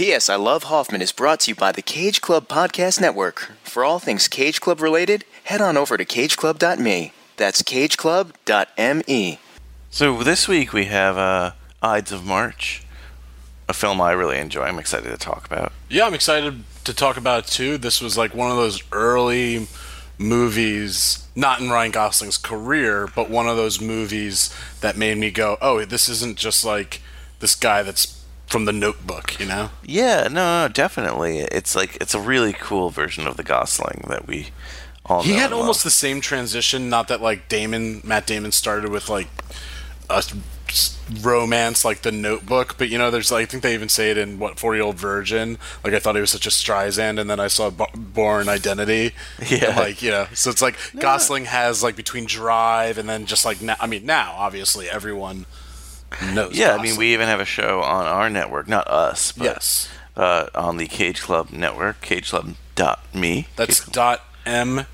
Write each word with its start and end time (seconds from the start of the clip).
P.S. 0.00 0.30
I 0.30 0.36
Love 0.36 0.62
Hoffman 0.62 1.02
is 1.02 1.12
brought 1.12 1.40
to 1.40 1.50
you 1.50 1.54
by 1.54 1.72
the 1.72 1.82
Cage 1.82 2.22
Club 2.22 2.48
Podcast 2.48 3.02
Network. 3.02 3.52
For 3.62 3.84
all 3.84 3.98
things 3.98 4.28
Cage 4.28 4.58
Club 4.58 4.80
related, 4.80 5.26
head 5.44 5.60
on 5.60 5.76
over 5.76 5.98
to 5.98 6.06
cageclub.me. 6.06 7.12
That's 7.36 7.62
cageclub.me. 7.62 9.38
So 9.90 10.22
this 10.22 10.48
week 10.48 10.72
we 10.72 10.86
have 10.86 11.18
uh, 11.18 11.50
Ides 11.82 12.12
of 12.12 12.24
March, 12.24 12.82
a 13.68 13.74
film 13.74 14.00
I 14.00 14.12
really 14.12 14.38
enjoy. 14.38 14.62
I'm 14.62 14.78
excited 14.78 15.10
to 15.10 15.18
talk 15.18 15.44
about. 15.44 15.70
Yeah, 15.90 16.06
I'm 16.06 16.14
excited 16.14 16.64
to 16.84 16.94
talk 16.94 17.18
about 17.18 17.44
it 17.44 17.50
too. 17.50 17.76
This 17.76 18.00
was 18.00 18.16
like 18.16 18.34
one 18.34 18.50
of 18.50 18.56
those 18.56 18.82
early 18.92 19.66
movies, 20.16 21.28
not 21.36 21.60
in 21.60 21.68
Ryan 21.68 21.90
Gosling's 21.90 22.38
career, 22.38 23.06
but 23.14 23.28
one 23.28 23.48
of 23.48 23.58
those 23.58 23.82
movies 23.82 24.48
that 24.80 24.96
made 24.96 25.18
me 25.18 25.30
go, 25.30 25.58
"Oh, 25.60 25.84
this 25.84 26.08
isn't 26.08 26.38
just 26.38 26.64
like 26.64 27.02
this 27.40 27.54
guy 27.54 27.82
that's 27.82 28.19
from 28.50 28.64
the 28.66 28.72
Notebook," 28.72 29.38
you 29.40 29.46
know? 29.46 29.70
Yeah, 29.84 30.24
no, 30.30 30.66
no, 30.66 30.68
definitely. 30.68 31.38
It's 31.38 31.74
like 31.74 31.96
it's 32.00 32.14
a 32.14 32.20
really 32.20 32.52
cool 32.52 32.90
version 32.90 33.26
of 33.26 33.36
the 33.36 33.42
Gosling 33.42 34.04
that 34.08 34.26
we 34.26 34.48
all 35.06 35.22
He 35.22 35.32
had 35.32 35.52
almost 35.52 35.80
love. 35.80 35.84
the 35.84 35.90
same 35.90 36.20
transition. 36.20 36.88
Not 36.90 37.08
that 37.08 37.20
like 37.22 37.48
Damon, 37.48 38.00
Matt 38.04 38.26
Damon 38.26 38.52
started 38.52 38.90
with 38.90 39.08
like 39.08 39.28
a 40.10 40.22
romance 41.22 41.84
like 41.84 42.02
the 42.02 42.12
Notebook, 42.12 42.76
but 42.78 42.88
you 42.88 42.98
know, 42.98 43.10
there's 43.10 43.30
like 43.32 43.42
I 43.42 43.46
think 43.46 43.62
they 43.62 43.74
even 43.74 43.88
say 43.88 44.10
it 44.10 44.18
in 44.18 44.38
what 44.38 44.58
Forty 44.58 44.78
Year 44.78 44.84
Old 44.86 44.96
Virgin. 44.96 45.58
Like 45.84 45.94
I 45.94 45.98
thought 45.98 46.14
he 46.14 46.20
was 46.20 46.30
such 46.30 46.46
a 46.46 46.50
Streisand, 46.50 47.18
and 47.20 47.28
then 47.28 47.40
I 47.40 47.48
saw 47.48 47.70
B- 47.70 47.84
Bourne 47.94 48.48
Identity. 48.48 49.12
Yeah. 49.48 49.68
And, 49.70 49.76
like 49.76 50.02
you 50.02 50.10
know, 50.10 50.26
so 50.34 50.50
it's 50.50 50.62
like 50.62 50.76
Gosling 50.98 51.46
has 51.46 51.82
like 51.82 51.96
between 51.96 52.24
Drive 52.26 52.98
and 52.98 53.08
then 53.08 53.26
just 53.26 53.44
like 53.44 53.60
now. 53.62 53.76
I 53.80 53.86
mean, 53.86 54.06
now 54.06 54.34
obviously 54.36 54.88
everyone 54.88 55.46
knows. 56.32 56.56
Yeah, 56.56 56.74
I 56.74 56.82
mean, 56.82 56.96
we 56.96 57.12
even 57.12 57.26
have 57.26 57.40
a 57.40 57.44
show 57.44 57.82
on 57.82 58.06
our 58.06 58.28
network, 58.30 58.68
not 58.68 58.86
us, 58.88 59.32
but 59.32 59.44
yes, 59.44 59.88
uh, 60.16 60.46
on 60.54 60.76
the 60.76 60.86
Cage 60.86 61.20
Club 61.22 61.50
network, 61.50 62.00
cageclub.me. 62.02 63.48
that's 63.56 63.80
Cage- 63.80 63.92
dot 63.94 64.24
M 64.46 64.86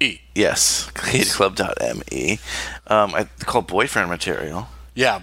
E. 0.00 0.20
yes, 0.34 0.90
cageclub.me. 0.94 2.38
Um, 2.86 3.14
I 3.14 3.24
call 3.40 3.62
boyfriend 3.62 4.10
material. 4.10 4.68
Yeah, 4.94 5.20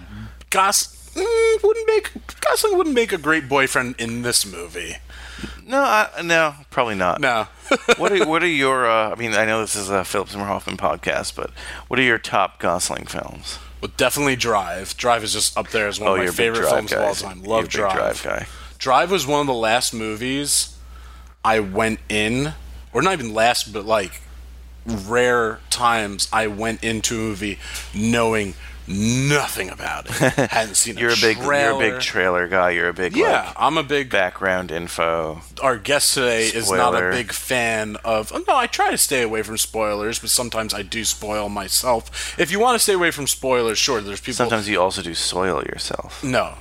Gos 0.50 1.10
mm, 1.14 1.62
wouldn't 1.62 1.86
make 1.86 2.10
Gosling 2.40 2.76
wouldn't 2.76 2.94
make 2.94 3.12
a 3.12 3.18
great 3.18 3.48
boyfriend 3.48 3.94
in 3.98 4.22
this 4.22 4.44
movie. 4.46 4.96
No, 5.66 5.80
I, 5.80 6.08
no, 6.22 6.54
probably 6.70 6.94
not. 6.94 7.20
No, 7.20 7.46
what 7.96 8.12
are 8.12 8.26
what 8.26 8.42
are 8.42 8.46
your? 8.48 8.86
Uh, 8.86 9.10
I 9.10 9.14
mean, 9.14 9.34
I 9.34 9.44
know 9.44 9.60
this 9.60 9.76
is 9.76 9.90
a 9.90 10.04
Philip 10.04 10.28
Seymour 10.28 10.46
Hoffman 10.46 10.76
podcast, 10.76 11.34
but 11.34 11.50
what 11.88 11.98
are 11.98 12.02
your 12.02 12.18
top 12.18 12.58
Gosling 12.60 13.06
films? 13.06 13.58
Well, 13.84 13.92
definitely 13.98 14.34
Drive. 14.34 14.96
Drive 14.96 15.22
is 15.24 15.34
just 15.34 15.58
up 15.58 15.68
there 15.68 15.88
as 15.88 16.00
one 16.00 16.08
oh, 16.08 16.12
of 16.12 16.16
my 16.16 16.22
you're 16.22 16.32
a 16.32 16.32
big 16.32 16.54
favorite 16.54 16.70
films 16.70 16.90
guy. 16.90 17.02
of 17.02 17.04
all 17.06 17.14
time. 17.14 17.42
Love 17.42 17.68
Drive. 17.68 17.94
Drive 17.94 18.22
guy. 18.22 18.46
Drive 18.78 19.10
was 19.10 19.26
one 19.26 19.42
of 19.42 19.46
the 19.46 19.52
last 19.52 19.92
movies 19.92 20.78
I 21.44 21.60
went 21.60 22.00
in, 22.08 22.54
or 22.94 23.02
not 23.02 23.12
even 23.12 23.34
last, 23.34 23.74
but 23.74 23.84
like 23.84 24.22
rare 24.86 25.60
times 25.68 26.30
I 26.32 26.46
went 26.46 26.82
into 26.82 27.16
a 27.16 27.18
movie 27.18 27.58
knowing 27.94 28.54
nothing 28.86 29.70
about 29.70 30.06
it. 30.06 30.12
Hadn't 30.50 30.74
seen 30.76 30.96
You're 30.98 31.12
a 31.12 31.16
big 31.20 31.38
trailer. 31.38 31.82
you're 31.82 31.88
a 31.88 31.92
big 31.92 32.00
trailer 32.00 32.48
guy. 32.48 32.70
You're 32.70 32.88
a 32.88 32.94
big 32.94 33.16
yeah, 33.16 33.46
like, 33.46 33.54
I'm 33.56 33.78
a 33.78 33.82
big 33.82 34.10
background 34.10 34.70
info. 34.70 35.40
our 35.62 35.78
guest 35.78 36.14
today 36.14 36.46
is 36.46 36.70
not 36.70 36.94
a 36.94 37.10
big 37.10 37.32
fan 37.32 37.96
of. 38.04 38.32
oh, 38.34 38.42
No, 38.46 38.56
I 38.56 38.66
try 38.66 38.90
to 38.90 38.98
stay 38.98 39.22
away 39.22 39.42
from 39.42 39.56
spoilers, 39.58 40.18
but 40.18 40.30
sometimes 40.30 40.74
I 40.74 40.82
do 40.82 41.04
spoil 41.04 41.48
myself. 41.48 42.38
If 42.38 42.50
you 42.50 42.60
want 42.60 42.74
to 42.76 42.78
stay 42.78 42.94
away 42.94 43.10
from 43.10 43.26
spoilers, 43.26 43.78
sure. 43.78 44.00
There's 44.00 44.20
people. 44.20 44.34
Sometimes 44.34 44.68
you 44.68 44.80
also 44.80 45.02
do 45.02 45.14
soil 45.14 45.62
yourself. 45.64 46.22
No, 46.22 46.54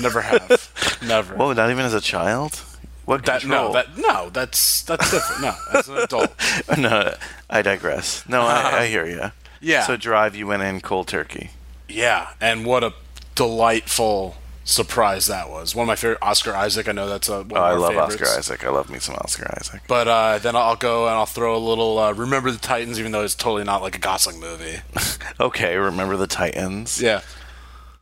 never 0.00 0.22
have, 0.22 0.98
never. 1.06 1.34
Whoa, 1.34 1.52
not 1.52 1.70
even 1.70 1.84
as 1.84 1.94
a 1.94 2.00
child. 2.00 2.62
What 3.04 3.26
that 3.26 3.42
control? 3.42 3.68
no, 3.68 3.72
that 3.74 3.98
no, 3.98 4.30
that's 4.30 4.82
that's 4.82 5.10
different. 5.10 5.42
No, 5.42 5.54
as 5.78 5.88
an 5.88 5.98
adult. 5.98 6.32
no, 6.78 7.14
I 7.50 7.60
digress. 7.60 8.26
No, 8.28 8.40
I, 8.42 8.80
I 8.80 8.86
hear 8.86 9.04
you. 9.06 9.30
Yeah. 9.60 9.86
So 9.86 9.96
drive, 9.96 10.34
you 10.34 10.46
went 10.46 10.62
in 10.62 10.80
cold 10.80 11.08
turkey. 11.08 11.50
Yeah, 11.88 12.28
and 12.40 12.64
what 12.66 12.82
a 12.84 12.92
delightful 13.34 14.36
surprise 14.64 15.26
that 15.26 15.50
was. 15.50 15.74
One 15.74 15.84
of 15.84 15.88
my 15.88 15.96
favorite 15.96 16.18
Oscar 16.22 16.54
Isaac. 16.54 16.88
I 16.88 16.92
know 16.92 17.08
that's 17.08 17.28
a, 17.28 17.42
one 17.42 17.52
Oh, 17.52 17.56
of 17.56 17.60
I 17.64 17.72
love 17.74 17.90
favorites. 17.92 18.14
Oscar 18.22 18.38
Isaac. 18.38 18.64
I 18.66 18.70
love 18.70 18.90
me 18.90 18.98
some 18.98 19.14
Oscar 19.16 19.54
Isaac. 19.60 19.82
But 19.86 20.08
uh, 20.08 20.38
then 20.38 20.56
I'll 20.56 20.76
go 20.76 21.06
and 21.06 21.14
I'll 21.14 21.26
throw 21.26 21.54
a 21.56 21.58
little 21.58 21.98
uh, 21.98 22.12
"Remember 22.12 22.50
the 22.50 22.58
Titans," 22.58 22.98
even 22.98 23.12
though 23.12 23.22
it's 23.22 23.34
totally 23.34 23.64
not 23.64 23.82
like 23.82 23.94
a 23.96 23.98
Gosling 24.00 24.40
movie. 24.40 24.78
Okay, 25.40 25.76
remember 25.76 26.16
the 26.16 26.28
Titans? 26.28 27.02
Yeah, 27.02 27.20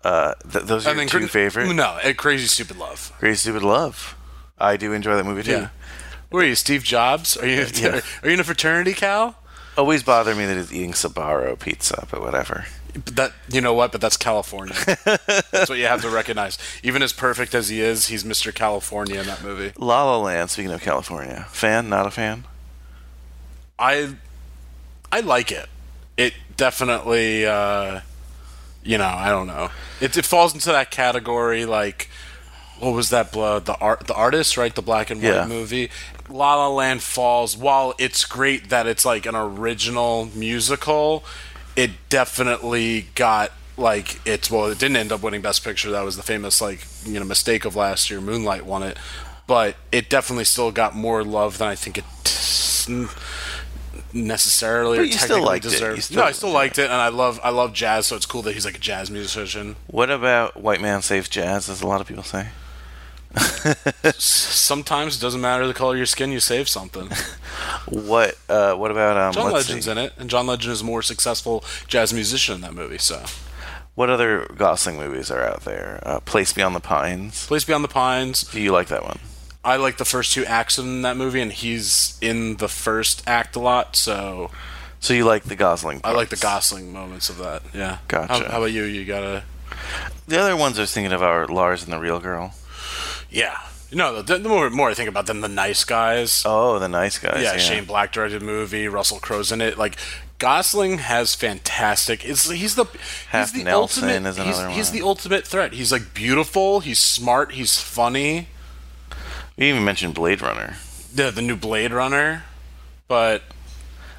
Uh, 0.04 0.34
th- 0.50 0.64
those 0.66 0.86
are 0.86 0.90
and 0.90 0.98
your 1.00 1.08
two 1.08 1.18
Cra- 1.20 1.28
favorite. 1.28 1.72
No, 1.72 1.98
Crazy 2.18 2.46
Stupid 2.46 2.76
Love. 2.76 3.10
Crazy 3.18 3.36
Stupid 3.38 3.62
Love. 3.62 4.14
I 4.58 4.76
do 4.76 4.92
enjoy 4.92 5.16
that 5.16 5.24
movie 5.24 5.42
too. 5.42 5.50
Yeah. 5.52 5.68
Where 6.28 6.44
are 6.44 6.46
you, 6.46 6.54
Steve 6.54 6.82
Jobs? 6.84 7.36
Are 7.38 7.46
you 7.46 7.64
Yeah. 7.74 8.00
are 8.22 8.28
you 8.28 8.34
in 8.34 8.40
a 8.40 8.44
fraternity, 8.44 8.92
Cal? 8.92 9.36
Always 9.76 10.02
bother 10.02 10.34
me 10.34 10.44
that 10.46 10.56
he's 10.56 10.72
eating 10.72 10.92
Sbarro 10.92 11.58
pizza, 11.58 12.06
but 12.10 12.20
whatever. 12.20 12.66
But 12.92 13.16
that 13.16 13.32
you 13.50 13.60
know 13.60 13.72
what? 13.72 13.92
But 13.92 14.00
that's 14.00 14.16
California. 14.18 14.74
that's 15.04 15.68
what 15.68 15.78
you 15.78 15.86
have 15.86 16.02
to 16.02 16.10
recognize. 16.10 16.58
Even 16.82 17.02
as 17.02 17.12
perfect 17.12 17.54
as 17.54 17.70
he 17.70 17.80
is, 17.80 18.08
he's 18.08 18.22
Mr. 18.22 18.54
California 18.54 19.18
in 19.20 19.26
that 19.26 19.42
movie. 19.42 19.72
La 19.78 20.04
La 20.04 20.18
Land. 20.18 20.50
Speaking 20.50 20.72
of 20.72 20.82
California, 20.82 21.46
fan? 21.48 21.88
Not 21.88 22.06
a 22.06 22.10
fan? 22.10 22.44
I 23.78 24.16
I 25.10 25.20
like 25.20 25.50
it. 25.50 25.68
It 26.16 26.34
definitely 26.56 27.46
uh 27.46 28.00
you 28.84 28.98
know, 28.98 29.04
I 29.06 29.28
don't 29.28 29.46
know. 29.46 29.70
It, 30.00 30.16
it 30.16 30.26
falls 30.26 30.54
into 30.54 30.70
that 30.70 30.90
category 30.90 31.64
like 31.64 32.10
what 32.82 32.94
was 32.94 33.10
that 33.10 33.30
blood 33.30 33.64
the 33.66 33.76
art 33.76 34.06
the 34.08 34.14
artist, 34.14 34.56
right? 34.56 34.74
The 34.74 34.82
black 34.82 35.08
and 35.10 35.22
white 35.22 35.28
Yeah. 35.28 35.46
movie. 35.46 35.88
La 36.28 36.56
La 36.56 36.68
Land 36.68 37.02
falls 37.02 37.56
while 37.56 37.94
it's 37.98 38.24
great 38.24 38.68
that 38.70 38.86
it's 38.86 39.04
like 39.04 39.24
an 39.26 39.36
original 39.36 40.28
musical, 40.34 41.24
it 41.76 41.90
definitely 42.08 43.06
got 43.14 43.52
like 43.76 44.20
it's 44.26 44.50
well 44.50 44.66
it 44.66 44.78
didn't 44.78 44.96
end 44.96 45.12
up 45.12 45.22
winning 45.22 45.40
best 45.40 45.62
picture 45.64 45.90
that 45.92 46.02
was 46.02 46.16
the 46.16 46.22
famous 46.22 46.60
like 46.60 46.84
you 47.06 47.18
know 47.18 47.24
mistake 47.24 47.64
of 47.64 47.74
last 47.74 48.10
year 48.10 48.20
moonlight 48.20 48.66
won 48.66 48.82
it 48.82 48.98
but 49.46 49.76
it 49.90 50.10
definitely 50.10 50.44
still 50.44 50.70
got 50.70 50.94
more 50.94 51.24
love 51.24 51.56
than 51.56 51.68
i 51.68 51.74
think 51.74 51.96
it 51.96 52.04
necessarily 54.12 54.98
But 54.98 55.02
or 55.02 55.06
you 55.06 55.12
still 55.12 55.28
technically 55.28 55.46
liked 55.46 55.64
it. 55.66 56.02
Still- 56.02 56.16
no, 56.18 56.24
I 56.24 56.32
still 56.32 56.50
liked 56.50 56.78
it, 56.78 56.84
and 56.84 56.92
I 56.92 57.08
love 57.08 57.40
I 57.42 57.50
love 57.50 57.72
jazz, 57.72 58.06
so 58.06 58.16
it's 58.16 58.26
cool 58.26 58.42
that 58.42 58.52
he's 58.52 58.64
like 58.64 58.76
a 58.76 58.80
jazz 58.80 59.10
musician. 59.10 59.76
What 59.86 60.10
about 60.10 60.60
White 60.60 60.80
Man 60.80 61.00
Saves 61.02 61.28
Jazz, 61.28 61.68
as 61.68 61.80
a 61.82 61.86
lot 61.86 62.00
of 62.00 62.06
people 62.06 62.22
say? 62.24 62.48
Sometimes 64.18 65.16
it 65.16 65.20
doesn't 65.20 65.40
matter 65.40 65.66
the 65.66 65.74
color 65.74 65.92
of 65.94 65.98
your 65.98 66.06
skin, 66.06 66.32
you 66.32 66.40
save 66.40 66.68
something. 66.68 67.08
What 67.86 68.38
uh, 68.48 68.74
What 68.74 68.90
about 68.90 69.16
um? 69.16 69.32
John 69.32 69.52
Legend's 69.52 69.84
see. 69.84 69.90
in 69.90 69.98
it, 69.98 70.12
and 70.16 70.30
John 70.30 70.46
Legend 70.46 70.72
is 70.72 70.80
a 70.80 70.84
more 70.84 71.02
successful 71.02 71.64
jazz 71.86 72.12
musician 72.12 72.56
in 72.56 72.60
that 72.62 72.74
movie. 72.74 72.98
So, 72.98 73.24
What 73.94 74.08
other 74.08 74.46
Gosling 74.56 74.96
movies 74.96 75.30
are 75.30 75.42
out 75.44 75.62
there? 75.64 76.00
Uh, 76.02 76.20
Place 76.20 76.52
Beyond 76.52 76.74
the 76.74 76.80
Pines. 76.80 77.46
Place 77.46 77.64
Beyond 77.64 77.84
the 77.84 77.88
Pines. 77.88 78.42
Do 78.44 78.60
you 78.60 78.72
like 78.72 78.88
that 78.88 79.02
one? 79.02 79.18
I 79.64 79.76
like 79.76 79.98
the 79.98 80.04
first 80.04 80.32
two 80.32 80.44
acts 80.46 80.78
in 80.78 81.02
that 81.02 81.16
movie, 81.16 81.40
and 81.40 81.52
he's 81.52 82.18
in 82.20 82.56
the 82.56 82.68
first 82.68 83.22
act 83.26 83.54
a 83.56 83.60
lot. 83.60 83.94
So 83.96 84.50
So 85.00 85.12
you 85.14 85.24
like 85.24 85.44
the 85.44 85.56
Gosling? 85.56 86.00
I 86.04 86.12
like 86.12 86.30
the. 86.30 86.36
Gosling 86.36 86.92
moments 86.92 87.28
of 87.28 87.38
that. 87.38 87.62
Yeah. 87.74 87.98
Gotcha. 88.08 88.32
How, 88.32 88.50
how 88.50 88.58
about 88.58 88.72
you? 88.72 88.84
You 88.84 89.04
gotta. 89.04 89.44
The 90.26 90.40
other 90.40 90.56
ones 90.56 90.78
I 90.78 90.82
was 90.82 90.92
thinking 90.92 91.12
of 91.12 91.22
are 91.22 91.46
Lars 91.46 91.82
and 91.84 91.92
the 91.92 91.98
Real 91.98 92.20
Girl. 92.20 92.54
Yeah. 93.32 93.58
No, 93.94 94.22
the, 94.22 94.38
the 94.38 94.48
more, 94.48 94.70
more 94.70 94.88
I 94.90 94.94
think 94.94 95.08
about 95.08 95.26
them, 95.26 95.42
the 95.42 95.48
nice 95.48 95.84
guys. 95.84 96.42
Oh, 96.46 96.78
the 96.78 96.88
nice 96.88 97.18
guys. 97.18 97.42
yeah, 97.42 97.52
Yeah, 97.52 97.58
Shane 97.58 97.84
Black 97.84 98.10
directed 98.12 98.40
a 98.42 98.44
movie. 98.44 98.88
Russell 98.88 99.18
Crowe's 99.20 99.52
in 99.52 99.60
it. 99.60 99.76
Like 99.76 99.96
Gosling 100.38 100.98
has 100.98 101.34
fantastic. 101.34 102.24
It's 102.24 102.48
he's 102.50 102.74
the 102.74 102.86
Half 103.28 103.50
he's 103.52 103.60
the 103.60 103.64
Nelson 103.64 104.04
ultimate. 104.08 104.34
he's, 104.46 104.58
another 104.58 104.70
he's 104.70 104.90
the 104.92 105.02
ultimate 105.02 105.46
threat. 105.46 105.72
He's 105.74 105.92
like 105.92 106.14
beautiful. 106.14 106.80
He's 106.80 107.00
smart. 107.00 107.52
He's 107.52 107.78
funny. 107.78 108.48
We 109.58 109.68
even 109.68 109.84
mentioned 109.84 110.14
Blade 110.14 110.40
Runner. 110.40 110.76
The 111.14 111.30
the 111.30 111.42
new 111.42 111.56
Blade 111.56 111.92
Runner, 111.92 112.44
but 113.08 113.42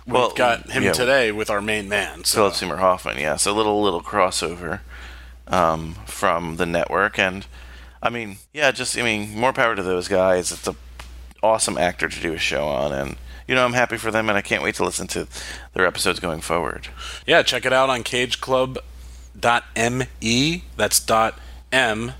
we've 0.05 0.13
Well, 0.13 0.33
got 0.33 0.69
him 0.69 0.83
yeah. 0.83 0.91
today 0.91 1.31
with 1.31 1.49
our 1.49 1.61
main 1.61 1.89
man. 1.89 2.23
So 2.25 2.37
Philip 2.37 2.53
Seymour 2.53 2.77
Hoffman. 2.77 3.17
Yeah, 3.17 3.37
so 3.37 3.51
a 3.51 3.55
little 3.57 3.81
little 3.81 4.01
crossover 4.03 4.81
um, 5.47 5.95
from 6.05 6.57
the 6.57 6.67
network, 6.67 7.17
and 7.17 7.47
I 8.03 8.09
mean, 8.09 8.37
yeah, 8.51 8.71
just 8.71 8.97
I 8.97 9.01
mean, 9.01 9.33
more 9.33 9.53
power 9.53 9.75
to 9.75 9.81
those 9.81 10.09
guys. 10.09 10.51
It's 10.51 10.67
an 10.67 10.75
awesome 11.41 11.77
actor 11.77 12.09
to 12.09 12.19
do 12.19 12.33
a 12.33 12.37
show 12.37 12.67
on, 12.67 12.91
and 12.91 13.15
you 13.47 13.55
know, 13.55 13.63
I'm 13.63 13.71
happy 13.71 13.95
for 13.95 14.11
them, 14.11 14.27
and 14.27 14.37
I 14.37 14.41
can't 14.41 14.61
wait 14.61 14.75
to 14.75 14.83
listen 14.83 15.07
to 15.07 15.25
their 15.73 15.87
episodes 15.87 16.19
going 16.19 16.41
forward. 16.41 16.89
yeah, 17.25 17.43
check 17.43 17.65
it 17.65 17.71
out 17.71 17.89
on 17.89 18.03
CageClub.me. 18.03 20.63
That's 20.75 20.99
dot 20.99 21.39
m 21.71 22.11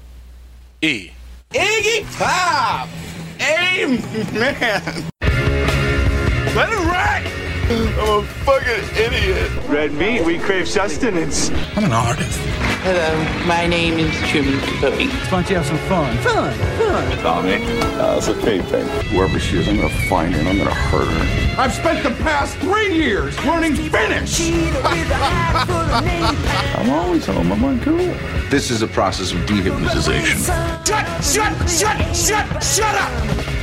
e. 0.81 1.09
Iggy 1.51 2.17
Pop! 2.17 2.87
Amen! 3.41 5.09
Let 6.55 6.69
it 6.69 6.85
rock! 6.87 7.23
I'm 7.69 8.19
a 8.19 8.23
fucking 8.23 8.97
idiot. 8.97 9.49
Red 9.67 9.93
meat, 9.93 10.25
we 10.25 10.37
crave 10.37 10.67
sustenance. 10.67 11.49
I'm 11.77 11.85
an 11.85 11.93
artist. 11.93 12.37
Hello, 12.83 13.45
my 13.47 13.65
name 13.65 13.97
is 13.97 14.13
Truman 14.29 14.59
Capote. 14.59 15.09
Why 15.09 15.29
don't 15.29 15.49
you 15.49 15.55
have 15.55 15.65
some 15.65 15.77
fun? 15.87 16.17
Fun, 16.17 16.53
fun. 16.77 17.17
Tommy, 17.19 17.63
uh, 17.63 18.15
that's 18.15 18.27
a 18.27 18.33
Kate 18.41 18.65
thing. 18.65 18.85
Whoever 19.07 19.39
she 19.39 19.59
is, 19.59 19.69
I'm 19.69 19.77
gonna 19.77 19.89
find 20.09 20.33
her 20.33 20.39
and 20.41 20.49
I'm 20.49 20.57
gonna 20.57 20.73
hurt 20.73 21.07
her. 21.07 21.61
I've 21.61 21.73
spent 21.73 22.03
the 22.03 22.11
past 22.21 22.57
three 22.57 22.93
years 22.93 23.37
learning 23.45 23.75
Finnish. 23.75 24.41
I'm 26.75 26.89
always 26.89 27.25
home. 27.25 27.49
I'm 27.49 27.63
on 27.63 27.79
cool. 27.79 28.13
This 28.49 28.69
is 28.71 28.81
a 28.81 28.87
process 28.87 29.31
of 29.31 29.39
dehypnotization. 29.41 30.45
Shut, 30.85 31.23
shut, 31.23 31.69
shut, 31.69 32.15
shut, 32.15 32.61
shut 32.61 32.95
up! 32.95 33.62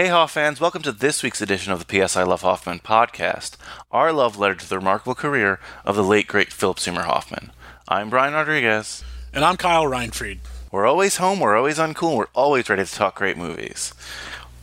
Hey, 0.00 0.08
Hoff 0.08 0.32
fans, 0.32 0.62
welcome 0.62 0.80
to 0.80 0.92
this 0.92 1.22
week's 1.22 1.42
edition 1.42 1.74
of 1.74 1.78
the 1.78 1.84
P.S. 1.84 2.16
I 2.16 2.22
Love 2.22 2.40
Hoffman 2.40 2.78
podcast, 2.78 3.58
our 3.90 4.14
love 4.14 4.38
letter 4.38 4.54
to 4.54 4.66
the 4.66 4.78
remarkable 4.78 5.14
career 5.14 5.60
of 5.84 5.94
the 5.94 6.02
late, 6.02 6.26
great 6.26 6.54
Philip 6.54 6.80
Seymour 6.80 7.02
Hoffman. 7.02 7.52
I'm 7.86 8.08
Brian 8.08 8.32
Rodriguez. 8.32 9.04
And 9.34 9.44
I'm 9.44 9.58
Kyle 9.58 9.84
Reinfried. 9.84 10.38
We're 10.72 10.86
always 10.86 11.18
home, 11.18 11.38
we're 11.38 11.54
always 11.54 11.76
uncool, 11.76 12.16
we're 12.16 12.28
always 12.32 12.70
ready 12.70 12.82
to 12.82 12.90
talk 12.90 13.14
great 13.14 13.36
movies. 13.36 13.92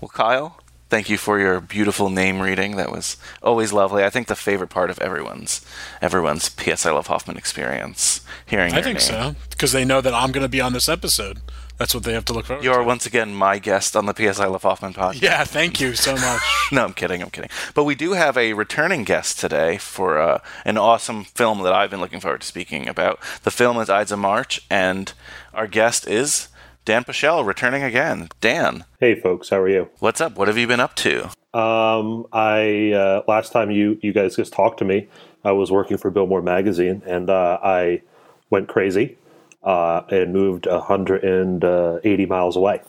Well, 0.02 0.10
Kyle, 0.10 0.60
thank 0.90 1.10
you 1.10 1.18
for 1.18 1.40
your 1.40 1.60
beautiful 1.60 2.10
name 2.10 2.40
reading. 2.42 2.76
That 2.78 2.92
was 2.92 3.18
always 3.42 3.74
lovely. 3.74 4.04
I 4.04 4.10
think 4.10 4.28
the 4.28 4.36
favorite 4.36 4.70
part 4.70 4.90
of 4.90 5.00
everyone's 5.00 5.66
everyone's 6.02 6.50
P.S. 6.50 6.86
I 6.86 6.92
Love 6.92 7.08
Hoffman 7.08 7.38
experience. 7.38 8.22
Hearing 8.46 8.74
I 8.74 8.82
think 8.82 9.00
name. 9.00 9.00
so, 9.00 9.36
because 9.50 9.72
they 9.72 9.86
know 9.86 10.02
that 10.02 10.14
I'm 10.14 10.32
going 10.32 10.44
to 10.46 10.50
be 10.50 10.62
on 10.62 10.74
this 10.74 10.90
episode. 10.90 11.40
That's 11.78 11.94
what 11.94 12.06
they 12.06 12.14
have 12.14 12.26
to 12.26 12.34
look 12.34 12.48
forward 12.48 12.64
You 12.64 12.72
are 12.72 12.80
to. 12.80 12.84
once 12.84 13.06
again 13.06 13.36
my 13.36 13.60
guest 13.60 13.96
on 13.96 14.08
the 14.08 14.14
P.S. 14.16 14.40
I 14.40 14.48
Love 14.48 14.64
Hoffman 14.64 14.94
podcast. 14.96 15.22
Yeah, 15.22 15.44
thank 15.44 15.80
you 15.80 15.94
so 15.94 16.16
much. 16.16 16.42
no, 16.72 16.84
I'm 16.84 16.94
kidding. 16.94 17.22
I'm 17.22 17.30
kidding. 17.30 17.52
But 17.76 17.84
we 17.84 17.94
do 17.94 18.14
have 18.14 18.36
a 18.36 18.54
returning 18.54 19.04
guest 19.04 19.40
today 19.40 19.78
for 19.78 20.18
uh, 20.20 20.40
an 20.66 20.80
awesome 20.80 21.24
film 21.26 21.62
that 21.62 21.74
I've 21.74 21.92
been 21.92 22.00
looking 22.00 22.20
forward 22.20 22.42
to 22.42 22.48
speaking 22.48 22.88
about. 22.88 23.20
The 23.44 23.52
film 23.52 23.78
is 23.78 23.92
Ides 23.92 24.12
of 24.12 24.18
March, 24.18 24.60
and 24.72 25.14
our 25.54 25.68
guest 25.68 26.08
is 26.08 26.48
Dan 26.88 27.04
Pichelle, 27.04 27.46
returning 27.46 27.84
again. 27.84 28.30
Dan, 28.40 28.86
Hey, 29.02 29.14
folks, 29.20 29.50
how 29.50 29.58
are 29.60 29.68
you? 29.68 29.90
what's 30.00 30.22
up? 30.22 30.38
What 30.38 30.48
have 30.48 30.58
you 30.58 30.68
been 30.68 30.80
up 30.80 30.96
to? 30.96 31.26
Um, 31.54 32.26
I 32.32 32.94
uh, 32.94 33.24
last 33.28 33.52
time 33.52 33.72
you 33.72 34.00
you 34.02 34.14
guys 34.14 34.38
just 34.38 34.54
talked 34.54 34.80
to 34.80 34.86
me, 34.86 35.10
I 35.44 35.52
was 35.52 35.70
working 35.70 35.98
for 35.98 36.10
Billboard 36.10 36.46
magazine, 36.46 37.02
and 37.06 37.30
uh, 37.30 37.60
I 37.62 38.04
went 38.52 38.70
crazy 38.70 39.18
uh, 39.66 40.04
and 40.10 40.32
moved 40.32 40.66
180 40.66 42.26
miles 42.26 42.56
away 42.56 42.82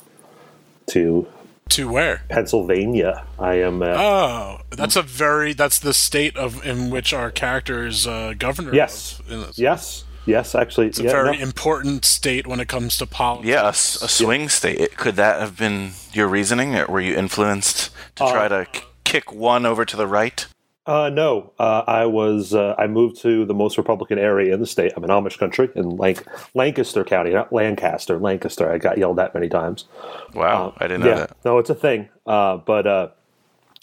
to 0.91 1.27
to 1.71 1.89
where? 1.91 2.23
Pennsylvania. 2.29 3.27
I 3.37 3.55
am. 3.55 3.83
Uh, 3.83 3.97
Oh, 3.99 4.61
that's 4.71 4.95
a 4.95 5.03
very 5.03 5.55
that's 5.55 5.81
the 5.81 5.93
state 5.93 6.37
of 6.37 6.65
in 6.65 6.91
which 6.91 7.12
our 7.12 7.33
character 7.33 7.85
is 7.85 8.06
uh, 8.06 8.35
governor. 8.39 8.73
yes, 8.73 9.19
of 9.19 9.33
in 9.33 9.41
this. 9.41 9.59
yes, 9.59 10.05
yes. 10.28 10.54
Actually, 10.54 10.86
It's 10.88 11.00
a 11.00 11.04
yeah, 11.04 11.10
very 11.12 11.36
no. 11.36 11.42
important 11.42 12.04
state 12.04 12.46
when 12.46 12.60
it 12.60 12.69
comes 12.69 12.96
to 12.98 13.06
politics. 13.06 13.48
Yeah, 13.48 13.69
a 13.69 13.72
swing 13.72 14.48
state. 14.48 14.96
Could 14.96 15.16
that 15.16 15.40
have 15.40 15.56
been 15.56 15.92
your 16.12 16.28
reasoning? 16.28 16.76
Or 16.76 16.86
were 16.86 17.00
you 17.00 17.14
influenced 17.16 17.90
to 18.16 18.25
Uh, 18.25 18.32
try 18.32 18.48
to 18.48 18.66
k- 18.70 18.84
kick 19.04 19.32
one 19.32 19.66
over 19.66 19.84
to 19.84 19.96
the 19.96 20.06
right? 20.06 20.46
Uh, 20.86 21.10
no, 21.10 21.52
uh, 21.58 21.82
I 21.86 22.06
was. 22.06 22.54
Uh, 22.54 22.75
I 22.78 22.86
moved 22.86 23.20
to 23.20 23.44
the 23.44 23.52
most 23.52 23.76
Republican 23.76 24.19
area 24.19 24.54
in 24.54 24.60
the 24.60 24.66
state. 24.66 24.92
I'm 24.96 25.04
in 25.04 25.10
Amish 25.10 25.38
country 25.38 25.69
in 25.75 25.84
Lanc- 25.98 26.25
Lancaster 26.54 27.04
County, 27.04 27.30
not 27.32 27.52
Lancaster. 27.52 28.19
Lancaster. 28.19 28.72
I 28.72 28.78
got 28.78 28.96
yelled 28.96 29.19
at 29.20 29.34
many 29.34 29.50
times. 29.50 29.84
Wow, 30.32 30.72
I 30.78 30.86
didn't 30.86 31.02
know 31.02 31.08
yeah, 31.10 31.14
that. 31.26 31.36
no, 31.44 31.58
it's 31.58 31.69
a 31.69 31.75
thing. 31.75 32.08
Uh, 32.26 32.56
but 32.56 32.86
uh, 32.86 33.08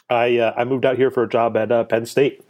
I 0.10 0.40
uh, 0.40 0.54
I 0.58 0.64
moved 0.64 0.84
out 0.84 0.98
here 0.98 1.12
for 1.12 1.22
a 1.22 1.30
job 1.30 1.56
at 1.58 1.72
uh, 1.72 1.84
Penn 1.84 2.08
State. 2.08 2.44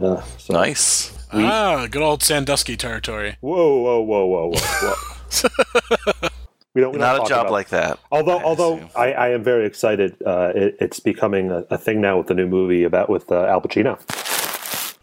Uh, 0.00 0.22
so, 0.38 0.54
Nice. 0.54 1.12
Ah, 1.32 1.86
good 1.90 2.02
old 2.02 2.22
Sandusky 2.22 2.76
territory. 2.76 3.36
Whoa, 3.40 3.76
whoa, 3.80 4.00
whoa, 4.00 4.26
whoa, 4.26 4.48
whoa! 4.50 4.58
whoa. 4.82 6.28
we 6.74 6.80
don't. 6.82 6.92
We 6.92 6.98
Not 6.98 7.16
don't 7.16 7.26
a 7.26 7.28
job 7.28 7.50
like 7.50 7.68
that. 7.70 7.98
Although, 8.10 8.38
I 8.38 8.42
although 8.42 8.76
assume. 8.76 8.90
I, 8.96 9.12
I 9.12 9.28
am 9.30 9.42
very 9.42 9.66
excited. 9.66 10.16
Uh, 10.24 10.52
it, 10.54 10.76
it's 10.80 11.00
becoming 11.00 11.50
a, 11.50 11.64
a 11.70 11.78
thing 11.78 12.00
now 12.00 12.18
with 12.18 12.26
the 12.28 12.34
new 12.34 12.46
movie 12.46 12.84
about 12.84 13.08
with 13.08 13.30
uh, 13.32 13.44
Al 13.46 13.60
Pacino. 13.60 13.98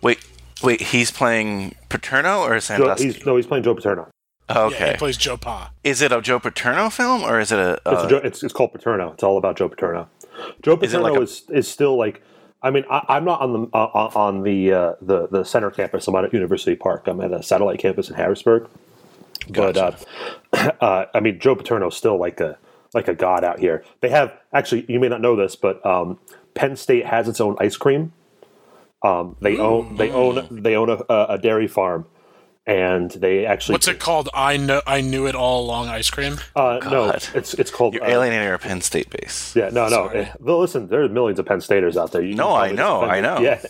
Wait, 0.02 0.20
wait, 0.64 0.82
he's 0.82 1.12
playing 1.12 1.76
Paterno 1.90 2.42
or 2.42 2.54
Joe, 2.54 2.60
Sandusky? 2.60 3.06
he's, 3.06 3.26
no, 3.26 3.36
he's 3.36 3.48
playing 3.48 3.64
Joe 3.64 3.76
Paterno. 3.76 4.08
Yeah, 4.50 4.62
okay. 4.64 4.92
he 4.92 4.98
plays 4.98 5.18
Joe 5.18 5.38
Pa. 5.38 5.72
Is 5.84 6.02
it 6.02 6.12
a 6.12 6.22
Joe 6.22 6.40
Paterno 6.40 6.90
film 6.90 7.22
or 7.24 7.40
is 7.40 7.52
it 7.52 7.60
a? 7.60 7.74
It's, 7.74 7.82
Uh, 7.86 8.06
a 8.06 8.10
Joe, 8.10 8.18
it's, 8.24 8.44
it's 8.44 8.54
called 8.54 8.72
Paterno. 8.74 9.12
It's 9.14 9.24
all 9.24 9.38
about 9.38 9.58
Joe 9.58 9.70
Paterno. 9.70 10.08
Joe 10.64 10.78
Is 10.82 10.94
it 10.94 10.98
Paterno 11.02 11.20
a- 11.20 11.22
is 11.24 11.44
is 11.50 11.68
still 11.68 11.98
like. 11.98 12.22
I 12.62 12.72
mean, 12.72 12.84
I, 12.90 13.06
I'm 13.08 13.26
not 13.26 13.42
on 13.42 13.54
the 13.54 13.68
uh, 13.74 14.12
on 14.16 14.44
the, 14.44 14.74
uh, 14.74 14.94
the 15.02 15.28
the 15.28 15.44
center 15.44 15.72
campus. 15.72 16.08
I'm 16.08 16.16
at 16.16 16.34
University 16.34 16.76
Park. 16.76 17.08
I'm 17.08 17.22
at 17.22 17.32
a 17.32 17.42
satellite 17.42 17.80
campus 17.80 18.10
in 18.10 18.16
Harrisburg. 18.16 18.68
But 19.50 19.78
uh, 19.78 19.92
uh, 20.82 21.06
I 21.14 21.20
mean, 21.20 21.40
Joe 21.40 21.56
Paterno's 21.56 21.96
still 21.96 22.18
like 22.18 22.40
a 22.40 22.58
like 22.94 23.08
a 23.08 23.16
god 23.16 23.44
out 23.44 23.60
here. 23.60 23.84
They 24.02 24.10
have 24.10 24.34
actually, 24.54 24.86
you 24.88 25.00
may 25.00 25.10
not 25.10 25.22
know 25.22 25.36
this, 25.36 25.56
but 25.56 25.84
um, 25.86 26.20
Penn 26.54 26.76
State 26.76 27.06
has 27.06 27.28
its 27.28 27.40
own 27.40 27.56
ice 27.60 27.78
cream. 27.78 28.14
Um, 29.04 29.38
they 29.40 29.58
own 29.58 29.96
they 29.96 30.12
own 30.12 30.48
they 30.52 30.76
own 30.76 30.90
a, 30.90 31.26
a 31.30 31.38
dairy 31.38 31.68
farm, 31.68 32.06
and 32.70 33.12
they 33.12 33.46
actually 33.46 33.74
What's 33.74 33.88
it 33.88 34.00
called? 34.00 34.30
I 34.34 34.58
know. 34.58 34.82
I 34.86 35.02
knew 35.02 35.26
it 35.28 35.36
all 35.36 35.64
along. 35.66 35.88
Ice 35.90 36.10
cream. 36.10 36.38
Uh, 36.56 36.80
no, 36.90 37.10
it's 37.10 37.54
it's 37.56 37.72
called 37.72 37.96
You're 37.96 38.04
uh, 38.04 38.10
alienating 38.12 38.48
our 38.48 38.58
Penn 38.58 38.82
State 38.82 39.10
base. 39.10 39.56
Yeah, 39.56 39.70
no, 39.70 39.86
no. 39.86 39.90
Sorry. 39.90 40.20
Eh, 40.20 40.34
Well, 40.40 40.60
listen, 40.60 40.88
there's 40.88 41.10
millions 41.10 41.40
of 41.40 41.46
Penn 41.46 41.62
Staters 41.62 41.98
out 41.98 42.12
there. 42.12 42.22
You 42.22 42.36
No, 42.36 42.56
I 42.56 42.72
know, 42.72 43.02
I 43.02 43.22
know. 43.22 43.40
Yeah, 43.42 43.62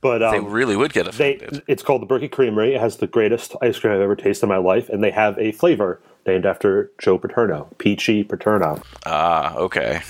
but 0.00 0.18
They 0.18 0.38
um, 0.38 0.50
really 0.50 0.76
would 0.76 0.92
get 0.92 1.10
they 1.12 1.36
offended. 1.36 1.62
it's 1.66 1.82
called 1.82 2.02
the 2.02 2.06
Berkey 2.06 2.30
Creamery. 2.30 2.74
It 2.74 2.80
has 2.80 2.98
the 2.98 3.06
greatest 3.06 3.56
ice 3.62 3.78
cream 3.78 3.94
I've 3.94 4.00
ever 4.00 4.16
tasted 4.16 4.44
in 4.44 4.48
my 4.50 4.58
life, 4.58 4.88
and 4.90 5.02
they 5.02 5.10
have 5.12 5.38
a 5.38 5.52
flavor 5.52 6.00
named 6.26 6.44
after 6.44 6.90
Joe 6.98 7.18
Paterno, 7.18 7.68
Peachy 7.78 8.24
Paterno. 8.24 8.82
ah, 9.06 9.54
okay. 9.56 10.00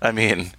I 0.00 0.12
mean, 0.12 0.52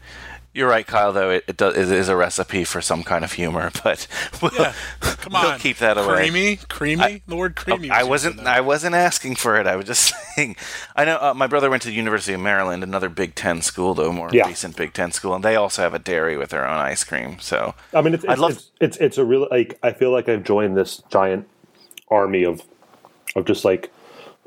you're 0.53 0.69
right, 0.69 0.85
Kyle. 0.85 1.11
Though 1.13 1.31
it, 1.31 1.43
it, 1.47 1.57
does, 1.57 1.75
it 1.77 1.89
is 1.91 2.09
a 2.09 2.15
recipe 2.15 2.63
for 2.63 2.81
some 2.81 3.03
kind 3.03 3.23
of 3.23 3.33
humor, 3.33 3.71
but 3.83 4.07
we'll, 4.41 4.51
Yeah, 4.53 4.73
come 5.01 5.33
we'll 5.33 5.51
on. 5.53 5.59
keep 5.59 5.77
that 5.77 5.97
away. 5.97 6.29
Creamy, 6.29 6.55
creamy. 6.69 7.21
the 7.27 7.35
word 7.35 7.55
creamy. 7.55 7.89
I 7.89 8.03
Was 8.03 8.25
I 8.25 8.29
wasn't. 8.29 8.47
I 8.47 8.61
wasn't 8.61 8.95
asking 8.95 9.35
for 9.35 9.59
it. 9.59 9.67
I 9.67 9.75
was 9.75 9.85
just 9.85 10.13
saying. 10.35 10.55
I 10.95 11.05
know 11.05 11.17
uh, 11.21 11.33
my 11.33 11.47
brother 11.47 11.69
went 11.69 11.81
to 11.83 11.87
the 11.89 11.93
University 11.95 12.33
of 12.33 12.39
Maryland, 12.41 12.83
another 12.83 13.09
Big 13.09 13.35
Ten 13.35 13.61
school, 13.61 13.93
though 13.93 14.11
more 14.11 14.29
Yeah. 14.31 14.47
recent 14.47 14.75
Big 14.77 14.93
Ten 14.93 15.11
school, 15.11 15.33
and 15.35 15.43
they 15.43 15.55
also 15.55 15.81
have 15.81 15.93
a 15.93 15.99
dairy 15.99 16.37
with 16.37 16.49
their 16.51 16.67
own 16.67 16.77
ice 16.77 17.03
cream. 17.03 17.39
So 17.39 17.73
I 17.93 18.01
mean, 18.01 18.13
it's 18.13 18.25
I'd 18.25 18.33
it's, 18.33 18.41
love- 18.41 18.51
it's 18.51 18.71
it's 18.79 18.97
it's 18.97 19.17
a 19.17 19.25
real 19.25 19.47
like 19.49 19.77
I 19.83 19.91
feel 19.91 20.11
like 20.11 20.29
I've 20.29 20.43
joined 20.43 20.77
this 20.77 21.01
giant 21.09 21.47
army 22.09 22.43
of 22.43 22.61
of 23.35 23.45
just 23.45 23.65
like 23.65 23.91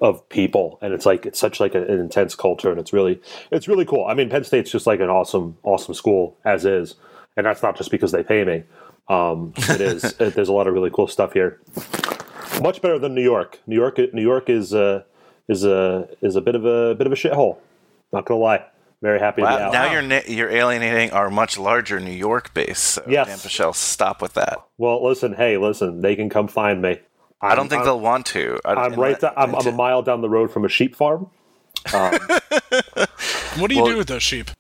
of 0.01 0.29
people. 0.29 0.79
And 0.83 0.93
it's 0.93 1.07
like 1.07 1.25
it's 1.27 1.39
such 1.39 1.59
like 1.61 1.75
an 1.75 1.85
intense 1.85 2.35
culture 2.35 2.71
and 2.71 2.79
it's 2.79 2.93
really 2.93 3.21
it's 3.51 3.67
really 3.69 3.85
cool. 3.85 4.05
I 4.07 4.15
mean 4.15 4.29
penn 4.29 4.45
state's 4.45 4.71
just 4.71 4.87
like 4.87 5.01
an 5.01 5.09
awesome 5.11 5.57
awesome 5.63 5.95
school 5.95 6.37
as 6.45 6.65
is. 6.65 6.95
And 7.37 7.47
that's 7.47 7.63
not 7.63 7.77
just 7.77 7.91
because 7.91 8.13
they 8.13 8.23
pay 8.23 8.45
me. 8.45 8.65
Um 9.09 9.53
it 9.57 9.81
is 9.81 10.05
it, 10.21 10.35
there's 10.35 10.49
a 10.49 10.53
lot 10.53 10.67
of 10.67 10.75
really 10.75 10.91
cool 10.91 11.07
stuff 11.09 11.33
here. 11.33 11.61
Much 12.63 12.81
better 12.83 12.99
than 12.99 13.15
new 13.15 13.23
york. 13.23 13.61
New 13.67 13.77
york 13.77 13.99
new 14.13 14.23
york 14.23 14.49
is 14.51 14.75
uh 14.75 15.03
is 15.49 15.65
a 15.65 16.09
is 16.23 16.37
a 16.37 16.41
bit 16.41 16.55
of 16.55 16.65
a 16.65 16.95
bit 16.95 17.07
of 17.07 17.13
a 17.13 17.17
shithole. 17.17 17.59
Not 18.13 18.25
gonna 18.27 18.41
lie. 18.41 18.65
Very 19.03 19.19
happy 19.19 19.43
wow, 19.43 19.71
now 19.71 19.93
you're 19.93 20.01
na- 20.03 20.23
you're 20.27 20.49
alienating 20.51 21.11
our 21.13 21.29
much 21.29 21.59
larger 21.59 22.01
New 22.01 22.11
York 22.11 22.55
base. 22.55 22.79
So 22.79 23.05
Yes. 23.07 23.77
Stop 23.77 24.23
with 24.23 24.33
that. 24.35 24.59
well 24.79 25.05
listen 25.07 25.35
hey 25.35 25.57
listen 25.59 26.01
they 26.01 26.17
can 26.17 26.29
come 26.31 26.49
find 26.49 26.81
me 26.83 27.01
I 27.41 27.55
don't 27.55 27.69
think 27.69 27.81
I'm- 27.81 27.87
they'll 27.87 28.01
want 28.01 28.27
to. 28.27 28.59
I, 28.65 28.73
I'm 28.75 28.95
right. 28.95 29.19
Th- 29.21 29.33
I'm, 29.37 29.55
I'm 29.55 29.67
a 29.67 29.73
mile 29.85 30.03
down 30.03 30.21
the 30.23 30.29
road 30.29 30.51
from 30.51 30.65
a 30.65 30.69
sheep 30.69 30.95
farm. 30.97 31.29
What 33.59 33.69
do 33.71 33.75
you 33.75 33.83
Well- 33.83 33.93
do 33.93 33.97
with 33.99 34.09
those 34.09 34.23
sheep? 34.23 34.51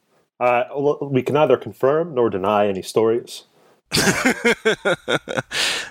Uh, 0.40 0.64
we 1.02 1.23
can 1.23 1.35
neither 1.35 1.56
confirm 1.56 2.14
nor 2.14 2.28
deny 2.30 2.66
any 2.68 2.83
stories. 2.83 3.45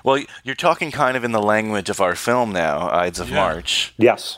Well, 0.04 0.24
you're 0.44 0.54
talking 0.56 0.92
kind 0.92 1.18
of 1.18 1.24
in 1.24 1.32
the 1.32 1.42
language 1.42 1.90
of 1.90 2.00
our 2.00 2.14
film 2.16 2.52
now, 2.54 2.90
Ides 2.92 3.20
of 3.20 3.30
Yeah. 3.30 3.36
March. 3.36 3.94
Yes. 3.98 4.38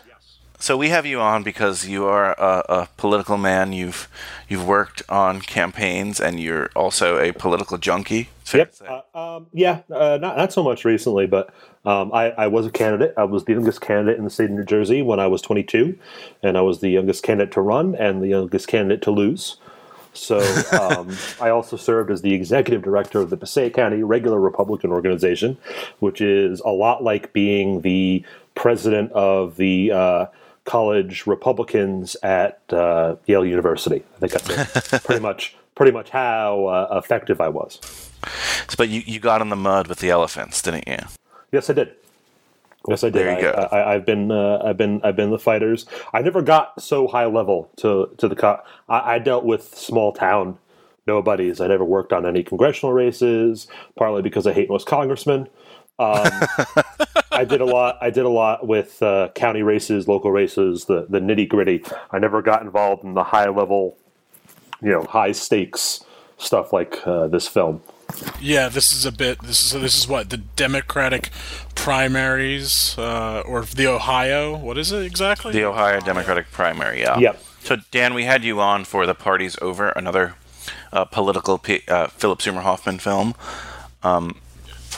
So 0.59 0.77
we 0.77 0.87
have 0.89 1.05
you 1.05 1.19
on 1.19 1.43
because 1.43 1.85
you 1.87 2.05
are 2.05 2.31
a, 2.39 2.63
a 2.69 2.89
political 2.95 3.37
man. 3.37 3.73
You've 3.73 4.07
you've 4.47 4.65
worked 4.65 5.03
on 5.09 5.41
campaigns, 5.41 6.21
and 6.21 6.39
you're 6.39 6.69
also 6.73 7.17
a 7.19 7.33
political 7.33 7.77
junkie. 7.77 8.29
Fair 8.45 8.59
Yep. 8.61 8.75
Uh, 9.13 9.35
um, 9.35 9.47
yeah. 9.53 9.81
Uh, 9.91 10.17
not 10.21 10.37
not 10.37 10.53
so 10.53 10.63
much 10.63 10.85
recently, 10.85 11.27
but 11.27 11.53
um, 11.87 12.11
I, 12.13 12.31
I 12.31 12.47
was 12.47 12.65
a 12.65 12.69
candidate. 12.69 13.13
I 13.15 13.23
was 13.23 13.45
the 13.45 13.53
youngest 13.53 13.79
candidate 13.79 14.17
in 14.17 14.25
the 14.25 14.29
state 14.29 14.49
of 14.49 14.51
New 14.51 14.65
Jersey 14.65 15.01
when 15.01 15.21
I 15.21 15.27
was 15.27 15.41
22, 15.41 15.97
and 16.43 16.57
I 16.57 16.61
was 16.61 16.81
the 16.81 16.89
youngest 16.89 17.23
candidate 17.23 17.53
to 17.53 17.61
run 17.61 17.95
and 17.95 18.21
the 18.21 18.27
youngest 18.27 18.67
candidate 18.67 19.01
to 19.03 19.11
lose. 19.11 19.55
So 20.11 20.39
um, 20.73 21.15
I 21.39 21.49
also 21.49 21.77
served 21.77 22.11
as 22.11 22.23
the 22.23 22.33
executive 22.33 22.83
director 22.83 23.21
of 23.21 23.29
the 23.29 23.37
Passaic 23.37 23.73
County 23.73 24.03
Regular 24.03 24.37
Republican 24.37 24.91
Organization, 24.91 25.57
which 25.99 26.19
is 26.19 26.59
a 26.59 26.71
lot 26.71 27.05
like 27.05 27.31
being 27.31 27.79
the 27.81 28.21
president 28.53 29.13
of 29.13 29.55
the 29.55 29.91
uh, 29.93 30.25
college 30.65 31.25
Republicans 31.25 32.17
at 32.21 32.59
uh, 32.69 33.15
Yale 33.27 33.45
University. 33.45 34.03
I 34.17 34.27
think 34.27 34.33
that's 34.33 34.93
it. 34.93 35.03
pretty 35.05 35.21
much 35.21 35.55
pretty 35.73 35.93
much 35.93 36.09
how 36.09 36.65
uh, 36.65 36.99
effective 37.01 37.39
I 37.39 37.47
was. 37.47 37.79
But 38.77 38.89
you, 38.89 39.03
you 39.05 39.21
got 39.21 39.41
in 39.41 39.47
the 39.47 39.55
mud 39.55 39.87
with 39.87 39.99
the 39.99 40.09
elephants, 40.09 40.61
didn't 40.61 40.87
you? 40.87 40.97
Yes, 41.51 41.69
I 41.69 41.73
did. 41.73 41.95
Yes, 42.87 43.03
I 43.03 43.07
did. 43.09 43.25
There 43.25 43.41
you 43.41 43.49
I, 43.49 43.51
go. 43.51 43.69
I, 43.71 43.93
I've 43.95 44.05
been, 44.05 44.31
uh, 44.31 44.61
I've 44.63 44.77
been, 44.77 45.01
I've 45.03 45.15
been 45.15 45.31
the 45.31 45.39
fighters. 45.39 45.85
I 46.13 46.21
never 46.21 46.41
got 46.41 46.81
so 46.81 47.07
high 47.07 47.25
level 47.25 47.69
to 47.77 48.09
to 48.17 48.27
the. 48.27 48.35
Co- 48.35 48.61
I, 48.87 49.15
I 49.15 49.19
dealt 49.19 49.43
with 49.45 49.75
small 49.75 50.13
town 50.13 50.57
nobodies. 51.05 51.59
I 51.59 51.67
never 51.67 51.83
worked 51.83 52.13
on 52.13 52.25
any 52.25 52.43
congressional 52.43 52.93
races, 52.93 53.67
partly 53.97 54.21
because 54.21 54.47
I 54.47 54.53
hate 54.53 54.69
most 54.69 54.87
congressmen. 54.87 55.49
Um, 55.99 56.29
I 57.31 57.43
did 57.47 57.59
a 57.59 57.65
lot. 57.65 57.97
I 58.01 58.09
did 58.09 58.25
a 58.25 58.29
lot 58.29 58.67
with 58.67 59.01
uh, 59.01 59.29
county 59.35 59.63
races, 59.63 60.07
local 60.07 60.31
races, 60.31 60.85
the 60.85 61.07
the 61.09 61.19
nitty 61.19 61.49
gritty. 61.49 61.83
I 62.11 62.19
never 62.19 62.41
got 62.41 62.61
involved 62.61 63.03
in 63.03 63.15
the 63.15 63.23
high 63.23 63.49
level, 63.49 63.97
you 64.81 64.91
know, 64.91 65.03
high 65.03 65.31
stakes 65.31 66.03
stuff 66.37 66.71
like 66.71 67.05
uh, 67.05 67.27
this 67.27 67.47
film. 67.47 67.81
Yeah, 68.39 68.69
this 68.69 68.91
is 68.91 69.05
a 69.05 69.11
bit. 69.11 69.41
This 69.41 69.61
is 69.73 69.81
this 69.81 69.97
is 69.97 70.07
what 70.07 70.29
the 70.29 70.37
Democratic 70.37 71.29
primaries 71.75 72.97
uh, 72.97 73.41
or 73.45 73.63
the 73.63 73.87
Ohio. 73.87 74.55
What 74.55 74.77
is 74.77 74.91
it 74.91 75.03
exactly? 75.03 75.53
The 75.53 75.65
Ohio 75.65 75.99
Democratic 75.99 76.51
primary, 76.51 77.01
yeah. 77.01 77.17
Yep. 77.17 77.43
So, 77.63 77.77
Dan, 77.91 78.13
we 78.13 78.23
had 78.23 78.43
you 78.43 78.61
on 78.61 78.85
for 78.85 79.05
The 79.05 79.15
Party's 79.15 79.57
Over, 79.61 79.89
another 79.89 80.35
uh, 80.93 81.05
political 81.05 81.57
P- 81.57 81.83
uh, 81.87 82.07
Philip 82.07 82.41
Seymour 82.41 82.61
Hoffman 82.61 82.99
film. 82.99 83.35
Um, 84.03 84.39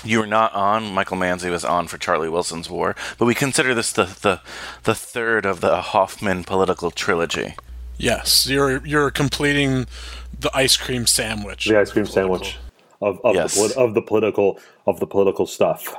you 0.04 0.20
were 0.20 0.28
not 0.28 0.54
on. 0.54 0.94
Michael 0.94 1.18
Manzi 1.18 1.50
was 1.50 1.66
on 1.66 1.88
for 1.88 1.98
Charlie 1.98 2.30
Wilson's 2.30 2.70
War, 2.70 2.96
but 3.18 3.25
we 3.25 3.34
consider 3.34 3.74
this 3.74 3.92
the, 3.92 4.06
the, 4.06 4.42
the 4.84 4.96
third 4.96 5.46
of 5.46 5.62
the 5.62 5.82
Hoffman 5.82 6.44
political 6.44 6.92
trilogy. 6.92 7.56
Yes, 7.98 8.48
you're 8.48 8.86
you're 8.86 9.12
completing 9.12 9.88
the 10.39 10.51
ice 10.54 10.78
cream 10.78 11.06
sandwich. 11.06 11.66
The 11.66 11.80
ice 11.80 11.92
cream 11.92 12.06
sandwich 12.06 12.58
of 13.01 13.20
of, 13.24 13.36
Yes. 13.36 13.56
the, 13.56 13.79
of 13.79 13.94
the 13.94 14.01
political 14.01 14.60
of 14.88 15.00
the 15.00 15.08
political 15.08 15.46
stuff. 15.46 15.96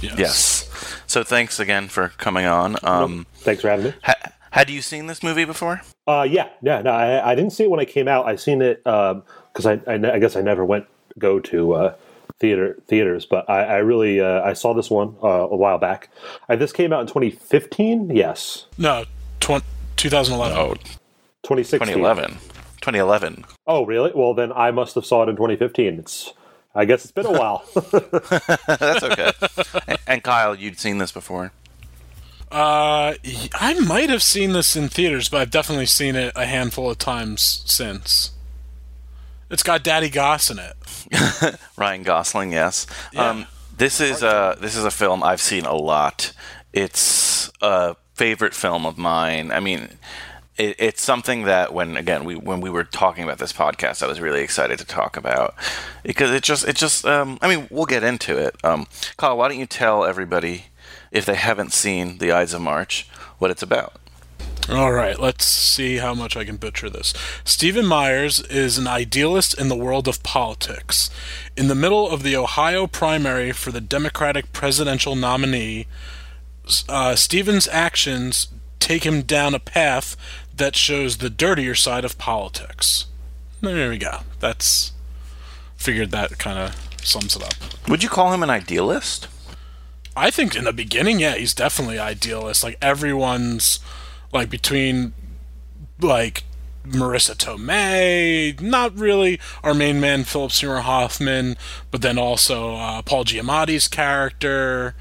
Yes. 0.00 0.18
Yes. 0.18 0.70
So, 1.06 1.22
thanks 1.22 1.60
again 1.60 1.88
for 1.88 2.08
coming 2.18 2.46
on. 2.46 2.76
Um, 2.82 3.26
Thanks 3.36 3.62
for 3.62 3.68
having 3.68 3.86
me. 3.86 3.92
ha- 4.02 4.14
had 4.50 4.70
you 4.70 4.80
seen 4.82 5.06
this 5.06 5.22
movie 5.22 5.44
before? 5.44 5.82
Uh, 6.06 6.26
yeah, 6.28 6.48
yeah. 6.62 6.80
No, 6.82 6.90
I, 6.92 7.32
I 7.32 7.34
didn't 7.34 7.52
see 7.52 7.64
it 7.64 7.70
when 7.70 7.80
it 7.80 7.86
came 7.86 8.08
out. 8.08 8.26
I 8.26 8.36
seen 8.36 8.62
it 8.62 8.82
because 8.82 9.66
I, 9.66 9.80
I, 9.86 9.94
I 10.14 10.18
guess 10.18 10.36
I 10.36 10.40
never 10.40 10.64
went 10.64 10.86
go 11.18 11.38
to 11.40 11.72
uh, 11.74 11.94
theater 12.40 12.78
theaters, 12.86 13.26
but 13.26 13.48
I, 13.48 13.64
I 13.64 13.76
really 13.78 14.20
uh, 14.20 14.42
I 14.42 14.52
saw 14.54 14.74
this 14.74 14.90
one 14.90 15.14
uh, 15.22 15.28
a 15.28 15.56
while 15.56 15.78
back. 15.78 16.08
Uh, 16.48 16.56
this 16.56 16.72
came 16.72 16.92
out 16.92 17.00
in 17.02 17.06
2015. 17.06 18.10
Yes, 18.16 18.66
No, 18.78 19.04
tw- 19.40 19.62
2011. 19.96 20.56
Oh, 20.56 20.74
2016. 21.44 21.78
2011. 21.80 22.32
2011. 22.80 23.44
Oh, 23.66 23.84
really? 23.86 24.12
Well, 24.14 24.34
then 24.34 24.52
I 24.52 24.70
must 24.70 24.94
have 24.94 25.04
saw 25.06 25.22
it 25.22 25.28
in 25.28 25.36
2015. 25.36 25.98
It's 25.98 26.32
I 26.74 26.84
guess 26.84 27.04
it's 27.04 27.12
been 27.12 27.26
a 27.26 27.32
while. 27.32 27.64
That's 28.66 29.02
okay. 29.02 29.32
and, 29.86 29.98
and 30.06 30.22
Kyle, 30.22 30.54
you'd 30.54 30.78
seen 30.78 30.98
this 30.98 31.12
before? 31.12 31.52
Uh, 32.50 33.14
y- 33.24 33.48
I 33.54 33.74
might 33.80 34.10
have 34.10 34.22
seen 34.22 34.52
this 34.52 34.76
in 34.76 34.88
theaters, 34.88 35.28
but 35.28 35.40
I've 35.40 35.50
definitely 35.50 35.86
seen 35.86 36.16
it 36.16 36.32
a 36.36 36.46
handful 36.46 36.90
of 36.90 36.98
times 36.98 37.62
since. 37.66 38.32
It's 39.50 39.62
got 39.62 39.84
Daddy 39.84 40.08
Goss 40.10 40.50
in 40.50 40.58
it. 40.58 41.58
Ryan 41.76 42.02
Gosling, 42.02 42.52
yes. 42.52 42.86
Yeah. 43.12 43.28
Um, 43.30 43.46
this 43.76 44.00
is 44.00 44.22
a 44.22 44.56
this 44.60 44.76
is 44.76 44.84
a 44.84 44.90
film 44.90 45.22
I've 45.22 45.40
seen 45.40 45.64
a 45.64 45.74
lot. 45.74 46.32
It's 46.72 47.50
a 47.60 47.96
favorite 48.14 48.54
film 48.54 48.86
of 48.86 48.98
mine. 48.98 49.50
I 49.50 49.60
mean, 49.60 49.88
it, 50.56 50.76
it's 50.78 51.02
something 51.02 51.44
that 51.44 51.72
when 51.72 51.96
again 51.96 52.24
we 52.24 52.36
when 52.36 52.60
we 52.60 52.70
were 52.70 52.84
talking 52.84 53.24
about 53.24 53.38
this 53.38 53.52
podcast, 53.52 54.02
I 54.02 54.06
was 54.06 54.20
really 54.20 54.42
excited 54.42 54.78
to 54.78 54.84
talk 54.84 55.16
about 55.16 55.54
because 56.02 56.30
it 56.30 56.42
just 56.42 56.66
it 56.66 56.76
just 56.76 57.04
um, 57.04 57.38
I 57.42 57.48
mean 57.48 57.66
we'll 57.70 57.86
get 57.86 58.04
into 58.04 58.36
it. 58.38 58.56
Um, 58.64 58.86
Kyle, 59.16 59.36
why 59.36 59.48
don't 59.48 59.58
you 59.58 59.66
tell 59.66 60.04
everybody 60.04 60.66
if 61.10 61.24
they 61.26 61.34
haven't 61.34 61.72
seen 61.72 62.18
The 62.18 62.32
Ides 62.32 62.54
of 62.54 62.60
March 62.60 63.08
what 63.38 63.50
it's 63.50 63.62
about? 63.62 64.00
All 64.70 64.92
right, 64.92 65.20
let's 65.20 65.44
see 65.44 65.96
how 65.96 66.14
much 66.14 66.38
I 66.38 66.44
can 66.44 66.56
butcher 66.56 66.88
this. 66.88 67.12
Stephen 67.44 67.84
Myers 67.84 68.40
is 68.40 68.78
an 68.78 68.86
idealist 68.86 69.52
in 69.58 69.68
the 69.68 69.76
world 69.76 70.08
of 70.08 70.22
politics. 70.22 71.10
In 71.54 71.68
the 71.68 71.74
middle 71.74 72.08
of 72.08 72.22
the 72.22 72.34
Ohio 72.34 72.86
primary 72.86 73.52
for 73.52 73.72
the 73.72 73.82
Democratic 73.82 74.54
presidential 74.54 75.16
nominee, 75.16 75.86
uh, 76.88 77.14
Stephen's 77.14 77.68
actions 77.68 78.48
take 78.80 79.04
him 79.04 79.22
down 79.22 79.54
a 79.54 79.58
path 79.58 80.16
that 80.56 80.76
shows 80.76 81.18
the 81.18 81.30
dirtier 81.30 81.74
side 81.74 82.04
of 82.04 82.18
politics. 82.18 83.06
There 83.60 83.90
we 83.90 83.98
go. 83.98 84.20
That's 84.40 84.92
figured 85.76 86.10
that 86.12 86.38
kind 86.38 86.58
of 86.58 86.74
sums 87.02 87.36
it 87.36 87.42
up. 87.42 87.54
Would 87.88 88.02
you 88.02 88.08
call 88.08 88.32
him 88.32 88.42
an 88.42 88.50
idealist? 88.50 89.28
I 90.16 90.30
think 90.30 90.54
in 90.54 90.64
the 90.64 90.72
beginning, 90.72 91.18
yeah, 91.18 91.34
he's 91.34 91.54
definitely 91.54 91.98
idealist. 91.98 92.62
Like 92.62 92.78
everyone's 92.80 93.80
like 94.32 94.48
between 94.48 95.12
like 96.00 96.44
Marisa 96.86 97.34
Tomei, 97.34 98.60
not 98.60 98.96
really 98.96 99.40
our 99.62 99.74
main 99.74 100.00
man 100.00 100.24
Philip 100.24 100.52
Seymour 100.52 100.80
Hoffman, 100.80 101.56
but 101.90 102.02
then 102.02 102.18
also 102.18 102.76
uh, 102.76 103.02
Paul 103.02 103.24
Giamatti's 103.24 103.88
character. 103.88 104.94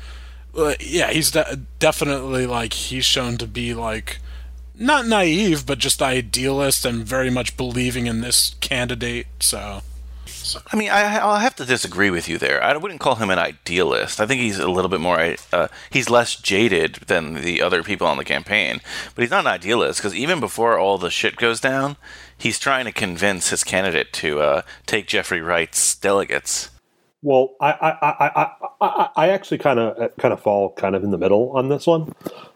Uh, 0.57 0.75
yeah, 0.79 1.11
he's 1.11 1.31
de- 1.31 1.61
definitely 1.79 2.45
like 2.45 2.73
he's 2.73 3.05
shown 3.05 3.37
to 3.37 3.47
be 3.47 3.73
like 3.73 4.19
not 4.77 5.05
naive, 5.05 5.65
but 5.65 5.79
just 5.79 6.01
idealist 6.01 6.85
and 6.85 7.05
very 7.05 7.29
much 7.29 7.57
believing 7.57 8.07
in 8.07 8.21
this 8.21 8.55
candidate. 8.59 9.27
So 9.39 9.81
I 10.71 10.75
mean, 10.75 10.89
I, 10.89 11.17
I'll 11.17 11.37
have 11.37 11.55
to 11.57 11.65
disagree 11.65 12.09
with 12.09 12.27
you 12.27 12.37
there. 12.37 12.63
I 12.63 12.75
wouldn't 12.75 12.99
call 12.99 13.15
him 13.15 13.29
an 13.29 13.39
idealist. 13.39 14.19
I 14.19 14.25
think 14.25 14.41
he's 14.41 14.59
a 14.59 14.67
little 14.67 14.89
bit 14.89 14.99
more. 14.99 15.35
Uh, 15.51 15.67
he's 15.89 16.09
less 16.09 16.35
jaded 16.35 16.95
than 17.07 17.35
the 17.35 17.61
other 17.61 17.83
people 17.83 18.07
on 18.07 18.17
the 18.17 18.25
campaign, 18.25 18.81
but 19.15 19.21
he's 19.21 19.31
not 19.31 19.45
an 19.45 19.51
idealist 19.51 19.99
because 19.99 20.15
even 20.15 20.39
before 20.39 20.77
all 20.77 20.97
the 20.97 21.09
shit 21.09 21.37
goes 21.37 21.59
down, 21.59 21.97
he's 22.37 22.59
trying 22.59 22.85
to 22.85 22.91
convince 22.91 23.49
his 23.49 23.63
candidate 23.63 24.11
to 24.13 24.41
uh, 24.41 24.61
take 24.85 25.07
Jeffrey 25.07 25.41
Wright's 25.41 25.95
delegates. 25.95 26.69
Well, 27.21 27.55
I 27.61 27.71
I, 27.71 27.89
I, 27.89 28.27
I, 28.27 28.51
I, 28.81 29.09
I 29.15 29.29
actually 29.29 29.59
kind 29.59 29.79
of 29.79 30.15
kind 30.17 30.33
of 30.33 30.41
fall 30.41 30.73
kind 30.73 30.95
of 30.95 31.03
in 31.03 31.11
the 31.11 31.17
middle 31.17 31.51
on 31.55 31.69
this 31.69 31.87
one. 31.87 32.13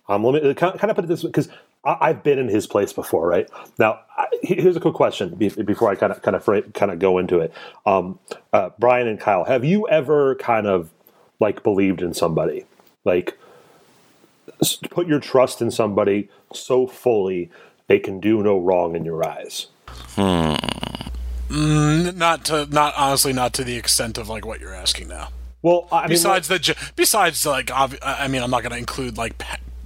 Um, 0.10 0.24
let 0.24 0.44
me 0.44 0.54
kind 0.54 0.74
of 0.74 0.96
put 0.96 1.06
it 1.06 1.08
this 1.08 1.24
way 1.24 1.30
because 1.30 1.50
I've 1.88 2.24
been 2.24 2.38
in 2.38 2.50
his 2.50 2.68
place 2.68 2.92
before, 2.92 3.28
right? 3.28 3.50
Now, 3.80 4.02
I, 4.18 4.28
here's 4.44 4.76
a 4.76 4.80
quick 4.80 4.94
question 4.94 5.36
before 5.36 5.90
I 5.90 5.96
kind 5.96 6.12
of 6.12 6.22
kind 6.22 6.36
of 6.36 6.74
kind 6.74 6.92
of 6.92 7.00
go 7.00 7.18
into 7.18 7.40
it. 7.40 7.54
Um, 7.86 8.20
uh, 8.52 8.72
Brian 8.78 9.08
and 9.08 9.20
Kyle, 9.20 9.46
have 9.46 9.64
you 9.64 9.88
ever 9.88 10.36
kind 10.36 10.68
of 10.68 10.90
like 11.40 11.64
believed 11.64 12.02
in 12.02 12.14
somebody, 12.14 12.66
like 13.06 13.38
put 14.90 15.08
your 15.08 15.20
trust 15.20 15.62
in 15.62 15.72
somebody 15.72 16.30
so 16.52 16.88
fully 16.88 17.50
they 17.88 18.00
can 18.00 18.20
do 18.20 18.44
no 18.44 18.60
wrong 18.60 18.96
in 18.96 19.06
your 19.06 19.28
eyes? 19.28 19.68
mm, 21.48 22.16
not 22.16 22.46
to 22.46 22.66
not 22.66 22.94
honestly 22.98 23.32
not 23.32 23.54
to 23.54 23.64
the 23.64 23.78
extent 23.78 24.18
of 24.18 24.28
like 24.28 24.46
what 24.46 24.60
you're 24.60 24.76
asking 24.76 25.08
now. 25.08 25.30
Well, 25.62 25.88
I 25.92 26.02
mean, 26.02 26.10
besides 26.10 26.48
the 26.48 26.76
besides 26.96 27.46
like 27.46 27.68
obvi- 27.68 28.00
I 28.02 28.28
mean 28.28 28.44
I'm 28.44 28.52
not 28.52 28.62
going 28.62 28.74
to 28.74 28.78
include 28.78 29.18
like 29.18 29.38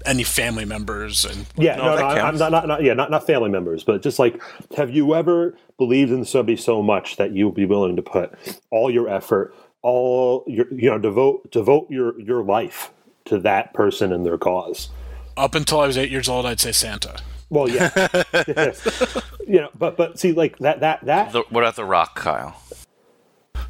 any 0.05 0.23
family 0.23 0.65
members 0.65 1.25
and 1.25 1.45
Yeah, 1.57 1.75
No, 1.75 1.95
no, 1.95 1.97
no, 1.97 2.05
I'm 2.05 2.37
not, 2.37 2.51
not, 2.51 2.67
not, 2.67 2.83
yeah, 2.83 2.93
not, 2.93 3.11
not 3.11 3.25
family 3.25 3.49
members, 3.49 3.83
but 3.83 4.01
just 4.01 4.19
like, 4.19 4.41
have 4.75 4.89
you 4.89 5.15
ever 5.15 5.55
believed 5.77 6.11
in 6.11 6.25
somebody 6.25 6.55
so 6.57 6.81
much 6.81 7.17
that 7.17 7.33
you'll 7.33 7.51
be 7.51 7.65
willing 7.65 7.95
to 7.95 8.01
put 8.01 8.33
all 8.69 8.91
your 8.91 9.09
effort, 9.09 9.53
all 9.81 10.43
your, 10.47 10.71
you 10.73 10.89
know, 10.89 10.99
devote, 10.99 11.51
devote 11.51 11.89
your, 11.89 12.19
your 12.19 12.43
life 12.43 12.91
to 13.25 13.39
that 13.39 13.73
person 13.73 14.11
and 14.13 14.25
their 14.25 14.37
cause? 14.37 14.89
up 15.37 15.55
until 15.55 15.79
I 15.79 15.87
was 15.87 15.97
eight 15.97 16.11
years 16.11 16.29
old 16.29 16.45
I'd 16.45 16.59
say 16.59 16.71
Santa. 16.71 17.19
Well, 17.49 17.67
yeah, 17.67 17.89
you 19.47 19.61
know, 19.61 19.69
but, 19.77 19.97
but 19.97 20.19
see, 20.19 20.31
like 20.31 20.57
that, 20.59 20.79
that, 20.81 21.05
that, 21.05 21.33
The, 21.33 21.43
what 21.49 21.63
about 21.63 21.75
The 21.75 21.85
Rock, 21.85 22.15
Kyle? 22.15 22.61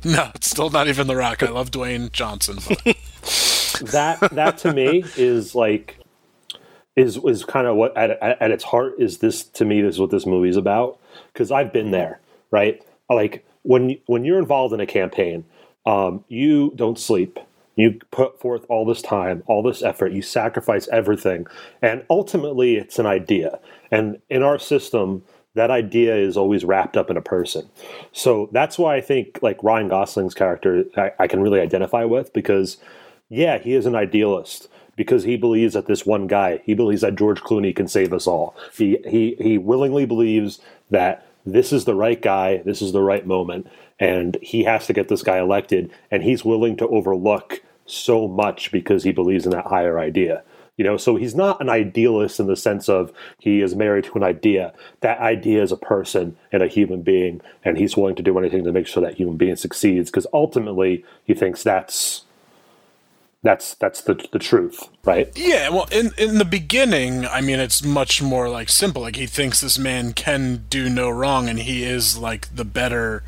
No, 0.04 0.32
it's 0.34 0.50
still 0.50 0.72
not 0.72 0.88
even 0.88 1.06
The 1.06 1.16
Rock. 1.16 1.44
I 1.44 1.50
love 1.50 1.70
Dwayne 1.70 2.12
Johnson. 2.12 2.58
But 2.66 2.96
that, 3.92 4.18
that 4.32 4.58
to 4.60 4.74
me 4.74 5.04
is 5.16 5.54
like, 5.54 6.00
is 7.02 7.18
is 7.26 7.44
kind 7.44 7.68
of 7.68 7.76
what 7.76 7.96
at, 7.98 8.12
at, 8.22 8.52
its 8.52 8.64
heart 8.64 8.94
is 9.00 9.18
this 9.20 9.44
to 9.44 9.66
me 9.66 9.82
is 9.82 10.00
what 10.00 10.12
this 10.12 10.26
movie's 10.26 10.58
about 10.58 11.00
because 11.34 11.52
I've 11.52 11.74
been 11.74 11.92
there 11.92 12.20
right? 12.52 12.82
Like 13.10 13.46
when 13.64 13.98
when 14.06 14.24
you're 14.26 14.40
involved 14.40 14.74
in 14.74 14.80
a 14.80 14.86
campaign 14.86 15.46
um, 15.86 16.24
you 16.28 16.74
don't 16.76 17.00
sleep. 17.00 17.40
You 17.76 18.00
put 18.12 18.40
forth 18.40 18.66
all 18.70 18.86
this 18.86 19.02
time 19.02 19.44
all 19.48 19.64
this 19.64 19.82
effort. 19.82 20.12
You 20.12 20.22
sacrifice 20.22 20.88
everything. 20.90 21.48
And 21.82 22.04
ultimately 22.10 22.76
it's 22.76 23.00
an 23.00 23.06
idea. 23.06 23.60
And 23.90 24.22
in 24.30 24.44
our 24.44 24.60
system 24.60 25.24
that 25.54 25.70
idea 25.70 26.16
is 26.16 26.38
always 26.38 26.64
wrapped 26.64 26.96
up 26.96 27.10
in 27.10 27.18
a 27.18 27.22
person. 27.22 27.68
So 28.14 28.48
that's 28.54 28.80
why 28.80 28.96
I 28.96 29.02
think 29.02 29.40
like 29.42 29.62
Ryan 29.64 29.90
Gosling's 29.90 30.34
character 30.34 30.86
I, 30.96 31.12
I 31.20 31.28
can 31.28 31.42
really 31.42 31.60
identify 31.60 32.04
with 32.06 32.32
because 32.34 32.78
yeah 33.30 33.58
he 33.58 33.74
is 33.74 33.86
an 33.86 33.96
idealist 33.96 34.68
because 35.02 35.24
he 35.24 35.36
believes 35.36 35.74
that 35.74 35.88
this 35.88 36.06
one 36.06 36.28
guy, 36.28 36.62
he 36.64 36.76
believes 36.76 37.02
that 37.02 37.16
George 37.16 37.42
Clooney 37.42 37.76
can 37.76 37.88
save 37.88 38.14
us 38.14 38.28
all. 38.28 38.56
He 38.78 39.00
he 39.08 39.36
he 39.40 39.58
willingly 39.58 40.06
believes 40.06 40.60
that 40.92 41.26
this 41.44 41.74
is 41.74 41.86
the 41.86 41.96
right 41.96 42.22
guy, 42.22 42.58
this 42.58 42.84
is 42.84 42.92
the 42.92 43.02
right 43.02 43.26
moment, 43.26 43.66
and 44.00 44.38
he 44.44 44.64
has 44.66 44.86
to 44.86 44.94
get 44.94 45.08
this 45.08 45.24
guy 45.24 45.40
elected, 45.40 45.90
and 46.12 46.22
he's 46.22 46.46
willing 46.46 46.78
to 46.78 46.88
overlook 46.90 47.64
so 47.88 48.28
much 48.28 48.72
because 48.72 49.04
he 49.04 49.12
believes 49.12 49.46
in 49.46 49.52
that 49.54 49.66
higher 49.66 49.98
idea. 49.98 50.44
You 50.78 50.86
know, 50.86 50.98
so 50.98 51.16
he's 51.16 51.34
not 51.34 51.60
an 51.62 51.70
idealist 51.70 52.40
in 52.40 52.46
the 52.46 52.56
sense 52.56 52.88
of 52.88 53.12
he 53.40 53.62
is 53.62 53.76
married 53.76 54.04
to 54.04 54.14
an 54.14 54.24
idea. 54.24 54.72
That 55.00 55.20
idea 55.20 55.64
is 55.64 55.72
a 55.72 55.78
person 55.78 56.38
and 56.52 56.62
a 56.62 56.68
human 56.68 57.02
being, 57.02 57.42
and 57.66 57.76
he's 57.76 57.98
willing 57.98 58.16
to 58.18 58.24
do 58.24 58.38
anything 58.38 58.66
to 58.66 58.72
make 58.72 58.86
sure 58.86 59.02
that 59.02 59.16
human 59.16 59.38
being 59.38 59.56
succeeds 59.56 60.12
because 60.12 60.28
ultimately 60.32 61.04
he 61.24 61.34
thinks 61.34 61.64
that's 61.64 62.26
that's 63.44 63.74
that's 63.76 64.02
the 64.02 64.24
the 64.32 64.40
truth, 64.40 64.88
right? 65.04 65.32
Yeah, 65.36 65.70
well, 65.70 65.88
in 65.92 66.12
in 66.18 66.38
the 66.38 66.46
beginning, 66.46 67.26
I 67.26 67.42
mean, 67.42 67.60
it's 67.60 67.84
much 67.84 68.22
more 68.22 68.50
like 68.50 68.70
simple. 68.70 69.02
Like 69.02 69.16
he 69.16 69.26
thinks 69.26 69.60
this 69.60 69.80
man 69.80 70.14
can 70.14 70.66
do 70.70 70.90
no 70.90 71.10
wrong, 71.10 71.50
and 71.50 71.60
he 71.60 71.84
is 71.84 72.18
like 72.18 72.56
the 72.56 72.66
better 72.66 73.24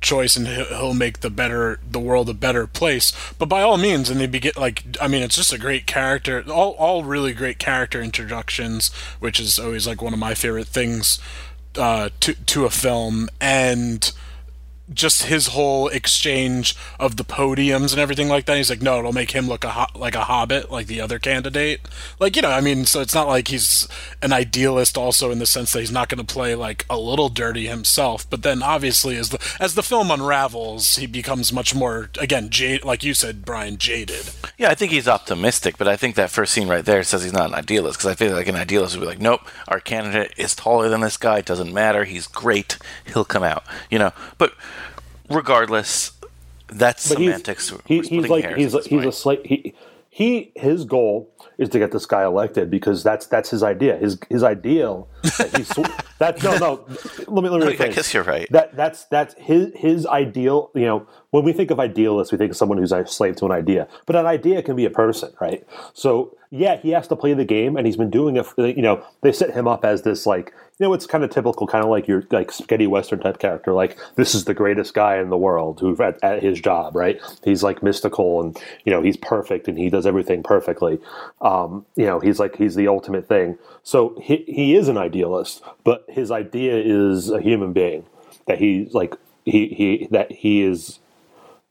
choice, 0.00 0.36
and 0.36 0.48
he'll 0.48 0.94
make 0.94 1.20
the 1.20 1.30
better 1.30 1.78
the 1.88 2.00
world 2.00 2.28
a 2.28 2.34
better 2.34 2.66
place. 2.66 3.12
But 3.38 3.48
by 3.48 3.62
all 3.62 3.78
means, 3.78 4.10
and 4.10 4.20
they 4.20 4.26
begin 4.26 4.52
like 4.56 4.84
I 5.00 5.06
mean, 5.06 5.22
it's 5.22 5.36
just 5.36 5.52
a 5.52 5.58
great 5.58 5.86
character. 5.86 6.42
All 6.50 6.72
all 6.72 7.04
really 7.04 7.32
great 7.32 7.60
character 7.60 8.02
introductions, 8.02 8.92
which 9.20 9.38
is 9.38 9.60
always 9.60 9.86
like 9.86 10.02
one 10.02 10.12
of 10.12 10.18
my 10.18 10.34
favorite 10.34 10.66
things 10.66 11.20
uh, 11.76 12.10
to 12.18 12.34
to 12.34 12.64
a 12.64 12.70
film, 12.70 13.28
and 13.40 14.12
just 14.92 15.24
his 15.24 15.48
whole 15.48 15.88
exchange 15.88 16.76
of 16.98 17.16
the 17.16 17.24
podiums 17.24 17.92
and 17.92 18.00
everything 18.00 18.28
like 18.28 18.46
that. 18.46 18.56
He's 18.56 18.70
like, 18.70 18.82
no, 18.82 18.98
it'll 18.98 19.12
make 19.12 19.30
him 19.30 19.48
look 19.48 19.64
a 19.64 19.70
ho- 19.70 19.86
like 19.98 20.14
a 20.14 20.24
hobbit, 20.24 20.70
like 20.70 20.86
the 20.86 21.00
other 21.00 21.18
candidate. 21.18 21.80
Like 22.18 22.36
you 22.36 22.42
know, 22.42 22.50
I 22.50 22.60
mean, 22.60 22.84
so 22.84 23.00
it's 23.00 23.14
not 23.14 23.28
like 23.28 23.48
he's 23.48 23.88
an 24.20 24.32
idealist, 24.32 24.98
also 24.98 25.30
in 25.30 25.38
the 25.38 25.46
sense 25.46 25.72
that 25.72 25.80
he's 25.80 25.92
not 25.92 26.08
going 26.08 26.24
to 26.24 26.34
play 26.34 26.54
like 26.54 26.84
a 26.90 26.98
little 26.98 27.28
dirty 27.28 27.66
himself. 27.66 28.28
But 28.28 28.42
then, 28.42 28.62
obviously, 28.62 29.16
as 29.16 29.30
the 29.30 29.56
as 29.60 29.74
the 29.74 29.82
film 29.82 30.10
unravels, 30.10 30.96
he 30.96 31.06
becomes 31.06 31.52
much 31.52 31.74
more 31.74 32.10
again, 32.18 32.50
jade, 32.50 32.84
like 32.84 33.02
you 33.04 33.14
said, 33.14 33.44
Brian, 33.44 33.78
jaded. 33.78 34.30
Yeah, 34.58 34.70
I 34.70 34.74
think 34.74 34.92
he's 34.92 35.08
optimistic, 35.08 35.78
but 35.78 35.88
I 35.88 35.96
think 35.96 36.16
that 36.16 36.30
first 36.30 36.52
scene 36.52 36.68
right 36.68 36.84
there 36.84 37.02
says 37.02 37.22
he's 37.22 37.32
not 37.32 37.48
an 37.48 37.54
idealist 37.54 37.98
because 37.98 38.10
I 38.10 38.14
feel 38.14 38.32
like 38.34 38.48
an 38.48 38.56
idealist 38.56 38.94
would 38.96 39.02
be 39.02 39.06
like, 39.06 39.20
nope, 39.20 39.40
our 39.68 39.80
candidate 39.80 40.34
is 40.36 40.54
taller 40.54 40.88
than 40.88 41.00
this 41.00 41.16
guy. 41.16 41.38
It 41.38 41.46
doesn't 41.46 41.72
matter. 41.72 42.04
He's 42.04 42.26
great. 42.26 42.78
He'll 43.12 43.24
come 43.24 43.42
out. 43.42 43.64
You 43.90 43.98
know, 43.98 44.12
but 44.38 44.54
regardless, 45.28 46.12
that's 46.68 47.08
But 47.08 47.18
semantics. 47.18 47.72
he's, 47.86 48.08
he, 48.08 48.20
he's 48.20 48.28
like 48.28 48.56
he's 48.56 48.74
a, 48.74 48.82
he's 48.82 49.04
a 49.04 49.12
slight 49.12 49.44
he 49.46 49.74
he 50.08 50.52
his 50.54 50.84
goal 50.84 51.30
is 51.58 51.68
to 51.70 51.78
get 51.78 51.92
this 51.92 52.06
guy 52.06 52.24
elected 52.24 52.70
because 52.70 53.02
that's 53.02 53.26
that's 53.26 53.50
his 53.50 53.62
idea. 53.62 53.96
His 53.96 54.18
his 54.28 54.42
ideal. 54.42 55.08
That 55.38 55.56
he's, 55.56 55.72
that 56.22 56.42
no 56.42 56.56
no. 56.56 56.84
Let 57.26 57.42
me 57.42 57.50
let 57.50 57.60
me. 57.60 57.76
Oh, 57.78 57.84
I 57.84 57.88
guess 57.88 58.14
you're 58.14 58.22
right. 58.22 58.46
That 58.50 58.76
that's 58.76 59.04
that's 59.06 59.34
his 59.34 59.72
his 59.74 60.06
ideal. 60.06 60.70
You 60.74 60.86
know, 60.86 61.06
when 61.30 61.44
we 61.44 61.52
think 61.52 61.70
of 61.70 61.80
idealists, 61.80 62.30
we 62.30 62.38
think 62.38 62.52
of 62.52 62.56
someone 62.56 62.78
who's 62.78 62.92
a 62.92 63.04
slave 63.06 63.36
to 63.36 63.46
an 63.46 63.52
idea. 63.52 63.88
But 64.06 64.16
an 64.16 64.26
idea 64.26 64.62
can 64.62 64.76
be 64.76 64.84
a 64.84 64.90
person, 64.90 65.32
right? 65.40 65.66
So 65.94 66.36
yeah, 66.50 66.76
he 66.76 66.90
has 66.90 67.08
to 67.08 67.16
play 67.16 67.34
the 67.34 67.44
game, 67.44 67.76
and 67.76 67.86
he's 67.86 67.96
been 67.96 68.10
doing 68.10 68.36
it. 68.36 68.46
For, 68.46 68.66
you 68.66 68.82
know, 68.82 69.04
they 69.22 69.32
set 69.32 69.50
him 69.50 69.66
up 69.66 69.84
as 69.84 70.02
this 70.02 70.24
like 70.26 70.52
you 70.78 70.88
know, 70.88 70.94
it's 70.94 71.06
kind 71.06 71.22
of 71.22 71.30
typical, 71.30 71.66
kind 71.66 71.84
of 71.84 71.90
like 71.90 72.08
your 72.08 72.24
like 72.30 72.50
spaghetti 72.50 72.86
western 72.86 73.20
type 73.20 73.38
character. 73.38 73.72
Like 73.72 73.96
this 74.16 74.34
is 74.34 74.46
the 74.46 74.54
greatest 74.54 74.94
guy 74.94 75.18
in 75.18 75.28
the 75.28 75.36
world 75.36 75.78
who 75.78 75.96
at, 76.02 76.18
at 76.24 76.42
his 76.42 76.60
job, 76.60 76.96
right? 76.96 77.20
He's 77.44 77.62
like 77.62 77.82
mystical, 77.82 78.42
and 78.42 78.60
you 78.84 78.90
know, 78.90 79.00
he's 79.00 79.16
perfect, 79.16 79.68
and 79.68 79.78
he 79.78 79.90
does 79.90 80.06
everything 80.06 80.42
perfectly. 80.42 80.98
Um, 81.40 81.86
you 81.94 82.06
know, 82.06 82.20
he's 82.20 82.40
like 82.40 82.56
he's 82.56 82.74
the 82.74 82.88
ultimate 82.88 83.28
thing. 83.28 83.58
So 83.84 84.18
he 84.20 84.44
he 84.48 84.74
is 84.74 84.88
an 84.88 84.98
idealist, 84.98 85.62
but 85.84 86.04
his 86.12 86.30
idea 86.30 86.76
is 86.76 87.30
a 87.30 87.40
human 87.40 87.72
being 87.72 88.04
that 88.46 88.58
he's 88.58 88.94
like 88.94 89.14
he 89.44 89.68
he 89.68 90.08
that 90.10 90.30
he 90.32 90.62
is 90.62 90.98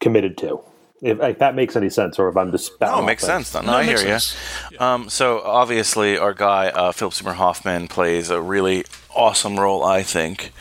committed 0.00 0.36
to. 0.38 0.60
If, 1.00 1.20
if 1.20 1.38
that 1.40 1.56
makes 1.56 1.74
any 1.74 1.90
sense, 1.90 2.18
or 2.18 2.28
if 2.28 2.36
I'm 2.36 2.52
just 2.52 2.70
No, 2.70 2.76
spouting 2.76 3.04
it 3.04 3.06
makes 3.06 3.26
things. 3.26 3.48
sense. 3.48 3.54
No, 3.66 3.72
No, 3.72 3.78
I 3.78 3.82
hear 3.84 3.92
makes 3.96 4.04
you. 4.04 4.18
sense. 4.18 4.80
Um, 4.80 5.08
so 5.08 5.40
obviously, 5.40 6.16
our 6.16 6.32
guy 6.32 6.68
uh, 6.68 6.92
Philip 6.92 7.12
Seymour 7.14 7.34
Hoffman 7.34 7.88
plays 7.88 8.30
a 8.30 8.40
really 8.40 8.84
awesome 9.14 9.58
role. 9.58 9.82
I 9.84 10.02
think 10.04 10.52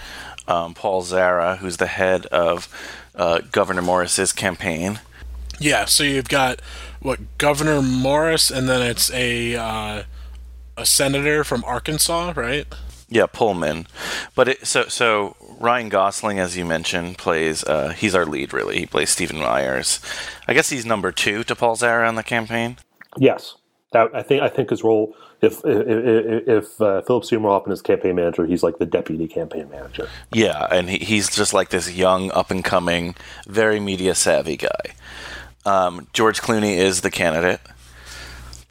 um, 0.47 0.73
Paul 0.73 1.03
Zara, 1.03 1.57
who's 1.57 1.77
the 1.77 1.85
head 1.87 2.25
of 2.27 2.67
uh, 3.15 3.41
Governor 3.51 3.83
Morris's 3.83 4.33
campaign. 4.33 4.99
Yeah, 5.59 5.85
so 5.85 6.03
you've 6.03 6.27
got 6.29 6.59
what 7.01 7.19
Governor 7.37 7.83
Morris, 7.83 8.49
and 8.49 8.67
then 8.67 8.81
it's 8.81 9.11
a 9.11 9.55
uh, 9.55 10.03
a 10.75 10.85
senator 10.87 11.43
from 11.43 11.63
Arkansas, 11.65 12.33
right? 12.35 12.65
Yeah, 13.11 13.25
Pullman. 13.25 13.87
But 14.35 14.47
it, 14.47 14.65
so 14.65 14.87
so 14.87 15.35
Ryan 15.59 15.89
Gosling, 15.89 16.39
as 16.39 16.55
you 16.55 16.63
mentioned, 16.63 17.17
plays. 17.17 17.61
Uh, 17.61 17.89
he's 17.89 18.15
our 18.15 18.25
lead, 18.25 18.53
really. 18.53 18.79
He 18.79 18.85
plays 18.85 19.09
Stephen 19.09 19.37
Myers. 19.37 19.99
I 20.47 20.53
guess 20.53 20.69
he's 20.69 20.85
number 20.85 21.11
two 21.11 21.43
to 21.43 21.55
Paul 21.55 21.75
Zara 21.75 22.07
on 22.07 22.15
the 22.15 22.23
campaign. 22.23 22.77
Yes, 23.17 23.55
that 23.91 24.15
I 24.15 24.23
think 24.23 24.41
I 24.41 24.47
think 24.47 24.69
his 24.69 24.81
role. 24.81 25.13
If 25.41 25.59
if, 25.65 26.47
if 26.47 26.81
uh, 26.81 27.01
Philip 27.01 27.25
Seymour 27.25 27.51
Hoffman 27.51 27.73
is 27.73 27.81
campaign 27.81 28.15
manager, 28.15 28.45
he's 28.45 28.63
like 28.63 28.77
the 28.77 28.85
deputy 28.85 29.27
campaign 29.27 29.69
manager. 29.69 30.07
Yeah, 30.31 30.67
and 30.71 30.89
he, 30.89 30.99
he's 30.99 31.35
just 31.35 31.53
like 31.53 31.69
this 31.69 31.91
young, 31.91 32.31
up 32.31 32.49
and 32.49 32.63
coming, 32.63 33.15
very 33.45 33.81
media 33.81 34.15
savvy 34.15 34.55
guy. 34.55 34.95
Um, 35.65 36.07
George 36.13 36.41
Clooney 36.41 36.77
is 36.77 37.01
the 37.01 37.11
candidate. 37.11 37.59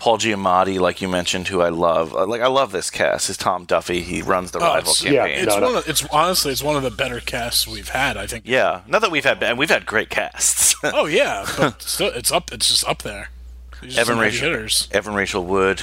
Paul 0.00 0.18
Giamatti, 0.18 0.80
like 0.80 1.00
you 1.02 1.08
mentioned, 1.08 1.46
who 1.48 1.60
I 1.60 1.68
love. 1.68 2.14
Uh, 2.16 2.26
Like 2.26 2.40
I 2.40 2.46
love 2.48 2.72
this 2.72 2.88
cast. 2.90 3.28
Is 3.30 3.36
Tom 3.36 3.66
Duffy? 3.66 4.00
He 4.00 4.22
runs 4.22 4.50
the 4.50 4.58
Oh, 4.58 4.62
rival 4.74 4.90
it's, 4.92 5.04
yeah, 5.04 5.26
it's 5.26 5.46
No, 5.54 5.60
no. 5.60 5.78
of, 5.78 5.88
it's 5.88 6.04
honestly 6.06 6.50
it's 6.52 6.62
one 6.62 6.74
of 6.76 6.82
the 6.82 6.90
better 6.90 7.20
casts 7.20 7.68
we've 7.68 7.90
had. 7.90 8.16
I 8.16 8.26
think. 8.26 8.44
Yeah, 8.46 8.80
not 8.88 9.02
that 9.02 9.10
we've 9.10 9.24
had 9.24 9.42
and 9.42 9.58
we've 9.58 9.68
had 9.70 9.86
great 9.86 10.10
casts. 10.10 10.74
Oh 10.82 11.04
yeah, 11.04 11.46
but 11.58 11.82
still, 11.82 12.08
it's 12.08 12.32
up. 12.32 12.50
It's 12.52 12.66
just 12.68 12.88
up 12.88 13.02
there. 13.02 13.28
These 13.82 13.98
Evan 13.98 14.18
Rachel, 14.18 14.48
hitters. 14.50 14.88
Evan 14.92 15.12
Rachel 15.14 15.44
Wood, 15.44 15.82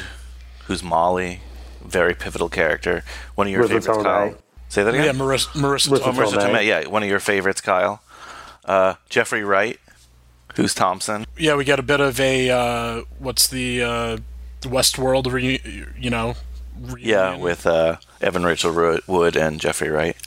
who's 0.66 0.82
Molly, 0.82 1.42
very 1.86 2.16
pivotal 2.16 2.50
character. 2.50 3.04
One 3.36 3.46
of 3.46 3.54
your 3.54 3.64
Marisa 3.66 3.68
favorites, 3.68 3.88
Tomei. 3.88 4.04
Kyle. 4.04 4.36
Say 4.70 4.84
that 4.84 4.94
again. 4.96 5.06
Yeah, 5.06 5.12
Marisa, 5.14 5.48
Marisa, 5.50 5.90
Marisa 5.90 6.02
Oh, 6.08 6.12
Tomei. 6.12 6.16
Marisa 6.16 6.34
Tomei. 6.40 6.50
Tomei. 6.56 6.66
Yeah, 6.66 6.88
one 6.88 7.04
of 7.04 7.10
your 7.10 7.20
favorites, 7.20 7.62
Kyle. 7.62 8.02
Uh, 8.66 8.96
Jeffrey 9.10 9.44
Wright, 9.44 9.80
who's 10.58 10.74
Thompson. 10.74 11.26
Yeah, 11.38 11.56
we 11.56 11.64
got 11.64 11.80
a 11.80 11.84
bit 11.84 12.02
of 12.02 12.20
a 12.20 12.50
uh, 12.50 13.02
what's 13.20 13.48
the 13.48 13.82
uh, 13.82 14.18
Westworld 14.62 15.32
re- 15.32 15.88
you 15.98 16.10
know. 16.10 16.36
Yeah, 17.00 17.38
with 17.38 17.66
uh, 17.66 17.98
Evan 18.22 18.44
Rachel 18.44 19.00
Wood 19.08 19.36
and 19.36 19.60
Jeffrey 19.60 19.90
Wright. 19.90 20.18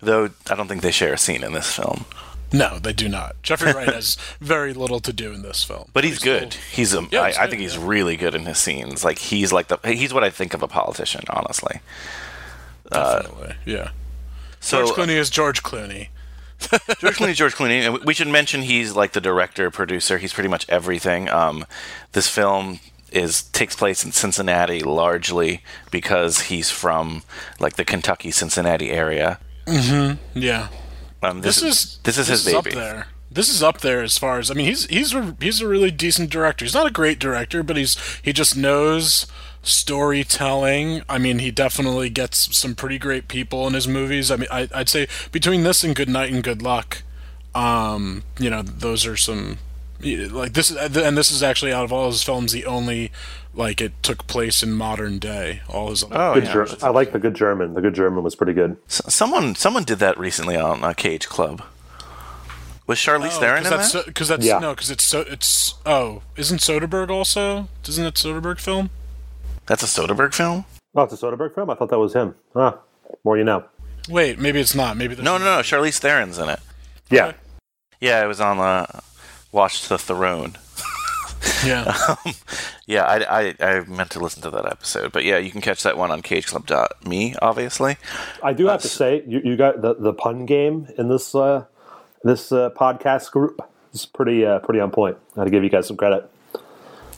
Though 0.00 0.30
I 0.48 0.54
don't 0.54 0.68
think 0.68 0.82
they 0.82 0.90
share 0.90 1.14
a 1.14 1.18
scene 1.18 1.42
in 1.42 1.52
this 1.52 1.72
film. 1.72 2.04
No, 2.52 2.78
they 2.78 2.92
do 2.92 3.08
not. 3.08 3.34
Jeffrey 3.42 3.72
Wright 3.72 3.92
has 3.92 4.16
very 4.40 4.72
little 4.72 5.00
to 5.00 5.12
do 5.12 5.32
in 5.32 5.42
this 5.42 5.64
film. 5.64 5.90
But 5.92 6.04
he's 6.04 6.20
good. 6.20 6.54
He's 6.54 6.94
a. 6.94 7.06
Yeah, 7.10 7.22
I, 7.22 7.28
he's 7.28 7.38
I 7.38 7.42
good, 7.42 7.50
think 7.50 7.62
he's 7.62 7.76
yeah. 7.76 7.86
really 7.86 8.16
good 8.16 8.34
in 8.34 8.46
his 8.46 8.58
scenes. 8.58 9.04
Like 9.04 9.18
he's 9.18 9.52
like 9.52 9.68
the. 9.68 9.78
He's 9.84 10.14
what 10.14 10.22
I 10.22 10.30
think 10.30 10.54
of 10.54 10.62
a 10.62 10.68
politician, 10.68 11.24
honestly. 11.28 11.80
Definitely, 12.90 13.56
yeah. 13.64 13.90
So 14.60 14.84
George 14.84 14.96
Clooney 14.96 15.16
is 15.16 15.28
George 15.28 15.62
Clooney. 15.62 16.08
George 16.98 17.16
Clooney, 17.16 17.34
George 17.34 17.54
Clooney, 17.54 17.80
and 17.86 18.04
we 18.04 18.14
should 18.14 18.28
mention 18.28 18.62
he's 18.62 18.94
like 18.96 19.12
the 19.12 19.20
director, 19.20 19.70
producer. 19.70 20.18
He's 20.18 20.32
pretty 20.32 20.48
much 20.48 20.66
everything. 20.68 21.28
Um, 21.28 21.64
this 22.12 22.28
film 22.28 22.80
is 23.12 23.42
takes 23.42 23.76
place 23.76 24.04
in 24.04 24.12
Cincinnati 24.12 24.80
largely 24.80 25.62
because 25.90 26.42
he's 26.42 26.70
from 26.70 27.22
like 27.60 27.74
the 27.76 27.84
Kentucky 27.84 28.30
Cincinnati 28.30 28.90
area. 28.90 29.38
Yeah, 30.34 30.68
Um, 31.22 31.40
this, 31.40 31.62
is 31.62 31.98
this 32.04 32.18
is 32.18 32.28
his 32.28 32.46
up 32.54 32.64
baby. 32.64 32.76
there. 32.76 33.06
This 33.30 33.48
is 33.48 33.62
up 33.62 33.80
there 33.80 34.02
as 34.02 34.16
far 34.16 34.38
as 34.38 34.50
I 34.50 34.54
mean. 34.54 34.66
He's 34.66 34.86
he's 34.86 35.12
a, 35.14 35.36
he's 35.40 35.60
a 35.60 35.68
really 35.68 35.90
decent 35.90 36.30
director. 36.30 36.64
He's 36.64 36.74
not 36.74 36.86
a 36.86 36.90
great 36.92 37.18
director, 37.18 37.62
but 37.62 37.76
he's 37.76 37.96
he 38.22 38.32
just 38.32 38.56
knows 38.56 39.26
storytelling. 39.66 41.02
I 41.08 41.18
mean, 41.18 41.38
he 41.40 41.50
definitely 41.50 42.10
gets 42.10 42.56
some 42.56 42.74
pretty 42.74 42.98
great 42.98 43.28
people 43.28 43.66
in 43.66 43.74
his 43.74 43.86
movies. 43.88 44.30
I 44.30 44.36
mean, 44.36 44.48
I, 44.50 44.68
I'd 44.74 44.88
say 44.88 45.08
between 45.32 45.62
this 45.62 45.82
and 45.84 45.94
Good 45.94 46.08
Night 46.08 46.32
and 46.32 46.42
Good 46.42 46.62
Luck, 46.62 47.02
um, 47.54 48.22
you 48.38 48.50
know, 48.50 48.62
those 48.62 49.06
are 49.06 49.16
some 49.16 49.58
like 50.02 50.52
this 50.52 50.70
and 50.70 51.16
this 51.16 51.30
is 51.30 51.42
actually 51.42 51.72
out 51.72 51.82
of 51.84 51.90
all 51.90 52.08
his 52.10 52.22
films 52.22 52.52
the 52.52 52.66
only 52.66 53.10
like 53.54 53.80
it 53.80 53.92
took 54.02 54.26
place 54.26 54.62
in 54.62 54.72
modern 54.72 55.18
day. 55.18 55.62
All 55.68 55.88
his 55.88 56.04
other 56.04 56.14
Oh 56.16 56.34
Good 56.34 56.44
yeah. 56.44 56.52
Ger- 56.52 56.66
I 56.82 56.90
like 56.90 57.12
the 57.12 57.18
good 57.18 57.34
German. 57.34 57.72
The 57.72 57.80
good 57.80 57.94
German 57.94 58.22
was 58.22 58.34
pretty 58.34 58.52
good. 58.52 58.76
S- 58.88 59.00
someone 59.08 59.54
someone 59.54 59.84
did 59.84 59.98
that 60.00 60.18
recently 60.18 60.54
on 60.56 60.84
uh, 60.84 60.92
Cage 60.92 61.28
Club. 61.28 61.62
Was 62.86 62.98
Charlize 62.98 63.38
Theron 63.40 63.58
in 63.58 63.62
because 63.64 63.92
that? 63.92 63.98
that's 64.00 64.06
because 64.06 64.28
that's 64.28 64.44
Yeah. 64.44 64.58
no 64.58 64.74
because 64.74 64.90
it's 64.90 65.06
so 65.08 65.20
it's 65.22 65.74
oh 65.86 66.20
isn't 66.36 66.60
Soderbergh 66.60 67.08
also 67.10 67.68
isn't 67.88 68.04
that 68.04 68.14
Soderbergh 68.14 68.60
film? 68.60 68.90
That's 69.66 69.82
a 69.82 69.86
Soderbergh 69.86 70.34
film. 70.34 70.64
Oh, 70.94 71.02
it's 71.02 71.12
a 71.12 71.16
Soderbergh 71.16 71.54
film. 71.54 71.70
I 71.70 71.74
thought 71.74 71.90
that 71.90 71.98
was 71.98 72.14
him. 72.14 72.34
Ah, 72.54 72.78
more 73.24 73.36
you 73.36 73.44
know. 73.44 73.64
Wait, 74.08 74.38
maybe 74.38 74.60
it's 74.60 74.74
not. 74.74 74.96
Maybe 74.96 75.14
there's 75.14 75.24
No, 75.24 75.38
no, 75.38 75.44
no. 75.44 75.58
Charlize 75.60 75.98
Theron's 75.98 76.38
in 76.38 76.48
it. 76.48 76.60
Yeah, 77.10 77.32
Yeah, 78.00 78.24
it 78.24 78.26
was 78.26 78.40
on 78.40 78.58
uh, 78.58 79.00
Watch 79.52 79.88
the 79.88 79.98
Throne. 79.98 80.56
Yeah. 81.64 81.96
Um, 82.08 82.34
yeah, 82.86 83.02
I, 83.02 83.48
I, 83.48 83.54
I 83.60 83.80
meant 83.84 84.10
to 84.10 84.20
listen 84.20 84.42
to 84.42 84.50
that 84.50 84.66
episode, 84.66 85.10
but 85.12 85.24
yeah, 85.24 85.38
you 85.38 85.50
can 85.50 85.60
catch 85.60 85.82
that 85.82 85.96
one 85.96 86.10
on 86.10 86.22
CageClub.me, 86.22 87.34
obviously. 87.42 87.96
I 88.42 88.52
do 88.52 88.66
have 88.66 88.80
to 88.82 88.88
say, 88.88 89.24
you, 89.26 89.40
you 89.44 89.56
got 89.56 89.82
the, 89.82 89.94
the 89.94 90.12
pun 90.12 90.46
game 90.46 90.88
in 90.96 91.08
this 91.08 91.34
uh, 91.34 91.64
this 92.22 92.52
uh, 92.52 92.70
podcast 92.70 93.32
group. 93.32 93.60
It's 93.92 94.06
pretty 94.06 94.44
uh, 94.46 94.60
pretty 94.60 94.80
on 94.80 94.90
point. 94.90 95.16
I 95.32 95.36
got 95.36 95.44
to 95.44 95.50
give 95.50 95.64
you 95.64 95.70
guys 95.70 95.86
some 95.88 95.96
credit. 95.96 96.30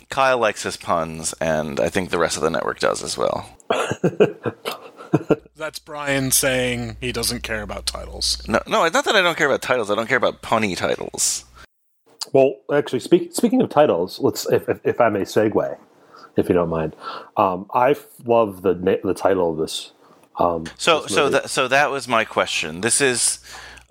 Kyle 0.09 0.39
likes 0.39 0.63
his 0.63 0.77
puns, 0.77 1.35
and 1.41 1.79
I 1.81 1.89
think 1.89 2.11
the 2.11 2.19
rest 2.19 2.37
of 2.37 2.43
the 2.43 2.51
network 2.51 2.79
does 2.81 3.03
as 3.03 3.19
well. 3.19 3.49
That's 5.57 5.79
Brian 5.79 6.31
saying 6.31 6.97
he 7.01 7.13
doesn't 7.13 7.43
care 7.43 7.63
about 7.63 7.87
titles. 7.87 8.47
No, 8.49 8.61
no, 8.67 8.85
it's 8.85 8.95
not 8.95 9.05
that 9.07 9.17
I 9.17 9.23
don't 9.23 9.37
care 9.37 9.47
about 9.49 9.63
titles. 9.63 9.91
I 9.91 9.95
don't 9.95 10.07
care 10.09 10.17
about 10.17 10.43
punny 10.43 10.77
titles. 10.77 11.45
Well, 12.33 12.57
actually, 12.73 13.01
speak, 13.01 13.35
speaking 13.35 13.61
of 13.63 13.71
titles, 13.71 14.19
let's 14.21 14.47
if, 14.51 14.69
if, 14.69 14.81
if 14.85 15.01
I 15.01 15.09
may 15.09 15.23
segue, 15.23 15.77
if 16.37 16.49
you 16.49 16.55
don't 16.55 16.69
mind. 16.69 16.95
Um, 17.37 17.67
I 17.75 17.97
love 18.25 18.63
the 18.63 18.75
the 19.03 19.15
title 19.15 19.53
of 19.53 19.59
this. 19.59 19.93
Um, 20.39 20.67
So, 20.77 21.03
this 21.03 21.15
so 21.15 21.29
that 21.31 21.51
so 21.51 21.69
that 21.69 21.91
was 21.91 22.07
my 22.07 22.25
question. 22.25 22.81
This 22.83 23.01
is 23.01 23.41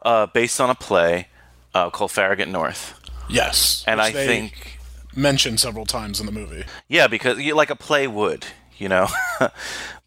uh, 0.04 0.28
based 0.28 0.62
on 0.62 0.70
a 0.70 0.76
play 0.76 1.28
uh, 1.74 1.90
called 1.90 2.12
Farragut 2.12 2.48
North, 2.48 2.94
Yes. 3.30 3.84
and 3.88 4.00
I 4.00 4.12
they 4.12 4.26
think 4.28 4.77
mentioned 5.18 5.60
several 5.60 5.86
times 5.86 6.20
in 6.20 6.26
the 6.26 6.32
movie. 6.32 6.64
yeah, 6.88 7.08
because 7.08 7.40
you, 7.40 7.56
like 7.56 7.70
a 7.70 7.76
play 7.76 8.08
would, 8.08 8.46
you 8.78 8.88
know. 8.88 9.08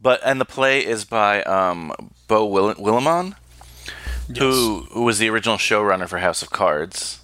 but 0.01 0.21
and 0.25 0.41
the 0.41 0.45
play 0.47 0.85
is 0.87 1.05
by 1.05 1.43
um, 1.43 1.93
Beau 2.29 2.47
Will- 2.47 2.75
Willimon, 2.77 3.35
who 4.39 4.87
who 4.93 5.03
was 5.03 5.19
the 5.19 5.29
original 5.29 5.57
showrunner 5.57 6.09
for 6.09 6.19
House 6.19 6.43
of 6.43 6.51
Cards. 6.51 7.21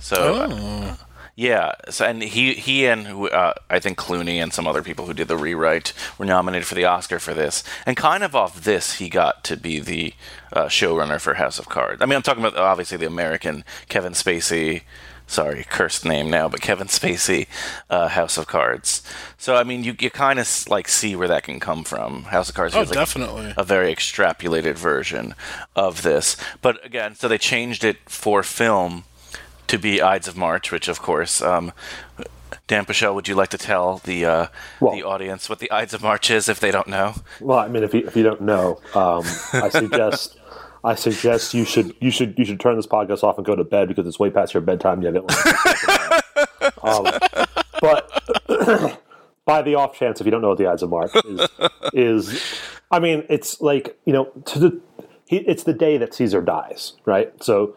So 0.00 0.16
Oh. 0.48 0.96
yeah, 1.34 1.72
so 1.90 2.04
and 2.06 2.22
he 2.22 2.54
he 2.54 2.86
and 2.86 3.06
uh, 3.30 3.54
I 3.68 3.78
think 3.80 3.98
Clooney 3.98 4.36
and 4.42 4.52
some 4.52 4.66
other 4.66 4.82
people 4.82 5.06
who 5.06 5.14
did 5.14 5.28
the 5.28 5.36
rewrite 5.36 5.92
were 6.18 6.24
nominated 6.24 6.66
for 6.66 6.74
the 6.74 6.84
Oscar 6.84 7.18
for 7.18 7.34
this, 7.34 7.62
and 7.84 7.96
kind 7.96 8.22
of 8.24 8.34
off 8.34 8.62
this 8.62 8.94
he 8.94 9.08
got 9.08 9.44
to 9.44 9.56
be 9.56 9.80
the 9.80 10.14
uh, 10.52 10.66
showrunner 10.66 11.20
for 11.20 11.34
House 11.34 11.58
of 11.58 11.68
Cards. 11.68 12.00
I 12.00 12.06
mean, 12.06 12.16
I'm 12.16 12.22
talking 12.22 12.44
about 12.44 12.58
obviously 12.58 12.96
the 12.96 13.06
American 13.06 13.64
Kevin 13.88 14.12
Spacey. 14.12 14.82
Sorry, 15.28 15.64
cursed 15.68 16.04
name 16.04 16.30
now, 16.30 16.48
but 16.48 16.60
Kevin 16.60 16.86
Spacey, 16.86 17.48
uh, 17.90 18.08
House 18.08 18.38
of 18.38 18.46
Cards. 18.46 19.02
So 19.38 19.56
I 19.56 19.64
mean, 19.64 19.82
you 19.82 19.96
you 19.98 20.10
kind 20.10 20.38
of 20.38 20.48
like 20.68 20.86
see 20.88 21.16
where 21.16 21.28
that 21.28 21.42
can 21.42 21.58
come 21.58 21.82
from. 21.84 22.24
House 22.24 22.48
of 22.48 22.54
Cards 22.54 22.74
Oh, 22.74 22.78
feels 22.78 22.90
like 22.90 22.98
definitely. 22.98 23.52
a 23.56 23.64
very 23.64 23.92
extrapolated 23.94 24.76
version 24.76 25.34
of 25.74 26.02
this. 26.02 26.36
But 26.62 26.84
again, 26.86 27.14
so 27.16 27.26
they 27.28 27.38
changed 27.38 27.82
it 27.82 27.96
for 28.06 28.42
film 28.44 29.04
to 29.66 29.78
be 29.78 30.00
Ides 30.00 30.28
of 30.28 30.36
March, 30.36 30.70
which 30.70 30.86
of 30.86 31.02
course, 31.02 31.42
um, 31.42 31.72
Dan 32.68 32.84
Pichel, 32.84 33.12
would 33.14 33.26
you 33.26 33.34
like 33.34 33.50
to 33.50 33.58
tell 33.58 33.98
the 34.04 34.24
uh, 34.24 34.46
the 34.80 35.02
audience 35.02 35.48
what 35.48 35.58
the 35.58 35.70
Ides 35.72 35.92
of 35.92 36.02
March 36.02 36.30
is 36.30 36.48
if 36.48 36.60
they 36.60 36.70
don't 36.70 36.86
know? 36.88 37.14
Well, 37.40 37.58
I 37.58 37.66
mean, 37.66 37.82
if 37.82 37.92
you 37.94 38.06
if 38.06 38.14
you 38.16 38.22
don't 38.22 38.42
know, 38.42 38.80
um, 38.94 39.24
I 39.52 39.70
suggest 39.70 40.38
I 40.84 40.94
suggest 40.94 41.54
you 41.54 41.64
should 41.64 41.94
you 42.00 42.10
should 42.10 42.38
you 42.38 42.44
should 42.44 42.60
turn 42.60 42.76
this 42.76 42.86
podcast 42.86 43.22
off 43.24 43.36
and 43.38 43.46
go 43.46 43.56
to 43.56 43.64
bed 43.64 43.88
because 43.88 44.06
it's 44.06 44.18
way 44.18 44.30
past 44.30 44.54
your 44.54 44.60
bedtime. 44.60 45.02
You 45.02 45.08
haven't. 45.12 45.32
um, 46.82 47.06
but 47.80 49.00
by 49.44 49.62
the 49.62 49.74
off 49.74 49.96
chance, 49.98 50.20
if 50.20 50.26
you 50.26 50.30
don't 50.30 50.42
know 50.42 50.48
what 50.50 50.58
the 50.58 50.66
Ides 50.66 50.82
of 50.82 50.90
March 50.90 51.10
is, 51.24 51.48
is 51.92 52.42
I 52.90 53.00
mean, 53.00 53.24
it's 53.28 53.60
like 53.60 53.98
you 54.04 54.12
know, 54.12 54.26
to 54.46 54.58
the 54.58 54.80
he, 55.26 55.38
it's 55.38 55.64
the 55.64 55.72
day 55.74 55.98
that 55.98 56.14
Caesar 56.14 56.40
dies, 56.40 56.92
right? 57.04 57.32
So, 57.42 57.74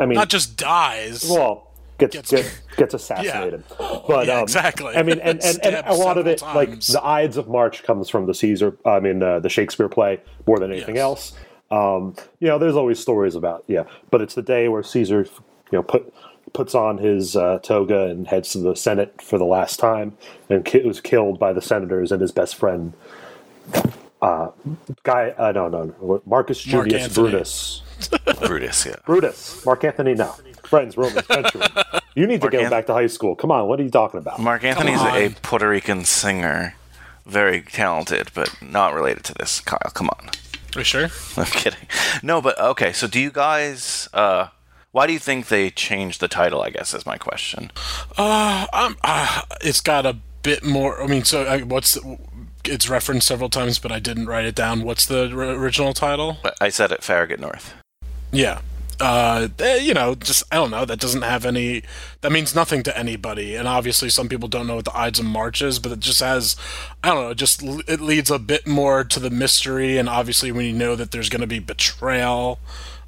I 0.00 0.06
mean, 0.06 0.14
Not 0.14 0.30
just 0.30 0.56
dies. 0.56 1.26
well, 1.28 1.70
gets 1.98 2.14
Gets- 2.30 2.60
gets, 2.76 2.94
assassinated. 2.94 3.64
But 4.08 4.28
Yeah, 4.28 4.36
um, 4.38 4.42
exactly. 4.44 4.94
I 4.96 5.02
mean, 5.02 5.18
and, 5.20 5.42
and, 5.44 5.58
and 5.64 5.86
a 5.86 5.92
lot 5.94 6.16
of 6.16 6.26
it, 6.26 6.40
like 6.40 6.80
the 6.80 7.00
Ides 7.04 7.36
of 7.36 7.48
March, 7.48 7.82
comes 7.82 8.08
from 8.08 8.26
the 8.26 8.32
Caesar. 8.34 8.78
I 8.86 9.00
mean, 9.00 9.22
uh, 9.22 9.40
the 9.40 9.48
Shakespeare 9.50 9.88
play 9.88 10.20
more 10.46 10.58
than 10.58 10.70
anything 10.72 10.94
Yes. 10.94 11.02
else. 11.02 11.32
Um, 11.70 12.14
you 12.38 12.48
know, 12.48 12.58
there's 12.58 12.76
always 12.76 12.98
stories 12.98 13.34
about 13.34 13.64
yeah, 13.66 13.84
but 14.10 14.20
it's 14.20 14.34
the 14.34 14.42
day 14.42 14.68
where 14.68 14.82
Caesar, 14.82 15.26
you 15.70 15.78
know, 15.78 15.82
put 15.82 16.12
puts 16.52 16.74
on 16.74 16.98
his 16.98 17.36
uh, 17.36 17.58
toga 17.58 18.06
and 18.06 18.26
heads 18.26 18.50
to 18.52 18.58
the 18.58 18.74
Senate 18.76 19.20
for 19.20 19.36
the 19.38 19.44
last 19.44 19.78
time, 19.80 20.16
and 20.48 20.64
ki- 20.64 20.82
was 20.82 21.00
killed 21.00 21.38
by 21.38 21.52
the 21.52 21.60
senators 21.62 22.12
and 22.12 22.20
his 22.20 22.32
best 22.32 22.54
friend. 22.56 22.92
Uh, 24.22 24.50
guy, 25.02 25.30
uh, 25.36 25.52
no, 25.52 25.68
no, 25.68 25.84
no, 26.00 26.22
Marcus 26.24 26.66
Mark 26.72 26.88
Junius 26.88 27.14
Brutus. 27.14 27.82
Brutus, 28.46 28.86
yeah. 28.86 28.96
Brutus, 29.04 29.64
Mark 29.66 29.84
Anthony, 29.84 30.14
no. 30.14 30.34
Friends, 30.64 30.96
Romans, 30.96 31.26
Benjamin. 31.26 31.68
You 32.14 32.26
need 32.26 32.40
to 32.40 32.46
Mark 32.46 32.52
go 32.52 32.58
Anth- 32.60 32.70
back 32.70 32.86
to 32.86 32.92
high 32.94 33.06
school. 33.06 33.36
Come 33.36 33.50
on, 33.50 33.68
what 33.68 33.78
are 33.78 33.82
you 33.82 33.90
talking 33.90 34.18
about? 34.18 34.38
Mark 34.40 34.64
Anthony's 34.64 35.00
a. 35.00 35.34
Puerto 35.42 35.68
Rican 35.68 36.04
singer, 36.04 36.74
very 37.26 37.60
talented, 37.60 38.30
but 38.34 38.50
not 38.62 38.94
related 38.94 39.24
to 39.24 39.34
this. 39.34 39.60
Kyle, 39.60 39.78
come 39.92 40.08
on. 40.08 40.30
Are 40.76 40.80
you 40.80 40.84
sure? 40.84 41.08
I'm 41.36 41.46
kidding. 41.46 41.86
No, 42.22 42.40
but 42.40 42.58
okay. 42.60 42.92
So, 42.92 43.06
do 43.06 43.18
you 43.20 43.30
guys? 43.30 44.08
Uh, 44.12 44.48
why 44.92 45.06
do 45.06 45.12
you 45.12 45.18
think 45.18 45.48
they 45.48 45.70
changed 45.70 46.20
the 46.20 46.28
title? 46.28 46.62
I 46.62 46.70
guess 46.70 46.94
is 46.94 47.04
my 47.06 47.16
question. 47.18 47.70
Uh, 48.16 48.66
um, 48.72 48.96
uh, 49.02 49.42
it's 49.60 49.80
got 49.80 50.06
a 50.06 50.16
bit 50.42 50.64
more. 50.64 51.02
I 51.02 51.06
mean, 51.06 51.24
so 51.24 51.42
uh, 51.42 51.58
what's 51.60 51.94
the, 51.94 52.18
it's 52.64 52.88
referenced 52.88 53.26
several 53.26 53.50
times, 53.50 53.78
but 53.78 53.92
I 53.92 53.98
didn't 53.98 54.26
write 54.26 54.44
it 54.44 54.54
down. 54.54 54.82
What's 54.82 55.06
the 55.06 55.30
r- 55.30 55.54
original 55.54 55.92
title? 55.92 56.38
I 56.60 56.68
said 56.68 56.92
it 56.92 57.02
Farragut 57.02 57.40
North. 57.40 57.74
Yeah. 58.32 58.60
Uh, 59.00 59.48
eh, 59.58 59.76
you 59.76 59.92
know, 59.94 60.14
just 60.14 60.44
I 60.50 60.56
don't 60.56 60.70
know. 60.70 60.84
That 60.84 61.00
doesn't 61.00 61.22
have 61.22 61.44
any. 61.44 61.82
That 62.22 62.32
means 62.32 62.54
nothing 62.54 62.82
to 62.84 62.96
anybody, 62.98 63.54
and 63.54 63.68
obviously 63.68 64.08
some 64.08 64.28
people 64.28 64.48
don't 64.48 64.66
know 64.66 64.76
what 64.76 64.86
the 64.86 64.96
Ides 64.96 65.18
of 65.18 65.26
March 65.26 65.60
is, 65.62 65.78
but 65.78 65.92
it 65.92 66.00
just 66.00 66.20
has, 66.20 66.56
I 67.04 67.08
don't 67.08 67.22
know. 67.24 67.34
Just 67.34 67.62
it 67.62 68.00
leads 68.00 68.30
a 68.30 68.38
bit 68.38 68.66
more 68.66 69.04
to 69.04 69.20
the 69.20 69.30
mystery, 69.30 69.98
and 69.98 70.08
obviously 70.08 70.50
when 70.52 70.64
you 70.66 70.72
know 70.72 70.96
that 70.96 71.10
there's 71.10 71.28
going 71.28 71.42
to 71.42 71.46
be 71.46 71.58
betrayal, 71.58 72.58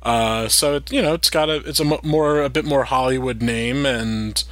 uh, 0.03 0.49
so 0.49 0.77
it, 0.77 0.93
you 0.93 1.03
know 1.03 1.15
it's 1.15 1.31
got 1.31 1.49
a 1.49 1.57
it's 1.67 1.81
a 1.81 1.85
more 2.05 2.43
a 2.43 2.51
bit 2.51 2.65
more 2.67 2.85
Hollywood 2.85 3.43
name, 3.43 3.87
and 3.87 4.45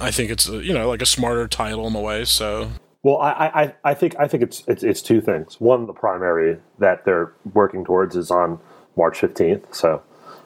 I 0.00 0.10
think 0.10 0.30
it's 0.30 0.48
a, 0.48 0.62
you 0.62 0.74
know 0.74 0.88
like 0.88 1.02
a 1.02 1.06
smarter 1.06 1.48
title 1.48 1.86
in 1.86 1.94
a 1.96 2.00
way. 2.00 2.24
So 2.26 2.72
Well, 3.02 3.18
I, 3.18 3.30
I, 3.32 3.74
I 3.92 3.94
think 3.94 4.14
I 4.18 4.28
think 4.28 4.42
it's, 4.44 4.62
it's 4.68 4.82
it's 4.82 5.02
two 5.02 5.20
things. 5.20 5.60
One, 5.60 5.86
the 5.86 5.92
primary 5.92 6.58
that 6.78 7.04
they're 7.04 7.32
working 7.52 7.84
towards 7.84 8.16
is 8.16 8.30
on 8.30 8.60
March 8.96 9.20
fifteenth. 9.20 9.74
So, 9.74 10.02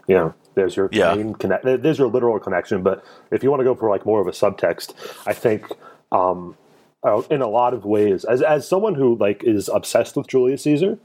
you 0.07 0.15
know, 0.15 0.35
there's 0.55 0.77
your 0.77 0.89
Yeah. 0.93 1.15
main 1.15 1.35
connect. 1.35 1.65
There's 1.65 1.99
your 1.99 2.09
literal 2.09 2.39
connection. 2.39 2.83
But 2.83 3.05
if 3.31 3.43
you 3.43 3.51
want 3.51 3.61
to 3.61 3.65
go 3.65 3.75
for 3.75 3.91
like 3.91 4.07
more 4.07 4.21
of 4.21 4.27
a 4.27 4.31
subtext, 4.33 4.95
I 5.27 5.33
think 5.33 5.67
um, 6.13 6.57
uh, 7.03 7.23
in 7.31 7.43
a 7.43 7.49
lot 7.49 7.75
of 7.75 7.85
ways, 7.85 8.25
as 8.25 8.43
as 8.43 8.67
someone 8.67 8.95
who 8.95 9.17
like 9.17 9.45
is 9.45 9.69
obsessed 9.69 10.17
with 10.17 10.27
Julius 10.29 10.63
Caesar, 10.63 10.99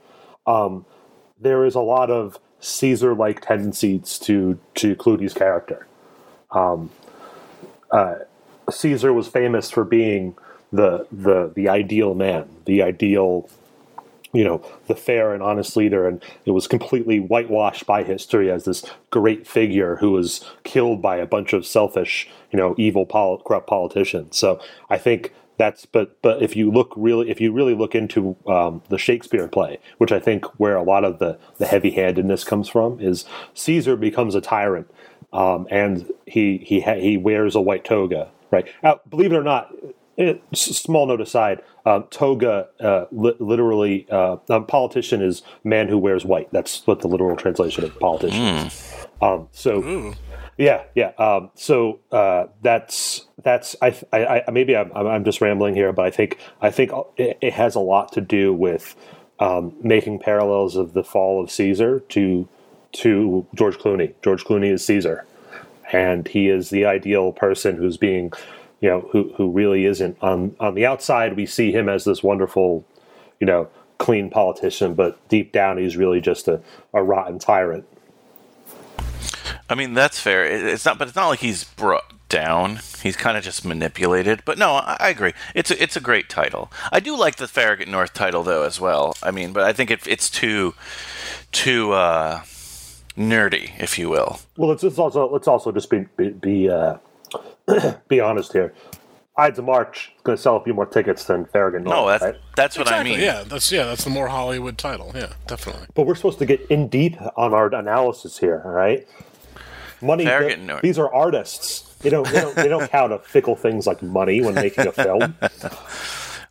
um, 0.48 0.86
there 1.40 1.66
is 1.66 1.76
a 1.76 1.82
lot 1.82 2.10
of 2.10 2.40
Caesar-like 2.60 3.42
tendencies 3.42 4.20
to 4.20 4.60
to 4.76 4.96
Clooney's 4.96 5.34
character. 5.34 5.88
Um, 6.52 6.92
uh, 7.92 8.16
Caesar 8.70 9.12
was 9.14 9.28
famous 9.28 9.70
for 9.72 9.84
being 9.84 10.36
the 10.72 11.08
the 11.12 11.52
the 11.56 11.68
ideal 11.68 12.14
man, 12.14 12.48
the 12.66 12.82
ideal, 12.84 13.50
you 14.34 14.44
know, 14.44 14.63
the 14.88 14.96
fair 14.96 15.34
and 15.34 15.44
honest 15.44 15.76
leader, 15.76 16.08
and 16.08 16.24
it 16.46 16.52
was 16.52 16.67
completely 16.67 17.20
whitewashed 17.20 17.86
by 17.86 18.04
history 18.04 18.50
as 18.50 18.65
this 18.65 18.84
great 19.10 19.46
figure 19.46 19.98
who 19.98 20.12
was 20.12 20.44
killed 20.63 21.02
by 21.02 21.17
a 21.17 21.26
bunch 21.26 21.54
of 21.54 21.65
selfish, 21.65 22.30
you 22.52 22.58
know, 22.58 22.76
evil, 22.78 23.06
pol- 23.06 23.39
corrupt 23.39 23.67
politicians. 23.67 24.38
So 24.38 24.62
I 24.89 24.98
think 24.98 25.34
that's 25.58 25.86
but 25.86 26.20
but 26.22 26.41
if 26.41 26.56
you 26.56 26.72
look 26.72 26.91
really 26.96 27.30
if 27.30 27.39
you 27.39 27.52
really 27.52 27.76
look 27.76 27.94
into 27.94 28.36
um, 28.48 28.82
the 28.89 28.98
Shakespeare 28.98 29.48
play, 29.48 29.80
which 29.98 30.12
I 30.12 30.20
think 30.20 30.46
where 30.60 30.76
a 30.76 30.84
lot 30.84 31.04
of 31.04 31.20
the 31.20 31.38
the 31.58 31.67
heavy 31.67 31.91
handedness 31.91 32.44
comes 32.44 32.67
from, 32.67 33.00
is 33.00 33.26
Caesar 33.54 33.96
becomes 33.96 34.34
a 34.34 34.41
tyrant, 34.41 34.89
um, 35.34 35.67
and 35.70 36.12
he 36.26 36.58
he 36.58 36.82
ha- 36.82 36.96
he 37.00 37.17
wears 37.17 37.54
a 37.56 37.62
white 37.62 37.86
toga. 37.86 38.30
Right, 38.50 38.67
now, 38.84 39.00
believe 39.10 39.32
it 39.32 39.38
or 39.38 39.44
not, 39.44 39.74
it, 40.17 40.41
small 40.54 41.08
note 41.08 41.21
aside, 41.21 41.62
um, 41.86 42.06
toga 42.12 42.67
uh, 42.80 43.06
li- 43.12 43.36
literally 43.39 44.08
uh, 44.12 44.38
um, 44.50 44.65
politician 44.65 45.21
is 45.21 45.41
man 45.63 45.88
who 45.88 45.97
wears 45.97 46.26
white. 46.26 46.52
That's 46.52 46.86
what 46.86 47.00
the 47.00 47.08
literal 47.08 47.36
translation 47.36 47.84
of 47.84 47.97
politician 48.00 48.41
is. 48.67 49.08
Um, 49.21 49.47
so. 49.52 50.13
Yeah, 50.58 50.84
yeah. 50.93 51.12
Um, 51.17 51.50
so 51.56 52.02
uh, 52.12 52.47
that's 52.62 53.26
that's 53.41 53.76
I, 53.82 53.95
I, 54.13 54.43
I 54.47 54.52
maybe 54.52 54.76
I'm, 54.76 54.91
I'm 54.93 55.08
I'm 55.08 55.24
just 55.24 55.41
rambling 55.41 55.74
here, 55.74 55.91
but 55.91 56.06
I 56.06 56.12
think 56.12 56.38
I 56.62 56.69
think 56.69 56.91
it, 57.17 57.38
it 57.41 57.54
has 57.54 57.74
a 57.74 57.80
lot 57.80 58.12
to 58.12 58.21
do 58.21 58.54
with 58.54 58.95
um, 59.39 59.74
making 59.82 60.19
parallels 60.19 60.76
of 60.76 60.93
the 60.93 61.04
fall 61.04 61.41
of 61.41 61.50
Caesar 61.50 62.02
to 62.10 62.47
to 62.91 63.47
George 63.56 63.78
Clooney. 63.78 64.13
George 64.24 64.43
Clooney 64.43 64.71
is 64.71 64.86
Caesar, 64.86 65.26
and 65.91 66.28
he 66.28 66.50
is 66.50 66.69
the 66.69 66.86
ideal 66.86 67.32
person 67.32 67.76
who's 67.78 67.97
being, 67.97 68.32
you 68.82 68.89
know, 68.89 69.08
who 69.12 69.32
who 69.38 69.50
really 69.50 69.86
isn't 69.86 70.17
on 70.22 70.56
on 70.60 70.76
the 70.76 70.86
outside. 70.86 71.38
We 71.38 71.46
see 71.46 71.72
him 71.72 71.88
as 71.88 72.04
this 72.04 72.22
wonderful, 72.22 72.86
you 73.39 73.48
know, 73.48 73.70
clean 73.98 74.30
politician, 74.30 74.96
but 74.96 75.28
deep 75.30 75.52
down 75.52 75.78
he's 75.78 75.96
really 75.96 76.20
just 76.20 76.48
a, 76.48 76.62
a 76.94 77.02
rotten 77.04 77.39
tyrant. 77.39 77.86
I 79.70 79.76
mean, 79.76 79.94
that's 79.94 80.20
fair. 80.20 80.44
It's 80.44 80.84
not, 80.84 80.98
but 80.98 81.08
it's 81.08 81.15
not 81.15 81.30
like 81.30 81.39
he's 81.39 81.63
brought 81.63 82.12
down. 82.28 82.80
He's 83.02 83.15
kind 83.15 83.38
of 83.38 83.44
just 83.44 83.63
manipulated. 83.63 84.41
But 84.44 84.58
no, 84.58 84.72
I, 84.72 84.98
I, 85.00 85.10
agree. 85.10 85.34
It's 85.54 85.70
a, 85.70 85.82
it's 85.82 85.96
a 85.96 86.02
great 86.02 86.30
title. 86.30 86.72
I 86.91 87.00
do 87.00 87.15
like 87.15 87.36
the 87.36 87.48
Farragut 87.48 87.88
North 87.88 88.13
title 88.13 88.44
though 88.44 88.63
as 88.63 88.82
well. 88.82 89.15
I 89.22 89.32
mean, 89.32 89.54
but 89.54 89.63
I 89.63 89.72
think 89.72 89.91
it, 89.91 90.08
it's 90.08 90.30
too 90.30 90.74
too 91.52 91.91
uh, 91.91 92.41
nerdy, 93.17 93.72
if 93.80 94.00
you 94.00 94.10
will. 94.10 94.39
Well, 94.58 94.70
let's, 94.70 94.84
let's 94.84 94.98
also 94.98 95.30
let's 95.30 95.48
also 95.48 95.72
just 95.72 95.89
be 95.89 96.06
be 96.17 96.30
be, 96.30 96.70
uh, 96.70 96.98
be 98.08 98.20
honest 98.20 98.54
here. 98.54 98.74
Ides 99.38 99.60
of 99.60 99.66
March 99.66 100.12
is 100.16 100.22
going 100.24 100.36
to 100.36 100.42
sell 100.42 100.58
a 100.58 100.64
few 100.64 100.74
more 100.74 100.86
tickets 100.86 101.24
than 101.24 101.46
Farragut 101.46 101.84
North. 101.84 101.96
No, 101.96 102.08
that's 102.08 102.24
right? 102.24 102.36
that's 102.56 102.78
what 102.78 102.88
exactly, 102.88 103.14
I 103.14 103.18
mean. 103.18 103.24
Yeah, 103.24 103.44
that's 103.44 103.72
yeah, 103.72 103.86
that's 103.86 104.04
the 104.04 104.10
more 104.10 104.28
Hollywood 104.28 104.78
title. 104.78 105.12
Yeah, 105.16 105.34
definitely. 105.48 105.88
But 105.96 106.06
we're 106.06 106.16
supposed 106.16 106.40
to 106.40 106.46
get 106.46 106.62
in 106.70 106.90
deep 106.90 107.16
on 107.38 107.54
our 107.54 107.74
analysis 107.74 108.38
here, 108.38 108.62
all 108.66 108.72
right? 108.72 109.08
Money. 110.02 110.26
Farragut 110.26 110.82
these 110.82 111.00
are 111.00 111.14
artists. 111.14 111.96
They 112.00 112.10
don't. 112.10 112.28
They 112.28 112.42
don't, 112.42 112.56
they 112.56 112.68
don't 112.68 112.90
count 112.90 113.14
on 113.14 113.20
fickle 113.20 113.56
things 113.56 113.88
like 113.88 114.02
money 114.02 114.42
when 114.42 114.56
making 114.56 114.88
a 114.88 114.92
film. 114.92 115.38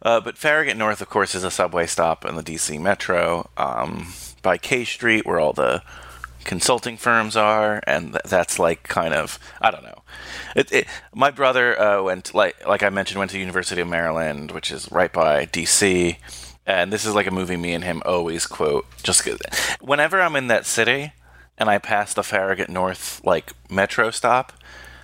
Uh, 0.03 0.19
but 0.21 0.39
Farragut 0.39 0.77
North, 0.77 1.01
of 1.03 1.11
course, 1.11 1.35
is 1.35 1.45
a 1.45 1.51
subway 1.51 1.87
stop 1.87 2.25
in 2.25 2.35
the 2.35 2.43
DC 2.43 2.81
Metro 2.81 3.51
um, 3.57 4.13
by 4.43 4.57
K 4.57 4.85
Street, 4.85 5.27
where 5.27 5.39
all 5.39 5.53
the 5.53 5.83
consulting 6.45 6.97
firms 6.97 7.37
are, 7.37 7.83
and 7.87 8.13
th- 8.13 8.23
that's 8.25 8.59
like 8.59 8.85
kind 8.85 9.13
of 9.13 9.39
I 9.61 9.71
don't 9.71 9.83
know. 9.83 10.00
It, 10.57 10.73
it, 10.73 10.87
my 11.15 11.31
brother 11.31 11.81
uh, 11.81 12.03
went 12.03 12.35
like 12.35 12.67
like 12.67 12.83
I 12.83 12.91
mentioned 12.91 13.19
went 13.19 13.31
to 13.31 13.35
the 13.35 13.41
University 13.41 13.81
of 13.81 13.89
Maryland, 13.89 14.51
which 14.51 14.71
is 14.71 14.91
right 14.91 15.13
by 15.13 15.47
DC, 15.47 16.17
and 16.67 16.93
this 16.93 17.05
is 17.05 17.15
like 17.15 17.27
a 17.27 17.31
movie 17.31 17.57
me 17.57 17.73
and 17.73 17.85
him 17.85 18.03
always 18.05 18.47
quote. 18.47 18.87
Just 19.03 19.29
whenever 19.81 20.21
I'm 20.21 20.37
in 20.37 20.49
that 20.49 20.67
city 20.67 21.13
and 21.59 21.69
I 21.69 21.79
pass 21.79 22.15
the 22.15 22.23
Farragut 22.23 22.69
North 22.69 23.21
like 23.25 23.53
metro 23.71 24.11
stop, 24.11 24.53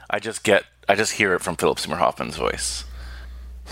I 0.09 0.19
just 0.19 0.43
get 0.43 0.65
I 0.89 0.95
just 0.95 1.13
hear 1.13 1.35
it 1.35 1.43
from 1.43 1.57
Philip 1.57 1.79
Seymour 1.79 1.99
Hoffman's 1.99 2.37
voice. 2.37 2.85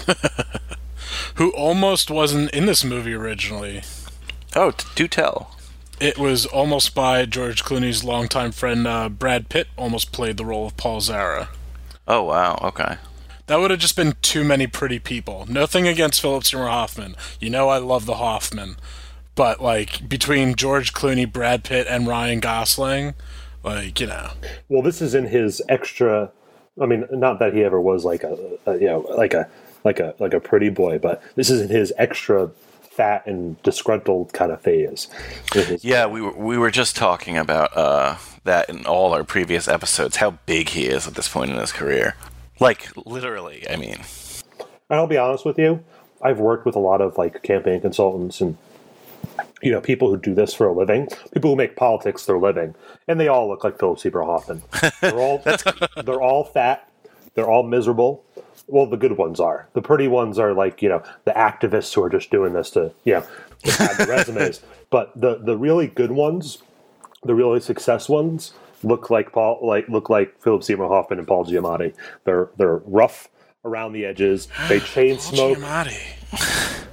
Who 1.37 1.51
almost 1.53 2.11
wasn't 2.11 2.51
in 2.51 2.66
this 2.66 2.85
movie 2.85 3.14
originally. 3.14 3.83
Oh, 4.57 4.73
do 4.94 5.09
tell. 5.09 5.57
It 6.05 6.19
was 6.19 6.45
almost 6.45 6.95
by 6.95 7.25
George 7.25 7.64
Clooney's 7.64 8.05
longtime 8.05 8.53
friend 8.53 8.87
uh, 8.87 9.09
Brad 9.09 9.49
Pitt. 9.49 9.69
Almost 9.79 10.12
played 10.12 10.37
the 10.37 10.45
role 10.45 10.67
of 10.67 10.77
Paul 10.77 11.01
Zara. 11.01 11.49
Oh 12.07 12.25
wow, 12.25 12.59
okay. 12.62 12.99
That 13.47 13.57
would 13.57 13.71
have 13.71 13.81
just 13.81 13.97
been 13.97 14.12
too 14.21 14.45
many 14.45 14.67
pretty 14.67 14.99
people. 14.99 15.47
Nothing 15.49 15.88
against 15.88 16.21
Philip 16.21 16.45
Seymour 16.45 16.69
Hoffman. 16.69 17.17
You 17.40 17.49
know 17.49 17.71
I 17.71 17.79
love 17.79 18.05
the 18.05 18.17
Hoffman. 18.17 18.77
But 19.35 19.62
like 19.62 20.07
between 20.07 20.57
George 20.57 20.93
Clooney, 20.93 21.33
Brad 21.33 21.64
Pitt, 21.64 21.87
and 21.88 22.07
Ryan 22.07 22.40
Gosling, 22.40 23.14
like 23.62 23.99
you 23.99 24.07
know, 24.07 24.33
Well, 24.69 24.83
this 24.83 25.01
is 25.01 25.14
in 25.14 25.25
his 25.29 25.62
extra. 25.71 26.31
I 26.79 26.85
mean, 26.85 27.07
not 27.12 27.38
that 27.38 27.55
he 27.55 27.64
ever 27.64 27.81
was 27.81 28.05
like 28.05 28.25
a, 28.25 28.37
a 28.67 28.75
you 28.75 28.88
know 28.88 29.07
like 29.17 29.33
a 29.33 29.49
like 29.85 30.01
a 30.01 30.14
like 30.19 30.35
a 30.35 30.40
pretty 30.40 30.69
boy, 30.69 30.99
but 30.99 31.23
this 31.35 31.49
is 31.49 31.62
in 31.62 31.71
his 31.71 31.95
extra 31.97 32.51
fat 32.95 33.27
and 33.27 33.61
disgruntled 33.63 34.33
kind 34.33 34.53
of 34.53 34.61
phase. 34.61 35.09
Yeah, 35.83 36.07
we 36.07 36.21
were 36.21 36.33
we 36.33 36.59
were 36.59 36.71
just 36.71 36.97
talking 36.97 37.37
about 37.37 37.77
uh, 37.77 38.17
that 38.45 38.69
in 38.71 38.87
all 38.87 39.13
our 39.13 39.25
previous 39.25 39.69
episodes. 39.69 40.17
How 40.17 40.33
big 40.47 40.71
he 40.71 40.87
is 40.87 41.07
at 41.07 41.15
this 41.15 41.29
point 41.29 41.51
in 41.51 41.57
his 41.59 41.73
career, 41.73 42.15
like 42.61 42.89
literally. 43.07 43.67
I 43.69 43.77
mean, 43.77 43.99
And 44.89 45.01
I'll 45.01 45.07
be 45.07 45.17
honest 45.17 45.45
with 45.45 45.59
you, 45.59 45.83
I've 46.23 46.39
worked 46.39 46.67
with 46.67 46.77
a 46.77 46.81
lot 46.81 47.01
of 47.01 47.19
like 47.19 47.43
campaign 47.43 47.81
consultants 47.81 48.41
and 48.41 48.57
you 49.63 49.73
know 49.73 49.81
people 49.81 50.09
who 50.09 50.17
do 50.17 50.35
this 50.35 50.55
for 50.55 50.67
a 50.67 50.73
living, 50.73 51.09
people 51.33 51.51
who 51.51 51.57
make 51.57 51.77
politics 51.77 52.27
their 52.27 52.39
living, 52.39 52.75
and 53.09 53.19
they 53.19 53.29
all 53.29 53.49
look 53.49 53.65
like 53.65 53.79
Philip 53.79 53.99
Seymour 53.99 54.25
Hoffman. 54.25 54.63
They're 55.01 55.19
all 55.19 55.43
they're 56.05 56.23
all 56.23 56.45
fat, 56.45 56.89
they're 57.35 57.51
all 57.51 57.63
miserable. 57.65 58.25
Well, 58.66 58.87
the 58.87 58.96
good 58.96 59.16
ones 59.18 59.40
are. 59.40 59.68
The 59.74 59.83
pretty 59.83 60.09
ones 60.09 60.38
are 60.38 60.53
like 60.53 60.83
you 60.83 60.88
know 60.88 61.03
the 61.24 61.33
activists 61.33 61.94
who 61.94 62.03
are 62.03 62.11
just 62.11 62.31
doing 62.31 62.53
this 62.53 62.70
to 62.70 62.92
you 63.05 63.14
know 63.14 63.27
to 63.64 64.05
resumes. 64.09 64.61
But 64.90 65.12
the 65.18 65.37
the 65.37 65.57
really 65.57 65.87
good 65.87 66.12
ones, 66.12 66.62
the 67.22 67.35
really 67.35 67.61
success 67.61 68.09
ones, 68.09 68.53
look 68.83 69.11
like 69.11 69.33
Paul 69.33 69.59
like 69.62 69.88
look 69.88 70.09
like 70.09 70.40
Philip 70.40 70.62
Seymour 70.62 70.88
Hoffman 70.88 71.18
and 71.18 71.29
Paul 71.29 71.44
Giamatti. 71.44 71.94
They're 72.24 72.48
they're 72.57 72.77
rough 72.85 73.29
around 73.64 73.92
the 73.92 74.05
edges. 74.05 74.48
They 74.68 74.81
chain 74.81 75.18
smoke 75.18 75.59
Giamatti. 75.59 76.87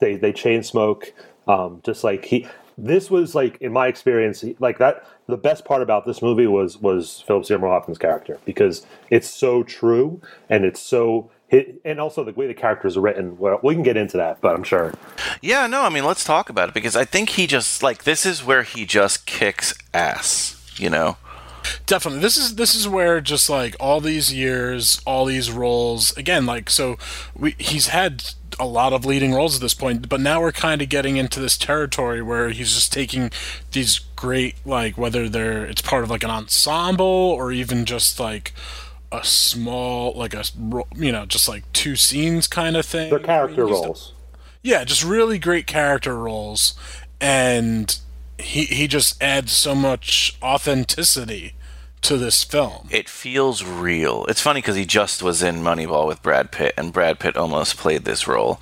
they 0.00 0.16
they 0.16 0.32
chain 0.32 0.62
smoke 0.62 1.12
um 1.46 1.80
just 1.84 2.04
like 2.04 2.24
he 2.24 2.46
this 2.78 3.10
was 3.10 3.34
like 3.34 3.58
in 3.60 3.72
my 3.72 3.86
experience 3.86 4.44
like 4.58 4.78
that 4.78 5.06
the 5.26 5.36
best 5.36 5.64
part 5.64 5.82
about 5.82 6.06
this 6.06 6.22
movie 6.22 6.46
was 6.46 6.78
was 6.78 7.22
philip 7.26 7.44
seymour 7.44 7.68
hoffman's 7.68 7.98
character 7.98 8.38
because 8.44 8.86
it's 9.10 9.28
so 9.28 9.62
true 9.62 10.20
and 10.48 10.64
it's 10.64 10.80
so 10.80 11.30
and 11.84 12.00
also 12.00 12.24
the 12.24 12.32
way 12.32 12.46
the 12.46 12.54
characters 12.54 12.96
are 12.96 13.02
written 13.02 13.36
well 13.38 13.60
we 13.62 13.74
can 13.74 13.82
get 13.82 13.96
into 13.96 14.16
that 14.16 14.40
but 14.40 14.54
i'm 14.54 14.64
sure 14.64 14.92
yeah, 15.42 15.66
no, 15.66 15.82
I 15.82 15.88
mean, 15.88 16.04
let's 16.04 16.24
talk 16.24 16.50
about 16.50 16.68
it 16.68 16.74
because 16.74 16.94
I 16.94 17.04
think 17.04 17.30
he 17.30 17.48
just 17.48 17.82
like 17.82 18.04
this 18.04 18.24
is 18.24 18.44
where 18.44 18.62
he 18.62 18.86
just 18.86 19.26
kicks 19.26 19.74
ass. 19.92 20.58
You 20.76 20.88
know, 20.88 21.16
Definitely. 21.86 22.20
This 22.20 22.36
is 22.36 22.56
this 22.56 22.74
is 22.74 22.88
where 22.88 23.20
just 23.20 23.48
like 23.48 23.76
all 23.80 24.00
these 24.00 24.32
years, 24.32 25.00
all 25.06 25.24
these 25.24 25.50
roles 25.50 26.16
again, 26.16 26.46
like 26.46 26.70
so 26.70 26.96
we 27.36 27.54
he's 27.58 27.88
had 27.88 28.24
a 28.60 28.66
lot 28.66 28.92
of 28.92 29.04
leading 29.04 29.32
roles 29.32 29.56
at 29.56 29.60
this 29.62 29.74
point, 29.74 30.08
but 30.08 30.20
now 30.20 30.40
we're 30.40 30.52
kind 30.52 30.82
of 30.82 30.88
getting 30.88 31.16
into 31.16 31.40
this 31.40 31.56
territory 31.56 32.20
where 32.20 32.50
he's 32.50 32.74
just 32.74 32.92
taking 32.92 33.30
these 33.72 33.98
great 34.16 34.56
like 34.64 34.98
whether 34.98 35.28
they're 35.28 35.64
it's 35.64 35.82
part 35.82 36.04
of 36.04 36.10
like 36.10 36.22
an 36.22 36.30
ensemble 36.30 37.06
or 37.06 37.50
even 37.50 37.84
just 37.84 38.20
like 38.20 38.52
a 39.10 39.24
small 39.24 40.12
like 40.14 40.34
a 40.34 40.44
you 40.94 41.12
know 41.12 41.26
just 41.26 41.48
like 41.48 41.70
two 41.72 41.96
scenes 41.96 42.46
kind 42.46 42.76
of 42.76 42.86
thing. 42.86 43.10
they're 43.10 43.18
character 43.18 43.66
roles 43.66 44.12
yeah, 44.62 44.84
just 44.84 45.02
really 45.02 45.38
great 45.38 45.66
character 45.66 46.16
roles, 46.16 46.74
and 47.20 47.98
he 48.38 48.64
he 48.64 48.86
just 48.86 49.22
adds 49.22 49.52
so 49.52 49.74
much 49.74 50.36
authenticity 50.42 51.54
to 52.02 52.16
this 52.16 52.42
film. 52.42 52.88
it 52.90 53.08
feels 53.08 53.62
real. 53.64 54.24
It's 54.28 54.40
funny 54.40 54.60
because 54.60 54.74
he 54.76 54.84
just 54.84 55.22
was 55.22 55.42
in 55.42 55.56
Moneyball 55.62 56.06
with 56.08 56.20
Brad 56.22 56.50
Pitt, 56.50 56.74
and 56.76 56.92
Brad 56.92 57.20
Pitt 57.20 57.36
almost 57.36 57.76
played 57.76 58.04
this 58.04 58.26
role. 58.26 58.60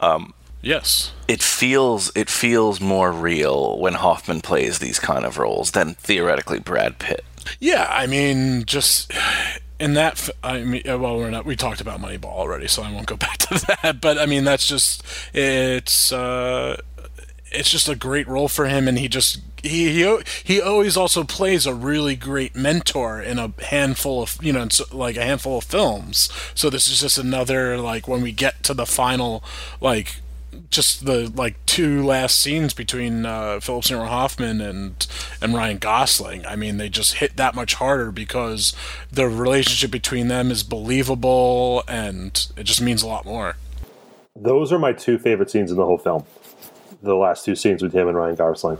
Um, 0.00 0.34
Yes, 0.64 1.10
it 1.26 1.42
feels 1.42 2.12
it 2.14 2.30
feels 2.30 2.80
more 2.80 3.10
real 3.10 3.78
when 3.80 3.94
Hoffman 3.94 4.42
plays 4.42 4.78
these 4.78 5.00
kind 5.00 5.24
of 5.24 5.36
roles 5.36 5.72
than 5.72 5.94
theoretically 5.94 6.60
Brad 6.60 7.00
Pitt. 7.00 7.24
yeah. 7.58 7.88
I 7.90 8.06
mean, 8.06 8.62
just 8.64 9.10
in 9.80 9.94
that. 9.94 10.28
I 10.44 10.60
mean, 10.60 10.88
uh, 10.88 10.98
well, 10.98 11.16
we're 11.16 11.30
not. 11.30 11.44
We 11.44 11.56
talked 11.56 11.80
about 11.80 12.00
Moneyball 12.00 12.26
already, 12.26 12.68
so 12.68 12.80
I 12.84 12.92
won't 12.92 13.06
go 13.08 13.16
back 13.26 13.38
to 13.38 13.54
that. 13.82 14.00
But 14.00 14.18
I 14.18 14.26
mean, 14.26 14.44
that's 14.44 14.64
just 14.68 15.02
it's. 15.34 16.12
uh 16.12 16.80
it's 17.52 17.70
just 17.70 17.88
a 17.88 17.96
great 17.96 18.26
role 18.28 18.48
for 18.48 18.66
him, 18.66 18.88
and 18.88 18.98
he 18.98 19.08
just 19.08 19.40
he 19.62 19.92
he 19.92 20.18
he 20.44 20.60
always 20.60 20.96
also 20.96 21.24
plays 21.24 21.66
a 21.66 21.74
really 21.74 22.16
great 22.16 22.56
mentor 22.56 23.20
in 23.20 23.38
a 23.38 23.52
handful 23.64 24.22
of 24.22 24.36
you 24.42 24.52
know 24.52 24.66
like 24.90 25.16
a 25.16 25.24
handful 25.24 25.58
of 25.58 25.64
films. 25.64 26.28
So 26.54 26.70
this 26.70 26.88
is 26.88 27.00
just 27.00 27.18
another 27.18 27.78
like 27.78 28.08
when 28.08 28.22
we 28.22 28.32
get 28.32 28.62
to 28.64 28.74
the 28.74 28.86
final 28.86 29.42
like 29.80 30.16
just 30.70 31.04
the 31.06 31.30
like 31.34 31.64
two 31.66 32.02
last 32.04 32.38
scenes 32.38 32.74
between 32.74 33.24
uh, 33.24 33.60
Philip 33.60 33.84
Seymour 33.84 34.06
Hoffman 34.06 34.60
and 34.60 35.06
and 35.40 35.54
Ryan 35.54 35.78
Gosling. 35.78 36.44
I 36.46 36.56
mean, 36.56 36.76
they 36.78 36.88
just 36.88 37.14
hit 37.14 37.36
that 37.36 37.54
much 37.54 37.74
harder 37.74 38.10
because 38.10 38.74
the 39.10 39.28
relationship 39.28 39.90
between 39.90 40.28
them 40.28 40.50
is 40.50 40.62
believable, 40.62 41.84
and 41.88 42.46
it 42.56 42.64
just 42.64 42.80
means 42.80 43.02
a 43.02 43.06
lot 43.06 43.24
more. 43.24 43.56
those 44.34 44.72
are 44.72 44.78
my 44.78 44.92
two 44.92 45.18
favorite 45.18 45.50
scenes 45.50 45.70
in 45.70 45.76
the 45.76 45.84
whole 45.84 45.98
film 45.98 46.24
the 47.02 47.14
last 47.14 47.44
two 47.44 47.54
scenes 47.56 47.82
with 47.82 47.92
him 47.92 48.08
and 48.08 48.16
ryan 48.16 48.34
gosling 48.36 48.78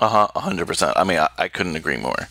Uh 0.00 0.08
huh, 0.08 0.40
hundred 0.40 0.66
percent. 0.66 0.92
I 0.96 1.04
mean, 1.04 1.18
I, 1.18 1.28
I 1.38 1.48
couldn't 1.48 1.76
agree 1.76 1.96
more. 1.96 2.28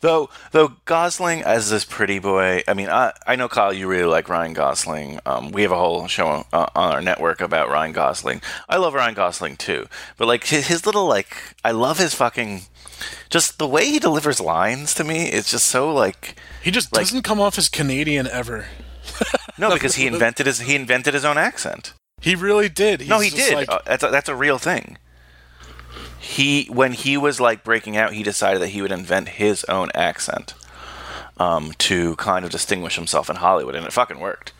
Though, 0.00 0.28
though 0.50 0.72
Gosling 0.84 1.42
as 1.42 1.70
this 1.70 1.84
pretty 1.84 2.18
boy. 2.18 2.62
I 2.66 2.74
mean, 2.74 2.88
I 2.90 3.12
I 3.24 3.36
know 3.36 3.48
Kyle, 3.48 3.72
you 3.72 3.86
really 3.86 4.04
like 4.16 4.28
Ryan 4.28 4.52
Gosling. 4.52 5.20
Um, 5.24 5.52
we 5.52 5.62
have 5.62 5.70
a 5.72 5.76
whole 5.78 6.08
show 6.08 6.44
uh, 6.52 6.66
on 6.74 6.92
our 6.92 7.00
network 7.00 7.40
about 7.40 7.70
Ryan 7.70 7.92
Gosling. 7.92 8.42
I 8.68 8.76
love 8.78 8.94
Ryan 8.94 9.14
Gosling 9.14 9.56
too, 9.56 9.86
but 10.18 10.26
like 10.26 10.44
his, 10.44 10.66
his 10.66 10.86
little 10.86 11.06
like, 11.06 11.36
I 11.64 11.70
love 11.70 11.98
his 11.98 12.14
fucking, 12.14 12.62
just 13.30 13.58
the 13.58 13.68
way 13.68 13.86
he 13.86 14.00
delivers 14.00 14.40
lines 14.40 14.92
to 14.94 15.04
me. 15.04 15.26
It's 15.30 15.50
just 15.50 15.68
so 15.68 15.94
like 15.94 16.34
He 16.64 16.70
just 16.72 16.92
Like- 16.92 17.06
doesn't 17.06 17.22
come 17.22 17.40
off 17.40 17.56
as 17.58 17.68
Canadian 17.68 18.26
ever. 18.26 18.66
no, 19.56 19.70
because 19.74 19.94
he 19.94 20.08
invented 20.08 20.46
his 20.46 20.58
he 20.66 20.74
invented 20.74 21.14
his 21.14 21.24
own 21.24 21.38
accent. 21.38 21.94
He 22.24 22.34
really 22.34 22.68
did. 22.68 23.00
He's 23.00 23.10
no, 23.10 23.20
he 23.20 23.30
did. 23.30 23.54
like- 23.54 23.68
Uh, 23.70 23.78
that's 23.86 24.02
a, 24.02 24.08
that's 24.08 24.28
a 24.28 24.34
real 24.34 24.58
thing. 24.58 24.96
He 26.18 26.64
when 26.70 26.92
he 26.92 27.16
was 27.16 27.38
like 27.40 27.62
breaking 27.64 27.96
out, 27.96 28.14
he 28.14 28.22
decided 28.22 28.62
that 28.62 28.68
he 28.68 28.80
would 28.80 28.90
invent 28.92 29.28
his 29.30 29.62
own 29.64 29.90
accent 29.94 30.54
um, 31.36 31.72
to 31.78 32.16
kind 32.16 32.44
of 32.44 32.50
distinguish 32.50 32.96
himself 32.96 33.28
in 33.28 33.36
Hollywood, 33.36 33.74
and 33.74 33.84
it 33.86 33.92
fucking 33.92 34.18
worked. 34.20 34.52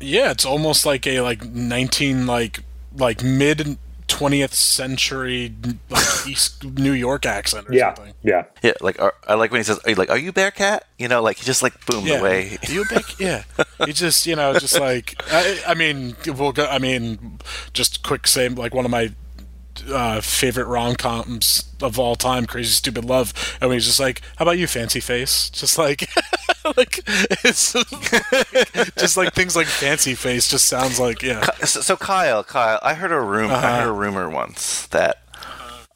yeah, 0.00 0.30
it's 0.30 0.44
almost 0.44 0.86
like 0.86 1.06
a 1.08 1.20
like 1.20 1.44
nineteen 1.44 2.26
like 2.26 2.60
like 2.96 3.22
mid 3.24 3.78
20th 4.08 4.54
century 4.54 5.54
like 5.90 6.04
East 6.26 6.64
New 6.64 6.92
York 6.92 7.24
accent 7.26 7.68
or 7.68 7.74
Yeah, 7.74 7.94
something. 7.94 8.14
yeah. 8.22 8.44
Yeah, 8.62 8.72
like 8.80 9.00
are, 9.00 9.14
I 9.26 9.34
like 9.34 9.50
when 9.52 9.60
he 9.60 9.64
says, 9.64 9.78
"Are 9.84 9.90
you 9.90 9.96
like, 9.96 10.10
are 10.10 10.18
you 10.18 10.32
Bearcat?" 10.32 10.86
You 10.98 11.08
know, 11.08 11.22
like 11.22 11.36
he 11.38 11.44
just 11.44 11.62
like 11.62 11.74
boom 11.86 12.06
Yeah, 12.06 12.16
the 12.18 12.22
way. 12.24 12.58
you 12.68 12.84
back? 12.86 13.20
Yeah, 13.20 13.44
he 13.84 13.92
just 13.92 14.26
you 14.26 14.34
know 14.34 14.58
just 14.58 14.80
like 14.80 15.14
I, 15.30 15.60
I 15.66 15.74
mean 15.74 16.16
we'll 16.26 16.52
go. 16.52 16.66
I 16.66 16.78
mean 16.78 17.38
just 17.72 18.02
quick 18.02 18.26
same, 18.26 18.54
like 18.56 18.74
one 18.74 18.84
of 18.84 18.90
my 18.90 19.12
uh, 19.90 20.20
favorite 20.20 20.66
rom 20.66 20.94
coms 20.96 21.64
of 21.80 21.98
all 21.98 22.16
time, 22.16 22.46
Crazy 22.46 22.70
Stupid 22.70 23.04
Love, 23.04 23.32
and 23.60 23.72
he's 23.72 23.86
just 23.86 24.00
like, 24.00 24.22
"How 24.36 24.44
about 24.44 24.58
you, 24.58 24.66
Fancy 24.66 25.00
Face?" 25.00 25.50
Just 25.50 25.78
like, 25.78 26.08
like 26.76 27.00
it's 27.44 27.72
just 28.96 29.16
like 29.16 29.32
things 29.34 29.54
like 29.56 29.66
Fancy 29.66 30.14
Face 30.14 30.48
just 30.48 30.66
sounds 30.66 30.98
like 30.98 31.22
yeah. 31.22 31.44
So, 31.64 31.80
so 31.80 31.96
Kyle, 31.96 32.42
Kyle, 32.44 32.78
I 32.82 32.94
heard 32.94 33.12
a 33.12 33.20
rumor. 33.20 33.54
I 33.54 33.56
Uh-huh. 33.58 33.80
heard 33.82 33.88
a 33.88 33.92
rumor 33.92 34.28
once 34.28 34.86
that 34.88 35.18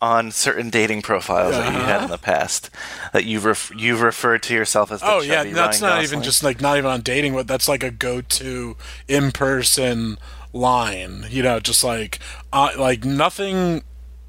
on 0.01 0.33
certain 0.33 0.69
dating 0.69 1.01
profiles 1.01 1.53
that 1.53 1.73
you 1.73 1.79
had 1.79 2.03
in 2.03 2.11
the 2.11 2.19
past, 2.19 2.71
that 3.13 3.25
you've 3.25 3.45
ref- 3.45 3.71
you've 3.77 4.01
referred 4.01 4.43
to 4.43 4.53
yourself 4.53 4.91
as 4.91 4.99
the 5.01 5.07
Uh-huh. 5.07 5.17
Oh 5.19 5.23
yeah, 5.23 5.45
that's 5.45 5.81
Ryan 5.81 5.95
not 5.95 6.03
even 6.03 6.23
just 6.23 6.43
like 6.43 6.61
not 6.61 6.77
even 6.77 6.91
on 6.91 7.03
dating. 7.03 7.35
But 7.35 7.47
that's 7.47 7.69
like 7.69 7.85
a 7.85 7.91
go-to 7.93 8.77
in-person 9.07 10.19
line. 10.53 11.27
You 11.29 11.43
know, 11.43 11.61
just 11.61 11.85
like 11.85 12.19
uh, 12.53 12.71
like 12.79 13.05
nothing 13.05 13.83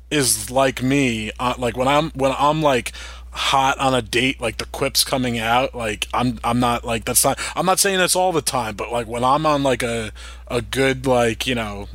is 0.09 0.49
like 0.49 0.81
me. 0.81 1.31
Uh, 1.39 1.55
like 1.57 1.77
when 1.77 1.87
I'm 1.87 2.11
when 2.11 2.33
I'm 2.37 2.61
like 2.61 2.91
hot 3.31 3.77
on 3.79 3.93
a 3.93 4.01
date, 4.01 4.39
like 4.39 4.57
the 4.57 4.65
quips 4.65 5.03
coming 5.03 5.39
out. 5.39 5.75
Like 5.75 6.07
I'm 6.13 6.39
I'm 6.43 6.59
not 6.59 6.85
like 6.85 7.05
that's 7.05 7.23
not. 7.23 7.39
I'm 7.55 7.65
not 7.65 7.79
saying 7.79 7.99
this 7.99 8.15
all 8.15 8.31
the 8.31 8.41
time, 8.41 8.75
but 8.75 8.91
like 8.91 9.07
when 9.07 9.23
I'm 9.23 9.45
on 9.45 9.63
like 9.63 9.83
a 9.83 10.11
a 10.47 10.61
good 10.61 11.05
like 11.05 11.47
you 11.47 11.55
know 11.55 11.87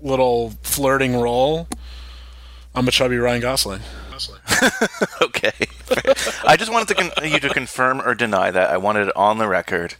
little 0.00 0.50
flirting 0.62 1.16
roll, 1.16 1.68
I'm 2.74 2.86
a 2.88 2.90
chubby 2.90 3.16
Ryan 3.16 3.40
Gosling. 3.40 3.80
okay. 5.22 5.52
I 6.44 6.56
just 6.56 6.72
wanted 6.72 6.88
to 6.88 6.94
con- 6.94 7.30
you 7.30 7.38
to 7.38 7.50
confirm 7.50 8.00
or 8.00 8.14
deny 8.14 8.50
that. 8.50 8.70
I 8.70 8.76
wanted 8.76 9.08
it 9.08 9.16
on 9.16 9.38
the 9.38 9.46
record. 9.46 9.94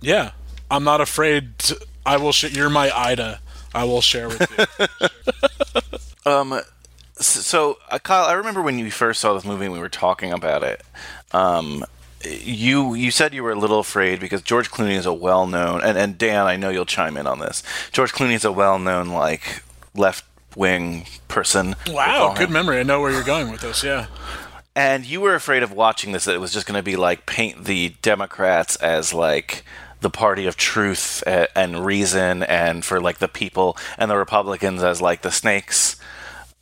Yeah, 0.00 0.32
I'm 0.70 0.84
not 0.84 1.00
afraid. 1.00 1.58
To, 1.60 1.86
I 2.06 2.16
will. 2.16 2.32
Sh- 2.32 2.52
you're 2.54 2.70
my 2.70 2.90
Ida. 2.96 3.40
I 3.74 3.84
will 3.84 4.00
share 4.00 4.28
with 4.28 4.40
you. 4.58 5.08
Um, 6.26 6.58
so 7.16 7.76
uh, 7.90 7.98
Kyle, 7.98 8.24
I 8.24 8.32
remember 8.32 8.62
when 8.62 8.78
you 8.78 8.90
first 8.90 9.20
saw 9.20 9.34
this 9.34 9.44
movie, 9.44 9.66
and 9.66 9.74
we 9.74 9.78
were 9.78 9.90
talking 9.90 10.32
about 10.32 10.62
it. 10.62 10.82
Um, 11.32 11.84
you 12.24 12.94
you 12.94 13.10
said 13.10 13.34
you 13.34 13.42
were 13.42 13.52
a 13.52 13.58
little 13.58 13.78
afraid 13.78 14.20
because 14.20 14.40
George 14.40 14.70
Clooney 14.70 14.94
is 14.94 15.04
a 15.04 15.12
well 15.12 15.46
known, 15.46 15.82
and, 15.82 15.98
and 15.98 16.16
Dan, 16.16 16.46
I 16.46 16.56
know 16.56 16.70
you'll 16.70 16.86
chime 16.86 17.18
in 17.18 17.26
on 17.26 17.40
this. 17.40 17.62
George 17.92 18.12
Clooney 18.12 18.32
is 18.32 18.44
a 18.46 18.52
well 18.52 18.78
known 18.78 19.08
like 19.08 19.62
left 19.94 20.24
wing 20.56 21.06
person. 21.28 21.76
wow, 21.88 22.32
good 22.34 22.48
him. 22.48 22.54
memory. 22.54 22.80
I 22.80 22.84
know 22.84 23.00
where 23.02 23.10
you're 23.12 23.22
going 23.22 23.50
with 23.50 23.60
this. 23.60 23.84
Yeah. 23.84 24.06
And 24.74 25.04
you 25.04 25.20
were 25.20 25.34
afraid 25.34 25.62
of 25.62 25.72
watching 25.72 26.12
this 26.12 26.24
that 26.24 26.34
it 26.34 26.40
was 26.40 26.52
just 26.52 26.66
going 26.66 26.78
to 26.78 26.82
be 26.82 26.96
like 26.96 27.26
paint 27.26 27.64
the 27.64 27.90
Democrats 28.02 28.76
as 28.76 29.12
like 29.14 29.62
the 30.04 30.10
party 30.10 30.46
of 30.46 30.56
truth 30.56 31.24
a- 31.26 31.58
and 31.58 31.84
reason, 31.84 32.44
and 32.44 32.84
for 32.84 33.00
like 33.00 33.18
the 33.18 33.26
people, 33.26 33.76
and 33.98 34.08
the 34.08 34.16
Republicans 34.16 34.84
as 34.84 35.02
like 35.02 35.22
the 35.22 35.32
snakes. 35.32 35.96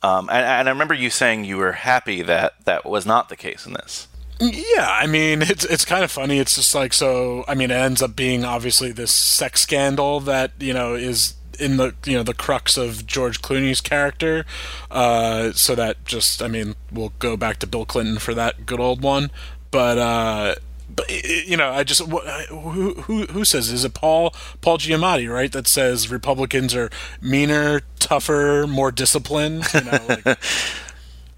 Um, 0.01 0.29
and, 0.29 0.45
and 0.45 0.67
I 0.67 0.71
remember 0.71 0.95
you 0.95 1.09
saying 1.09 1.45
you 1.45 1.57
were 1.57 1.73
happy 1.73 2.23
that 2.23 2.53
that 2.65 2.85
was 2.85 3.05
not 3.05 3.29
the 3.29 3.35
case 3.35 3.65
in 3.65 3.73
this. 3.73 4.07
Yeah, 4.39 4.87
I 4.89 5.05
mean, 5.07 5.41
it's 5.41 5.63
it's 5.65 5.85
kind 5.85 6.03
of 6.03 6.11
funny. 6.11 6.39
It's 6.39 6.55
just 6.55 6.73
like 6.73 6.93
so. 6.93 7.45
I 7.47 7.53
mean, 7.53 7.69
it 7.69 7.75
ends 7.75 8.01
up 8.01 8.15
being 8.15 8.43
obviously 8.43 8.91
this 8.91 9.11
sex 9.11 9.61
scandal 9.61 10.19
that 10.21 10.51
you 10.59 10.73
know 10.73 10.95
is 10.95 11.35
in 11.59 11.77
the 11.77 11.93
you 12.05 12.13
know 12.17 12.23
the 12.23 12.33
crux 12.33 12.77
of 12.77 13.05
George 13.05 13.41
Clooney's 13.41 13.81
character. 13.81 14.45
Uh, 14.89 15.51
so 15.51 15.75
that 15.75 16.03
just, 16.05 16.41
I 16.41 16.47
mean, 16.47 16.75
we'll 16.91 17.13
go 17.19 17.37
back 17.37 17.59
to 17.59 17.67
Bill 17.67 17.85
Clinton 17.85 18.17
for 18.17 18.33
that 18.33 18.65
good 18.65 18.79
old 18.79 19.01
one. 19.01 19.31
But 19.71 19.97
uh, 19.97 20.55
but 20.95 21.09
you 21.47 21.57
know, 21.57 21.69
I 21.71 21.83
just 21.83 22.01
who 22.01 22.93
who 22.93 23.25
who 23.25 23.45
says 23.45 23.69
is 23.71 23.83
it 23.85 23.93
Paul 23.93 24.33
Paul 24.61 24.77
Giamatti 24.77 25.31
right 25.31 25.51
that 25.51 25.67
says 25.67 26.11
Republicans 26.11 26.75
are 26.75 26.89
meaner, 27.21 27.81
tougher, 27.99 28.65
more 28.67 28.91
disciplined. 28.91 29.65
You 29.73 29.81
know, 29.81 29.99
like, 30.07 30.27
uh, 30.27 30.35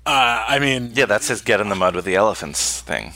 I 0.06 0.60
mean, 0.60 0.92
Yeah, 0.94 1.06
that's 1.06 1.28
his 1.28 1.42
get 1.42 1.62
in 1.62 1.70
the 1.70 1.76
mud 1.76 1.96
with 1.96 2.06
the 2.06 2.16
elephants 2.16 2.82
thing. 2.82 3.14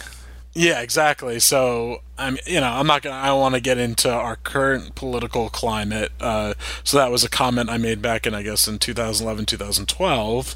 yeah, 0.53 0.81
exactly. 0.81 1.39
So 1.39 2.01
I'm, 2.17 2.37
you 2.45 2.59
know, 2.59 2.67
I'm 2.69 2.87
not 2.87 3.01
gonna. 3.01 3.15
I 3.15 3.27
don't 3.27 3.39
want 3.39 3.55
to 3.55 3.61
get 3.61 3.77
into 3.77 4.11
our 4.11 4.35
current 4.35 4.95
political 4.95 5.49
climate. 5.49 6.11
Uh, 6.19 6.53
so 6.83 6.97
that 6.97 7.11
was 7.11 7.23
a 7.23 7.29
comment 7.29 7.69
I 7.69 7.77
made 7.77 8.01
back 8.01 8.25
in, 8.25 8.33
I 8.33 8.43
guess, 8.43 8.67
in 8.67 8.79
2011, 8.79 9.45
2012, 9.45 10.55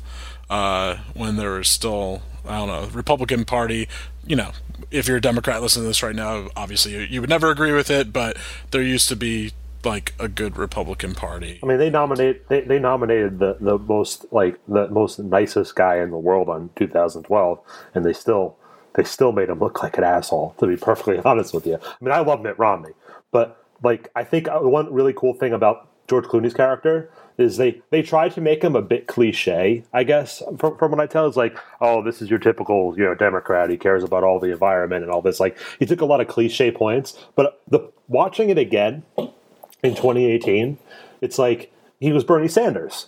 uh, 0.50 0.98
when 1.14 1.36
there 1.38 1.52
was 1.52 1.70
still, 1.70 2.22
I 2.48 2.58
don't 2.58 2.68
know, 2.68 2.88
Republican 2.94 3.46
Party. 3.46 3.88
You 4.26 4.36
know, 4.36 4.52
if 4.92 5.08
you're 5.08 5.18
a 5.18 5.22
Democrat 5.22 5.62
listening 5.62 5.84
to 5.84 5.88
this 5.88 6.04
right 6.04 6.16
now, 6.16 6.48
obviously 6.56 6.94
you, 6.94 7.00
you 7.00 7.22
would 7.22 7.30
never 7.30 7.50
agree 7.50 7.74
with 7.74 7.90
it, 7.90 8.14
but 8.14 8.38
there 8.72 8.82
used 8.82 9.10
to 9.10 9.16
be 9.16 9.52
like 9.86 10.14
a 10.20 10.28
good 10.28 10.58
Republican 10.58 11.14
Party. 11.14 11.60
I 11.62 11.66
mean, 11.66 11.78
they 11.78 11.90
nominate 11.90 12.48
they, 12.48 12.62
they 12.62 12.80
nominated 12.80 13.40
the, 13.40 13.58
the 13.60 13.78
most 13.78 14.26
like 14.32 14.60
the 14.68 14.88
most 14.88 15.20
nicest 15.20 15.76
guy 15.76 15.98
in 15.98 16.12
the 16.12 16.18
world 16.18 16.50
on 16.50 16.70
2012, 16.76 17.60
and 17.94 18.06
they 18.06 18.14
still 18.14 18.56
they 18.96 19.04
still 19.04 19.32
made 19.32 19.50
him 19.50 19.60
look 19.60 19.84
like 19.84 19.98
an 19.98 20.04
asshole. 20.04 20.56
To 20.60 20.68
be 20.68 20.78
perfectly 20.78 21.20
honest 21.26 21.54
with 21.54 21.66
you, 21.66 21.76
I 21.76 22.04
mean, 22.04 22.14
I 22.14 22.20
love 22.20 22.42
Mitt 22.42 22.58
Romney, 22.58 22.94
but 23.32 23.64
like 23.84 24.10
I 24.16 24.24
think 24.24 24.48
uh, 24.48 24.60
one 24.60 24.94
really 24.94 25.14
cool 25.14 25.34
thing 25.34 25.54
about 25.54 25.90
George 26.08 26.26
Clooney's 26.26 26.54
character 26.54 27.10
is 27.38 27.58
they 27.58 27.82
they 27.90 28.02
tried 28.02 28.32
to 28.34 28.42
make 28.42 28.64
him 28.64 28.76
a 28.76 28.82
bit 28.82 29.08
cliche. 29.08 29.84
I 29.94 30.04
guess 30.04 30.42
from, 30.60 30.78
from 30.78 30.92
what 30.92 31.00
I 31.00 31.08
tell, 31.08 31.28
it's 31.28 31.38
like, 31.38 31.58
oh, 31.82 32.02
this 32.04 32.22
is 32.22 32.30
your 32.30 32.40
typical 32.40 32.94
you 32.98 33.04
know 33.06 33.16
Democrat. 33.16 33.70
He 33.70 33.78
cares 33.78 34.04
about 34.04 34.24
all 34.24 34.40
the 34.40 34.52
environment 34.52 35.04
and 35.04 35.12
all 35.12 35.22
this. 35.22 35.40
Like 35.40 35.58
he 35.80 35.86
took 35.86 36.02
a 36.02 36.06
lot 36.06 36.22
of 36.22 36.28
cliche 36.28 36.72
points, 36.72 37.18
but 37.36 37.62
the 37.68 37.80
watching 38.08 38.50
it 38.50 38.58
again 38.58 39.04
in 39.18 39.96
2018, 39.96 40.78
it's 41.22 41.40
like 41.40 41.72
he 42.00 42.12
was 42.12 42.24
Bernie 42.24 42.48
Sanders. 42.48 43.08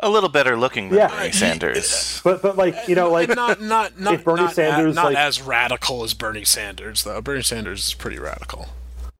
A 0.00 0.08
little 0.10 0.28
better 0.28 0.56
looking 0.56 0.88
than 0.90 0.98
Yeah. 0.98 1.08
Bernie 1.08 1.32
Sanders. 1.32 2.20
But 2.22 2.42
but 2.42 2.56
like 2.56 2.74
you 2.88 2.94
know 2.94 3.10
like 3.10 3.28
not 3.34 3.60
not 3.60 3.98
not 3.98 4.14
if 4.14 4.24
Bernie 4.24 4.42
not, 4.42 4.54
Sanders, 4.54 4.94
not 4.94 5.06
like- 5.06 5.16
as 5.16 5.40
radical 5.42 6.04
as 6.04 6.14
Bernie 6.14 6.44
Sanders 6.44 7.04
though. 7.04 7.20
Bernie 7.20 7.42
Sanders 7.42 7.86
is 7.86 7.94
pretty 7.94 8.18
radical. 8.18 8.66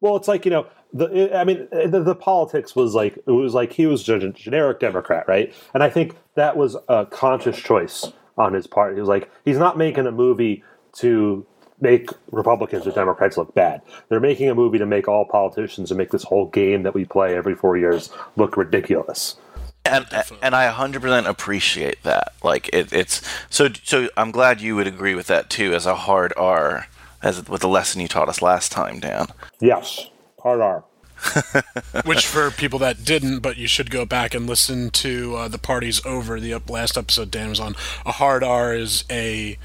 well 0.01 0.17
it's 0.17 0.29
like 0.29 0.45
you 0.45 0.51
know 0.51 0.67
the 0.92 1.37
I 1.38 1.44
mean 1.44 1.68
the, 1.70 2.03
the 2.03 2.14
politics 2.14 2.74
was 2.74 2.94
like 2.94 3.16
it 3.16 3.31
was 3.31 3.55
like 3.55 3.72
he 3.72 3.87
was 3.87 4.09
a 4.09 4.31
generic 4.31 4.81
Democrat 4.81 5.27
right 5.29 5.53
and 5.74 5.83
I 5.83 5.90
think 5.90 6.16
that 6.35 6.57
was 6.57 6.77
a 6.88 7.07
conscious 7.07 7.59
choice 7.59 8.11
on 8.37 8.55
his 8.55 8.66
part. 8.66 8.94
He 8.94 9.01
was 9.01 9.09
like 9.09 9.31
he's 9.44 9.59
not 9.59 9.77
making 9.77 10.07
a 10.07 10.12
movie 10.12 10.64
to 10.94 11.46
make 11.81 12.11
Republicans 12.33 12.87
or 12.87 12.92
Democrats 12.92 13.37
look 13.37 13.55
bad. 13.55 13.83
They're 14.09 14.20
making 14.20 14.48
a 14.48 14.55
movie 14.55 14.79
to 14.79 14.87
make 14.87 15.09
all 15.09 15.24
politicians 15.24 15.90
and 15.90 15.98
make 15.98 16.11
this 16.11 16.24
whole 16.24 16.46
game 16.48 16.83
that 16.83 16.94
we 16.94 17.05
play 17.05 17.37
every 17.37 17.55
four 17.55 17.77
years 17.77 18.11
look 18.37 18.57
ridiculous. 18.57 19.37
and 19.85 20.07
and 20.42 20.55
I 20.55 20.70
100% 20.70 21.27
appreciate 21.27 22.03
that. 22.03 22.33
Like 22.42 22.68
it, 22.72 22.92
it's 22.92 23.22
so 23.51 23.68
so. 23.85 24.09
I'm 24.16 24.31
glad 24.31 24.61
you 24.61 24.77
would 24.77 24.87
agree 24.87 25.14
with 25.14 25.27
that 25.29 25.51
too, 25.51 25.74
as 25.74 25.87
a 25.87 25.94
hard 25.94 26.33
R, 26.37 26.87
as 27.22 27.48
with 27.48 27.61
the 27.61 27.68
lesson 27.68 28.01
you 28.01 28.09
taught 28.09 28.29
us 28.29 28.42
last 28.42 28.72
time, 28.72 29.01
Dan. 29.01 29.27
Yes, 29.61 30.09
hard 30.42 30.61
R. 30.61 30.85
Which, 32.05 32.27
for 32.27 32.51
people 32.51 32.79
that 32.79 33.05
didn't, 33.05 33.40
but 33.40 33.57
you 33.57 33.66
should 33.66 33.90
go 33.90 34.07
back 34.07 34.35
and 34.35 34.46
listen 34.46 34.90
to 34.90 35.35
uh, 35.35 35.48
the 35.48 35.59
parties 35.59 36.05
over 36.07 36.38
the 36.38 36.55
up- 36.55 36.70
last 36.70 36.96
episode 36.96 37.31
Dan 37.31 37.48
was 37.48 37.59
on. 37.59 37.74
A 38.07 38.12
hard 38.12 38.44
R 38.44 38.74
is 38.74 39.05
a 39.11 39.59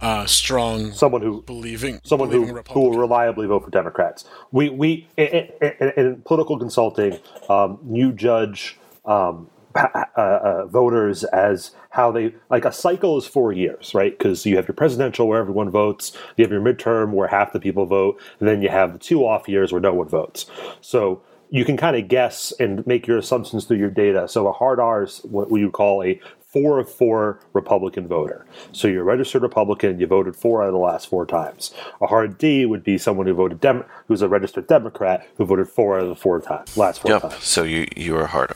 uh, 0.00 0.24
strong 0.26 0.92
someone 0.92 1.20
who 1.20 1.42
believing 1.42 2.00
someone 2.04 2.30
believing 2.30 2.48
who, 2.48 2.54
Republican. 2.54 2.82
who 2.82 2.90
will 2.90 2.98
reliably 2.98 3.46
vote 3.46 3.64
for 3.64 3.70
Democrats. 3.70 4.24
We 4.50 4.70
we 4.70 5.08
in, 5.16 5.48
in, 5.60 5.92
in 5.96 6.22
political 6.22 6.58
consulting, 6.58 7.18
um, 7.48 7.78
you 7.90 8.12
judge 8.12 8.78
um, 9.04 9.50
uh, 9.74 10.04
uh, 10.16 10.66
voters 10.66 11.24
as 11.24 11.72
how 11.90 12.10
they 12.10 12.34
like 12.48 12.64
a 12.64 12.72
cycle 12.72 13.16
is 13.18 13.26
four 13.26 13.52
years, 13.52 13.94
right? 13.94 14.16
Because 14.16 14.44
you 14.46 14.56
have 14.56 14.66
your 14.66 14.74
presidential 14.74 15.28
where 15.28 15.40
everyone 15.40 15.70
votes, 15.70 16.12
you 16.36 16.44
have 16.44 16.52
your 16.52 16.60
midterm 16.60 17.12
where 17.12 17.28
half 17.28 17.52
the 17.52 17.60
people 17.60 17.86
vote, 17.86 18.20
and 18.38 18.48
then 18.48 18.62
you 18.62 18.68
have 18.68 18.92
the 18.92 18.98
two 18.98 19.24
off 19.26 19.48
years 19.48 19.72
where 19.72 19.80
no 19.80 19.94
one 19.94 20.08
votes. 20.08 20.46
So 20.80 21.22
you 21.50 21.64
can 21.64 21.76
kind 21.76 21.96
of 21.96 22.08
guess 22.08 22.52
and 22.60 22.86
make 22.86 23.06
your 23.06 23.18
assumptions 23.18 23.64
through 23.64 23.78
your 23.78 23.90
data. 23.90 24.28
So 24.28 24.46
a 24.46 24.52
hard 24.52 24.78
R 24.80 25.02
is 25.02 25.18
what 25.24 25.50
we 25.50 25.64
would 25.64 25.72
call 25.72 26.02
a 26.02 26.20
four 26.52 26.78
of 26.78 26.90
four 26.90 27.40
Republican 27.52 28.08
voter. 28.08 28.44
So 28.72 28.88
you're 28.88 29.02
a 29.02 29.04
registered 29.04 29.42
Republican, 29.42 30.00
you 30.00 30.06
voted 30.06 30.34
four 30.36 30.62
out 30.62 30.68
of 30.68 30.72
the 30.72 30.78
last 30.78 31.08
four 31.08 31.24
times. 31.26 31.72
A 32.00 32.06
hard 32.06 32.38
D 32.38 32.66
would 32.66 32.82
be 32.82 32.98
someone 32.98 33.26
who 33.26 33.34
voted 33.34 33.60
Dem- 33.60 33.84
who's 34.08 34.22
a 34.22 34.28
registered 34.28 34.66
Democrat 34.66 35.26
who 35.36 35.44
voted 35.44 35.68
four 35.68 35.96
out 35.96 36.02
of 36.04 36.08
the 36.08 36.16
four 36.16 36.40
times, 36.40 36.76
last 36.76 37.00
four 37.00 37.12
Yep. 37.12 37.22
times. 37.22 37.44
So 37.44 37.62
you 37.62 37.86
you 37.96 38.16
are 38.16 38.26
hard 38.26 38.50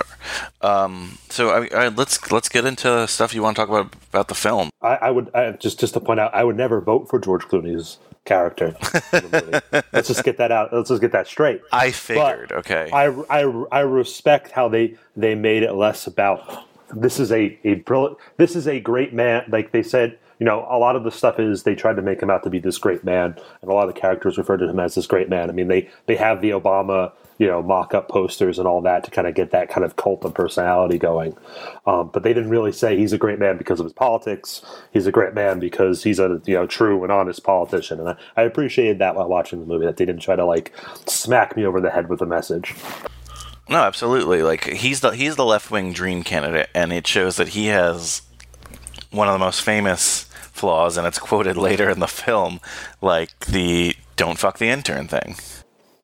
R. 0.62 0.84
Um. 0.84 1.18
So 1.30 1.50
I, 1.50 1.68
I, 1.84 1.88
let's 1.88 2.30
let's 2.30 2.48
get 2.48 2.64
into 2.64 3.06
stuff 3.08 3.34
you 3.34 3.42
want 3.42 3.56
to 3.56 3.62
talk 3.62 3.68
about 3.68 3.94
about 4.10 4.28
the 4.28 4.34
film. 4.34 4.70
I, 4.82 4.96
I 4.96 5.10
would 5.10 5.34
I, 5.34 5.52
just 5.52 5.78
just 5.80 5.94
to 5.94 6.00
point 6.00 6.20
out, 6.20 6.34
I 6.34 6.44
would 6.44 6.56
never 6.56 6.80
vote 6.80 7.08
for 7.08 7.18
George 7.18 7.44
Clooney's 7.44 7.98
character. 8.24 8.74
let's 9.92 10.08
just 10.08 10.24
get 10.24 10.38
that 10.38 10.50
out. 10.50 10.72
Let's 10.72 10.88
just 10.88 11.00
get 11.00 11.12
that 11.12 11.26
straight. 11.26 11.60
I 11.72 11.90
figured. 11.90 12.48
But 12.50 12.58
okay. 12.58 12.90
I, 12.92 13.06
I, 13.28 13.64
I 13.70 13.80
respect 13.80 14.50
how 14.50 14.68
they 14.68 14.96
they 15.16 15.34
made 15.34 15.62
it 15.62 15.74
less 15.74 16.06
about 16.06 16.66
this 16.92 17.18
is 17.18 17.32
a 17.32 17.58
a 17.64 17.74
brilliant. 17.74 18.18
This 18.36 18.56
is 18.56 18.66
a 18.66 18.80
great 18.80 19.12
man. 19.12 19.44
Like 19.48 19.72
they 19.72 19.82
said, 19.82 20.18
you 20.38 20.46
know, 20.46 20.66
a 20.70 20.78
lot 20.78 20.96
of 20.96 21.04
the 21.04 21.10
stuff 21.10 21.38
is 21.38 21.62
they 21.62 21.74
tried 21.74 21.96
to 21.96 22.02
make 22.02 22.20
him 22.20 22.30
out 22.30 22.42
to 22.44 22.50
be 22.50 22.58
this 22.58 22.78
great 22.78 23.04
man, 23.04 23.36
and 23.62 23.70
a 23.70 23.74
lot 23.74 23.88
of 23.88 23.94
the 23.94 24.00
characters 24.00 24.38
refer 24.38 24.56
to 24.56 24.68
him 24.68 24.80
as 24.80 24.94
this 24.94 25.06
great 25.06 25.28
man. 25.28 25.50
I 25.50 25.52
mean, 25.52 25.68
they 25.68 25.88
they 26.06 26.16
have 26.16 26.40
the 26.40 26.50
Obama 26.50 27.12
you 27.38 27.46
know 27.46 27.62
mock-up 27.62 28.08
posters 28.08 28.58
and 28.58 28.68
all 28.68 28.80
that 28.80 29.04
to 29.04 29.10
kind 29.10 29.26
of 29.26 29.34
get 29.34 29.50
that 29.50 29.68
kind 29.68 29.84
of 29.84 29.96
cult 29.96 30.24
of 30.24 30.34
personality 30.34 30.98
going 30.98 31.36
um, 31.86 32.10
but 32.12 32.22
they 32.22 32.32
didn't 32.32 32.50
really 32.50 32.72
say 32.72 32.96
he's 32.96 33.12
a 33.12 33.18
great 33.18 33.38
man 33.38 33.56
because 33.56 33.80
of 33.80 33.84
his 33.86 33.92
politics 33.92 34.62
he's 34.92 35.06
a 35.06 35.12
great 35.12 35.34
man 35.34 35.58
because 35.58 36.02
he's 36.02 36.18
a 36.18 36.40
you 36.46 36.54
know 36.54 36.66
true 36.66 37.02
and 37.02 37.12
honest 37.12 37.42
politician 37.42 37.98
and 37.98 38.10
I, 38.10 38.16
I 38.36 38.42
appreciated 38.42 38.98
that 39.00 39.14
while 39.16 39.28
watching 39.28 39.60
the 39.60 39.66
movie 39.66 39.86
that 39.86 39.96
they 39.96 40.04
didn't 40.04 40.22
try 40.22 40.36
to 40.36 40.44
like 40.44 40.72
smack 41.06 41.56
me 41.56 41.66
over 41.66 41.80
the 41.80 41.90
head 41.90 42.08
with 42.08 42.22
a 42.22 42.26
message 42.26 42.74
no 43.68 43.78
absolutely 43.78 44.42
like 44.42 44.64
he's 44.64 45.00
the 45.00 45.10
he's 45.10 45.36
the 45.36 45.44
left-wing 45.44 45.92
dream 45.92 46.22
candidate 46.22 46.68
and 46.74 46.92
it 46.92 47.06
shows 47.06 47.36
that 47.36 47.48
he 47.48 47.66
has 47.66 48.22
one 49.14 49.28
of 49.28 49.32
the 49.32 49.38
most 49.38 49.62
famous 49.62 50.24
flaws, 50.54 50.96
and 50.96 51.06
it's 51.06 51.18
quoted 51.18 51.56
later 51.56 51.90
in 51.90 52.00
the 52.00 52.08
film, 52.08 52.60
like 53.00 53.38
the 53.46 53.96
"don't 54.16 54.38
fuck 54.38 54.58
the 54.58 54.68
intern" 54.68 55.08
thing. 55.08 55.36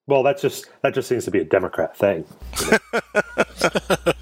Well, 0.07 0.23
that's 0.23 0.43
just 0.43 0.67
that 0.83 0.95
just 0.95 1.09
seems 1.09 1.25
to 1.25 1.31
be 1.31 1.41
a 1.41 1.45
Democrat 1.45 1.97
thing. 1.97 2.25
but 3.03 4.17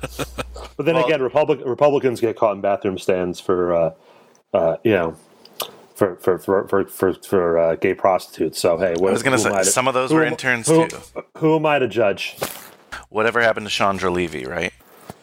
then 0.78 0.94
well, 0.94 1.06
again, 1.06 1.22
Republic, 1.22 1.60
Republicans 1.64 2.20
get 2.20 2.36
caught 2.36 2.54
in 2.54 2.60
bathroom 2.60 2.98
stands 2.98 3.40
for, 3.40 3.74
uh, 3.74 3.94
uh, 4.52 4.76
you 4.84 4.92
know, 4.92 5.16
for 5.94 6.16
for 6.16 6.38
for 6.38 6.68
for 6.68 6.84
for, 6.84 7.14
for 7.14 7.58
uh, 7.58 7.76
gay 7.76 7.94
prostitutes. 7.94 8.58
So 8.58 8.76
hey, 8.78 8.94
what, 8.98 9.08
I 9.08 9.12
was 9.12 9.22
going 9.22 9.36
to 9.36 9.42
say 9.42 9.62
some 9.62 9.88
of 9.88 9.94
those 9.94 10.12
were 10.12 10.24
interns 10.24 10.68
who, 10.68 10.88
too. 10.88 10.98
Who 11.38 11.56
am 11.56 11.66
I 11.66 11.78
to 11.78 11.88
judge? 11.88 12.36
Whatever 13.08 13.40
happened 13.40 13.66
to 13.66 13.72
Chandra 13.72 14.10
Levy, 14.10 14.44
right? 14.44 14.72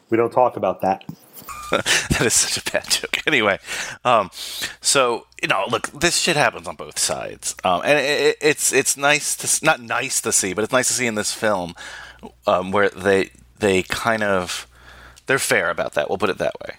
We 0.09 0.18
don't 0.18 0.32
talk 0.32 0.55
about 0.55 0.82
that. 0.82 1.03
that 1.72 2.22
is 2.22 2.34
such 2.34 2.66
a 2.66 2.72
bad 2.72 2.89
joke. 2.89 3.11
Anyway, 3.28 3.57
um, 4.03 4.30
so 4.82 5.26
you 5.41 5.47
know, 5.47 5.66
look, 5.68 5.88
this 5.88 6.18
shit 6.18 6.36
happens 6.36 6.68
on 6.68 6.76
both 6.76 6.99
sides, 6.99 7.55
um, 7.63 7.82
and 7.84 7.97
it, 7.97 8.38
it's 8.39 8.72
it's 8.72 8.95
nice 8.95 9.36
to 9.38 9.66
not 9.66 9.82
nice 9.82 10.22
to 10.22 10.32
see, 10.32 10.53
but 10.53 10.63
it's 10.63 10.72
nice 10.72 10.88
to 10.89 10.93
see 10.93 11.07
in 11.07 11.16
this 11.16 11.34
film 11.34 11.74
um, 12.45 12.72
where 12.72 12.89
they 12.89 13.32
they 13.57 13.82
kind 13.82 14.22
of 14.22 14.68
they're 15.26 15.39
fair 15.39 15.72
about 15.72 15.93
that. 15.93 16.07
We'll 16.07 16.20
put 16.20 16.30
it 16.30 16.38
that 16.38 16.53
way. 16.61 16.76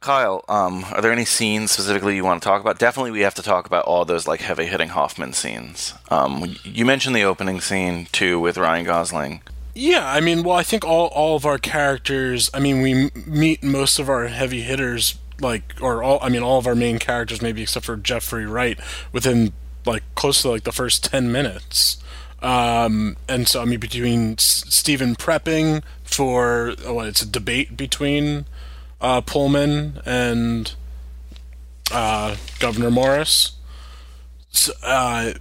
Kyle, 0.00 0.44
um, 0.48 0.84
are 0.92 1.02
there 1.02 1.12
any 1.12 1.26
scenes 1.26 1.72
specifically 1.72 2.16
you 2.16 2.24
want 2.24 2.42
to 2.42 2.48
talk 2.48 2.60
about? 2.60 2.78
Definitely, 2.78 3.10
we 3.10 3.20
have 3.20 3.34
to 3.34 3.42
talk 3.42 3.66
about 3.66 3.84
all 3.84 4.04
those 4.04 4.26
like 4.26 4.40
heavy 4.40 4.66
hitting 4.66 4.88
Hoffman 4.88 5.32
scenes. 5.32 5.94
Um, 6.10 6.56
you 6.64 6.84
mentioned 6.86 7.14
the 7.14 7.24
opening 7.24 7.60
scene 7.60 8.08
too 8.12 8.40
with 8.40 8.56
Ryan 8.58 8.84
Gosling. 8.84 9.42
Yeah, 9.74 10.10
I 10.10 10.20
mean, 10.20 10.42
well, 10.42 10.56
I 10.56 10.62
think 10.62 10.84
all 10.84 11.06
all 11.08 11.36
of 11.36 11.46
our 11.46 11.58
characters. 11.58 12.50
I 12.52 12.60
mean, 12.60 12.82
we 12.82 13.04
m- 13.04 13.10
meet 13.26 13.62
most 13.62 13.98
of 13.98 14.08
our 14.08 14.26
heavy 14.26 14.62
hitters, 14.62 15.18
like, 15.40 15.74
or 15.80 16.02
all. 16.02 16.18
I 16.22 16.28
mean, 16.28 16.42
all 16.42 16.58
of 16.58 16.66
our 16.66 16.74
main 16.74 16.98
characters, 16.98 17.40
maybe 17.40 17.62
except 17.62 17.86
for 17.86 17.96
Jeffrey 17.96 18.46
Wright, 18.46 18.78
within 19.12 19.52
like 19.86 20.02
close 20.14 20.42
to 20.42 20.50
like 20.50 20.64
the 20.64 20.72
first 20.72 21.04
ten 21.04 21.30
minutes. 21.30 22.02
Um, 22.42 23.16
and 23.28 23.46
so, 23.46 23.62
I 23.62 23.64
mean, 23.64 23.78
between 23.80 24.32
S- 24.32 24.64
Stephen 24.68 25.14
prepping 25.14 25.82
for 26.02 26.74
oh, 26.84 27.00
it's 27.00 27.22
a 27.22 27.26
debate 27.26 27.76
between 27.76 28.46
uh, 29.00 29.20
Pullman 29.20 30.00
and 30.04 30.74
uh, 31.92 32.36
Governor 32.58 32.90
Morris. 32.90 33.52
So, 34.50 34.72
uh, 34.82 35.34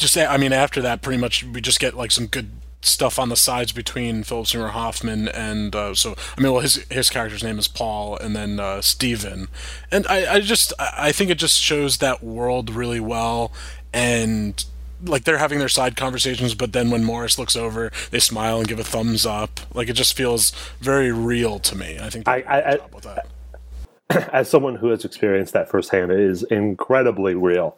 just 0.00 0.16
I 0.16 0.36
mean 0.36 0.52
after 0.52 0.82
that 0.82 1.02
pretty 1.02 1.20
much 1.20 1.44
we 1.44 1.60
just 1.60 1.80
get 1.80 1.94
like 1.94 2.10
some 2.10 2.26
good 2.26 2.50
stuff 2.82 3.18
on 3.18 3.28
the 3.28 3.36
sides 3.36 3.72
between 3.72 4.22
Philip 4.22 4.46
Seymour 4.46 4.68
Hoffman 4.68 5.28
and 5.28 5.76
uh, 5.76 5.94
so 5.94 6.16
I 6.36 6.40
mean 6.40 6.52
well 6.52 6.62
his 6.62 6.76
his 6.90 7.10
character's 7.10 7.44
name 7.44 7.58
is 7.58 7.68
Paul 7.68 8.16
and 8.16 8.34
then 8.34 8.58
uh, 8.58 8.80
Stephen 8.80 9.48
and 9.90 10.06
I, 10.08 10.34
I 10.34 10.40
just 10.40 10.72
I 10.78 11.12
think 11.12 11.30
it 11.30 11.36
just 11.36 11.60
shows 11.60 11.98
that 11.98 12.24
world 12.24 12.70
really 12.70 13.00
well 13.00 13.52
and 13.92 14.64
like 15.02 15.24
they're 15.24 15.38
having 15.38 15.58
their 15.58 15.68
side 15.68 15.96
conversations 15.96 16.54
but 16.54 16.72
then 16.72 16.90
when 16.90 17.04
Morris 17.04 17.38
looks 17.38 17.54
over 17.54 17.92
they 18.10 18.18
smile 18.20 18.58
and 18.58 18.68
give 18.68 18.78
a 18.78 18.84
thumbs 18.84 19.26
up. 19.26 19.60
Like 19.74 19.88
it 19.88 19.94
just 19.94 20.16
feels 20.16 20.50
very 20.80 21.12
real 21.12 21.58
to 21.60 21.76
me. 21.76 21.98
I 22.00 22.08
think 22.08 22.26
I, 22.26 22.42
I, 22.42 22.72
I 22.72 22.78
as 24.32 24.48
someone 24.48 24.76
who 24.76 24.88
has 24.88 25.04
experienced 25.04 25.52
that 25.52 25.68
firsthand, 25.68 26.10
it 26.10 26.20
is 26.20 26.42
incredibly 26.44 27.34
real. 27.34 27.76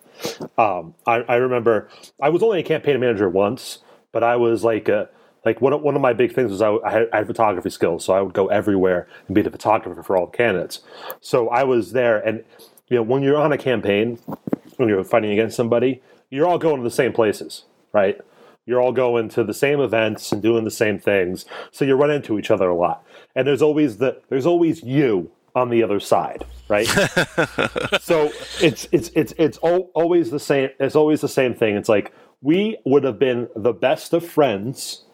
Um, 0.56 0.94
I, 1.06 1.16
I, 1.28 1.34
remember 1.36 1.88
I 2.20 2.30
was 2.30 2.42
only 2.42 2.60
a 2.60 2.62
campaign 2.62 3.00
manager 3.00 3.28
once, 3.28 3.78
but 4.12 4.22
I 4.22 4.36
was 4.36 4.64
like 4.64 4.88
a, 4.88 5.08
like 5.44 5.60
one 5.60 5.72
of, 5.72 5.82
one 5.82 5.94
of 5.96 6.00
my 6.00 6.12
big 6.12 6.32
things 6.34 6.50
was 6.50 6.62
I, 6.62 6.76
I, 6.84 7.08
had, 7.18 7.26
photography 7.26 7.70
skills, 7.70 8.04
so 8.04 8.14
I 8.14 8.20
would 8.20 8.32
go 8.32 8.46
everywhere 8.48 9.08
and 9.26 9.34
be 9.34 9.42
the 9.42 9.50
photographer 9.50 10.02
for 10.02 10.16
all 10.16 10.26
the 10.26 10.36
candidates. 10.36 10.80
So 11.20 11.48
I 11.48 11.64
was 11.64 11.92
there, 11.92 12.18
and 12.18 12.44
you 12.88 12.96
know 12.96 13.02
when 13.02 13.22
you're 13.22 13.36
on 13.36 13.52
a 13.52 13.58
campaign, 13.58 14.18
when 14.76 14.88
you're 14.88 15.02
fighting 15.04 15.32
against 15.32 15.56
somebody, 15.56 16.00
you're 16.30 16.46
all 16.46 16.58
going 16.58 16.76
to 16.76 16.84
the 16.84 16.90
same 16.90 17.12
places, 17.12 17.64
right? 17.92 18.20
You're 18.64 18.80
all 18.80 18.92
going 18.92 19.28
to 19.30 19.42
the 19.42 19.52
same 19.52 19.80
events 19.80 20.30
and 20.30 20.40
doing 20.40 20.64
the 20.64 20.70
same 20.70 20.98
things, 21.00 21.44
so 21.72 21.84
you 21.84 21.96
run 21.96 22.12
into 22.12 22.38
each 22.38 22.50
other 22.50 22.68
a 22.68 22.76
lot. 22.76 23.04
And 23.34 23.46
there's 23.46 23.62
always 23.62 23.96
the 23.96 24.22
there's 24.28 24.46
always 24.46 24.84
you 24.84 25.32
on 25.55 25.70
the 25.70 25.82
other 25.82 26.00
side, 26.00 26.44
right? 26.68 26.86
so 28.00 28.30
it's 28.61 28.88
it's 28.92 29.11
it's 29.14 29.34
it's 29.38 29.59
always 29.59 30.30
the 30.30 30.40
same. 30.40 30.70
It's 30.80 30.96
always 30.96 31.20
the 31.20 31.28
same 31.28 31.55
thing. 31.55 31.76
It's 31.76 31.88
like 31.88 32.12
we 32.40 32.78
would 32.84 33.05
have 33.05 33.18
been 33.18 33.48
the 33.55 33.72
best 33.72 34.12
of 34.12 34.26
friends 34.26 35.05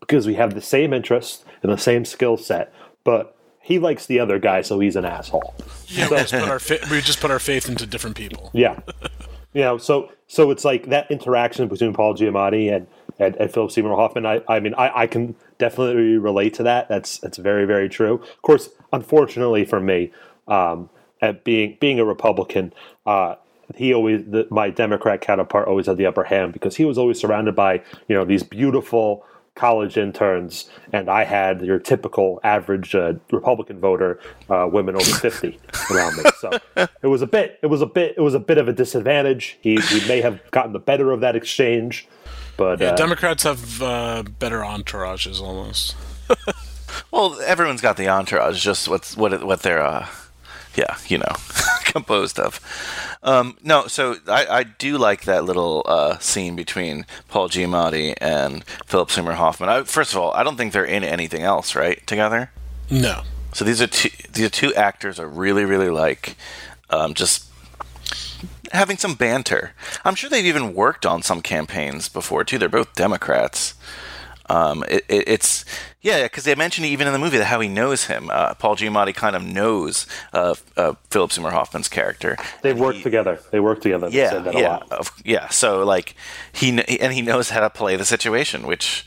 because 0.00 0.26
we 0.26 0.34
have 0.34 0.54
the 0.54 0.60
same 0.60 0.92
interest 0.92 1.44
and 1.62 1.70
the 1.72 1.78
same 1.78 2.04
skill 2.04 2.36
set, 2.36 2.72
but 3.04 3.36
he 3.60 3.78
likes 3.78 4.06
the 4.06 4.18
other 4.18 4.38
guy, 4.38 4.60
so 4.60 4.80
he's 4.80 4.96
an 4.96 5.04
asshole. 5.04 5.54
Yeah, 5.86 6.08
so, 6.08 6.10
we, 6.10 6.20
just 6.20 6.32
put 6.32 6.48
our 6.48 6.58
fa- 6.58 6.86
we 6.90 7.00
just 7.00 7.20
put 7.20 7.30
our 7.30 7.38
faith 7.38 7.68
into 7.68 7.86
different 7.86 8.16
people. 8.16 8.50
Yeah, 8.52 8.80
you 9.52 9.62
know, 9.62 9.78
so 9.78 10.10
so 10.26 10.50
it's 10.50 10.64
like 10.64 10.88
that 10.90 11.10
interaction 11.10 11.68
between 11.68 11.92
Paul 11.92 12.14
Giamatti 12.14 12.74
and 12.74 12.86
and, 13.18 13.36
and 13.36 13.52
Philip 13.52 13.70
Seymour 13.70 13.96
Hoffman. 13.96 14.26
I, 14.26 14.42
I 14.48 14.60
mean, 14.60 14.74
I, 14.74 15.02
I 15.02 15.06
can 15.06 15.36
definitely 15.62 16.18
relate 16.18 16.52
to 16.58 16.62
that. 16.64 16.82
That's 16.88 17.18
that's 17.22 17.38
very 17.50 17.66
very 17.74 17.88
true. 17.88 18.14
Of 18.38 18.42
course, 18.42 18.64
unfortunately 18.92 19.64
for 19.64 19.80
me, 19.80 19.98
um, 20.48 20.90
at 21.20 21.44
being 21.44 21.76
being 21.80 21.98
a 22.00 22.04
Republican, 22.04 22.72
uh, 23.06 23.36
he 23.76 23.94
always 23.94 24.20
the, 24.34 24.42
my 24.50 24.70
Democrat 24.70 25.20
counterpart 25.20 25.68
always 25.68 25.86
had 25.86 25.96
the 25.96 26.06
upper 26.06 26.24
hand 26.24 26.52
because 26.52 26.74
he 26.80 26.84
was 26.84 26.98
always 26.98 27.18
surrounded 27.20 27.54
by 27.54 27.72
you 28.08 28.14
know 28.16 28.24
these 28.24 28.42
beautiful 28.42 29.24
college 29.54 29.98
interns, 29.98 30.70
and 30.92 31.08
I 31.20 31.24
had 31.24 31.60
your 31.60 31.78
typical 31.78 32.40
average 32.42 32.94
uh, 32.94 33.12
Republican 33.30 33.78
voter, 33.78 34.18
uh, 34.48 34.66
women 34.76 34.94
over 34.96 35.14
fifty 35.28 35.58
around 35.90 36.16
me. 36.16 36.24
So 36.40 36.50
it 37.02 37.06
was 37.06 37.22
a 37.22 37.26
bit, 37.26 37.58
it 37.62 37.68
was 37.68 37.82
a 37.82 37.86
bit, 37.86 38.14
it 38.16 38.22
was 38.22 38.34
a 38.34 38.40
bit 38.40 38.58
of 38.58 38.66
a 38.66 38.72
disadvantage. 38.72 39.58
He, 39.60 39.76
he 39.92 40.08
may 40.08 40.22
have 40.22 40.40
gotten 40.50 40.72
the 40.72 40.84
better 40.90 41.12
of 41.12 41.20
that 41.20 41.36
exchange, 41.36 42.08
but 42.56 42.80
yeah, 42.80 42.88
uh, 42.88 42.96
Democrats 42.96 43.42
have 43.44 43.82
uh, 43.82 44.22
better 44.38 44.60
entourages 44.60 45.40
almost. 45.40 45.96
well, 47.10 47.40
everyone's 47.40 47.80
got 47.80 47.96
the 47.96 48.08
entourage, 48.08 48.62
just 48.62 48.88
what's 48.88 49.16
what 49.16 49.44
what 49.44 49.62
they're 49.62 49.82
uh, 49.82 50.06
yeah, 50.74 50.96
you 51.06 51.18
know, 51.18 51.34
composed 51.84 52.38
of. 52.38 52.60
Um, 53.22 53.56
no, 53.62 53.86
so 53.86 54.16
I, 54.26 54.46
I 54.46 54.62
do 54.62 54.98
like 54.98 55.24
that 55.24 55.44
little 55.44 55.82
uh, 55.86 56.18
scene 56.18 56.56
between 56.56 57.06
Paul 57.28 57.48
Giamatti 57.48 58.14
and 58.20 58.64
Philip 58.86 59.10
Seymour 59.10 59.34
Hoffman. 59.34 59.68
I, 59.68 59.82
first 59.84 60.12
of 60.12 60.18
all, 60.18 60.32
I 60.32 60.42
don't 60.42 60.56
think 60.56 60.72
they're 60.72 60.84
in 60.84 61.04
anything 61.04 61.42
else, 61.42 61.74
right? 61.74 62.04
Together. 62.06 62.50
No. 62.90 63.22
So 63.52 63.64
these 63.64 63.82
are 63.82 63.86
two 63.86 64.08
these 64.32 64.46
are 64.46 64.50
two 64.50 64.74
actors 64.74 65.20
I 65.20 65.24
really 65.24 65.64
really 65.64 65.90
like. 65.90 66.36
Um, 66.90 67.14
just 67.14 67.46
having 68.72 68.96
some 68.96 69.14
banter. 69.14 69.72
I'm 70.04 70.14
sure 70.14 70.28
they've 70.28 70.44
even 70.44 70.74
worked 70.74 71.06
on 71.06 71.22
some 71.22 71.42
campaigns 71.42 72.08
before 72.08 72.44
too. 72.44 72.58
They're 72.58 72.68
both 72.68 72.94
Democrats. 72.94 73.74
Um, 74.46 74.84
it, 74.88 75.04
it, 75.08 75.28
it's 75.28 75.64
yeah, 76.00 76.24
because 76.24 76.44
they 76.44 76.54
mentioned 76.54 76.86
even 76.86 77.06
in 77.06 77.12
the 77.12 77.18
movie 77.18 77.38
that 77.38 77.44
how 77.44 77.60
he 77.60 77.68
knows 77.68 78.06
him. 78.06 78.28
Uh, 78.30 78.54
Paul 78.54 78.76
Giamatti 78.76 79.14
kind 79.14 79.36
of 79.36 79.44
knows 79.44 80.06
uh, 80.32 80.56
uh, 80.76 80.94
Philip 81.10 81.32
Seymour 81.32 81.52
Hoffman's 81.52 81.88
character. 81.88 82.36
They've 82.60 82.78
worked 82.78 82.98
he, 82.98 83.02
together. 83.02 83.38
They 83.50 83.60
work 83.60 83.80
together. 83.80 84.10
They 84.10 84.18
yeah, 84.18 84.50
yeah, 84.50 84.80
yeah. 85.24 85.48
So 85.48 85.84
like 85.84 86.16
he 86.52 86.70
and 86.70 87.12
he 87.12 87.22
knows 87.22 87.50
how 87.50 87.60
to 87.60 87.70
play 87.70 87.96
the 87.96 88.04
situation, 88.04 88.66
which 88.66 89.06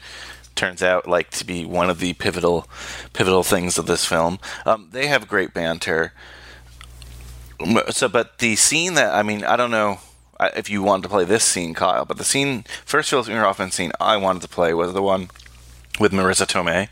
turns 0.56 0.82
out 0.82 1.06
like 1.08 1.32
to 1.32 1.46
be 1.46 1.66
one 1.66 1.90
of 1.90 2.00
the 2.00 2.14
pivotal 2.14 2.68
pivotal 3.14 3.44
things 3.44 3.78
of 3.78 3.88
this 3.88 4.06
film. 4.06 4.40
Um, 4.66 4.88
they 4.92 5.08
have 5.08 5.28
great 5.28 5.54
banter. 5.54 6.14
So, 7.92 8.10
but 8.10 8.40
the 8.40 8.56
scene 8.56 8.96
that 8.96 9.14
I 9.14 9.24
mean, 9.24 9.44
I 9.44 9.56
don't 9.56 9.72
know 9.72 10.00
if 10.56 10.70
you 10.70 10.84
wanted 10.84 11.04
to 11.04 11.10
play 11.10 11.24
this 11.24 11.44
scene, 11.44 11.74
Kyle, 11.74 12.06
but 12.06 12.18
the 12.18 12.24
scene 12.24 12.66
first 12.86 13.10
Philip 13.10 13.26
Seymour 13.28 13.44
Hoffman 13.44 13.72
scene 13.72 13.92
I 14.00 14.18
wanted 14.18 14.42
to 14.42 14.48
play 14.48 14.74
was 14.74 14.94
the 14.94 15.02
one 15.02 15.30
with 16.00 16.12
Marisa 16.12 16.46
Tomei. 16.46 16.90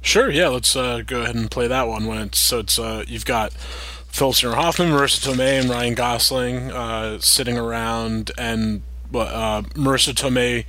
Sure, 0.00 0.30
yeah, 0.30 0.48
let's 0.48 0.74
uh, 0.74 1.02
go 1.06 1.22
ahead 1.22 1.34
and 1.34 1.50
play 1.50 1.66
that 1.66 1.88
one 1.88 2.06
when 2.06 2.18
it's 2.18 2.38
so 2.38 2.60
it's 2.60 2.78
uh, 2.78 3.04
you've 3.06 3.26
got 3.26 3.52
Philip 3.52 4.36
Seymour 4.36 4.56
Hoffman, 4.56 4.88
Marisa 4.88 5.28
Tomei, 5.28 5.60
and 5.60 5.68
Ryan 5.68 5.94
Gosling 5.94 6.72
uh, 6.72 7.18
sitting 7.20 7.58
around, 7.58 8.30
and 8.38 8.82
uh, 9.14 9.62
Marisa 9.74 10.14
Tomei 10.14 10.64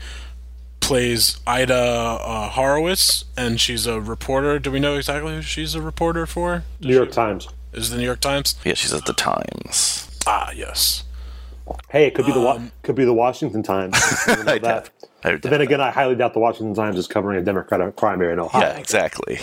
plays 0.82 1.39
Ida 1.47 1.74
uh, 1.74 2.50
Horowitz, 2.50 3.26
and 3.38 3.60
she's 3.62 3.86
a 3.86 4.02
reporter. 4.02 4.60
Do 4.60 4.72
we 4.72 4.80
know 4.80 4.95
exactly 4.95 5.36
who 5.36 5.41
she's 5.41 5.76
a 5.76 5.82
reporter 5.82 6.26
for? 6.26 6.64
New 6.82 6.93
York 6.93 7.12
Times. 7.12 7.47
Is 7.74 7.90
it 7.90 7.92
the 7.92 7.98
New 8.00 8.06
York 8.06 8.20
Times? 8.20 8.56
Yeah, 8.66 8.74
she's 8.74 8.94
at 8.94 9.06
the 9.06 9.14
Times. 9.14 10.10
Ah, 10.28 10.52
yes. 10.52 11.04
Hey, 11.90 12.08
it 12.08 12.16
could 12.16 12.26
be 12.26 12.32
the 12.32 12.42
Wa- 12.42 12.60
could 12.82 12.96
be 12.96 13.06
the 13.06 13.14
Washington 13.14 13.62
Times. 13.64 13.96
You 14.28 14.36
know 14.36 14.42
I 14.42 14.46
that. 14.46 14.62
doubt- 14.62 14.90
I 15.24 15.32
But 15.36 15.52
then 15.52 15.62
again, 15.62 15.82
I 15.82 15.92
highly 15.92 16.16
doubt 16.16 16.34
the 16.34 16.40
Washington 16.40 16.74
Times 16.74 16.98
is 16.98 17.06
covering 17.08 17.40
a 17.40 17.44
Democratic 17.44 17.96
primary 17.98 18.34
in 18.34 18.40
Ohio. 18.40 18.62
Yeah, 18.62 18.78
exactly. 18.78 19.40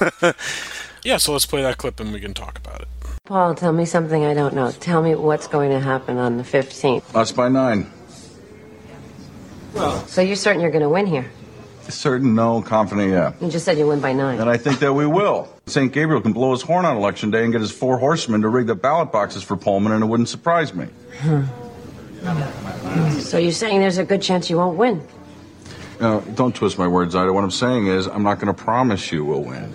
Yeah, 1.02 1.16
so 1.16 1.32
let's 1.32 1.46
play 1.46 1.62
that 1.62 1.78
clip 1.78 1.98
and 1.98 2.12
we 2.12 2.20
can 2.20 2.34
talk 2.34 2.58
about 2.58 2.82
it. 2.82 2.88
Paul, 3.24 3.54
tell 3.54 3.72
me 3.72 3.86
something 3.86 4.22
I 4.22 4.34
don't 4.34 4.54
know. 4.54 4.70
Tell 4.70 5.00
me 5.02 5.14
what's 5.14 5.46
going 5.46 5.70
to 5.70 5.80
happen 5.80 6.18
on 6.18 6.36
the 6.36 6.42
15th. 6.42 7.14
Lost 7.14 7.34
by 7.34 7.48
nine. 7.48 7.90
Well, 9.72 10.06
So 10.06 10.20
you're 10.20 10.36
certain 10.36 10.60
you're 10.60 10.70
going 10.70 10.82
to 10.82 10.90
win 10.90 11.06
here? 11.06 11.30
Certain, 11.88 12.34
no. 12.34 12.62
Confident, 12.62 13.10
yeah. 13.10 13.32
You 13.40 13.50
just 13.50 13.64
said 13.64 13.78
you 13.78 13.86
win 13.86 14.00
by 14.00 14.12
nine. 14.12 14.40
And 14.40 14.48
I 14.48 14.56
think 14.56 14.78
that 14.80 14.92
we 14.92 15.06
will. 15.06 15.48
St. 15.66 15.92
Gabriel 15.92 16.20
can 16.20 16.32
blow 16.32 16.52
his 16.52 16.62
horn 16.62 16.84
on 16.84 16.96
election 16.96 17.30
day 17.30 17.42
and 17.44 17.52
get 17.52 17.60
his 17.60 17.72
four 17.72 17.98
horsemen 17.98 18.42
to 18.42 18.48
rig 18.48 18.66
the 18.66 18.74
ballot 18.74 19.12
boxes 19.12 19.42
for 19.42 19.56
Pullman, 19.56 19.92
and 19.92 20.02
it 20.02 20.06
wouldn't 20.06 20.28
surprise 20.28 20.74
me. 20.74 20.86
Hmm. 21.20 21.44
So 23.20 23.38
you're 23.38 23.52
saying 23.52 23.80
there's 23.80 23.98
a 23.98 24.04
good 24.04 24.22
chance 24.22 24.50
you 24.50 24.56
won't 24.58 24.76
win? 24.76 25.06
Now, 26.00 26.20
don't 26.20 26.54
twist 26.54 26.78
my 26.78 26.88
words, 26.88 27.14
Ida. 27.14 27.32
What 27.32 27.44
I'm 27.44 27.50
saying 27.50 27.86
is, 27.86 28.06
I'm 28.06 28.22
not 28.22 28.40
going 28.40 28.54
to 28.54 28.62
promise 28.62 29.12
you 29.12 29.24
we'll 29.24 29.42
win. 29.42 29.72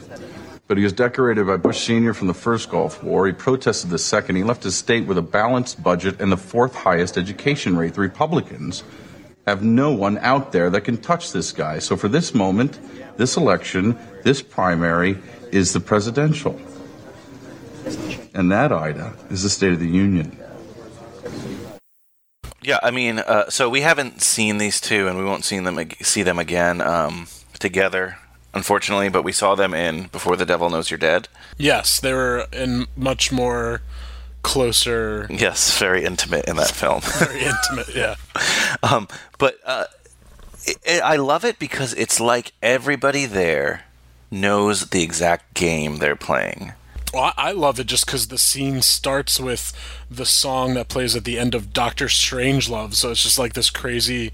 But 0.67 0.77
he 0.77 0.83
was 0.83 0.93
decorated 0.93 1.45
by 1.45 1.57
Bush 1.57 1.85
Sr. 1.85 2.15
from 2.15 2.27
the 2.27 2.33
first 2.33 2.71
Gulf 2.71 3.03
War. 3.03 3.27
He 3.27 3.33
protested 3.33 3.91
the 3.91 3.99
second. 3.99 4.35
He 4.35 4.43
left 4.43 4.63
his 4.63 4.75
state 4.75 5.05
with 5.05 5.19
a 5.19 5.21
balanced 5.21 5.83
budget 5.83 6.19
and 6.19 6.31
the 6.31 6.37
fourth 6.37 6.73
highest 6.73 7.17
education 7.17 7.77
rate. 7.77 7.93
The 7.93 8.01
Republicans 8.01 8.83
have 9.47 9.63
no 9.63 9.91
one 9.91 10.17
out 10.19 10.51
there 10.51 10.69
that 10.69 10.81
can 10.81 10.97
touch 10.97 11.31
this 11.31 11.51
guy. 11.51 11.79
So 11.79 11.95
for 11.95 12.07
this 12.07 12.33
moment, 12.33 12.79
this 13.17 13.37
election, 13.37 13.97
this 14.23 14.41
primary 14.41 15.17
is 15.51 15.73
the 15.73 15.79
presidential. 15.79 16.59
And 18.33 18.51
that, 18.51 18.71
Ida, 18.71 19.13
is 19.29 19.43
the 19.43 19.49
State 19.49 19.73
of 19.73 19.79
the 19.79 19.87
Union. 19.87 20.37
Yeah, 22.61 22.79
I 22.81 22.89
mean, 22.89 23.19
uh, 23.19 23.49
so 23.49 23.69
we 23.69 23.81
haven't 23.81 24.21
seen 24.23 24.57
these 24.57 24.81
two, 24.81 25.07
and 25.07 25.19
we 25.19 25.23
won't 25.23 25.45
see 25.45 25.59
them 25.59 25.89
see 26.01 26.23
them 26.23 26.39
again 26.39 26.81
um, 26.81 27.27
together, 27.59 28.17
unfortunately. 28.55 29.09
But 29.09 29.23
we 29.23 29.31
saw 29.31 29.53
them 29.53 29.75
in 29.75 30.07
Before 30.07 30.35
the 30.35 30.47
Devil 30.47 30.71
Knows 30.71 30.89
You're 30.89 30.97
Dead. 30.97 31.27
Yes, 31.59 31.99
they 31.99 32.11
were 32.11 32.47
in 32.51 32.87
much 32.97 33.31
more 33.31 33.81
closer, 34.45 35.25
Yes, 35.31 35.77
very 35.79 36.05
intimate 36.05 36.45
in 36.45 36.55
that 36.57 36.69
film. 36.69 37.01
very 37.19 37.41
intimate. 37.43 37.95
Yeah. 37.95 38.15
um, 38.83 39.07
but 39.39 39.57
uh, 39.65 39.85
it, 40.65 40.77
it, 40.85 41.01
I 41.03 41.15
love 41.15 41.43
it 41.43 41.57
because 41.57 41.93
it's 41.95 42.19
like 42.19 42.53
everybody 42.61 43.25
there 43.25 43.85
knows 44.29 44.91
the 44.91 45.01
exact 45.01 45.55
game 45.55 45.97
they're 45.97 46.15
playing. 46.15 46.73
Well, 47.11 47.33
I 47.37 47.49
I 47.49 47.51
love 47.53 47.79
it 47.79 47.87
just 47.87 48.05
because 48.05 48.27
the 48.27 48.37
scene 48.37 48.83
starts 48.83 49.39
with 49.39 49.73
the 50.11 50.25
song 50.25 50.75
that 50.75 50.89
plays 50.89 51.15
at 51.15 51.23
the 51.23 51.39
end 51.39 51.55
of 51.55 51.73
Doctor 51.73 52.05
Strangelove. 52.05 52.93
So 52.93 53.09
it's 53.09 53.23
just 53.23 53.39
like 53.39 53.53
this 53.53 53.71
crazy. 53.71 54.31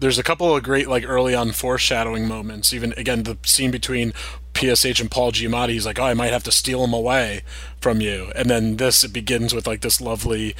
There's 0.00 0.18
a 0.18 0.22
couple 0.22 0.54
of 0.54 0.62
great 0.62 0.88
like 0.88 1.04
early 1.06 1.34
on 1.34 1.52
foreshadowing 1.52 2.26
moments. 2.26 2.72
Even 2.72 2.92
again 2.96 3.22
the 3.22 3.38
scene 3.44 3.70
between 3.70 4.12
PSH 4.54 5.00
and 5.00 5.10
Paul 5.10 5.32
Giamatti. 5.32 5.70
He's 5.70 5.86
like, 5.86 5.98
"Oh, 5.98 6.04
I 6.04 6.14
might 6.14 6.32
have 6.32 6.42
to 6.44 6.52
steal 6.52 6.84
him 6.84 6.92
away 6.92 7.42
from 7.80 8.00
you," 8.00 8.32
and 8.34 8.50
then 8.50 8.76
this 8.76 9.04
it 9.04 9.12
begins 9.12 9.54
with 9.54 9.66
like 9.66 9.80
this 9.80 10.00
lovely 10.00 10.54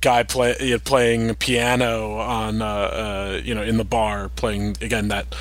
guy 0.00 0.22
play, 0.22 0.72
uh, 0.72 0.78
playing 0.78 1.34
piano 1.36 2.14
on 2.14 2.62
uh, 2.62 2.66
uh, 2.66 3.40
you 3.42 3.54
know 3.54 3.62
in 3.62 3.76
the 3.76 3.84
bar 3.84 4.30
playing 4.30 4.76
again 4.80 5.08
that 5.08 5.34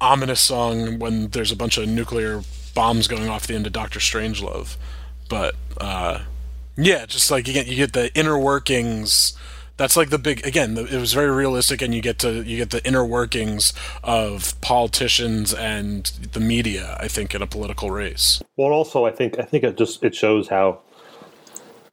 ominous 0.00 0.40
song 0.40 0.98
when 0.98 1.28
there's 1.28 1.52
a 1.52 1.56
bunch 1.56 1.78
of 1.78 1.88
nuclear 1.88 2.42
bombs 2.74 3.08
going 3.08 3.28
off 3.28 3.46
the 3.46 3.54
end 3.54 3.66
of 3.66 3.72
Doctor 3.72 3.98
Strangelove. 3.98 4.76
But 5.28 5.54
uh, 5.78 6.20
yeah, 6.76 7.06
just 7.06 7.30
like 7.30 7.48
again, 7.48 7.66
you 7.66 7.76
get 7.76 7.92
the 7.92 8.14
inner 8.14 8.38
workings. 8.38 9.36
That's 9.76 9.96
like 9.96 10.10
the 10.10 10.18
big 10.18 10.46
again. 10.46 10.74
The, 10.74 10.84
it 10.84 11.00
was 11.00 11.12
very 11.12 11.30
realistic, 11.30 11.82
and 11.82 11.94
you 11.94 12.00
get 12.00 12.18
to 12.20 12.42
you 12.42 12.56
get 12.56 12.70
the 12.70 12.86
inner 12.86 13.04
workings 13.04 13.72
of 14.04 14.60
politicians 14.60 15.52
and 15.52 16.06
the 16.32 16.40
media. 16.40 16.96
I 17.00 17.08
think 17.08 17.34
in 17.34 17.42
a 17.42 17.46
political 17.46 17.90
race. 17.90 18.42
Well, 18.56 18.72
also 18.72 19.04
I 19.04 19.10
think 19.10 19.38
I 19.38 19.42
think 19.42 19.64
it 19.64 19.76
just 19.76 20.02
it 20.04 20.14
shows 20.14 20.48
how. 20.48 20.80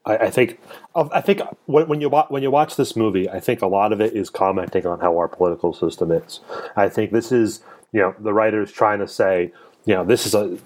I, 0.06 0.18
I 0.18 0.30
think 0.32 0.60
I 0.96 1.22
think 1.22 1.42
when, 1.66 1.88
when 1.88 2.02
you 2.02 2.10
wa- 2.10 2.28
when 2.30 2.44
you 2.44 2.52
watch 2.52 2.76
this 2.76 2.96
movie, 2.96 3.30
I 3.30 3.40
think 3.40 3.62
a 3.62 3.68
lot 3.68 3.94
of 3.94 4.02
it 4.02 4.16
is 4.16 4.30
commenting 4.30 4.86
on 4.86 5.00
how 5.00 5.18
our 5.18 5.28
political 5.28 5.74
system 5.74 6.12
is. 6.12 6.40
I 6.76 6.90
think 6.90 7.12
this 7.12 7.32
is 7.32 7.62
you 7.92 8.02
know 8.02 8.16
the 8.20 8.34
writers 8.34 8.72
trying 8.72 9.00
to 9.00 9.08
say 9.08 9.52
you 9.86 9.96
know 9.96 10.04
this 10.04 10.26
is 10.28 10.36
a. 10.36 10.58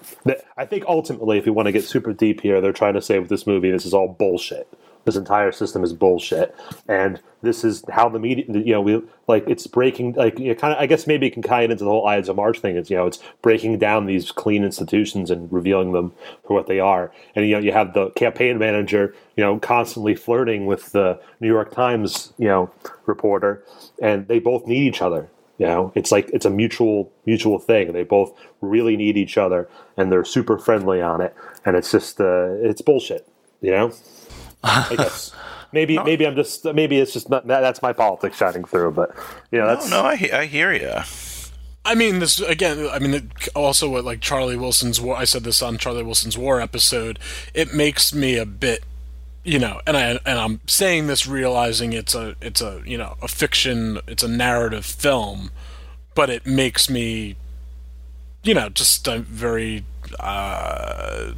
I 0.56 0.66
think 0.66 0.84
ultimately, 0.86 1.38
if 1.38 1.46
you 1.46 1.52
want 1.54 1.66
to 1.66 1.72
get 1.72 1.84
super 1.84 2.12
deep 2.12 2.42
here, 2.42 2.60
they're 2.60 2.72
trying 2.72 2.94
to 2.94 3.02
say 3.02 3.18
with 3.18 3.30
this 3.30 3.46
movie, 3.46 3.70
this 3.70 3.86
is 3.86 3.94
all 3.94 4.08
bullshit. 4.08 4.68
This 5.06 5.14
entire 5.14 5.52
system 5.52 5.84
is 5.84 5.92
bullshit, 5.92 6.52
and 6.88 7.20
this 7.40 7.62
is 7.62 7.84
how 7.88 8.08
the 8.08 8.18
media. 8.18 8.44
You 8.48 8.72
know, 8.72 8.80
we 8.80 9.00
like 9.28 9.48
it's 9.48 9.66
breaking. 9.68 10.14
Like 10.14 10.36
you 10.40 10.52
kind 10.56 10.74
of. 10.74 10.80
I 10.80 10.86
guess 10.86 11.06
maybe 11.06 11.28
it 11.28 11.30
can 11.30 11.42
tie 11.42 11.62
it 11.62 11.70
into 11.70 11.84
the 11.84 11.90
whole 11.90 12.08
Ides 12.08 12.28
of 12.28 12.34
March 12.34 12.58
thing. 12.58 12.76
It's 12.76 12.90
you 12.90 12.96
know, 12.96 13.06
it's 13.06 13.20
breaking 13.40 13.78
down 13.78 14.06
these 14.06 14.32
clean 14.32 14.64
institutions 14.64 15.30
and 15.30 15.50
revealing 15.52 15.92
them 15.92 16.12
for 16.44 16.54
what 16.54 16.66
they 16.66 16.80
are. 16.80 17.12
And 17.36 17.46
you 17.46 17.54
know, 17.54 17.60
you 17.60 17.70
have 17.70 17.94
the 17.94 18.10
campaign 18.10 18.58
manager, 18.58 19.14
you 19.36 19.44
know, 19.44 19.60
constantly 19.60 20.16
flirting 20.16 20.66
with 20.66 20.90
the 20.90 21.20
New 21.38 21.48
York 21.48 21.72
Times, 21.72 22.32
you 22.36 22.48
know, 22.48 22.72
reporter, 23.06 23.62
and 24.02 24.26
they 24.26 24.40
both 24.40 24.66
need 24.66 24.82
each 24.82 25.00
other. 25.00 25.30
You 25.58 25.66
know, 25.66 25.92
it's 25.94 26.10
like 26.10 26.28
it's 26.34 26.44
a 26.44 26.50
mutual 26.50 27.12
mutual 27.24 27.60
thing. 27.60 27.92
They 27.92 28.02
both 28.02 28.36
really 28.60 28.96
need 28.96 29.16
each 29.16 29.38
other, 29.38 29.68
and 29.96 30.10
they're 30.10 30.24
super 30.24 30.58
friendly 30.58 31.00
on 31.00 31.20
it. 31.20 31.32
And 31.64 31.76
it's 31.76 31.92
just 31.92 32.20
uh, 32.20 32.54
it's 32.60 32.82
bullshit. 32.82 33.26
You 33.62 33.70
know, 33.70 33.92
I 34.66 34.94
guess 34.96 35.32
maybe 35.72 35.98
maybe 35.98 36.26
I'm 36.26 36.34
just 36.36 36.64
maybe 36.64 36.98
it's 36.98 37.12
just 37.12 37.28
not 37.30 37.46
that's 37.46 37.82
my 37.82 37.92
politics 37.92 38.36
shining 38.36 38.64
through. 38.64 38.92
But 38.92 39.14
you 39.50 39.58
know, 39.58 39.66
that's 39.66 39.88
no, 39.90 40.02
no, 40.02 40.08
I, 40.08 40.16
he- 40.16 40.32
I 40.32 40.46
hear 40.46 40.72
you. 40.72 41.00
I 41.84 41.94
mean, 41.94 42.18
this 42.18 42.40
again. 42.40 42.88
I 42.90 42.98
mean, 42.98 43.14
it, 43.14 43.48
also 43.54 43.88
what 43.88 44.04
like 44.04 44.20
Charlie 44.20 44.56
Wilson's 44.56 45.00
war. 45.00 45.16
I 45.16 45.24
said 45.24 45.44
this 45.44 45.62
on 45.62 45.78
Charlie 45.78 46.02
Wilson's 46.02 46.36
war 46.36 46.60
episode. 46.60 47.18
It 47.54 47.72
makes 47.74 48.12
me 48.12 48.36
a 48.36 48.44
bit, 48.44 48.82
you 49.44 49.60
know, 49.60 49.80
and 49.86 49.96
I 49.96 50.02
and 50.26 50.38
I'm 50.38 50.60
saying 50.66 51.06
this 51.06 51.28
realizing 51.28 51.92
it's 51.92 52.14
a 52.14 52.34
it's 52.40 52.60
a 52.60 52.82
you 52.84 52.98
know 52.98 53.16
a 53.22 53.28
fiction. 53.28 54.00
It's 54.08 54.24
a 54.24 54.28
narrative 54.28 54.84
film, 54.84 55.50
but 56.16 56.28
it 56.28 56.44
makes 56.44 56.90
me, 56.90 57.36
you 58.42 58.54
know, 58.54 58.68
just 58.68 59.06
a 59.06 59.20
very. 59.20 59.84
Uh, 60.18 61.34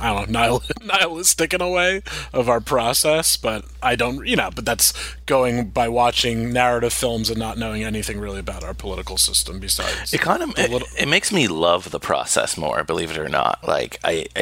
I 0.00 0.14
don't 0.14 0.30
know, 0.30 0.40
nihil- 0.40 0.62
nihilistic 0.84 1.52
in 1.54 1.60
a 1.60 1.68
way 1.68 2.02
of 2.32 2.48
our 2.48 2.60
process, 2.60 3.36
but 3.36 3.64
I 3.82 3.96
don't, 3.96 4.26
you 4.26 4.36
know, 4.36 4.50
but 4.54 4.64
that's 4.64 4.92
going 5.26 5.70
by 5.70 5.88
watching 5.88 6.52
narrative 6.52 6.92
films 6.92 7.30
and 7.30 7.38
not 7.38 7.58
knowing 7.58 7.82
anything 7.82 8.20
really 8.20 8.38
about 8.38 8.62
our 8.62 8.74
political 8.74 9.16
system 9.18 9.58
besides. 9.58 10.14
It 10.14 10.20
kind 10.20 10.42
of 10.42 10.50
it, 10.58 10.82
it 10.98 11.08
makes 11.08 11.32
me 11.32 11.48
love 11.48 11.90
the 11.90 12.00
process 12.00 12.56
more, 12.56 12.84
believe 12.84 13.10
it 13.10 13.18
or 13.18 13.28
not. 13.28 13.66
Like 13.66 13.98
I, 14.04 14.26
I 14.36 14.40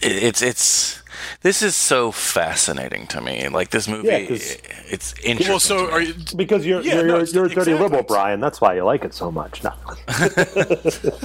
it- 0.00 0.22
it's 0.22 0.42
it's 0.42 1.02
this 1.42 1.62
is 1.62 1.74
so 1.76 2.10
fascinating 2.12 3.06
to 3.08 3.20
me. 3.20 3.48
Like 3.48 3.70
this 3.70 3.86
movie, 3.88 4.08
Yeah, 4.08 4.24
'cause- 4.26 4.56
it's 4.90 5.14
interesting. 5.24 5.48
well, 5.52 5.60
so 5.60 5.90
are 5.90 6.00
you? 6.00 6.14
because 6.36 6.64
you're 6.66 6.80
Yeah, 6.82 6.94
you're, 6.96 7.06
no, 7.06 7.16
you're, 7.18 7.24
you're 7.26 7.44
a 7.46 7.48
dirty 7.48 7.52
exactly. 7.72 7.74
liberal, 7.74 8.02
Brian. 8.02 8.40
That's 8.40 8.60
why 8.60 8.74
you 8.74 8.84
like 8.84 9.04
it 9.04 9.14
so 9.14 9.30
much. 9.30 9.62
No. 9.64 9.72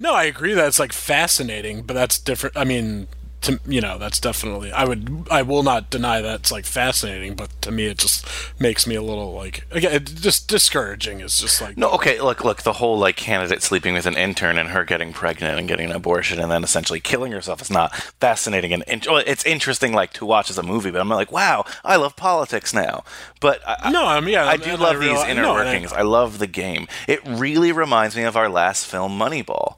No, 0.00 0.14
I 0.14 0.24
agree 0.24 0.52
that 0.54 0.66
it's 0.66 0.78
like 0.78 0.92
fascinating, 0.92 1.82
but 1.82 1.94
that's 1.94 2.18
different. 2.18 2.56
I 2.56 2.64
mean, 2.64 3.08
to 3.42 3.60
you 3.66 3.80
know, 3.80 3.98
that's 3.98 4.18
definitely. 4.20 4.72
I 4.72 4.84
would. 4.84 5.26
I 5.30 5.42
will 5.42 5.62
not 5.62 5.90
deny 5.90 6.20
that's 6.20 6.50
like 6.50 6.64
fascinating, 6.64 7.34
but 7.34 7.50
to 7.62 7.70
me, 7.70 7.86
it 7.86 7.98
just 7.98 8.26
makes 8.60 8.86
me 8.86 8.94
a 8.94 9.02
little 9.02 9.32
like 9.34 9.66
again, 9.70 10.04
just 10.04 10.48
discouraging. 10.48 11.20
It's 11.20 11.38
just 11.40 11.60
like 11.60 11.76
No, 11.76 11.90
okay, 11.92 12.20
look, 12.20 12.44
look, 12.44 12.62
the 12.62 12.74
whole 12.74 12.98
like 12.98 13.16
candidate 13.16 13.62
sleeping 13.62 13.94
with 13.94 14.06
an 14.06 14.16
intern 14.16 14.58
and 14.58 14.70
her 14.70 14.84
getting 14.84 15.12
pregnant 15.12 15.58
and 15.58 15.68
getting 15.68 15.90
an 15.90 15.96
abortion 15.96 16.40
and 16.40 16.50
then 16.50 16.64
essentially 16.64 17.00
killing 17.00 17.32
herself 17.32 17.60
is 17.60 17.70
not 17.70 17.94
fascinating 18.20 18.72
and 18.72 18.82
in- 18.86 19.02
it's 19.26 19.44
interesting 19.44 19.92
like 19.92 20.12
to 20.14 20.24
watch 20.26 20.48
as 20.50 20.58
a 20.58 20.62
movie, 20.62 20.90
but 20.90 21.00
I'm 21.00 21.08
like, 21.08 21.32
wow, 21.32 21.64
I 21.84 21.96
love 21.96 22.16
politics 22.16 22.72
now. 22.72 23.04
But 23.40 23.60
I, 23.66 23.90
No, 23.90 24.06
I 24.06 24.20
mean, 24.20 24.34
yeah, 24.34 24.46
I 24.46 24.56
do 24.56 24.70
I 24.70 24.74
love 24.74 24.98
these 25.00 25.08
realize- 25.10 25.28
inner 25.28 25.42
no, 25.42 25.56
and 25.56 25.68
I- 25.68 25.72
workings. 25.72 25.92
I 25.92 26.02
love 26.02 26.38
the 26.38 26.46
game. 26.46 26.86
It 27.08 27.20
really 27.26 27.72
reminds 27.72 28.16
me 28.16 28.22
of 28.22 28.36
our 28.36 28.48
last 28.48 28.86
film, 28.86 29.18
Moneyball. 29.18 29.76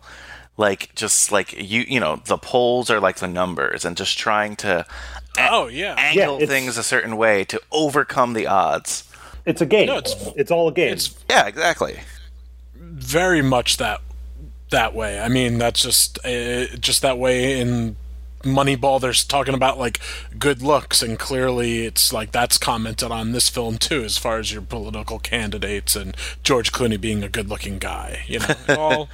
Like 0.57 0.95
just 0.95 1.33
like 1.33 1.53
you, 1.53 1.83
you 1.89 1.99
know, 1.99 2.23
the 2.27 2.39
polls 2.39 2.91
are 2.91 3.01
like 3.01 3.17
the 3.17 3.27
numbers, 3.29 3.85
and 3.85 3.97
just 3.97 4.17
trying 4.19 4.55
to 4.57 4.87
oh 5.39 5.67
yeah, 5.69 5.95
angle 5.99 6.37
it's- 6.37 6.49
things 6.49 6.77
a 6.79 6.83
certain 6.85 7.17
way 7.17 7.45
to 7.45 7.61
overcome 7.73 8.35
the 8.35 8.47
odds. 8.47 9.11
It's 9.47 9.61
a 9.61 9.67
game. 9.67 9.89
No, 9.89 9.99
it's, 9.99 10.13
it's- 10.29 10.51
all 10.51 10.69
a 10.69 10.73
game. 10.73 10.93
it's 10.95 11.15
Yeah, 11.29 11.47
exactly. 11.47 12.01
very 12.77 13.43
much 13.43 13.77
that 13.79 14.01
that 14.71 14.95
way. 14.95 15.21
I 15.21 15.29
mean, 15.29 15.59
that's 15.59 15.83
just 15.83 16.25
uh, 16.25 16.67
just 16.79 17.03
that 17.03 17.19
way 17.19 17.61
in 17.61 17.97
Moneyball, 18.43 19.01
they're 19.01 19.13
talking 19.13 19.55
about 19.55 19.79
like 19.79 19.99
good 20.39 20.63
looks, 20.63 21.03
and 21.03 21.19
clearly 21.19 21.87
it's 21.87 22.13
like 22.13 22.31
that's 22.31 22.59
commented 22.59 23.11
on 23.11 23.33
this 23.33 23.49
film 23.49 23.79
too, 23.79 24.05
as 24.05 24.19
far 24.19 24.39
as 24.39 24.53
your 24.53 24.63
political 24.63 25.19
candidates 25.19 25.97
and 25.97 26.15
George 26.43 26.71
Clooney 26.71 27.01
being 27.01 27.23
a 27.25 27.29
good-looking 27.29 27.79
guy. 27.79 28.25
You 28.27 28.41
know, 28.41 28.55
all. 28.79 29.09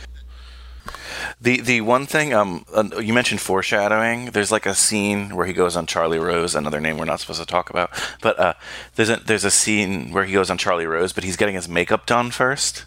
The 1.41 1.61
the 1.61 1.81
one 1.81 2.07
thing 2.07 2.33
um 2.35 2.65
uh, 2.75 2.85
you 3.01 3.13
mentioned 3.13 3.41
foreshadowing. 3.41 4.27
There's 4.27 4.51
like 4.53 4.67
a 4.67 4.75
scene 4.75 5.35
where 5.37 5.47
he 5.47 5.53
goes 5.53 5.77
on 5.77 5.87
Charlie 5.87 6.19
Rose, 6.19 6.55
another 6.55 6.81
name 6.81 6.99
we're 6.99 7.05
not 7.07 7.21
supposed 7.21 7.41
to 7.41 7.47
talk 7.47 7.71
about. 7.71 7.91
But 8.23 8.39
uh, 8.39 8.55
there's 8.97 9.11
a 9.11 9.17
there's 9.17 9.45
a 9.45 9.51
scene 9.51 10.13
where 10.13 10.25
he 10.25 10.33
goes 10.33 10.51
on 10.51 10.59
Charlie 10.59 10.87
Rose, 10.87 11.13
but 11.13 11.25
he's 11.25 11.37
getting 11.37 11.55
his 11.55 11.69
makeup 11.69 12.07
done 12.07 12.31
first. 12.31 12.85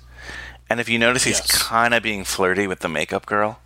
And 0.69 0.79
if 0.79 0.87
you 0.89 0.97
notice, 0.97 1.23
he's 1.25 1.39
Yes. 1.39 1.61
kind 1.63 1.93
of 1.93 2.01
being 2.01 2.23
flirty 2.23 2.67
with 2.67 2.79
the 2.79 2.89
makeup 2.89 3.25
girl. 3.25 3.59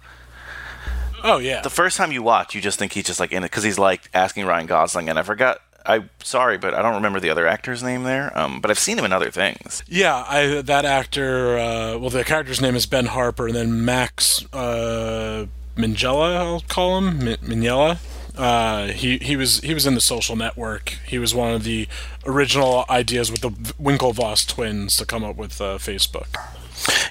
Oh 1.23 1.39
yeah, 1.39 1.61
The 1.61 1.69
first 1.69 1.97
time 1.97 2.11
you 2.11 2.21
watch, 2.21 2.53
you 2.53 2.61
just 2.61 2.77
think 2.77 2.93
he's 2.93 3.05
just 3.05 3.19
like 3.19 3.31
in 3.31 3.43
it 3.43 3.47
because 3.49 3.63
he's 3.63 3.79
like 3.79 4.09
asking 4.13 4.45
Ryan 4.45 4.67
Gosling, 4.67 5.09
and 5.09 5.17
I 5.17 5.23
forgot. 5.23 5.61
I'm 5.87 6.09
sorry, 6.21 6.57
but 6.57 6.73
I 6.73 6.81
don't 6.81 6.95
remember 6.95 7.19
the 7.19 7.29
other 7.29 7.47
actor's 7.47 7.81
name 7.81 8.03
there. 8.03 8.37
Um, 8.37 8.59
but 8.59 8.69
I've 8.69 8.79
seen 8.79 8.99
him 8.99 9.05
in 9.05 9.13
other 9.13 9.31
things. 9.31 9.83
Yeah, 9.87 10.25
I 10.27 10.61
that 10.61 10.85
actor. 10.85 11.57
Uh, 11.57 11.97
well, 11.97 12.09
the 12.09 12.23
character's 12.23 12.61
name 12.61 12.75
is 12.75 12.85
Ben 12.85 13.07
Harper, 13.07 13.47
and 13.47 13.55
then 13.55 13.85
Max 13.85 14.45
uh, 14.53 15.45
Minghella, 15.77 16.35
I'll 16.35 16.63
call 16.67 16.97
him 16.97 17.19
Min- 17.19 17.37
Minghella. 17.37 17.99
Uh, 18.35 18.87
he 18.87 19.17
he 19.17 19.35
was 19.35 19.61
he 19.61 19.73
was 19.73 19.87
in 19.87 19.95
the 19.95 20.01
Social 20.01 20.35
Network. 20.35 20.89
He 21.07 21.17
was 21.17 21.33
one 21.33 21.53
of 21.53 21.63
the 21.63 21.87
original 22.25 22.85
ideas 22.89 23.31
with 23.31 23.41
the 23.41 23.49
Winklevoss 23.49 24.45
twins 24.47 24.97
to 24.97 25.05
come 25.05 25.23
up 25.23 25.37
with 25.37 25.59
uh, 25.59 25.77
Facebook. 25.77 26.35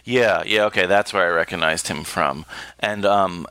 Yeah, 0.05 0.45
yeah, 0.47 0.65
okay, 0.67 0.87
that's 0.87 1.13
where 1.13 1.27
I 1.27 1.31
recognized 1.31 1.89
him 1.89 2.05
from. 2.05 2.45
And 2.79 3.05
um, 3.05 3.47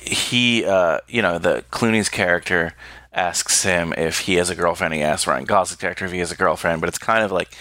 he, 0.00 0.64
uh, 0.66 0.98
you 1.08 1.22
know, 1.22 1.38
the 1.38 1.64
Clooney's 1.70 2.10
character 2.10 2.74
asks 3.14 3.62
him 3.62 3.92
if 3.96 4.20
he 4.20 4.34
has 4.34 4.50
a 4.50 4.54
girlfriend. 4.54 4.94
He 4.94 5.02
asks 5.02 5.26
Ryan 5.26 5.44
Gosling's 5.44 5.80
character 5.80 6.04
if 6.04 6.12
he 6.12 6.18
has 6.18 6.32
a 6.32 6.36
girlfriend. 6.36 6.80
But 6.80 6.88
it's 6.88 6.98
kind 6.98 7.22
of 7.24 7.30
like 7.32 7.54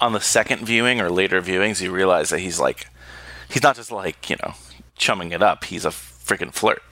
on 0.00 0.12
the 0.12 0.20
second 0.20 0.64
viewing 0.64 1.00
or 1.00 1.10
later 1.10 1.40
viewings, 1.42 1.80
you 1.80 1.90
realize 1.90 2.30
that 2.30 2.40
he's 2.40 2.60
like, 2.60 2.86
he's 3.48 3.62
not 3.62 3.76
just 3.76 3.90
like 3.92 4.30
you 4.30 4.36
know 4.42 4.54
chumming 4.96 5.32
it 5.32 5.42
up. 5.42 5.64
He's 5.64 5.84
a 5.84 5.88
freaking 5.90 6.52
flirt. 6.52 6.82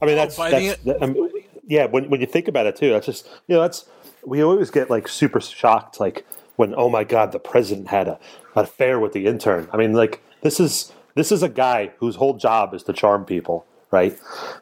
I 0.00 0.06
mean, 0.06 0.14
oh, 0.14 0.16
that's, 0.16 0.36
by 0.36 0.50
that's 0.50 0.76
the- 0.82 0.92
that- 0.94 1.02
I 1.02 1.06
mean, 1.06 1.30
yeah. 1.66 1.86
When 1.86 2.08
when 2.10 2.20
you 2.20 2.26
think 2.26 2.48
about 2.48 2.66
it 2.66 2.76
too, 2.76 2.90
that's 2.90 3.06
just 3.06 3.26
you 3.46 3.54
know 3.56 3.62
that's 3.62 3.84
we 4.24 4.42
always 4.42 4.70
get 4.70 4.90
like 4.90 5.06
super 5.08 5.40
shocked 5.40 6.00
like 6.00 6.26
when 6.56 6.74
oh 6.76 6.88
my 6.88 7.04
god 7.04 7.30
the 7.32 7.38
president 7.38 7.88
had 7.88 8.08
a 8.08 8.18
an 8.54 8.64
affair 8.64 8.98
with 8.98 9.12
the 9.12 9.26
intern. 9.26 9.68
I 9.72 9.76
mean, 9.76 9.92
like 9.92 10.22
this 10.42 10.58
is 10.60 10.92
this 11.14 11.30
is 11.32 11.42
a 11.42 11.48
guy 11.48 11.92
whose 11.98 12.16
whole 12.16 12.34
job 12.34 12.74
is 12.74 12.82
to 12.84 12.92
charm 12.92 13.24
people, 13.24 13.66
right? 13.90 14.18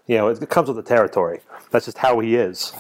You 0.07 0.17
know, 0.17 0.29
it, 0.29 0.49
comes 0.49 0.69
with 0.69 0.77
the 0.77 0.83
territory. 0.83 1.41
That's 1.71 1.87
just 1.87 1.99
how 1.99 2.21
he 2.21 2.37
is. 2.37 2.73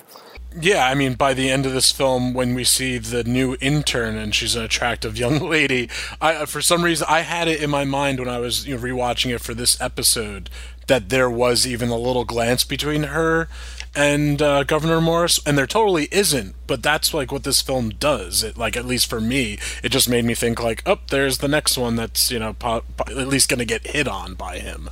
Yeah, 0.60 0.86
I 0.86 0.94
mean, 0.94 1.14
by 1.14 1.34
the 1.34 1.50
end 1.50 1.66
of 1.66 1.72
this 1.72 1.90
film, 1.90 2.32
when 2.32 2.54
we 2.54 2.62
see 2.62 2.98
the 2.98 3.24
new 3.24 3.56
intern 3.60 4.16
and 4.16 4.32
she's 4.32 4.54
an 4.54 4.62
attractive 4.62 5.18
young 5.18 5.38
lady, 5.50 5.88
I 6.20 6.46
for 6.46 6.62
some 6.62 6.82
reason 6.82 7.06
I 7.10 7.20
had 7.20 7.48
it 7.48 7.60
in 7.60 7.70
my 7.70 7.84
mind 7.84 8.20
when 8.20 8.28
I 8.28 8.38
was 8.38 8.66
you 8.66 8.76
know, 8.76 8.82
rewatching 8.82 9.34
it 9.34 9.40
for 9.40 9.52
this 9.52 9.80
episode 9.80 10.50
that 10.86 11.08
there 11.08 11.30
was 11.30 11.66
even 11.66 11.88
a 11.88 11.96
little 11.96 12.24
glance 12.24 12.62
between 12.62 13.04
her 13.04 13.48
and 13.96 14.42
uh, 14.42 14.64
Governor 14.64 15.00
Morris, 15.00 15.40
and 15.46 15.56
there 15.56 15.66
totally 15.66 16.08
isn't. 16.10 16.54
But 16.66 16.82
that's 16.82 17.14
like 17.14 17.32
what 17.32 17.44
this 17.44 17.62
film 17.62 17.90
does. 17.90 18.42
It 18.42 18.56
like 18.56 18.76
at 18.76 18.84
least 18.84 19.08
for 19.08 19.20
me, 19.20 19.58
it 19.82 19.90
just 19.90 20.08
made 20.08 20.24
me 20.24 20.34
think 20.34 20.62
like, 20.62 20.82
oh, 20.86 20.98
there's 21.10 21.38
the 21.38 21.48
next 21.48 21.78
one 21.78 21.96
that's 21.96 22.30
you 22.30 22.38
know 22.38 22.54
po- 22.54 22.84
po- 22.96 23.18
at 23.18 23.28
least 23.28 23.48
going 23.48 23.58
to 23.58 23.64
get 23.64 23.88
hit 23.88 24.08
on 24.08 24.34
by 24.34 24.58
him. 24.58 24.90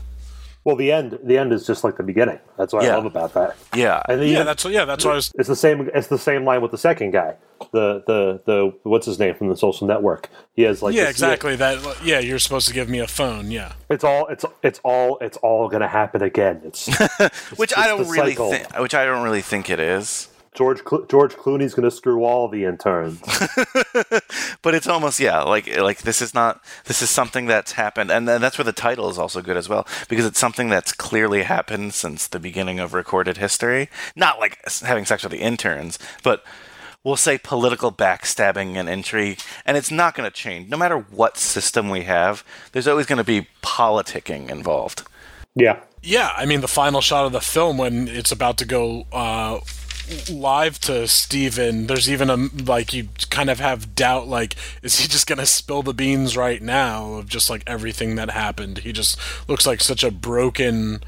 Well, 0.65 0.77
the 0.77 0.93
end 0.93 1.19
the 1.25 1.39
end 1.39 1.53
is 1.53 1.67
just 1.67 1.83
like 1.85 1.97
the 1.97 2.03
beginning. 2.03 2.39
That's 2.57 2.73
what 2.73 2.85
Yeah. 2.85 2.93
I 2.93 2.95
love 2.97 3.07
about 3.07 3.35
that. 3.35 3.57
Yeah, 3.75 4.03
And 4.09 4.21
then 4.21 4.29
Yeah, 4.29 4.43
that's 4.45 4.65
yeah, 4.65 4.85
that's 4.85 5.05
what 5.05 5.13
I 5.13 5.15
was. 5.17 5.33
It's 5.37 5.49
the 5.49 5.57
same. 5.57 5.91
It's 5.95 6.07
the 6.07 6.19
same 6.19 6.45
line 6.45 6.63
with 6.63 6.71
the 6.71 6.79
second 6.79 7.11
guy. 7.11 7.35
The 7.73 8.03
the 8.07 8.41
the 8.45 8.73
what's 8.83 9.07
his 9.07 9.19
name 9.19 9.35
from 9.35 9.49
the 9.49 9.57
social 9.57 9.87
network. 9.87 10.29
He 10.55 10.63
has 10.63 10.83
like 10.83 10.95
Yeah, 10.95 11.03
this- 11.03 11.11
exactly. 11.13 11.57
That 11.57 11.79
yeah, 12.05 12.19
you're 12.21 12.39
supposed 12.39 12.69
to 12.69 12.75
give 12.75 12.89
me 12.89 12.99
a 13.01 13.07
phone. 13.09 13.51
Yeah. 13.51 13.73
It's 13.91 14.05
all 14.05 14.27
it's 14.29 14.45
it's 14.63 14.81
all 14.85 15.19
it's 15.21 15.37
all 15.39 15.69
gonna 15.69 15.89
happen 15.89 16.23
again. 16.23 16.61
It's 16.65 16.87
which 17.57 17.73
it's 17.73 17.79
I 17.79 17.87
don't 17.89 18.09
really 18.09 18.31
cycle. 18.33 18.51
think. 18.51 18.79
Which 18.79 18.95
I 18.95 19.05
don't 19.05 19.23
really 19.25 19.43
think 19.43 19.69
it 19.71 19.81
is. 19.81 20.29
George 20.55 20.85
Clo- 20.85 21.07
George 21.07 21.35
Clooney's 21.35 21.75
gonna 21.75 21.91
screw 21.91 22.25
all 22.25 22.49
the 22.49 22.65
interns. 22.65 23.21
but 24.63 24.75
it's 24.75 24.87
almost 24.87 25.19
yeah 25.19 25.43
like 25.43 25.77
like 25.79 26.03
this 26.03 26.21
is 26.21 26.35
not 26.35 26.63
this 26.85 27.03
is 27.03 27.11
something 27.11 27.47
that's 27.47 27.73
happened 27.73 28.11
and 28.11 28.29
then 28.29 28.41
that's 28.41 28.59
where 28.59 28.65
the 28.65 28.73
title 28.73 29.09
is 29.09 29.19
also 29.19 29.41
good 29.41 29.57
as 29.57 29.69
well 29.69 29.87
because 30.09 30.27
it's 30.27 30.39
something 30.39 30.69
that's 30.69 30.93
clearly 30.93 31.43
happened 31.43 31.95
since 31.95 32.27
the 32.27 32.39
beginning 32.39 32.79
of 32.79 32.95
recorded 32.95 33.39
history 33.39 33.89
not 34.15 34.39
like 34.39 34.59
having 34.83 35.05
sex 35.05 35.23
with 35.23 35.33
the 35.33 35.41
interns 35.41 35.99
but 36.23 36.45
we'll 37.03 37.17
say 37.17 37.39
political 37.39 37.91
backstabbing 37.91 38.77
and 38.77 38.89
intrigue 38.89 39.41
and 39.65 39.77
it's 39.77 39.91
not 39.91 40.15
going 40.15 40.29
to 40.29 40.35
change 40.35 40.69
no 40.69 40.77
matter 40.77 40.99
what 40.99 41.37
system 41.37 41.91
we 41.91 42.03
have 42.03 42.45
there's 42.73 42.87
always 42.87 43.07
going 43.07 43.19
to 43.19 43.25
be 43.25 43.49
politicking 43.63 44.51
involved 44.51 45.03
yeah. 45.55 45.81
Yeah, 46.03 46.33
I 46.37 46.47
mean 46.47 46.61
the 46.61 46.69
final 46.69 47.01
shot 47.01 47.27
of 47.27 47.33
the 47.33 47.41
film 47.41 47.79
when 47.79 48.09
it's 48.09 48.33
about 48.33 48.59
to 48.59 48.65
go 48.65 49.07
uh, 49.13 49.61
live 50.31 50.79
to 50.81 51.07
Stephen, 51.09 51.87
there's 51.87 52.11
even 52.11 52.31
a 52.31 52.37
like 52.37 52.93
you 52.93 53.09
kind 53.31 53.51
of 53.51 53.61
have 53.61 53.95
doubt 53.95 54.29
like 54.29 54.57
is 54.83 55.01
he 55.01 55.09
just 55.09 55.27
gonna 55.27 55.47
spill 55.47 55.83
the 55.83 55.95
beans 55.95 56.37
right 56.37 56.61
now 56.61 57.15
of 57.15 57.29
just 57.29 57.49
like 57.49 57.63
everything 57.67 58.17
that 58.17 58.31
happened? 58.31 58.79
He 58.79 58.93
just 58.93 59.19
looks 59.49 59.67
like 59.67 59.81
such 59.81 60.03
a 60.05 60.11
broken, 60.11 61.03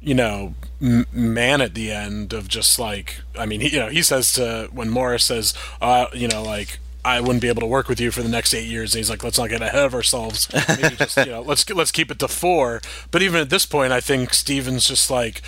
you 0.00 0.14
know, 0.14 0.54
m- 0.80 1.06
man 1.12 1.60
at 1.60 1.74
the 1.74 1.90
end 1.90 2.32
of 2.32 2.48
just 2.48 2.78
like 2.78 3.20
I 3.38 3.46
mean 3.46 3.60
he 3.60 3.68
you 3.68 3.80
know 3.80 3.88
he 3.88 4.02
says 4.02 4.32
to 4.34 4.68
when 4.72 4.88
Morris 4.90 5.24
says 5.24 5.54
uh 5.80 6.06
you 6.12 6.28
know 6.28 6.42
like. 6.42 6.78
I 7.04 7.20
wouldn't 7.20 7.40
be 7.40 7.48
able 7.48 7.60
to 7.60 7.66
work 7.66 7.88
with 7.88 8.00
you 8.00 8.10
for 8.10 8.22
the 8.22 8.28
next 8.28 8.52
eight 8.52 8.66
years. 8.66 8.92
And 8.92 8.98
he's 8.98 9.08
like, 9.08 9.22
let's 9.22 9.38
not 9.38 9.48
get 9.48 9.62
ahead 9.62 9.84
of 9.84 9.94
ourselves. 9.94 10.46
Just, 10.46 11.16
you 11.16 11.26
know, 11.26 11.40
let's 11.40 11.70
let's 11.70 11.92
keep 11.92 12.10
it 12.10 12.18
to 12.18 12.28
four. 12.28 12.82
But 13.10 13.22
even 13.22 13.40
at 13.40 13.48
this 13.48 13.64
point, 13.64 13.92
I 13.92 14.00
think 14.00 14.34
Stephen's 14.34 14.86
just 14.86 15.10
like, 15.10 15.40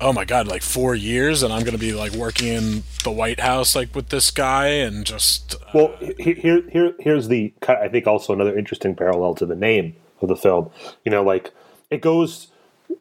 oh 0.00 0.12
my 0.12 0.24
god, 0.24 0.46
like 0.46 0.62
four 0.62 0.94
years, 0.94 1.42
and 1.42 1.52
I'm 1.52 1.62
going 1.62 1.72
to 1.72 1.78
be 1.78 1.92
like 1.92 2.12
working 2.12 2.48
in 2.48 2.82
the 3.04 3.10
White 3.10 3.40
House 3.40 3.74
like 3.74 3.94
with 3.94 4.08
this 4.08 4.30
guy, 4.30 4.68
and 4.68 5.04
just 5.04 5.54
uh, 5.54 5.58
Well, 5.74 5.96
here 6.18 6.62
here 6.68 6.94
here's 6.98 7.28
the 7.28 7.52
I 7.68 7.88
think 7.88 8.06
also 8.06 8.32
another 8.32 8.56
interesting 8.56 8.94
parallel 8.94 9.34
to 9.36 9.46
the 9.46 9.56
name 9.56 9.96
of 10.20 10.28
the 10.28 10.36
film. 10.36 10.70
You 11.04 11.10
know, 11.10 11.22
like 11.22 11.52
it 11.90 12.00
goes 12.00 12.48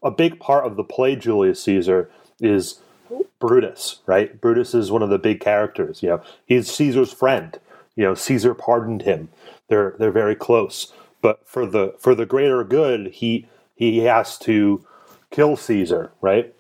a 0.03 0.11
big 0.11 0.39
part 0.39 0.65
of 0.65 0.75
the 0.75 0.83
play 0.83 1.15
Julius 1.15 1.63
Caesar 1.63 2.09
is 2.39 2.79
Brutus, 3.39 3.99
right? 4.05 4.39
Brutus 4.39 4.73
is 4.73 4.91
one 4.91 5.03
of 5.03 5.09
the 5.09 5.19
big 5.19 5.39
characters. 5.39 6.01
You 6.01 6.09
know, 6.09 6.23
he's 6.45 6.71
Caesar's 6.71 7.13
friend. 7.13 7.57
You 7.95 8.03
know, 8.03 8.15
Caesar 8.15 8.53
pardoned 8.53 9.03
him. 9.03 9.29
They're 9.69 9.95
they're 9.99 10.11
very 10.11 10.35
close. 10.35 10.91
But 11.21 11.47
for 11.47 11.65
the 11.65 11.95
for 11.99 12.13
the 12.13 12.25
greater 12.25 12.63
good, 12.63 13.07
he 13.07 13.47
he 13.75 13.99
has 13.99 14.37
to 14.39 14.85
kill 15.31 15.55
Caesar, 15.57 16.11
right? 16.21 16.53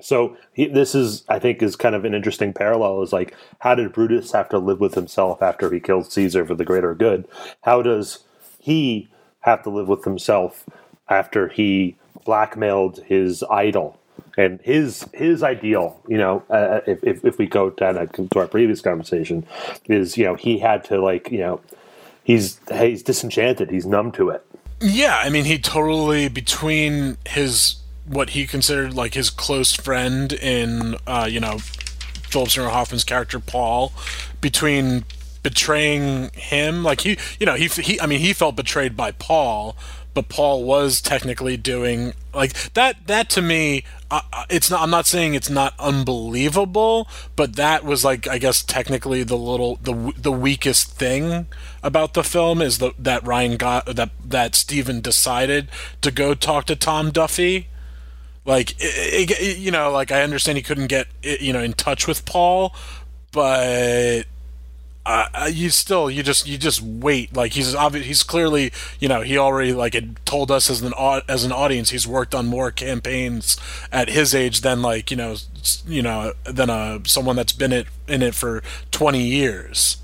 So 0.00 0.36
he, 0.52 0.66
this 0.66 0.94
is, 0.94 1.24
I 1.28 1.38
think, 1.38 1.62
is 1.62 1.76
kind 1.76 1.94
of 1.94 2.04
an 2.04 2.14
interesting 2.14 2.52
parallel. 2.52 3.02
Is 3.02 3.12
like, 3.12 3.34
how 3.60 3.74
did 3.74 3.92
Brutus 3.92 4.32
have 4.32 4.48
to 4.50 4.58
live 4.58 4.80
with 4.80 4.94
himself 4.94 5.42
after 5.42 5.70
he 5.72 5.80
killed 5.80 6.10
Caesar 6.12 6.44
for 6.46 6.54
the 6.54 6.64
greater 6.64 6.94
good? 6.94 7.26
How 7.62 7.82
does 7.82 8.20
he 8.58 9.08
have 9.40 9.62
to 9.62 9.70
live 9.70 9.88
with 9.88 10.04
himself 10.04 10.64
after 11.08 11.48
he 11.48 11.96
blackmailed 12.24 12.98
his 13.04 13.42
idol 13.50 13.98
and 14.36 14.60
his 14.62 15.06
his 15.12 15.42
ideal? 15.42 16.00
You 16.08 16.18
know, 16.18 16.42
uh, 16.50 16.80
if, 16.86 17.02
if 17.02 17.24
if 17.24 17.38
we 17.38 17.46
go 17.46 17.70
down 17.70 17.94
to 17.94 18.38
our 18.38 18.46
previous 18.46 18.80
conversation, 18.80 19.46
is 19.86 20.16
you 20.16 20.24
know 20.24 20.34
he 20.34 20.58
had 20.58 20.84
to 20.84 21.00
like 21.00 21.30
you 21.30 21.38
know 21.38 21.60
he's 22.24 22.60
he's 22.72 23.02
disenchanted, 23.02 23.70
he's 23.70 23.86
numb 23.86 24.12
to 24.12 24.30
it. 24.30 24.44
yeah, 24.80 25.20
I 25.22 25.30
mean, 25.30 25.44
he 25.44 25.58
totally 25.58 26.28
between 26.28 27.18
his 27.26 27.76
what 28.10 28.30
he 28.30 28.46
considered 28.46 28.92
like 28.92 29.14
his 29.14 29.30
close 29.30 29.72
friend 29.72 30.32
in 30.32 30.96
uh, 31.06 31.28
you 31.30 31.38
know 31.38 31.58
Philip 32.30 32.50
Seymour 32.50 32.70
Hoffman's 32.70 33.04
character 33.04 33.40
Paul, 33.40 33.92
between 34.40 35.04
betraying 35.42 36.30
him, 36.34 36.82
like 36.82 37.00
he, 37.02 37.18
you 37.38 37.46
know, 37.46 37.54
he, 37.54 37.66
he, 37.66 38.00
I 38.00 38.06
mean, 38.06 38.20
he 38.20 38.32
felt 38.32 38.56
betrayed 38.56 38.96
by 38.96 39.12
Paul, 39.12 39.76
but 40.14 40.28
Paul 40.28 40.64
was 40.64 41.00
technically 41.00 41.56
doing 41.56 42.14
like 42.34 42.52
that. 42.74 43.06
That 43.06 43.30
to 43.30 43.42
me, 43.42 43.84
uh, 44.10 44.20
uh, 44.32 44.44
it's 44.50 44.70
not. 44.70 44.80
I'm 44.80 44.90
not 44.90 45.06
saying 45.06 45.34
it's 45.34 45.50
not 45.50 45.74
unbelievable, 45.78 47.08
but 47.36 47.56
that 47.56 47.84
was 47.84 48.04
like, 48.04 48.26
I 48.26 48.38
guess, 48.38 48.62
technically 48.62 49.22
the 49.22 49.36
little 49.36 49.76
the 49.82 50.12
the 50.16 50.32
weakest 50.32 50.92
thing 50.92 51.46
about 51.82 52.14
the 52.14 52.24
film 52.24 52.60
is 52.60 52.78
the, 52.78 52.92
that 52.98 53.24
Ryan 53.24 53.56
got 53.56 53.86
that 53.86 54.10
that 54.24 54.56
Steven 54.56 55.00
decided 55.00 55.68
to 56.00 56.10
go 56.10 56.34
talk 56.34 56.66
to 56.66 56.76
Tom 56.76 57.10
Duffy 57.12 57.68
like 58.50 58.72
it, 58.80 59.30
it, 59.30 59.58
you 59.58 59.70
know 59.70 59.90
like 59.92 60.10
i 60.10 60.22
understand 60.22 60.56
he 60.56 60.62
couldn't 60.62 60.88
get 60.88 61.06
you 61.22 61.52
know 61.52 61.60
in 61.60 61.72
touch 61.72 62.06
with 62.06 62.24
paul 62.24 62.74
but 63.32 64.26
uh, 65.06 65.50
you 65.50 65.70
still 65.70 66.10
you 66.10 66.22
just 66.22 66.46
you 66.46 66.58
just 66.58 66.82
wait. 66.82 67.34
Like 67.34 67.52
he's 67.52 67.74
obvious 67.74 68.06
he's 68.06 68.22
clearly 68.22 68.72
you 68.98 69.08
know 69.08 69.22
he 69.22 69.38
already 69.38 69.72
like 69.72 69.94
had 69.94 70.24
told 70.26 70.50
us 70.50 70.68
as 70.68 70.82
an 70.82 70.92
as 71.26 71.44
an 71.44 71.52
audience 71.52 71.90
he's 71.90 72.06
worked 72.06 72.34
on 72.34 72.46
more 72.46 72.70
campaigns 72.70 73.56
at 73.90 74.08
his 74.08 74.34
age 74.34 74.60
than 74.60 74.82
like 74.82 75.10
you 75.10 75.16
know 75.16 75.36
you 75.86 76.02
know 76.02 76.34
than 76.44 76.70
uh 76.70 76.98
someone 77.04 77.34
that's 77.34 77.52
been 77.52 77.72
it 77.72 77.86
in 78.06 78.22
it 78.22 78.34
for 78.34 78.62
20 78.90 79.22
years. 79.22 79.96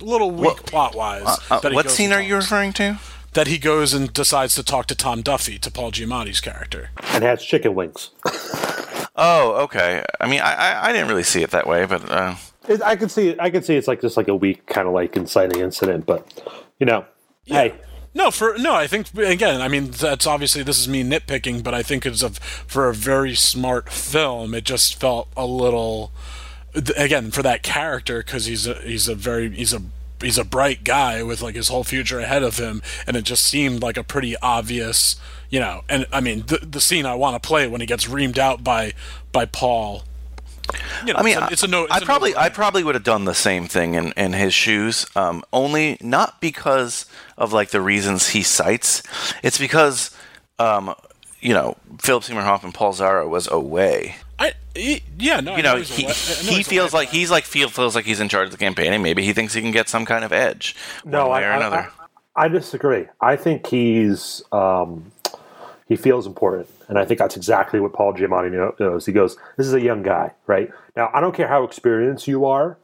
A 0.00 0.04
little 0.04 0.30
weak 0.30 0.44
well, 0.44 0.54
plot 0.56 0.94
wise 0.94 1.38
uh, 1.50 1.60
uh, 1.62 1.70
what 1.70 1.90
scene 1.90 2.12
are 2.12 2.22
you 2.22 2.34
referring 2.34 2.72
to 2.74 2.98
that 3.34 3.46
he 3.46 3.58
goes 3.58 3.92
and 3.94 4.12
decides 4.12 4.54
to 4.54 4.62
talk 4.62 4.86
to 4.86 4.94
Tom 4.94 5.22
Duffy 5.22 5.58
to 5.58 5.70
Paul 5.70 5.92
Giamatti's 5.92 6.40
character 6.40 6.90
and 7.08 7.22
has 7.22 7.42
chicken 7.42 7.74
wings 7.74 8.10
oh 9.16 9.52
okay 9.64 10.04
I 10.20 10.28
mean 10.28 10.40
I, 10.40 10.54
I, 10.54 10.88
I 10.88 10.92
didn't 10.92 11.08
really 11.08 11.22
see 11.22 11.42
it 11.42 11.50
that 11.50 11.66
way 11.66 11.86
but 11.86 12.10
uh 12.10 12.36
it, 12.68 12.82
I 12.82 12.96
can 12.96 13.08
see. 13.08 13.36
I 13.38 13.50
can 13.50 13.62
see 13.62 13.76
it's 13.76 13.88
like 13.88 14.00
just 14.00 14.16
like 14.16 14.28
a 14.28 14.34
weak 14.34 14.66
kind 14.66 14.88
of 14.88 14.94
like 14.94 15.16
inciting 15.16 15.60
incident, 15.60 16.06
but 16.06 16.26
you 16.78 16.86
know, 16.86 17.04
yeah. 17.44 17.62
hey. 17.62 17.74
No, 18.16 18.30
for 18.30 18.56
no, 18.58 18.74
I 18.74 18.86
think 18.86 19.12
again. 19.18 19.60
I 19.60 19.66
mean, 19.66 19.90
that's 19.90 20.26
obviously 20.26 20.62
this 20.62 20.78
is 20.78 20.88
me 20.88 21.02
nitpicking, 21.02 21.64
but 21.64 21.74
I 21.74 21.82
think 21.82 22.06
it's 22.06 22.22
a 22.22 22.30
for 22.30 22.88
a 22.88 22.94
very 22.94 23.34
smart 23.34 23.90
film. 23.90 24.54
It 24.54 24.64
just 24.64 24.94
felt 25.00 25.28
a 25.36 25.44
little, 25.44 26.12
again, 26.96 27.32
for 27.32 27.42
that 27.42 27.64
character 27.64 28.18
because 28.18 28.46
he's 28.46 28.68
a 28.68 28.74
he's 28.74 29.08
a 29.08 29.16
very 29.16 29.50
he's 29.50 29.72
a 29.72 29.82
he's 30.24 30.38
a 30.38 30.44
bright 30.44 30.84
guy 30.84 31.22
with 31.22 31.42
like 31.42 31.54
his 31.54 31.68
whole 31.68 31.84
future 31.84 32.18
ahead 32.18 32.42
of 32.42 32.58
him, 32.58 32.82
and 33.06 33.16
it 33.16 33.22
just 33.22 33.44
seemed 33.46 33.82
like 33.82 33.96
a 33.96 34.04
pretty 34.04 34.36
obvious, 34.38 35.16
you 35.50 35.60
know. 35.60 35.82
And 35.88 36.06
I 36.12 36.20
mean, 36.20 36.44
the 36.46 36.58
the 36.58 36.80
scene 36.80 37.06
I 37.06 37.14
want 37.14 37.40
to 37.40 37.46
play 37.46 37.66
when 37.66 37.80
he 37.80 37.86
gets 37.86 38.06
reamed 38.06 38.38
out 38.38 38.64
by 38.64 38.92
by 39.32 39.46
Paul 39.46 40.04
you 41.04 41.12
know, 41.12 41.18
I 41.18 41.22
mean, 41.22 41.36
it's 41.36 41.50
a, 41.50 41.52
it's 41.52 41.62
a 41.62 41.66
no. 41.66 41.84
It's 41.84 41.92
I 41.92 42.00
probably, 42.00 42.32
no 42.32 42.38
I 42.38 42.48
probably 42.48 42.84
would 42.84 42.94
have 42.94 43.04
done 43.04 43.24
the 43.24 43.34
same 43.34 43.66
thing 43.66 43.94
in, 43.94 44.12
in 44.16 44.32
his 44.32 44.54
shoes. 44.54 45.06
Um, 45.14 45.44
only 45.52 45.98
not 46.00 46.40
because 46.40 47.06
of 47.36 47.52
like 47.52 47.70
the 47.70 47.80
reasons 47.80 48.30
he 48.30 48.42
cites. 48.42 49.02
It's 49.42 49.58
because, 49.58 50.16
um, 50.58 50.94
you 51.40 51.52
know, 51.52 51.76
Philip 52.00 52.24
Seymour 52.24 52.42
Hoffman, 52.42 52.72
Paul 52.72 52.94
Zara 52.94 53.28
was 53.28 53.46
away. 53.48 54.16
I 54.38 54.52
he, 54.74 55.02
yeah 55.18 55.40
no. 55.40 55.56
You 55.56 55.62
know, 55.62 55.76
he 55.76 56.04
he 56.04 56.62
feels 56.62 56.92
like 56.92 57.08
he's 57.10 57.30
like 57.30 57.44
feel 57.44 57.68
feels 57.68 57.94
like 57.94 58.04
he's 58.04 58.20
in 58.20 58.28
charge 58.28 58.46
of 58.46 58.52
the 58.52 58.58
campaign, 58.58 58.92
and 58.92 59.02
maybe 59.02 59.22
he 59.22 59.32
thinks 59.32 59.54
he 59.54 59.60
can 59.60 59.70
get 59.70 59.88
some 59.88 60.04
kind 60.04 60.24
of 60.24 60.32
edge. 60.32 60.74
No, 61.04 61.30
I, 61.30 61.42
I, 61.42 61.88
I, 62.34 62.48
disagree. 62.48 63.06
I 63.20 63.36
think 63.36 63.66
he's 63.66 64.42
um, 64.50 65.12
he 65.86 65.96
feels 65.96 66.26
important. 66.26 66.68
And 66.88 66.98
I 66.98 67.04
think 67.04 67.18
that's 67.18 67.36
exactly 67.36 67.80
what 67.80 67.92
Paul 67.92 68.14
Giamatti 68.14 68.78
knows. 68.78 69.06
He 69.06 69.12
goes, 69.12 69.36
This 69.56 69.66
is 69.66 69.74
a 69.74 69.80
young 69.80 70.02
guy, 70.02 70.32
right? 70.46 70.70
Now, 70.96 71.10
I 71.12 71.20
don't 71.20 71.34
care 71.34 71.48
how 71.48 71.64
experienced 71.64 72.26
you 72.26 72.44
are. 72.46 72.76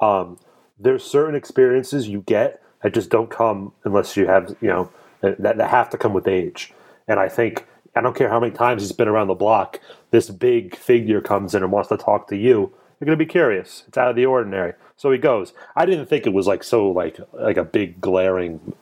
Um, 0.00 0.38
there's 0.78 1.04
certain 1.04 1.34
experiences 1.34 2.08
you 2.08 2.20
get 2.22 2.62
that 2.82 2.94
just 2.94 3.10
don't 3.10 3.30
come 3.30 3.72
unless 3.84 4.16
you 4.16 4.26
have, 4.26 4.56
you 4.60 4.68
know, 4.68 4.90
that, 5.20 5.40
that 5.40 5.70
have 5.70 5.90
to 5.90 5.98
come 5.98 6.12
with 6.12 6.28
age. 6.28 6.72
And 7.08 7.18
I 7.18 7.28
think, 7.28 7.66
I 7.96 8.00
don't 8.00 8.16
care 8.16 8.28
how 8.28 8.40
many 8.40 8.52
times 8.52 8.82
he's 8.82 8.92
been 8.92 9.08
around 9.08 9.28
the 9.28 9.34
block, 9.34 9.80
this 10.14 10.30
big 10.30 10.76
figure 10.76 11.20
comes 11.20 11.56
in 11.56 11.64
and 11.64 11.72
wants 11.72 11.88
to 11.88 11.96
talk 11.96 12.28
to 12.28 12.36
you. 12.36 12.72
You're 13.00 13.06
going 13.06 13.18
to 13.18 13.24
be 13.24 13.28
curious. 13.28 13.82
It's 13.88 13.98
out 13.98 14.10
of 14.10 14.14
the 14.14 14.26
ordinary. 14.26 14.74
So 14.96 15.10
he 15.10 15.18
goes. 15.18 15.52
I 15.74 15.84
didn't 15.86 16.06
think 16.06 16.24
it 16.24 16.32
was 16.32 16.46
like 16.46 16.62
so 16.62 16.88
like 16.88 17.18
like 17.32 17.56
a 17.56 17.64
big 17.64 18.00
glaring 18.00 18.72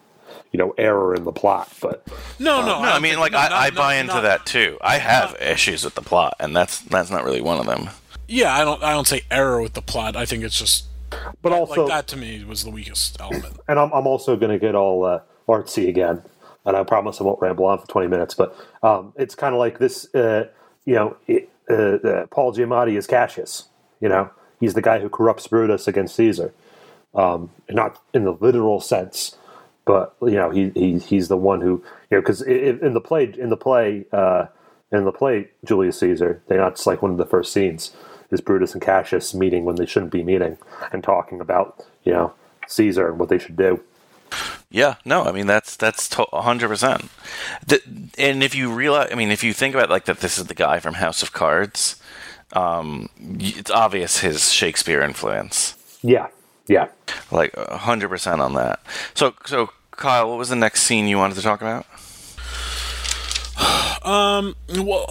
you 0.52 0.58
know 0.58 0.74
error 0.76 1.14
in 1.14 1.24
the 1.24 1.32
plot. 1.32 1.72
But 1.80 2.06
no, 2.38 2.60
no, 2.60 2.76
um, 2.76 2.82
no. 2.82 2.88
I, 2.90 2.96
I 2.96 2.98
mean, 2.98 3.18
like 3.18 3.32
no, 3.32 3.38
I, 3.38 3.48
not, 3.48 3.52
I 3.52 3.70
buy 3.70 3.94
into 3.94 4.12
not, 4.12 4.20
that 4.20 4.44
too. 4.44 4.76
I 4.82 4.98
have 4.98 5.32
not, 5.32 5.42
issues 5.42 5.84
with 5.84 5.94
the 5.94 6.02
plot, 6.02 6.34
and 6.38 6.54
that's 6.54 6.80
that's 6.80 7.10
not 7.10 7.24
really 7.24 7.40
one 7.40 7.58
of 7.58 7.64
them. 7.64 7.88
Yeah, 8.28 8.54
I 8.54 8.62
don't 8.62 8.82
I 8.82 8.92
don't 8.92 9.06
say 9.06 9.22
error 9.30 9.62
with 9.62 9.72
the 9.72 9.82
plot. 9.82 10.14
I 10.14 10.26
think 10.26 10.44
it's 10.44 10.58
just. 10.58 10.84
But 11.40 11.52
also, 11.52 11.86
like 11.86 11.90
that 11.90 12.08
to 12.08 12.16
me 12.18 12.44
was 12.44 12.64
the 12.64 12.70
weakest 12.70 13.18
element. 13.20 13.58
And 13.68 13.78
I'm 13.78 13.90
I'm 13.92 14.06
also 14.06 14.36
going 14.36 14.52
to 14.52 14.58
get 14.58 14.74
all 14.74 15.04
uh, 15.04 15.20
artsy 15.48 15.88
again, 15.88 16.22
and 16.66 16.76
I 16.76 16.84
promise 16.84 17.20
I 17.20 17.24
won't 17.24 17.40
ramble 17.40 17.64
on 17.64 17.78
for 17.78 17.86
20 17.86 18.08
minutes. 18.08 18.34
But 18.34 18.54
um, 18.82 19.14
it's 19.16 19.34
kind 19.34 19.54
of 19.54 19.58
like 19.58 19.78
this. 19.78 20.14
Uh, 20.14 20.48
you 20.84 20.94
know, 20.94 21.16
it, 21.26 21.48
uh, 21.70 21.74
uh, 21.74 22.26
Paul 22.26 22.52
Giamatti 22.52 22.96
is 22.96 23.06
Cassius. 23.06 23.68
You 24.00 24.08
know, 24.08 24.30
he's 24.60 24.74
the 24.74 24.82
guy 24.82 24.98
who 24.98 25.08
corrupts 25.08 25.46
Brutus 25.46 25.86
against 25.86 26.16
Caesar. 26.16 26.52
Um, 27.14 27.50
not 27.68 28.00
in 28.14 28.24
the 28.24 28.32
literal 28.32 28.80
sense, 28.80 29.36
but 29.84 30.14
you 30.22 30.32
know 30.32 30.50
he, 30.50 30.70
he 30.74 30.98
he's 30.98 31.28
the 31.28 31.36
one 31.36 31.60
who 31.60 31.82
you 32.10 32.16
know 32.16 32.20
because 32.20 32.42
in 32.42 32.94
the 32.94 33.00
play 33.00 33.32
in 33.38 33.50
the 33.50 33.56
play 33.56 34.06
uh, 34.12 34.46
in 34.90 35.04
the 35.04 35.12
play 35.12 35.48
Julius 35.64 35.98
Caesar 35.98 36.40
they 36.46 36.56
that's 36.56 36.86
like 36.86 37.02
one 37.02 37.10
of 37.10 37.18
the 37.18 37.26
first 37.26 37.52
scenes 37.52 37.94
is 38.30 38.40
Brutus 38.40 38.72
and 38.72 38.82
Cassius 38.82 39.34
meeting 39.34 39.64
when 39.64 39.76
they 39.76 39.86
shouldn't 39.86 40.12
be 40.12 40.22
meeting 40.22 40.56
and 40.92 41.02
talking 41.02 41.40
about 41.40 41.84
you 42.04 42.12
know 42.12 42.32
Caesar 42.68 43.08
and 43.08 43.18
what 43.18 43.28
they 43.28 43.38
should 43.38 43.56
do. 43.56 43.82
Yeah, 44.72 44.94
no, 45.04 45.24
I 45.24 45.32
mean 45.32 45.46
that's 45.46 45.76
that's 45.76 46.12
hundred 46.14 46.68
percent. 46.68 47.10
And 48.16 48.42
if 48.42 48.54
you 48.54 48.72
realize, 48.72 49.10
I 49.12 49.14
mean, 49.14 49.30
if 49.30 49.44
you 49.44 49.52
think 49.52 49.74
about 49.74 49.90
like 49.90 50.06
that, 50.06 50.20
this 50.20 50.38
is 50.38 50.46
the 50.46 50.54
guy 50.54 50.80
from 50.80 50.94
House 50.94 51.22
of 51.22 51.32
Cards. 51.32 51.96
Um, 52.54 53.10
it's 53.18 53.70
obvious 53.70 54.20
his 54.20 54.50
Shakespeare 54.50 55.02
influence. 55.02 55.74
Yeah, 56.02 56.28
yeah, 56.68 56.88
like 57.30 57.54
hundred 57.54 58.08
percent 58.08 58.40
on 58.40 58.54
that. 58.54 58.80
So, 59.14 59.34
so 59.44 59.70
Kyle, 59.90 60.30
what 60.30 60.38
was 60.38 60.48
the 60.48 60.56
next 60.56 60.84
scene 60.84 61.06
you 61.06 61.18
wanted 61.18 61.34
to 61.34 61.42
talk 61.42 61.60
about? 61.60 61.86
Um, 64.04 64.56
well, 64.68 65.06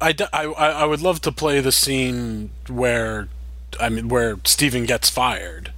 I, 0.00 0.14
I, 0.32 0.44
I 0.44 0.84
would 0.84 1.00
love 1.00 1.20
to 1.22 1.32
play 1.32 1.58
the 1.58 1.72
scene 1.72 2.50
where, 2.68 3.26
I 3.80 3.88
mean, 3.88 4.06
where 4.06 4.36
Stephen 4.44 4.84
gets 4.84 5.10
fired. 5.10 5.72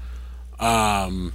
Um, 0.61 1.33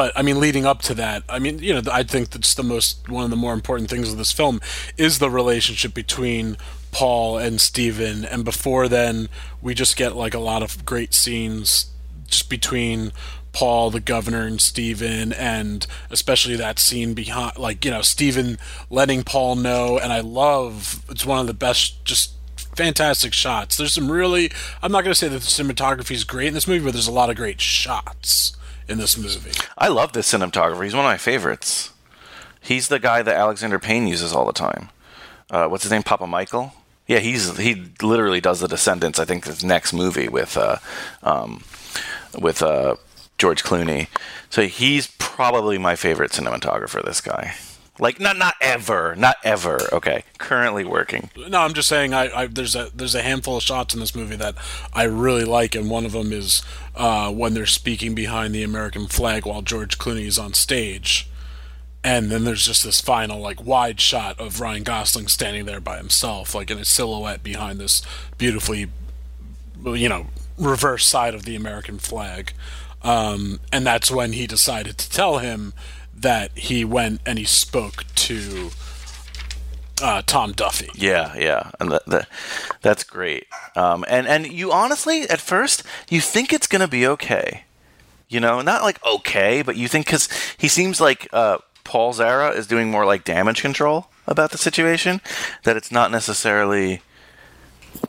but 0.00 0.14
I 0.16 0.22
mean, 0.22 0.40
leading 0.40 0.64
up 0.64 0.80
to 0.84 0.94
that, 0.94 1.24
I 1.28 1.38
mean, 1.38 1.58
you 1.58 1.74
know, 1.74 1.82
I 1.92 2.04
think 2.04 2.30
that's 2.30 2.54
the 2.54 2.62
most 2.62 3.06
one 3.10 3.22
of 3.22 3.28
the 3.28 3.36
more 3.36 3.52
important 3.52 3.90
things 3.90 4.10
of 4.10 4.16
this 4.16 4.32
film 4.32 4.58
is 4.96 5.18
the 5.18 5.28
relationship 5.28 5.92
between 5.92 6.56
Paul 6.90 7.36
and 7.36 7.60
Stephen. 7.60 8.24
And 8.24 8.42
before 8.42 8.88
then, 8.88 9.28
we 9.60 9.74
just 9.74 9.98
get 9.98 10.16
like 10.16 10.32
a 10.32 10.38
lot 10.38 10.62
of 10.62 10.86
great 10.86 11.12
scenes 11.12 11.90
just 12.26 12.48
between 12.48 13.12
Paul, 13.52 13.90
the 13.90 14.00
governor, 14.00 14.46
and 14.46 14.58
Stephen, 14.58 15.34
and 15.34 15.86
especially 16.08 16.56
that 16.56 16.78
scene 16.78 17.12
behind, 17.12 17.58
like, 17.58 17.84
you 17.84 17.90
know, 17.90 18.00
Stephen 18.00 18.56
letting 18.88 19.22
Paul 19.22 19.54
know. 19.56 19.98
And 19.98 20.14
I 20.14 20.20
love, 20.20 21.04
it's 21.10 21.26
one 21.26 21.40
of 21.40 21.46
the 21.46 21.52
best, 21.52 22.06
just 22.06 22.32
fantastic 22.74 23.34
shots. 23.34 23.76
There's 23.76 23.92
some 23.92 24.10
really, 24.10 24.50
I'm 24.82 24.92
not 24.92 25.04
going 25.04 25.12
to 25.12 25.18
say 25.20 25.28
that 25.28 25.42
the 25.42 25.46
cinematography 25.46 26.12
is 26.12 26.24
great 26.24 26.48
in 26.48 26.54
this 26.54 26.66
movie, 26.66 26.86
but 26.86 26.94
there's 26.94 27.06
a 27.06 27.12
lot 27.12 27.28
of 27.28 27.36
great 27.36 27.60
shots 27.60 28.56
in 28.90 28.98
this 28.98 29.16
movie. 29.16 29.52
I 29.78 29.88
love 29.88 30.12
this 30.12 30.30
cinematographer. 30.30 30.82
He's 30.84 30.94
one 30.94 31.04
of 31.04 31.10
my 31.10 31.16
favorites. 31.16 31.92
He's 32.60 32.88
the 32.88 32.98
guy 32.98 33.22
that 33.22 33.36
Alexander 33.36 33.78
Payne 33.78 34.06
uses 34.06 34.32
all 34.32 34.44
the 34.44 34.52
time. 34.52 34.90
Uh, 35.48 35.68
what's 35.68 35.84
his 35.84 35.92
name? 35.92 36.02
Papamichael? 36.02 36.72
Yeah, 37.06 37.18
he's 37.18 37.56
he 37.56 37.90
literally 38.02 38.40
does 38.40 38.60
the 38.60 38.68
Descendants. 38.68 39.18
I 39.18 39.24
think 39.24 39.46
his 39.46 39.64
next 39.64 39.92
movie 39.92 40.28
with 40.28 40.56
uh, 40.56 40.76
um, 41.22 41.64
with 42.38 42.62
uh, 42.62 42.96
George 43.38 43.64
Clooney. 43.64 44.08
So 44.50 44.66
he's 44.66 45.08
probably 45.18 45.78
my 45.78 45.96
favorite 45.96 46.30
cinematographer. 46.30 47.04
This 47.04 47.20
guy. 47.20 47.54
Like 48.00 48.18
not 48.18 48.38
not 48.38 48.54
ever, 48.62 49.14
not 49.14 49.36
ever. 49.44 49.78
Okay, 49.92 50.24
currently 50.38 50.84
working. 50.84 51.28
No, 51.36 51.60
I'm 51.60 51.74
just 51.74 51.86
saying. 51.86 52.14
I, 52.14 52.30
I, 52.34 52.46
there's 52.46 52.74
a 52.74 52.90
there's 52.94 53.14
a 53.14 53.20
handful 53.20 53.58
of 53.58 53.62
shots 53.62 53.92
in 53.92 54.00
this 54.00 54.14
movie 54.14 54.36
that 54.36 54.54
I 54.94 55.04
really 55.04 55.44
like, 55.44 55.74
and 55.74 55.90
one 55.90 56.06
of 56.06 56.12
them 56.12 56.32
is 56.32 56.62
uh, 56.96 57.30
when 57.30 57.52
they're 57.52 57.66
speaking 57.66 58.14
behind 58.14 58.54
the 58.54 58.62
American 58.62 59.06
flag 59.06 59.44
while 59.44 59.60
George 59.60 59.98
Clooney 59.98 60.24
is 60.24 60.38
on 60.38 60.54
stage, 60.54 61.28
and 62.02 62.30
then 62.30 62.44
there's 62.44 62.64
just 62.64 62.84
this 62.84 63.02
final 63.02 63.38
like 63.38 63.62
wide 63.62 64.00
shot 64.00 64.40
of 64.40 64.62
Ryan 64.62 64.82
Gosling 64.82 65.28
standing 65.28 65.66
there 65.66 65.80
by 65.80 65.98
himself, 65.98 66.54
like 66.54 66.70
in 66.70 66.78
a 66.78 66.86
silhouette 66.86 67.42
behind 67.42 67.78
this 67.78 68.00
beautifully, 68.38 68.86
you 69.84 70.08
know, 70.08 70.28
reverse 70.56 71.04
side 71.04 71.34
of 71.34 71.44
the 71.44 71.54
American 71.54 71.98
flag. 71.98 72.54
Um, 73.02 73.60
and 73.72 73.86
that's 73.86 74.10
when 74.10 74.32
he 74.32 74.46
decided 74.46 74.98
to 74.98 75.10
tell 75.10 75.38
him 75.38 75.72
that 76.20 76.56
he 76.56 76.84
went 76.84 77.20
and 77.26 77.38
he 77.38 77.44
spoke 77.44 78.04
to 78.14 78.70
uh, 80.02 80.22
Tom 80.26 80.52
Duffy. 80.52 80.88
Yeah, 80.94 81.34
yeah, 81.36 81.70
and 81.78 81.90
that, 81.92 82.06
that 82.06 82.28
that's 82.82 83.04
great. 83.04 83.46
Um, 83.76 84.04
and 84.08 84.26
and 84.26 84.46
you 84.46 84.72
honestly, 84.72 85.22
at 85.22 85.40
first, 85.40 85.82
you 86.08 86.20
think 86.20 86.52
it's 86.52 86.66
gonna 86.66 86.88
be 86.88 87.06
okay. 87.06 87.64
You 88.28 88.40
know, 88.40 88.60
not 88.60 88.82
like 88.82 89.04
okay, 89.04 89.62
but 89.62 89.76
you 89.76 89.88
think 89.88 90.06
because 90.06 90.28
he 90.56 90.68
seems 90.68 91.00
like 91.00 91.28
uh, 91.32 91.58
Paul 91.84 92.12
Zara 92.12 92.50
is 92.50 92.66
doing 92.66 92.90
more 92.90 93.04
like 93.04 93.24
damage 93.24 93.60
control 93.62 94.08
about 94.26 94.52
the 94.52 94.58
situation, 94.58 95.20
that 95.64 95.76
it's 95.76 95.90
not 95.90 96.10
necessarily 96.10 97.02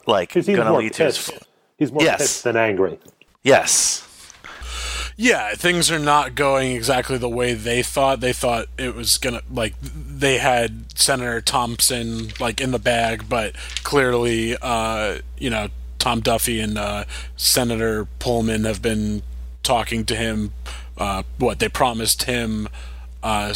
like 0.05 0.33
gonna 0.33 0.77
lead 0.77 0.93
to 0.93 1.05
his. 1.05 1.31
He's 1.77 1.91
more 1.91 2.03
yes. 2.03 2.19
pissed 2.19 2.43
than 2.43 2.55
angry. 2.55 2.99
Yes. 3.41 4.07
Yeah, 5.17 5.53
things 5.55 5.91
are 5.91 5.99
not 5.99 6.35
going 6.35 6.71
exactly 6.75 7.17
the 7.17 7.29
way 7.29 7.53
they 7.53 7.83
thought. 7.83 8.21
They 8.21 8.33
thought 8.33 8.67
it 8.77 8.95
was 8.95 9.17
gonna 9.17 9.41
like 9.51 9.75
they 9.81 10.37
had 10.37 10.97
Senator 10.97 11.41
Thompson 11.41 12.29
like 12.39 12.59
in 12.61 12.71
the 12.71 12.79
bag, 12.79 13.25
but 13.29 13.55
clearly, 13.83 14.57
uh, 14.61 15.19
you 15.37 15.49
know, 15.49 15.69
Tom 15.99 16.21
Duffy 16.21 16.59
and 16.59 16.77
uh, 16.77 17.05
Senator 17.35 18.05
Pullman 18.19 18.63
have 18.63 18.81
been 18.81 19.21
talking 19.63 20.05
to 20.05 20.15
him. 20.15 20.51
Uh, 20.97 21.23
what 21.37 21.59
they 21.59 21.69
promised 21.69 22.23
him, 22.23 22.67
uh, 23.23 23.53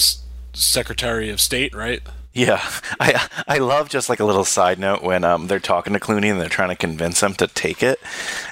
Secretary 0.53 1.30
of 1.30 1.41
State, 1.41 1.74
right? 1.76 2.01
Yeah, 2.36 2.61
I 2.99 3.27
I 3.47 3.57
love 3.59 3.88
just 3.88 4.09
like 4.09 4.19
a 4.19 4.25
little 4.25 4.43
side 4.43 4.77
note 4.77 5.01
when 5.01 5.23
um 5.23 5.47
they're 5.47 5.59
talking 5.59 5.93
to 5.93 5.99
Clooney 5.99 6.29
and 6.29 6.39
they're 6.39 6.49
trying 6.49 6.67
to 6.69 6.75
convince 6.75 7.23
him 7.23 7.33
to 7.36 7.47
take 7.47 7.81
it, 7.81 7.99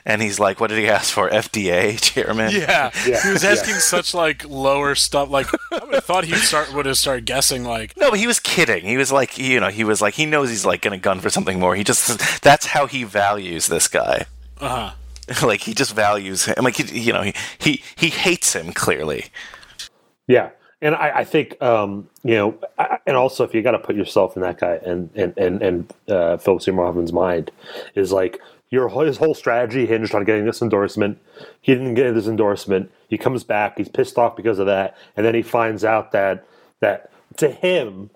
and 0.05 0.21
he's 0.21 0.39
like, 0.39 0.59
"What 0.61 0.69
did 0.69 0.79
he 0.79 0.87
ask 0.87 1.13
for? 1.13 1.29
FDA 1.29 1.99
chairman?" 2.01 2.51
Yeah, 2.51 2.91
Yeah, 3.05 3.21
he 3.21 3.29
was 3.31 3.43
yeah. 3.43 3.51
asking 3.51 3.75
such 3.75 4.13
like 4.13 4.47
lower 4.47 4.95
stuff. 4.95 5.29
Like 5.29 5.47
I 5.71 5.83
would 5.83 5.93
have 5.95 6.05
thought 6.05 6.23
he 6.23 6.33
start 6.35 6.73
would 6.73 6.85
have 6.85 6.97
started 6.97 7.25
guessing 7.25 7.65
like 7.65 7.95
No, 7.97 8.09
but 8.09 8.19
he 8.19 8.25
was 8.25 8.39
kidding. 8.39 8.85
He 8.85 8.95
was 8.95 9.11
like, 9.11 9.37
you 9.37 9.59
know, 9.59 9.67
he 9.69 9.83
was 9.83 10.01
like, 10.01 10.13
he 10.13 10.25
knows 10.25 10.49
he's 10.49 10.65
like 10.65 10.81
gonna 10.81 10.97
gun 10.97 11.19
for 11.19 11.29
something 11.29 11.59
more. 11.59 11.75
He 11.75 11.83
just 11.83 12.41
that's 12.41 12.67
how 12.67 12.87
he 12.87 13.03
values 13.03 13.67
this 13.67 13.89
guy. 13.89 14.25
uh 14.61 14.69
huh. 14.69 14.91
like 15.47 15.61
he 15.61 15.73
just 15.73 15.93
values 15.93 16.45
him. 16.45 16.55
Like 16.63 16.75
he, 16.77 16.99
you 16.99 17.11
know, 17.11 17.21
he 17.21 17.33
he 17.59 17.83
he 17.97 18.09
hates 18.09 18.53
him 18.53 18.71
clearly. 18.71 19.25
Yeah, 20.27 20.49
and 20.83 20.95
I, 20.95 21.19
I 21.19 21.23
think 21.23 21.59
um, 21.61 22.09
you 22.23 22.35
know, 22.35 22.59
I, 22.77 22.97
and 23.07 23.15
also 23.15 23.43
if 23.43 23.55
you 23.55 23.61
got 23.61 23.71
to 23.71 23.79
put 23.79 23.95
yourself 23.95 24.35
in 24.35 24.41
that 24.43 24.59
guy 24.59 24.75
and 24.85 25.09
and 25.15 25.35
and 25.37 25.61
and 25.61 25.93
uh, 26.07 26.37
Philip 26.37 26.61
Seymour 26.61 26.85
Hoffman's 26.85 27.13
mind 27.13 27.51
is 27.95 28.11
like 28.11 28.39
your 28.69 28.89
his 29.05 29.17
whole 29.17 29.33
strategy 29.33 29.85
hinged 29.85 30.13
on 30.13 30.25
getting 30.25 30.45
this 30.45 30.61
endorsement. 30.61 31.19
He 31.61 31.73
didn't 31.73 31.93
get 31.93 32.13
this 32.13 32.27
endorsement. 32.27 32.91
He 33.07 33.17
comes 33.17 33.43
back. 33.43 33.77
He's 33.77 33.87
pissed 33.87 34.17
off 34.17 34.35
because 34.35 34.59
of 34.59 34.65
that, 34.65 34.97
and 35.15 35.25
then 35.25 35.33
he 35.33 35.41
finds 35.41 35.85
out 35.85 36.11
that 36.11 36.45
that 36.81 37.11
to 37.37 37.49
him, 37.49 38.09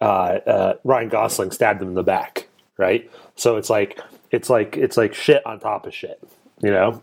uh, 0.00 0.04
uh, 0.46 0.74
Ryan 0.84 1.10
Gosling 1.10 1.50
stabbed 1.50 1.82
him 1.82 1.88
in 1.88 1.94
the 1.94 2.02
back. 2.02 2.48
Right. 2.78 3.10
So 3.34 3.56
it's 3.56 3.68
like 3.68 4.00
it's 4.30 4.48
like 4.48 4.76
it's 4.76 4.96
like 4.96 5.12
shit 5.12 5.44
on 5.44 5.60
top 5.60 5.86
of 5.86 5.94
shit. 5.94 6.18
You 6.62 6.70
know. 6.70 7.02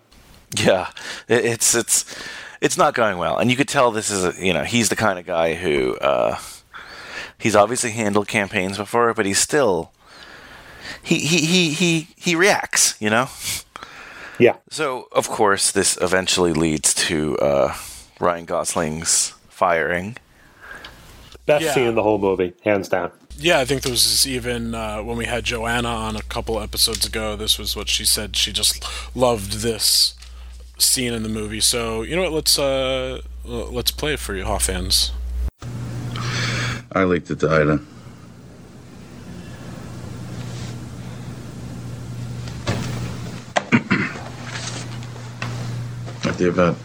Yeah, 0.55 0.89
it, 1.28 1.45
it's 1.45 1.76
it's 1.76 2.05
it's 2.64 2.78
not 2.78 2.93
going 2.95 3.18
well, 3.18 3.38
and 3.38 3.51
you 3.51 3.57
could 3.57 3.68
tell 3.68 3.91
this 3.91 4.09
is 4.09 4.24
a, 4.24 4.34
you 4.43 4.53
know 4.53 4.64
he's 4.64 4.88
the 4.89 4.95
kind 4.95 5.20
of 5.20 5.26
guy 5.26 5.53
who 5.53 5.95
uh, 5.97 6.39
he's 7.38 7.55
obviously 7.55 7.91
handled 7.91 8.28
campaigns 8.28 8.78
before, 8.78 9.14
but 9.14 9.26
he's 9.26 9.38
still 9.39 9.91
he 11.03 11.20
he 11.20 11.45
he 11.45 11.74
he 11.74 12.07
he 12.16 12.36
reacts, 12.36 12.95
you 12.99 13.09
know. 13.09 13.28
Yeah. 14.39 14.55
So 14.72 15.09
of 15.11 15.28
course 15.30 15.72
this 15.72 15.97
eventually 16.01 16.53
leads 16.53 16.93
to 17.07 17.38
uh, 17.38 17.76
Ryan 18.20 18.45
Gosling's 18.45 19.34
firing. 19.49 20.16
Best 21.45 21.66
Yeah. 21.66 21.74
scene 21.74 21.88
in 21.88 21.95
the 21.95 22.03
whole 22.03 22.18
movie, 22.18 22.53
hands 22.64 22.88
down. 22.88 23.11
Yeah, 23.38 23.59
I 23.59 23.66
think 23.66 23.82
there 23.82 23.91
was 23.91 24.26
even 24.28 24.74
uh, 24.74 25.01
when 25.03 25.18
we 25.18 25.26
had 25.26 25.43
Joanna 25.43 25.89
on 25.89 26.16
a 26.16 26.22
couple 26.22 26.59
episodes 26.61 27.05
ago. 27.05 27.36
This 27.36 27.59
was 27.59 27.76
what 27.76 27.89
she 27.89 28.05
said. 28.05 28.38
She 28.38 28.53
just 28.53 28.84
loved 29.16 29.53
this 29.61 30.16
scene 30.78 31.13
in 31.13 31.24
the 31.24 31.30
movie. 31.30 31.59
So 31.59 32.01
you 32.03 32.15
know 32.15 32.24
what? 32.24 32.32
Let's 32.34 32.59
uh, 32.59 33.21
let's 33.45 33.91
play 33.91 34.13
it 34.13 34.19
for 34.19 34.36
you, 34.36 34.43
Hoff 34.43 34.65
fans. 34.65 35.11
I 36.91 37.03
liked 37.03 37.30
it 37.32 37.39
to 37.39 37.49
Ida. 37.49 37.80
At 46.26 46.38
the 46.38 46.47
event. 46.47 46.78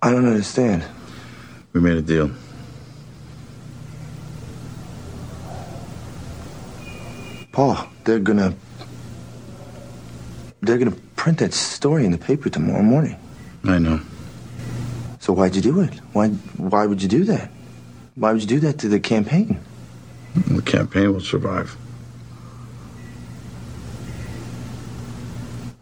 I 0.00 0.12
don't 0.12 0.26
understand. 0.26 0.84
We 1.72 1.80
made 1.80 1.96
a 1.96 2.02
deal. 2.02 2.30
Paul, 7.52 7.88
they're 8.04 8.20
gonna. 8.20 8.54
They're 10.60 10.78
gonna 10.78 10.96
print 11.16 11.38
that 11.38 11.54
story 11.54 12.04
in 12.04 12.12
the 12.12 12.18
paper 12.18 12.50
tomorrow 12.50 12.82
morning. 12.82 13.16
I 13.64 13.78
know. 13.78 14.00
So 15.20 15.32
why'd 15.32 15.54
you 15.54 15.62
do 15.62 15.80
it? 15.80 15.94
Why 16.12 16.28
why 16.56 16.86
would 16.86 17.02
you 17.02 17.08
do 17.08 17.24
that? 17.24 17.50
Why 18.14 18.32
would 18.32 18.42
you 18.42 18.48
do 18.48 18.60
that 18.60 18.78
to 18.78 18.88
the 18.88 18.98
campaign? 18.98 19.60
The 20.34 20.62
campaign 20.62 21.12
will 21.12 21.20
survive. 21.20 21.76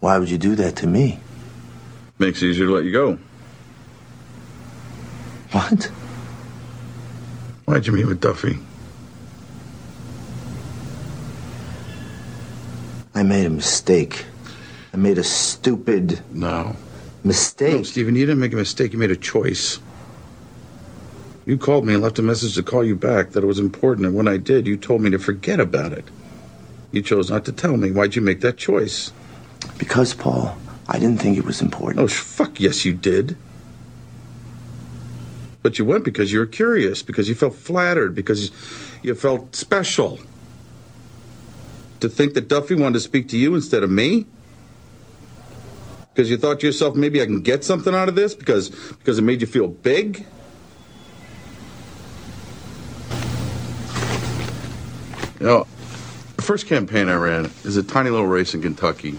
Why 0.01 0.19
would 0.19 0.31
you 0.31 0.39
do 0.39 0.55
that 0.57 0.77
to 0.77 0.87
me? 0.87 1.19
Makes 2.19 2.43
it 2.43 2.47
easier 2.47 2.67
to 2.67 2.73
let 2.73 2.85
you 2.85 2.93
go. 2.93 3.19
What? 5.53 5.85
Why'd 7.65 7.87
you 7.87 7.93
meet 7.93 8.07
with 8.07 8.21
Duffy? 8.21 8.59
I 13.15 13.23
made 13.23 13.47
a 13.47 13.51
mistake. 13.51 14.27
I 14.97 14.99
made 14.99 15.19
a 15.19 15.25
stupid 15.25 16.23
No. 16.33 16.75
mistake. 17.23 17.75
No, 17.75 17.83
Stephen, 17.83 18.17
you 18.17 18.25
didn't 18.25 18.41
make 18.41 18.55
a 18.55 18.57
mistake. 18.57 18.95
You 18.95 18.99
made 18.99 19.11
a 19.11 19.17
choice. 19.17 19.79
You 21.45 21.59
called 21.59 21.85
me 21.85 21.93
and 21.93 22.03
left 22.03 22.19
a 22.19 22.23
message 22.23 22.55
to 22.55 22.63
call 22.63 22.83
you 22.83 22.97
back 22.97 23.33
that 23.33 23.45
it 23.45 23.47
was 23.47 23.59
important, 23.59 24.07
and 24.07 24.17
when 24.17 24.27
I 24.27 24.39
did, 24.39 24.67
you 24.67 24.79
told 24.79 25.03
me 25.03 25.11
to 25.11 25.19
forget 25.19 25.61
about 25.61 25.93
it. 25.93 26.07
You 26.93 27.03
chose 27.03 27.29
not 27.29 27.45
to 27.45 27.53
tell 27.53 27.77
me. 27.77 27.91
Why'd 27.91 28.17
you 28.17 28.23
make 28.23 28.41
that 28.41 28.57
choice? 28.57 29.13
Because, 29.77 30.15
Paul, 30.15 30.57
I 30.89 30.99
didn't 30.99 31.21
think 31.21 31.37
it 31.37 31.45
was 31.45 31.61
important. 31.61 32.01
Oh, 32.01 32.07
sh- 32.07 32.15
fuck 32.21 32.59
yes, 32.59 32.87
you 32.87 32.95
did. 32.95 33.37
But 35.61 35.79
you 35.79 35.85
went 35.85 36.05
because 36.05 36.33
you 36.33 36.39
were 36.39 36.47
curious, 36.47 37.03
because 37.03 37.29
you 37.29 37.35
felt 37.35 37.55
flattered, 37.55 38.15
because 38.15 38.51
you 39.03 39.15
felt 39.15 39.55
special. 39.55 40.21
To 42.01 42.09
think 42.09 42.33
that 42.33 42.49
Duffy 42.49 42.75
wanted 42.75 42.95
to 42.95 43.01
speak 43.01 43.29
to 43.29 43.37
you 43.37 43.55
instead 43.55 43.83
of 43.83 43.91
me? 43.91 44.25
Because 46.17 46.31
you 46.31 46.39
thought 46.39 46.61
to 46.61 46.67
yourself, 46.67 46.95
maybe 46.95 47.21
I 47.21 47.27
can 47.27 47.43
get 47.43 47.63
something 47.63 47.95
out 47.95 48.09
of 48.09 48.15
this 48.15 48.35
because 48.35 48.71
because 48.71 49.19
it 49.19 49.23
made 49.23 49.43
you 49.43 49.47
feel 49.47 49.69
big? 49.69 50.25
You 55.39 55.47
know, 55.47 55.67
the 56.37 56.43
first 56.43 56.69
campaign 56.69 57.11
I 57.11 57.17
ran 57.17 57.51
is 57.65 57.77
a 57.77 57.83
tiny 57.83 58.09
little 58.09 58.27
race 58.27 58.55
in 58.55 58.63
Kentucky. 58.63 59.19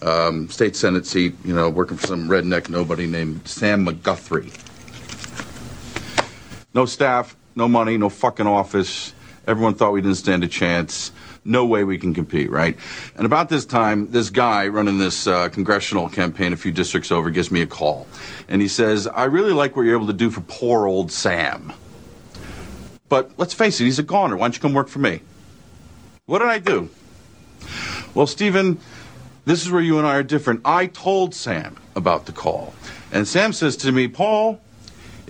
Um, 0.00 0.48
state 0.48 0.76
Senate 0.76 1.04
seat, 1.04 1.34
you 1.44 1.54
know, 1.54 1.68
working 1.68 1.98
for 1.98 2.06
some 2.06 2.26
redneck 2.26 2.70
nobody 2.70 3.06
named 3.06 3.46
Sam 3.46 3.84
McGuthrie. 3.84 4.50
No 6.72 6.86
staff, 6.86 7.36
no 7.54 7.68
money, 7.68 7.98
no 7.98 8.08
fucking 8.08 8.46
office. 8.46 9.12
Everyone 9.46 9.74
thought 9.74 9.92
we 9.92 10.00
didn't 10.00 10.16
stand 10.16 10.42
a 10.42 10.48
chance. 10.48 11.12
No 11.44 11.64
way 11.64 11.84
we 11.84 11.96
can 11.96 12.12
compete, 12.12 12.50
right? 12.50 12.76
And 13.16 13.24
about 13.24 13.48
this 13.48 13.64
time, 13.64 14.10
this 14.10 14.28
guy 14.28 14.68
running 14.68 14.98
this 14.98 15.26
uh, 15.26 15.48
congressional 15.48 16.08
campaign 16.08 16.52
a 16.52 16.56
few 16.56 16.70
districts 16.70 17.10
over 17.10 17.30
gives 17.30 17.50
me 17.50 17.62
a 17.62 17.66
call. 17.66 18.06
And 18.48 18.60
he 18.60 18.68
says, 18.68 19.06
I 19.06 19.24
really 19.24 19.52
like 19.52 19.74
what 19.74 19.82
you're 19.82 19.96
able 19.96 20.06
to 20.08 20.12
do 20.12 20.30
for 20.30 20.42
poor 20.42 20.86
old 20.86 21.10
Sam. 21.10 21.72
But 23.08 23.30
let's 23.38 23.54
face 23.54 23.80
it, 23.80 23.84
he's 23.84 23.98
a 23.98 24.04
goner. 24.04 24.36
Why 24.36 24.44
don't 24.44 24.54
you 24.54 24.60
come 24.60 24.74
work 24.74 24.88
for 24.88 24.98
me? 24.98 25.22
What 26.26 26.40
did 26.40 26.48
I 26.48 26.58
do? 26.58 26.90
Well, 28.14 28.26
Stephen, 28.26 28.78
this 29.46 29.62
is 29.62 29.70
where 29.70 29.80
you 29.80 29.98
and 29.98 30.06
I 30.06 30.16
are 30.16 30.22
different. 30.22 30.60
I 30.64 30.86
told 30.86 31.34
Sam 31.34 31.76
about 31.96 32.26
the 32.26 32.32
call. 32.32 32.74
And 33.10 33.26
Sam 33.26 33.52
says 33.52 33.76
to 33.78 33.92
me, 33.92 34.06
Paul, 34.08 34.60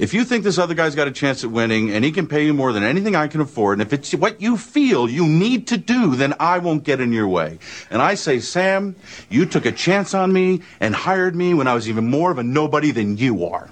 if 0.00 0.14
you 0.14 0.24
think 0.24 0.44
this 0.44 0.56
other 0.56 0.72
guy's 0.72 0.94
got 0.94 1.08
a 1.08 1.12
chance 1.12 1.44
at 1.44 1.50
winning 1.50 1.90
and 1.90 2.02
he 2.02 2.10
can 2.10 2.26
pay 2.26 2.46
you 2.46 2.54
more 2.54 2.72
than 2.72 2.82
anything 2.82 3.14
I 3.14 3.28
can 3.28 3.42
afford, 3.42 3.78
and 3.78 3.82
if 3.86 3.92
it's 3.92 4.14
what 4.14 4.40
you 4.40 4.56
feel 4.56 5.10
you 5.10 5.26
need 5.26 5.66
to 5.66 5.76
do, 5.76 6.16
then 6.16 6.32
I 6.40 6.56
won't 6.56 6.84
get 6.84 7.02
in 7.02 7.12
your 7.12 7.28
way. 7.28 7.58
And 7.90 8.00
I 8.00 8.14
say, 8.14 8.40
Sam, 8.40 8.96
you 9.28 9.44
took 9.44 9.66
a 9.66 9.72
chance 9.72 10.14
on 10.14 10.32
me 10.32 10.62
and 10.80 10.94
hired 10.94 11.36
me 11.36 11.52
when 11.52 11.68
I 11.68 11.74
was 11.74 11.86
even 11.86 12.08
more 12.08 12.30
of 12.30 12.38
a 12.38 12.42
nobody 12.42 12.92
than 12.92 13.18
you 13.18 13.44
are. 13.44 13.68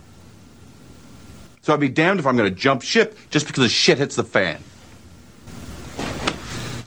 So 1.62 1.72
I'd 1.72 1.80
be 1.80 1.88
damned 1.88 2.20
if 2.20 2.26
I'm 2.26 2.36
going 2.36 2.52
to 2.52 2.54
jump 2.54 2.82
ship 2.82 3.16
just 3.30 3.46
because 3.46 3.62
the 3.62 3.70
shit 3.70 3.96
hits 3.96 4.14
the 4.14 4.22
fan. 4.22 4.62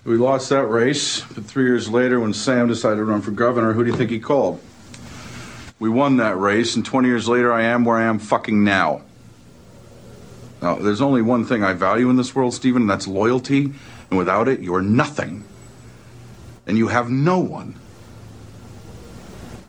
We 0.04 0.18
lost 0.18 0.50
that 0.50 0.68
race, 0.68 1.22
but 1.22 1.46
three 1.46 1.66
years 1.66 1.90
later, 1.90 2.20
when 2.20 2.34
Sam 2.34 2.68
decided 2.68 2.98
to 2.98 3.06
run 3.06 3.24
for 3.24 3.32
governor, 3.32 3.74
who 3.74 3.84
do 3.84 3.90
you 3.90 3.98
think 3.98 4.12
he 4.12 4.20
called? 4.20 4.62
We 5.80 5.90
won 5.90 6.18
that 6.18 6.38
race, 6.38 6.76
and 6.76 6.86
20 6.86 7.08
years 7.08 7.28
later, 7.28 7.52
I 7.52 7.64
am 7.64 7.86
where 7.86 7.98
I 7.98 8.04
am 8.04 8.20
fucking 8.20 8.64
now. 8.64 9.02
Now, 10.62 10.76
there's 10.76 11.02
only 11.02 11.22
one 11.22 11.44
thing 11.46 11.64
I 11.64 11.74
value 11.74 12.10
in 12.10 12.18
this 12.18 12.36
world, 12.36 12.54
Stephen, 12.54 12.84
and 12.84 12.90
that's 12.90 13.08
loyalty. 13.08 13.74
And 14.10 14.18
without 14.18 14.48
it, 14.48 14.60
you're 14.62 14.82
nothing. 14.82 15.44
And 16.68 16.78
you 16.78 16.90
have 16.90 17.10
no 17.10 17.40
one. 17.40 17.76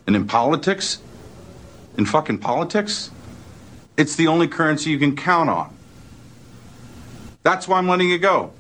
And 0.06 0.14
in 0.14 0.26
politics, 0.26 1.00
in 1.96 2.04
fucking 2.04 2.38
politics, 2.38 3.10
it's 3.96 4.16
the 4.16 4.28
only 4.28 4.48
currency 4.48 4.90
you 4.90 4.98
can 4.98 5.16
count 5.16 5.48
on. 5.48 5.74
That's 7.42 7.66
why 7.66 7.78
I'm 7.78 7.88
letting 7.88 8.10
you 8.10 8.18
go. 8.18 8.52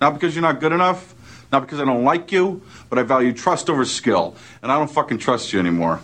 Not 0.00 0.14
because 0.14 0.34
you're 0.34 0.42
not 0.42 0.60
good 0.60 0.72
enough, 0.72 1.14
not 1.50 1.60
because 1.60 1.80
I 1.80 1.84
don't 1.84 2.04
like 2.04 2.30
you, 2.32 2.62
but 2.90 2.98
I 2.98 3.02
value 3.02 3.32
trust 3.32 3.70
over 3.70 3.84
skill. 3.84 4.36
And 4.62 4.70
I 4.70 4.78
don't 4.78 4.90
fucking 4.90 5.18
trust 5.18 5.52
you 5.52 5.60
anymore. 5.60 6.00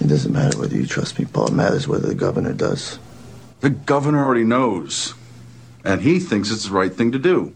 It 0.00 0.06
doesn't 0.06 0.32
matter 0.32 0.58
whether 0.58 0.76
you 0.76 0.86
trust 0.86 1.18
me, 1.18 1.26
Paul. 1.26 1.48
It 1.48 1.52
matters 1.52 1.86
whether 1.86 2.06
the 2.06 2.14
governor 2.14 2.52
does. 2.52 2.98
The 3.64 3.70
governor 3.70 4.22
already 4.22 4.44
knows. 4.44 5.14
And 5.86 6.02
he 6.02 6.20
thinks 6.20 6.50
it's 6.50 6.66
the 6.66 6.74
right 6.74 6.92
thing 6.92 7.12
to 7.12 7.18
do. 7.18 7.54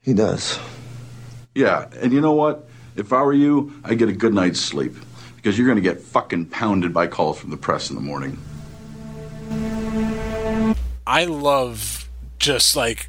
He 0.00 0.14
does. 0.14 0.60
Yeah, 1.52 1.88
and 2.00 2.12
you 2.12 2.20
know 2.20 2.34
what? 2.34 2.68
If 2.94 3.12
I 3.12 3.20
were 3.22 3.32
you, 3.32 3.72
I'd 3.82 3.98
get 3.98 4.08
a 4.08 4.12
good 4.12 4.32
night's 4.32 4.60
sleep 4.60 4.94
because 5.34 5.58
you're 5.58 5.66
going 5.66 5.82
to 5.82 5.82
get 5.82 6.00
fucking 6.00 6.46
pounded 6.46 6.94
by 6.94 7.08
calls 7.08 7.40
from 7.40 7.50
the 7.50 7.56
press 7.56 7.90
in 7.90 7.96
the 7.96 8.02
morning. 8.02 8.38
I 11.04 11.24
love 11.24 12.08
just 12.38 12.76
like 12.76 13.08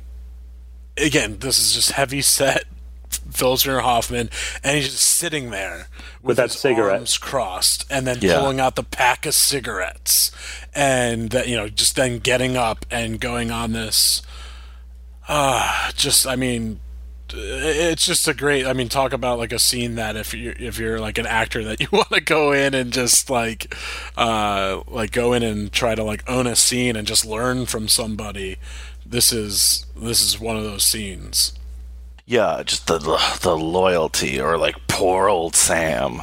again, 0.97 1.37
this 1.37 1.59
is 1.59 1.71
just 1.71 1.91
heavy 1.91 2.23
set 2.23 2.63
Philip 3.31 3.59
Seymour 3.59 3.81
Hoffman, 3.81 4.29
and 4.63 4.75
he's 4.77 4.91
just 4.91 5.03
sitting 5.03 5.49
there 5.51 5.87
with, 6.21 6.29
With 6.29 6.37
that 6.37 6.51
his 6.51 6.59
cigarette. 6.59 6.95
arms 6.97 7.17
crossed, 7.17 7.85
and 7.89 8.05
then 8.07 8.17
Yeah. 8.21 8.39
pulling 8.39 8.59
out 8.59 8.75
the 8.75 8.83
pack 8.83 9.25
of 9.25 9.33
cigarettes, 9.33 10.31
and 10.73 11.29
that 11.31 11.47
you 11.47 11.55
know, 11.55 11.69
just 11.69 11.95
then 11.95 12.19
getting 12.19 12.57
up 12.57 12.85
and 12.91 13.19
going 13.19 13.51
on 13.51 13.73
this. 13.73 14.21
Ah, 15.27 15.91
just 15.95 16.25
I 16.25 16.35
mean, 16.35 16.79
it's 17.31 18.05
just 18.05 18.27
a 18.27 18.33
great. 18.33 18.65
I 18.65 18.73
mean, 18.73 18.89
talk 18.89 19.13
about 19.13 19.37
like 19.37 19.51
a 19.53 19.59
scene 19.59 19.95
that 19.95 20.15
if 20.15 20.33
you 20.33 20.55
if 20.57 20.79
you're 20.79 20.99
like 20.99 21.17
an 21.19 21.27
actor 21.27 21.63
that 21.65 21.79
you 21.81 21.87
want 21.91 22.09
to 22.09 22.21
go 22.21 22.51
in 22.51 22.73
and 22.73 22.91
just 22.91 23.29
like, 23.29 23.75
uh, 24.17 24.81
like 24.87 25.11
go 25.11 25.33
in 25.33 25.43
and 25.43 25.71
try 25.71 25.93
to 25.95 26.03
like 26.03 26.27
own 26.29 26.47
a 26.47 26.55
scene 26.55 26.95
and 26.95 27.07
just 27.07 27.25
learn 27.25 27.65
from 27.67 27.87
somebody. 27.87 28.57
This 29.05 29.31
is 29.31 29.85
this 29.95 30.21
is 30.21 30.39
one 30.39 30.57
of 30.57 30.63
those 30.63 30.83
scenes. 30.85 31.53
Yeah, 32.29 32.61
just 32.63 32.85
the 32.85 32.99
the 33.41 33.57
loyalty, 33.57 34.39
or 34.39 34.55
like 34.55 34.75
poor 34.87 35.27
old 35.27 35.55
Sam. 35.55 36.21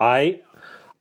I, 0.00 0.40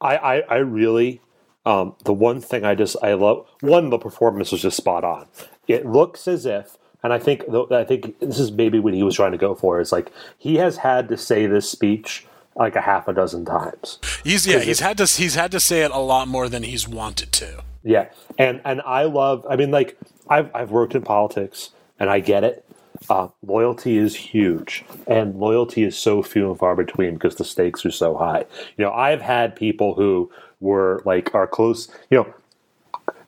I, 0.01 0.17
I, 0.17 0.39
I 0.41 0.55
really, 0.57 1.21
um, 1.65 1.95
the 2.03 2.11
one 2.11 2.41
thing 2.41 2.65
I 2.65 2.75
just 2.75 2.97
I 3.01 3.13
love 3.13 3.47
one 3.61 3.89
the 3.91 3.97
performance 3.97 4.51
was 4.51 4.61
just 4.61 4.75
spot 4.75 5.05
on. 5.05 5.27
It 5.69 5.85
looks 5.85 6.27
as 6.27 6.45
if, 6.45 6.77
and 7.01 7.13
I 7.13 7.17
think 7.17 7.45
th- 7.49 7.71
I 7.71 7.85
think 7.85 8.19
this 8.19 8.39
is 8.39 8.51
maybe 8.51 8.77
what 8.77 8.93
he 8.93 9.03
was 9.03 9.15
trying 9.15 9.31
to 9.31 9.37
go 9.37 9.55
for 9.55 9.79
is 9.79 9.93
like 9.93 10.11
he 10.37 10.55
has 10.57 10.75
had 10.75 11.07
to 11.07 11.15
say 11.17 11.47
this 11.47 11.69
speech 11.69 12.25
like 12.57 12.75
a 12.75 12.81
half 12.81 13.07
a 13.07 13.13
dozen 13.13 13.45
times. 13.45 13.99
He's 14.25 14.45
yeah, 14.45 14.55
'Cause 14.57 14.65
he's 14.65 14.81
it- 14.81 14.83
had 14.83 14.97
to 14.97 15.05
he's 15.05 15.35
had 15.35 15.51
to 15.51 15.61
say 15.61 15.83
it 15.83 15.91
a 15.91 15.99
lot 15.99 16.27
more 16.27 16.49
than 16.49 16.63
he's 16.63 16.89
wanted 16.89 17.31
to. 17.31 17.63
Yeah, 17.85 18.09
and 18.37 18.59
and 18.65 18.81
I 18.85 19.03
love. 19.03 19.45
I 19.49 19.55
mean, 19.55 19.71
like 19.71 19.97
I've 20.27 20.53
I've 20.53 20.71
worked 20.71 20.93
in 20.93 21.03
politics, 21.03 21.69
and 22.01 22.09
I 22.09 22.19
get 22.19 22.43
it. 22.43 22.65
Uh, 23.09 23.29
loyalty 23.45 23.97
is 23.97 24.15
huge, 24.15 24.85
and 25.07 25.35
loyalty 25.35 25.83
is 25.83 25.97
so 25.97 26.23
few 26.23 26.49
and 26.49 26.59
far 26.59 26.75
between 26.75 27.15
because 27.15 27.35
the 27.35 27.45
stakes 27.45 27.85
are 27.85 27.91
so 27.91 28.15
high. 28.17 28.45
You 28.77 28.85
know, 28.85 28.93
I've 28.93 29.21
had 29.21 29.55
people 29.55 29.95
who 29.95 30.31
were 30.59 31.01
like 31.05 31.33
are 31.35 31.47
close. 31.47 31.89
You 32.09 32.19
know, 32.19 32.33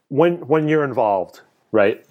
when 0.10 0.48
when 0.48 0.68
you're 0.68 0.84
involved, 0.86 1.42
right? 1.72 2.06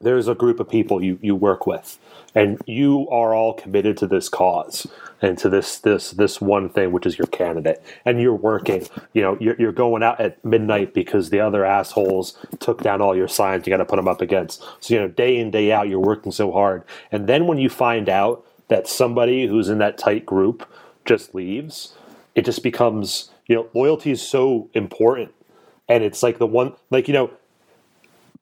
There's 0.00 0.28
a 0.28 0.34
group 0.34 0.60
of 0.60 0.68
people 0.68 1.02
you 1.02 1.18
you 1.22 1.36
work 1.36 1.66
with, 1.66 1.98
and 2.34 2.60
you 2.66 3.08
are 3.10 3.34
all 3.34 3.54
committed 3.54 3.96
to 3.98 4.06
this 4.06 4.28
cause 4.28 4.86
and 5.22 5.38
to 5.38 5.48
this 5.48 5.78
this 5.78 6.10
this 6.10 6.40
one 6.40 6.68
thing, 6.68 6.92
which 6.92 7.06
is 7.06 7.16
your 7.16 7.28
candidate. 7.28 7.82
And 8.04 8.20
you're 8.20 8.34
working. 8.34 8.86
You 9.14 9.22
know, 9.22 9.36
you're, 9.40 9.56
you're 9.58 9.72
going 9.72 10.02
out 10.02 10.20
at 10.20 10.44
midnight 10.44 10.92
because 10.92 11.30
the 11.30 11.40
other 11.40 11.64
assholes 11.64 12.36
took 12.58 12.82
down 12.82 13.00
all 13.00 13.16
your 13.16 13.28
signs. 13.28 13.66
You 13.66 13.70
got 13.70 13.78
to 13.78 13.84
put 13.84 13.96
them 13.96 14.08
up 14.08 14.20
against. 14.20 14.62
So 14.80 14.94
you 14.94 15.00
know, 15.00 15.08
day 15.08 15.38
in 15.38 15.50
day 15.50 15.72
out, 15.72 15.88
you're 15.88 16.00
working 16.00 16.32
so 16.32 16.52
hard. 16.52 16.82
And 17.12 17.28
then 17.28 17.46
when 17.46 17.58
you 17.58 17.70
find 17.70 18.08
out 18.08 18.44
that 18.68 18.88
somebody 18.88 19.46
who's 19.46 19.68
in 19.68 19.78
that 19.78 19.96
tight 19.96 20.26
group 20.26 20.68
just 21.04 21.34
leaves, 21.34 21.94
it 22.34 22.44
just 22.44 22.62
becomes 22.62 23.30
you 23.46 23.54
know, 23.54 23.68
loyalty 23.74 24.10
is 24.10 24.26
so 24.26 24.68
important. 24.74 25.32
And 25.88 26.02
it's 26.02 26.22
like 26.22 26.38
the 26.38 26.46
one, 26.46 26.74
like 26.90 27.08
you 27.08 27.14
know, 27.14 27.30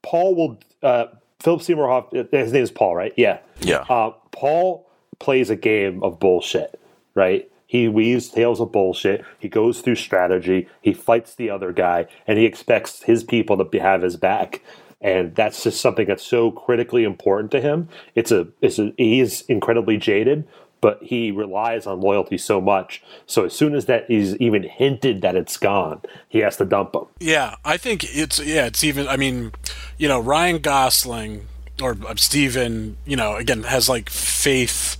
Paul 0.01 0.35
will. 0.35 0.59
Uh, 0.83 1.07
Philip 1.41 1.63
Seymour 1.63 1.87
Hoffman. 1.87 2.27
His 2.31 2.53
name 2.53 2.63
is 2.63 2.69
Paul, 2.69 2.95
right? 2.95 3.13
Yeah. 3.17 3.39
Yeah. 3.61 3.83
Uh, 3.89 4.11
Paul 4.31 4.87
plays 5.21 5.49
a 5.49 5.55
game 5.55 6.03
of 6.03 6.19
bullshit, 6.19 6.79
right? 7.15 7.49
He 7.67 7.87
weaves 7.87 8.27
tales 8.27 8.59
of 8.59 8.73
bullshit. 8.73 9.23
He 9.39 9.47
goes 9.47 9.79
through 9.79 9.95
strategy. 9.95 10.67
He 10.81 10.93
fights 10.93 11.35
the 11.35 11.49
other 11.49 11.71
guy, 11.71 12.07
and 12.27 12.37
he 12.37 12.45
expects 12.45 13.03
his 13.03 13.23
people 13.23 13.63
to 13.63 13.79
have 13.79 14.01
his 14.01 14.17
back. 14.17 14.61
And 14.99 15.33
that's 15.33 15.63
just 15.63 15.79
something 15.79 16.05
that's 16.05 16.25
so 16.25 16.51
critically 16.51 17.05
important 17.05 17.49
to 17.51 17.61
him. 17.61 17.87
It's 18.13 18.31
a, 18.31 18.47
it's 18.61 18.77
a, 18.77 18.93
he's 18.97 19.41
incredibly 19.43 19.97
jaded, 19.97 20.45
but 20.81 21.01
he 21.01 21.31
relies 21.31 21.87
on 21.87 22.01
loyalty 22.01 22.37
so 22.37 22.59
much. 22.59 23.01
So 23.25 23.45
as 23.45 23.53
soon 23.53 23.73
as 23.73 23.85
that 23.85 24.09
is 24.09 24.35
even 24.37 24.63
hinted 24.63 25.21
that 25.21 25.35
it's 25.35 25.57
gone, 25.57 26.01
he 26.27 26.39
has 26.39 26.57
to 26.57 26.65
dump 26.65 26.93
him. 26.93 27.05
Yeah, 27.19 27.55
I 27.63 27.77
think 27.77 28.03
it's 28.03 28.39
yeah, 28.39 28.65
it's 28.65 28.83
even. 28.83 29.07
I 29.07 29.17
mean, 29.17 29.53
you 29.97 30.07
know, 30.07 30.19
Ryan 30.19 30.59
Gosling 30.59 31.47
or 31.81 31.97
uh, 32.07 32.15
Stephen, 32.15 32.97
you 33.05 33.15
know, 33.15 33.35
again 33.35 33.63
has 33.63 33.87
like 33.87 34.09
faith. 34.09 34.97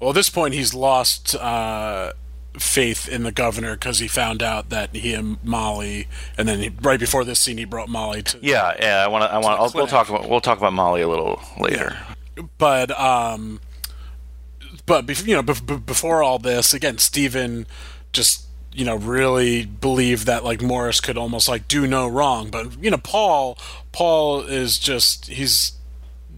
Well, 0.00 0.10
at 0.10 0.14
this 0.14 0.30
point, 0.30 0.54
he's 0.54 0.72
lost 0.74 1.34
uh, 1.36 2.12
faith 2.58 3.06
in 3.08 3.22
the 3.22 3.32
governor 3.32 3.74
because 3.74 3.98
he 3.98 4.08
found 4.08 4.42
out 4.42 4.70
that 4.70 4.94
he 4.96 5.12
and 5.14 5.36
Molly, 5.44 6.08
and 6.38 6.48
then 6.48 6.58
he, 6.60 6.70
right 6.80 6.98
before 6.98 7.24
this 7.24 7.38
scene, 7.38 7.58
he 7.58 7.64
brought 7.66 7.88
Molly 7.88 8.22
to. 8.22 8.38
Yeah, 8.42 8.72
yeah. 8.80 9.04
I 9.04 9.08
want 9.08 9.24
to. 9.24 9.32
I 9.32 9.38
want. 9.38 9.72
the 9.72 9.76
we'll 9.78 9.86
talk 9.86 10.08
about. 10.08 10.28
We'll 10.28 10.40
talk 10.40 10.58
about 10.58 10.72
Molly 10.72 11.02
a 11.02 11.08
little 11.08 11.40
later. 11.58 11.96
but 12.56 12.90
um 12.98 13.60
but 14.86 15.04
bef- 15.06 15.26
you 15.26 15.34
know 15.34 15.42
bef- 15.42 15.60
bef- 15.60 15.84
before 15.84 16.22
all 16.22 16.38
this 16.38 16.72
again 16.72 16.96
Stephen 16.96 17.66
just 18.14 18.46
you 18.72 18.84
know 18.84 18.96
really 18.96 19.66
believed 19.66 20.26
that 20.26 20.42
like 20.42 20.62
Morris 20.62 21.00
could 21.00 21.18
almost 21.18 21.48
like 21.48 21.68
do 21.68 21.86
no 21.86 22.08
wrong 22.08 22.50
but 22.50 22.82
you 22.82 22.90
know 22.90 22.96
Paul 22.96 23.58
Paul 23.92 24.40
is 24.42 24.78
just 24.78 25.26
he's 25.26 25.72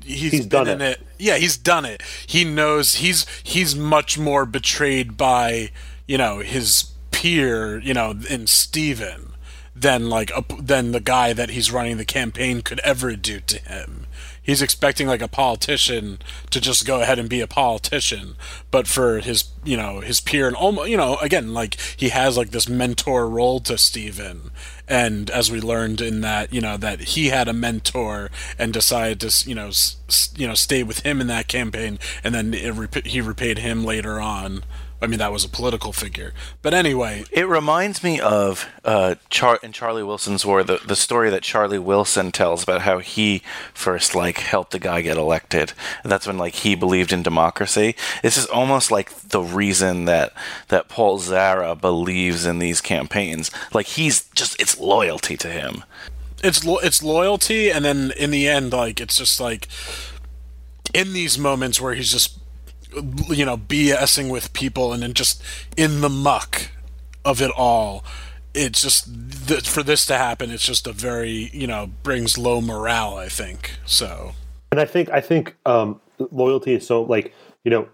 he's, 0.05 0.33
He's 0.33 0.41
been 0.47 0.49
done 0.65 0.69
in 0.69 0.81
it. 0.81 0.99
it 1.01 1.07
yeah 1.23 1.37
he's 1.37 1.57
done 1.57 1.85
it. 1.85 2.03
He 2.27 2.45
knows 2.45 2.97
he's 2.97 3.27
he's 3.43 3.77
much 3.77 4.19
more 4.19 4.45
betrayed 4.45 5.17
by 5.17 5.71
you 6.07 6.19
know 6.19 6.41
his 6.41 6.93
peer 7.13 7.79
you 7.79 7.95
know 7.95 8.15
in 8.29 8.47
Stephen 8.47 9.33
than 9.75 10.09
like 10.09 10.31
a, 10.37 10.45
than 10.61 10.93
the 10.93 11.01
guy 11.01 11.33
that 11.33 11.51
he's 11.51 11.73
running 11.73 11.97
the 11.97 12.05
campaign 12.05 12.61
could 12.61 12.81
ever 12.81 13.17
do 13.17 13.41
to 13.41 13.59
him. 13.61 14.07
He's 14.43 14.61
expecting 14.61 15.07
like 15.07 15.23
a 15.23 15.29
politician 15.29 16.19
to 16.51 16.61
just 16.61 16.85
go 16.85 17.01
ahead 17.01 17.21
and 17.21 17.29
be 17.29 17.41
a 17.41 17.47
politician 17.47 18.35
but 18.73 18.89
for 18.89 19.21
his 19.21 19.45
you 19.65 19.77
know 19.77 20.01
his 20.01 20.21
peer 20.21 20.49
and 20.49 20.57
almost 20.57 20.91
you 20.91 20.97
know 20.97 21.17
again 21.19 21.55
like 21.55 21.79
he 21.97 22.09
has 22.09 22.37
like 22.37 22.51
this 22.51 22.69
mentor 22.69 23.29
role 23.29 23.61
to 23.61 23.79
Stephen 23.79 24.51
and 24.93 25.31
as 25.31 25.51
we 25.51 25.59
learned 25.59 26.03
in 26.03 26.21
that 26.21 26.53
you 26.53 26.61
know 26.61 26.77
that 26.77 27.01
he 27.01 27.29
had 27.29 27.49
a 27.49 27.53
mentor 27.55 28.31
and 28.59 28.75
decided 28.75 29.19
to 29.21 29.49
you 29.49 29.55
know 29.55 29.69
s- 29.69 29.97
you 30.37 30.47
know 30.47 30.53
stay 30.55 30.83
with 30.83 31.01
him 31.01 31.19
in 31.21 31.27
that 31.29 31.49
campaign 31.49 31.99
and 32.23 32.35
then 32.35 32.53
he 32.53 33.21
repaid 33.23 33.59
him 33.59 33.85
later 33.85 34.21
on 34.21 34.63
I 35.03 35.07
mean 35.09 35.19
that 35.19 35.33
was 35.33 35.45
a 35.45 35.49
political 35.49 35.93
figure 35.93 36.33
but 36.63 36.73
anyway 36.73 37.25
It 37.33 37.49
reminds 37.49 38.03
me 38.03 38.21
of 38.21 38.67
uh, 38.85 39.17
Char- 39.31 39.59
in 39.63 39.73
Charlie 39.73 40.03
Wilson's 40.03 40.47
War, 40.47 40.63
the, 40.63 40.79
the 40.87 40.97
story 40.97 41.29
that 41.31 41.43
Charlie 41.43 41.79
Wilson 41.79 42.33
tells 42.33 42.63
about 42.63 42.83
how 42.83 42.99
he 42.99 43.43
first 43.75 44.15
like 44.15 44.39
helped 44.39 44.75
a 44.75 44.79
guy 44.79 45.03
get 45.03 45.17
elected. 45.17 45.73
And 46.03 46.11
that's 46.11 46.27
when 46.27 46.39
like 46.39 46.55
he 46.55 46.75
believed 46.75 47.13
in 47.13 47.23
democracy. 47.23 47.95
This 48.23 48.37
is 48.37 48.47
almost 48.47 48.91
like 48.91 49.13
the 49.29 49.43
reason 49.43 50.05
that 50.07 50.33
that 50.69 50.89
Paul 50.89 51.19
Zara 51.19 51.75
believes 51.75 52.47
in 52.47 52.59
these 52.59 52.81
campaigns. 52.81 53.51
Like 53.75 53.87
he's 53.87 54.25
just 54.35 54.61
it's 54.61 54.79
loyalty 54.79 55.37
to 55.39 55.49
him. 55.49 55.85
it's 56.43 56.65
lo- 56.65 56.79
it's 56.83 57.03
loyalty 57.03 57.71
and 57.71 57.85
then 57.85 58.13
in 58.19 58.31
the 58.31 58.49
end 58.49 58.73
like 58.73 59.01
it's 59.01 59.17
just 59.17 59.41
like 59.41 59.69
in 60.95 61.13
these 61.13 61.39
moments 61.39 61.81
where 61.81 61.95
he's 61.95 62.11
just 62.13 62.39
you 63.29 63.45
know 63.45 63.57
BSing 63.57 64.31
with 64.31 64.53
people 64.53 64.93
and 64.93 65.03
then 65.03 65.15
just 65.15 65.43
in 65.77 66.01
the 66.01 66.09
muck 66.11 66.71
of 67.25 67.41
it 67.41 67.51
all 67.57 68.05
it's 68.55 68.83
just 68.83 69.09
th- 69.49 69.69
for 69.69 69.83
this 69.83 70.05
to 70.07 70.17
happen 70.17 70.51
it's 70.51 70.67
just 70.67 70.87
a 70.87 70.93
very 70.93 71.51
you 71.55 71.67
know 71.67 71.91
brings 72.03 72.37
low 72.37 72.61
morale 72.61 73.17
I 73.17 73.29
think 73.29 73.73
so 73.87 74.33
And 74.71 74.81
I 74.81 74.85
think 74.85 75.09
I 75.11 75.21
think 75.21 75.57
um, 75.65 76.01
loyalty 76.31 76.75
is 76.75 76.87
so 76.87 77.03
like 77.03 77.35
you 77.65 77.71
know, 77.71 77.89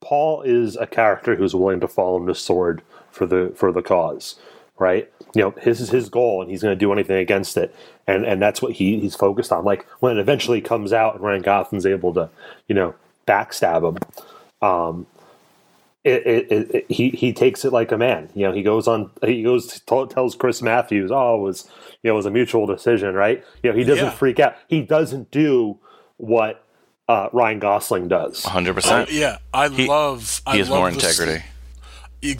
Paul 0.00 0.42
is 0.42 0.76
a 0.76 0.86
character 0.86 1.36
who's 1.36 1.54
willing 1.54 1.80
to 1.80 1.88
fall 1.88 2.16
on 2.16 2.26
the 2.26 2.34
sword 2.34 2.82
for 3.10 3.26
the 3.26 3.52
for 3.56 3.70
the 3.72 3.82
cause, 3.82 4.36
right? 4.78 5.10
You 5.34 5.42
know, 5.42 5.50
his 5.60 5.80
is 5.80 5.90
his 5.90 6.08
goal, 6.08 6.42
and 6.42 6.50
he's 6.50 6.62
going 6.62 6.76
to 6.76 6.78
do 6.78 6.92
anything 6.92 7.16
against 7.16 7.56
it, 7.56 7.74
and 8.06 8.24
and 8.24 8.42
that's 8.42 8.60
what 8.60 8.72
he 8.72 8.98
he's 9.00 9.14
focused 9.14 9.52
on. 9.52 9.64
Like 9.64 9.86
when 10.00 10.16
it 10.16 10.20
eventually 10.20 10.60
comes 10.60 10.92
out, 10.92 11.14
and 11.14 11.22
Ryan 11.22 11.42
Gosling's 11.42 11.86
able 11.86 12.12
to, 12.14 12.28
you 12.68 12.74
know, 12.74 12.94
backstab 13.26 13.88
him. 13.96 13.98
Um, 14.68 15.06
it, 16.04 16.26
it, 16.26 16.52
it, 16.52 16.74
it- 16.74 16.86
he 16.90 17.10
he 17.10 17.32
takes 17.32 17.64
it 17.64 17.72
like 17.72 17.92
a 17.92 17.98
man. 17.98 18.28
You 18.34 18.46
know, 18.46 18.52
he 18.52 18.62
goes 18.62 18.88
on. 18.88 19.10
He 19.24 19.42
goes 19.42 19.80
t- 19.80 20.06
tells 20.06 20.34
Chris 20.34 20.60
Matthews, 20.62 21.10
"Oh, 21.12 21.36
it 21.36 21.42
was 21.42 21.68
you 22.02 22.08
know 22.10 22.14
it 22.14 22.16
was 22.16 22.26
a 22.26 22.30
mutual 22.30 22.66
decision, 22.66 23.14
right?" 23.14 23.44
You 23.62 23.70
know, 23.70 23.76
he 23.76 23.84
doesn't 23.84 24.04
Yeah. 24.06 24.10
freak 24.10 24.40
out. 24.40 24.56
He 24.68 24.82
doesn't 24.82 25.30
do 25.30 25.78
what 26.16 26.64
uh, 27.08 27.28
Ryan 27.32 27.58
Gosling 27.58 28.08
does. 28.08 28.42
100%. 28.44 29.06
Oh, 29.08 29.10
yeah 29.10 29.38
I 29.52 29.68
He- 29.68 29.86
love 29.86 30.40
I 30.46 30.52
he 30.52 30.58
has 30.60 30.70
love 30.70 30.78
more 30.80 30.88
the 30.90 30.94
integrity. 30.94 31.44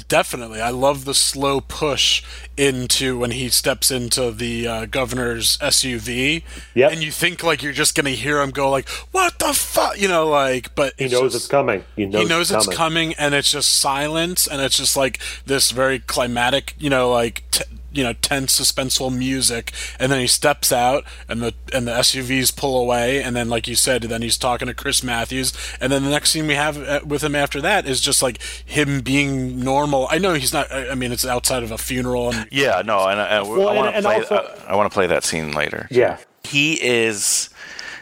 Definitely, 0.06 0.60
I 0.60 0.70
love 0.70 1.04
the 1.04 1.14
slow 1.14 1.60
push 1.60 2.22
into 2.56 3.18
when 3.18 3.32
he 3.32 3.48
steps 3.48 3.90
into 3.90 4.30
the 4.30 4.68
uh, 4.68 4.86
governor's 4.86 5.58
SUV, 5.58 6.44
Yep. 6.74 6.92
and 6.92 7.02
you 7.02 7.10
think 7.10 7.42
like 7.42 7.64
you're 7.64 7.72
just 7.72 7.96
gonna 7.96 8.10
hear 8.10 8.40
him 8.40 8.50
go 8.50 8.70
like, 8.70 8.88
"What 9.10 9.40
the 9.40 9.52
fuck," 9.52 10.00
you 10.00 10.06
know, 10.06 10.28
like. 10.28 10.72
But 10.76 10.94
He 10.98 11.06
it's 11.06 11.12
knows 11.12 11.32
just- 11.32 11.44
it's 11.46 11.50
coming. 11.50 11.84
He 11.96 12.06
knows, 12.06 12.22
he 12.22 12.28
knows 12.28 12.52
it's 12.52 12.68
coming. 12.68 13.14
and 13.14 13.34
it's 13.34 13.50
just 13.50 13.74
silence, 13.74 14.46
and 14.46 14.60
it's 14.62 14.76
just 14.76 14.96
like 14.96 15.18
this 15.46 15.72
very 15.72 15.98
climatic, 15.98 16.74
you 16.78 16.88
know, 16.88 17.10
like 17.10 17.42
t- 17.50 17.64
you 17.92 18.02
know, 18.02 18.12
tense, 18.14 18.58
suspenseful 18.58 19.16
music, 19.16 19.72
and 19.98 20.10
then 20.10 20.20
he 20.20 20.26
steps 20.26 20.72
out, 20.72 21.04
and 21.28 21.42
the 21.42 21.54
and 21.72 21.86
the 21.86 21.92
SUVs 21.92 22.54
pull 22.56 22.78
away, 22.80 23.22
and 23.22 23.34
then 23.36 23.48
like 23.48 23.66
you 23.68 23.74
said, 23.74 24.02
then 24.02 24.22
he's 24.22 24.36
talking 24.38 24.68
to 24.68 24.74
Chris 24.74 25.02
Matthews, 25.02 25.52
and 25.80 25.92
then 25.92 26.02
the 26.04 26.10
next 26.10 26.30
scene 26.30 26.46
we 26.46 26.54
have 26.54 26.76
uh, 26.82 27.00
with 27.06 27.22
him 27.22 27.34
after 27.34 27.60
that 27.60 27.86
is 27.86 28.00
just 28.00 28.22
like 28.22 28.40
him 28.64 29.00
being 29.00 29.60
normal. 29.60 30.06
I 30.10 30.18
know 30.18 30.34
he's 30.34 30.52
not. 30.52 30.70
I 30.72 30.90
I 30.90 30.94
mean, 30.94 31.12
it's 31.12 31.26
outside 31.26 31.62
of 31.62 31.70
a 31.70 31.78
funeral, 31.78 32.30
and 32.32 32.48
Yeah, 32.50 32.82
no, 32.84 33.06
and, 33.08 33.20
and 33.20 33.48
Well, 33.48 33.68
I 33.68 33.74
want 33.76 33.94
to 33.94 34.02
play. 34.02 34.14
also- 34.16 34.56
I, 34.68 34.72
I 34.72 34.76
want 34.76 34.90
to 34.90 34.94
play 34.94 35.06
that 35.06 35.24
scene 35.24 35.52
later. 35.52 35.86
Yeah. 35.90 36.18
he 36.44 36.74
is 36.82 37.48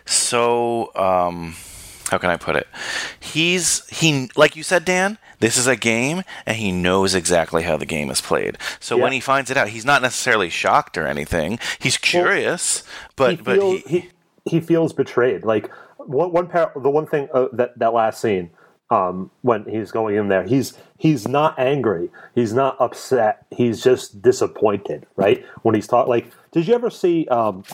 so. 0.07 0.91
Um, 0.95 1.57
how 2.11 2.19
can 2.19 2.31
I 2.31 2.37
put 2.37 2.57
it? 2.57 2.67
He's 3.21 3.87
he 3.89 4.31
like 4.37 4.57
you 4.57 4.63
said, 4.63 4.85
Dan. 4.85 5.19
This 5.41 5.57
is 5.57 5.67
a 5.67 5.77
game, 5.77 6.23
and 6.47 6.57
he 6.57 6.71
knows 6.71 7.15
exactly 7.15 7.63
how 7.63 7.77
the 7.77 7.87
game 7.87 8.11
is 8.11 8.21
played. 8.21 8.59
So 8.79 8.97
when 8.97 9.13
he 9.13 9.21
finds 9.21 9.51
it 9.51 9.57
out, 9.57 9.69
he's 9.69 9.85
not 9.85 10.03
necessarily 10.03 10.51
shocked 10.51 10.97
or 10.97 11.07
anything. 11.07 11.59
He's 11.79 11.97
curious, 11.97 12.83
but 13.17 13.31
he 13.31 13.37
but 13.37 13.57
feels, 13.57 13.81
he, 13.83 13.99
he, 14.01 14.11
he 14.45 14.61
feels 14.61 14.93
betrayed. 14.93 15.45
Like 15.45 15.71
one 15.97 16.33
one 16.33 16.47
par- 16.49 16.73
the 16.77 16.91
one 16.91 17.07
thing 17.07 17.29
uh, 17.33 17.49
that 17.53 17.79
that 17.79 17.93
last 17.93 18.21
scene 18.21 18.51
um, 18.91 19.31
when 19.43 19.65
he's 19.65 19.91
going 19.91 20.17
in 20.17 20.29
there, 20.29 20.43
he's 20.43 20.75
he's 20.99 21.27
not 21.27 21.59
angry, 21.59 22.11
he's 22.35 22.53
not 22.53 22.77
upset, 22.81 23.47
he's 23.51 23.83
just 23.83 24.21
disappointed. 24.21 25.07
Right 25.17 25.45
when 25.63 25.75
he's 25.75 25.87
talking, 25.87 26.11
like, 26.11 26.31
did 26.53 26.67
you 26.67 26.75
ever 26.75 26.91
see? 26.91 27.27
Um, 27.29 27.65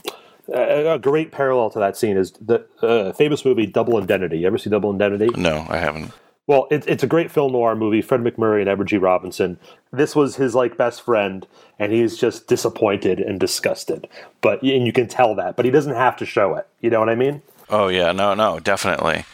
a 0.49 0.95
a 0.95 0.99
great 0.99 1.33
parallel 1.33 1.71
to 1.71 1.79
that 1.81 1.97
scene 1.97 2.17
is 2.17 2.31
the 2.33 2.64
uh, 2.81 3.12
famous 3.12 3.45
movie 3.45 3.67
Double 3.67 3.99
Indemnity. 3.99 4.39
You 4.39 4.47
ever 4.47 4.59
see 4.59 4.71
Double 4.71 4.91
Indemnity? 4.91 5.29
no, 5.37 5.67
I 5.69 5.79
haven't. 5.79 6.12
Well, 6.47 6.69
it's 6.71 6.87
it's 6.87 7.03
a 7.03 7.09
great 7.09 7.31
film 7.31 7.53
noir 7.53 7.75
movie. 7.75 8.03
Fred 8.03 8.21
MacMurray 8.21 8.61
and 8.61 8.69
Edward 8.69 8.89
G. 8.89 8.99
Robinson. 8.99 9.59
This 9.93 10.15
was 10.15 10.37
his 10.37 10.55
like 10.55 10.77
best 10.77 11.03
friend, 11.03 11.47
and 11.79 11.93
he's 11.93 12.17
just 12.17 12.47
disappointed 12.47 13.19
and 13.19 13.41
disgusted. 13.41 14.09
But 14.41 14.63
and 14.63 14.87
you 14.87 14.93
can 14.93 15.09
tell 15.09 15.35
that, 15.35 15.57
but 15.57 15.65
he 15.65 15.71
doesn't 15.71 15.95
have 15.95 16.17
to 16.19 16.27
show 16.27 16.55
it. 16.55 16.69
You 16.81 16.91
know 16.91 17.01
what 17.01 17.09
I 17.09 17.17
mean? 17.17 17.43
Oh 17.69 17.89
yeah, 17.89 18.13
no, 18.13 18.35
no, 18.35 18.61
definitely. 18.61 19.25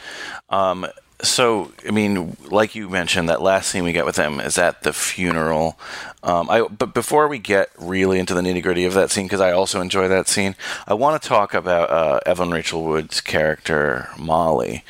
Um, 0.49 0.87
so 1.23 1.73
I 1.87 1.91
mean, 1.91 2.37
like 2.51 2.75
you 2.75 2.89
mentioned, 2.89 3.29
that 3.29 3.43
last 3.43 3.71
scene 3.71 3.85
we 3.85 3.93
get 3.93 4.07
with 4.07 4.17
him 4.17 4.41
is 4.41 4.57
at 4.57 4.83
the 4.83 4.95
funeral. 4.95 5.79
Um, 6.23 6.49
I 6.49 6.63
but 6.63 6.95
before 6.95 7.29
we 7.29 7.39
get 7.39 7.69
really 7.79 8.19
into 8.19 8.33
the 8.33 8.41
nitty 8.41 8.63
gritty 8.63 8.85
of 8.85 8.95
that 8.95 9.11
scene, 9.11 9.27
because 9.27 9.41
I 9.41 9.53
also 9.53 9.83
enjoy 9.83 10.09
that 10.09 10.29
scene, 10.29 10.57
I 10.87 10.95
want 10.95 11.21
to 11.21 11.29
talk 11.29 11.53
about 11.53 11.91
uh, 11.91 12.21
Evan 12.25 12.51
Rachel 12.51 12.83
Wood's 12.85 13.21
character 13.21 14.09
Molly. 14.19 14.83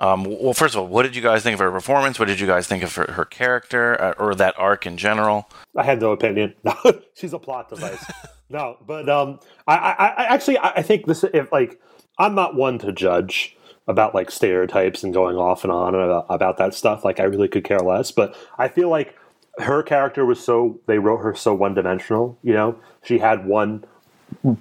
Um, 0.00 0.24
well, 0.24 0.54
first 0.54 0.74
of 0.74 0.80
all, 0.80 0.86
what 0.86 1.02
did 1.02 1.16
you 1.16 1.22
guys 1.22 1.42
think 1.42 1.54
of 1.54 1.60
her 1.60 1.70
performance? 1.70 2.18
What 2.18 2.26
did 2.26 2.38
you 2.38 2.46
guys 2.46 2.66
think 2.66 2.82
of 2.84 2.94
her, 2.94 3.12
her 3.12 3.24
character 3.24 4.00
uh, 4.00 4.12
or 4.12 4.34
that 4.36 4.54
arc 4.56 4.86
in 4.86 4.96
general? 4.96 5.50
I 5.76 5.82
had 5.82 6.00
no 6.00 6.12
opinion. 6.12 6.54
She's 7.14 7.32
a 7.32 7.38
plot 7.38 7.68
device. 7.68 8.04
no, 8.48 8.76
but 8.86 9.08
um, 9.08 9.40
I, 9.66 9.76
I, 9.76 10.06
I 10.06 10.24
actually 10.34 10.58
I 10.58 10.82
think 10.82 11.06
this 11.06 11.24
if 11.24 11.50
like 11.50 11.80
I'm 12.18 12.34
not 12.34 12.54
one 12.54 12.78
to 12.80 12.92
judge 12.92 13.56
about 13.88 14.14
like 14.14 14.30
stereotypes 14.30 15.02
and 15.02 15.12
going 15.12 15.36
off 15.36 15.64
and 15.64 15.72
on 15.72 15.94
about, 15.94 16.26
about 16.28 16.58
that 16.58 16.74
stuff. 16.74 17.04
Like 17.04 17.18
I 17.18 17.24
really 17.24 17.48
could 17.48 17.64
care 17.64 17.80
less. 17.80 18.12
But 18.12 18.36
I 18.56 18.68
feel 18.68 18.90
like 18.90 19.16
her 19.58 19.82
character 19.82 20.24
was 20.24 20.38
so 20.38 20.78
they 20.86 20.98
wrote 20.98 21.18
her 21.18 21.34
so 21.34 21.54
one 21.54 21.74
dimensional. 21.74 22.38
You 22.42 22.52
know, 22.52 22.78
she 23.02 23.18
had 23.18 23.46
one 23.46 23.84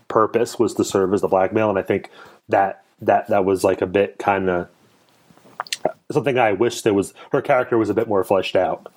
purpose 0.07 0.57
was 0.57 0.73
to 0.75 0.83
serve 0.83 1.13
as 1.13 1.21
the 1.21 1.27
blackmail, 1.27 1.69
and 1.69 1.77
I 1.77 1.83
think 1.83 2.09
that 2.49 2.83
that 3.01 3.27
that 3.27 3.45
was 3.45 3.63
like 3.63 3.81
a 3.81 3.87
bit 3.87 4.17
kind 4.17 4.49
of 4.49 4.69
something 6.11 6.37
I 6.37 6.53
wish 6.53 6.81
there 6.81 6.93
was. 6.93 7.13
Her 7.31 7.41
character 7.41 7.77
was 7.77 7.89
a 7.89 7.93
bit 7.93 8.07
more 8.07 8.23
fleshed 8.23 8.55
out. 8.55 8.91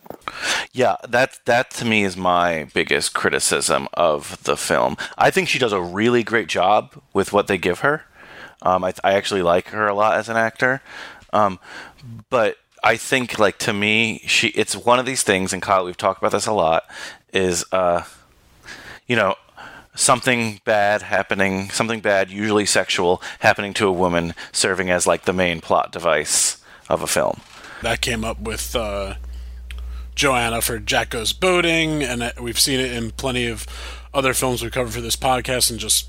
Yeah, 0.73 0.97
that 1.09 1.39
that 1.47 1.71
to 1.73 1.85
me 1.85 2.05
is 2.05 2.17
my 2.17 2.69
biggest 2.75 3.15
criticism 3.15 3.89
of 3.95 4.43
the 4.45 4.57
film. 4.57 4.97
I 5.19 5.31
think 5.31 5.49
she 5.49 5.59
does 5.59 5.73
a 5.73 5.81
really 5.81 6.23
great 6.23 6.49
job 6.49 7.01
with 7.13 7.33
what 7.33 7.47
they 7.47 7.59
give 7.59 7.81
her. 7.81 8.05
Um, 8.63 8.85
I, 8.85 8.93
I 9.03 9.15
actually 9.15 9.43
like 9.43 9.69
her 9.69 9.89
a 9.89 9.95
lot 9.95 10.19
as 10.19 10.29
an 10.29 10.37
actor, 10.37 10.83
um, 11.33 11.59
but 12.29 12.57
I 12.85 12.97
think 12.97 13.39
like 13.39 13.59
to 13.59 13.73
me, 13.73 14.23
she 14.27 14.49
it's 14.49 14.77
one 14.77 14.99
of 14.99 15.07
these 15.07 15.23
things. 15.23 15.53
And 15.53 15.63
Kyle, 15.63 15.85
we've 15.85 15.97
talked 15.97 16.21
about 16.21 16.33
this 16.33 16.47
a 16.47 16.53
lot. 16.53 16.85
Is 17.33 17.65
uh, 17.73 18.05
you 19.07 19.17
know 19.17 19.35
something 19.95 20.61
bad 20.65 21.03
happening, 21.03 21.71
something 21.71 22.01
bad, 22.01 22.31
usually 22.31 22.67
sexual, 22.67 23.23
happening 23.41 23.75
to 23.75 23.87
a 23.87 23.93
woman, 23.93 24.35
serving 24.53 24.91
as 24.91 25.07
like 25.07 25.25
the 25.25 25.33
main 25.33 25.61
plot 25.61 25.93
device 25.93 26.60
of 26.91 27.03
a 27.03 27.07
film. 27.07 27.41
that 27.83 28.01
came 28.03 28.25
up 28.25 28.41
with 28.41 28.77
uh, 28.77 29.15
Joanna 30.15 30.61
for 30.61 30.79
Jack 30.79 31.11
Goes 31.11 31.33
Boating, 31.33 32.03
and 32.03 32.33
we've 32.41 32.61
seen 32.61 32.81
it 32.81 32.93
in 32.93 33.11
plenty 33.13 33.47
of 33.47 33.67
other 34.13 34.35
films 34.35 34.63
we 34.63 34.71
covered 34.71 34.93
for 34.93 35.01
this 35.01 35.17
podcast, 35.17 35.71
and 35.71 35.79
just 35.79 36.09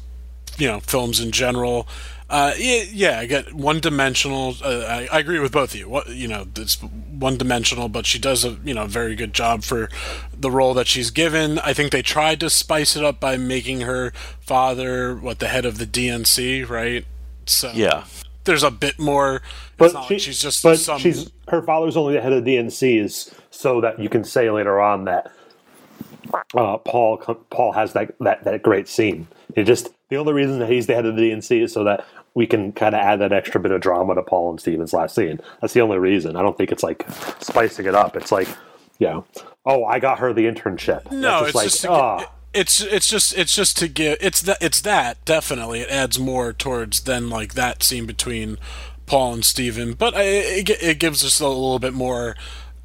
you 0.57 0.67
know 0.67 0.79
films 0.82 1.19
in 1.19 1.32
general. 1.32 1.88
Uh, 2.29 2.53
yeah, 2.57 2.84
yeah, 2.91 3.19
I 3.19 3.25
get 3.25 3.53
one 3.53 3.82
dimensional. 3.82 4.55
Uh, 4.63 4.86
I, 4.88 5.09
I 5.11 5.19
agree 5.19 5.39
with 5.39 5.51
both 5.51 5.73
of 5.73 5.79
you. 5.79 5.89
What 5.89 6.07
you 6.09 6.27
know, 6.29 6.47
it's 6.55 6.75
one 6.82 7.38
dimensional, 7.38 7.89
but 7.89 8.05
she 8.05 8.19
does 8.19 8.43
a 8.45 8.57
you 8.63 8.73
know 8.73 8.86
very 8.88 9.15
good 9.15 9.34
job 9.34 9.63
for 9.63 9.89
the 10.34 10.49
role 10.49 10.73
that 10.73 10.88
she's 10.88 11.11
given. 11.11 11.59
I 11.59 11.73
think 11.73 11.91
they 11.91 12.01
tried 12.01 12.39
to 12.39 12.49
spice 12.49 12.95
it 12.95 13.03
up 13.03 13.19
by 13.19 13.38
making 13.38 13.82
her 13.82 14.11
father 14.39 15.15
what 15.15 15.39
the 15.39 15.47
head 15.49 15.65
of 15.65 15.77
the 15.77 15.86
DNC, 15.86 16.67
right? 16.69 17.05
So 17.45 17.71
Yeah. 17.73 18.05
There's 18.43 18.63
a 18.63 18.71
bit 18.71 18.99
more. 18.99 19.35
It's 19.35 19.43
But 19.77 19.89
she, 19.91 19.95
like 20.13 20.19
she's 20.21 20.41
just 20.41 20.63
but 20.63 20.79
some. 20.79 20.99
she's 20.99 21.31
her 21.47 21.61
father's 21.61 21.97
only 21.97 22.15
the 22.15 22.21
head 22.21 22.33
of 22.33 22.45
the 22.45 22.55
DNC 22.55 22.99
is 22.99 23.33
so 23.49 23.81
that 23.81 23.99
you 23.99 24.09
can 24.09 24.23
say 24.23 24.49
later 24.49 24.79
on 24.79 25.05
that 25.05 25.31
uh, 26.55 26.77
Paul 26.77 27.17
Paul 27.49 27.71
has 27.73 27.93
that, 27.93 28.15
that 28.19 28.43
that 28.43 28.61
great 28.61 28.87
scene. 28.87 29.27
It 29.55 29.63
just 29.63 29.89
the 30.09 30.17
only 30.17 30.33
reason 30.33 30.59
that 30.59 30.69
he's 30.69 30.87
the 30.87 30.95
head 30.95 31.05
of 31.05 31.15
the 31.15 31.21
DNC 31.21 31.63
is 31.63 31.73
so 31.73 31.83
that 31.83 32.05
we 32.33 32.47
can 32.47 32.71
kind 32.71 32.95
of 32.95 33.01
add 33.01 33.19
that 33.19 33.33
extra 33.33 33.59
bit 33.59 33.71
of 33.71 33.81
drama 33.81 34.15
to 34.15 34.23
Paul 34.23 34.51
and 34.51 34.59
Stephen's 34.59 34.93
last 34.93 35.15
scene. 35.15 35.39
That's 35.59 35.73
the 35.73 35.81
only 35.81 35.97
reason. 35.97 36.35
I 36.35 36.41
don't 36.41 36.57
think 36.57 36.71
it's 36.71 36.83
like 36.83 37.05
spicing 37.39 37.85
it 37.85 37.95
up. 37.95 38.15
It's 38.15 38.31
like, 38.31 38.47
you 38.99 39.07
know, 39.07 39.25
oh, 39.65 39.83
I 39.83 39.99
got 39.99 40.19
her 40.19 40.31
the 40.33 40.45
internship. 40.45 41.11
No, 41.11 41.43
That's 41.43 41.47
it's 41.47 41.55
like, 41.55 41.65
just 41.65 41.81
to 41.81 41.91
ah. 41.91 42.19
get, 42.19 42.31
it's 42.54 42.82
it's 42.82 43.08
just 43.08 43.38
it's 43.38 43.56
just 43.56 43.78
to 43.78 43.88
give 43.88 44.18
it's 44.20 44.41
that 44.41 44.58
it's 44.62 44.82
that 44.82 45.24
definitely 45.26 45.82
it 45.82 45.89
adds 45.89 46.20
more 46.20 46.52
towards 46.52 47.02
than 47.02 47.30
like 47.30 47.54
that 47.54 47.82
scene 47.82 48.06
between 48.06 48.58
Paul 49.12 49.34
and 49.34 49.45
Stephen, 49.45 49.91
but 49.91 50.14
it, 50.16 50.70
it 50.82 50.99
gives 50.99 51.26
us 51.26 51.41
a 51.41 51.47
little 51.47 51.80
bit 51.80 51.93
more. 51.93 52.38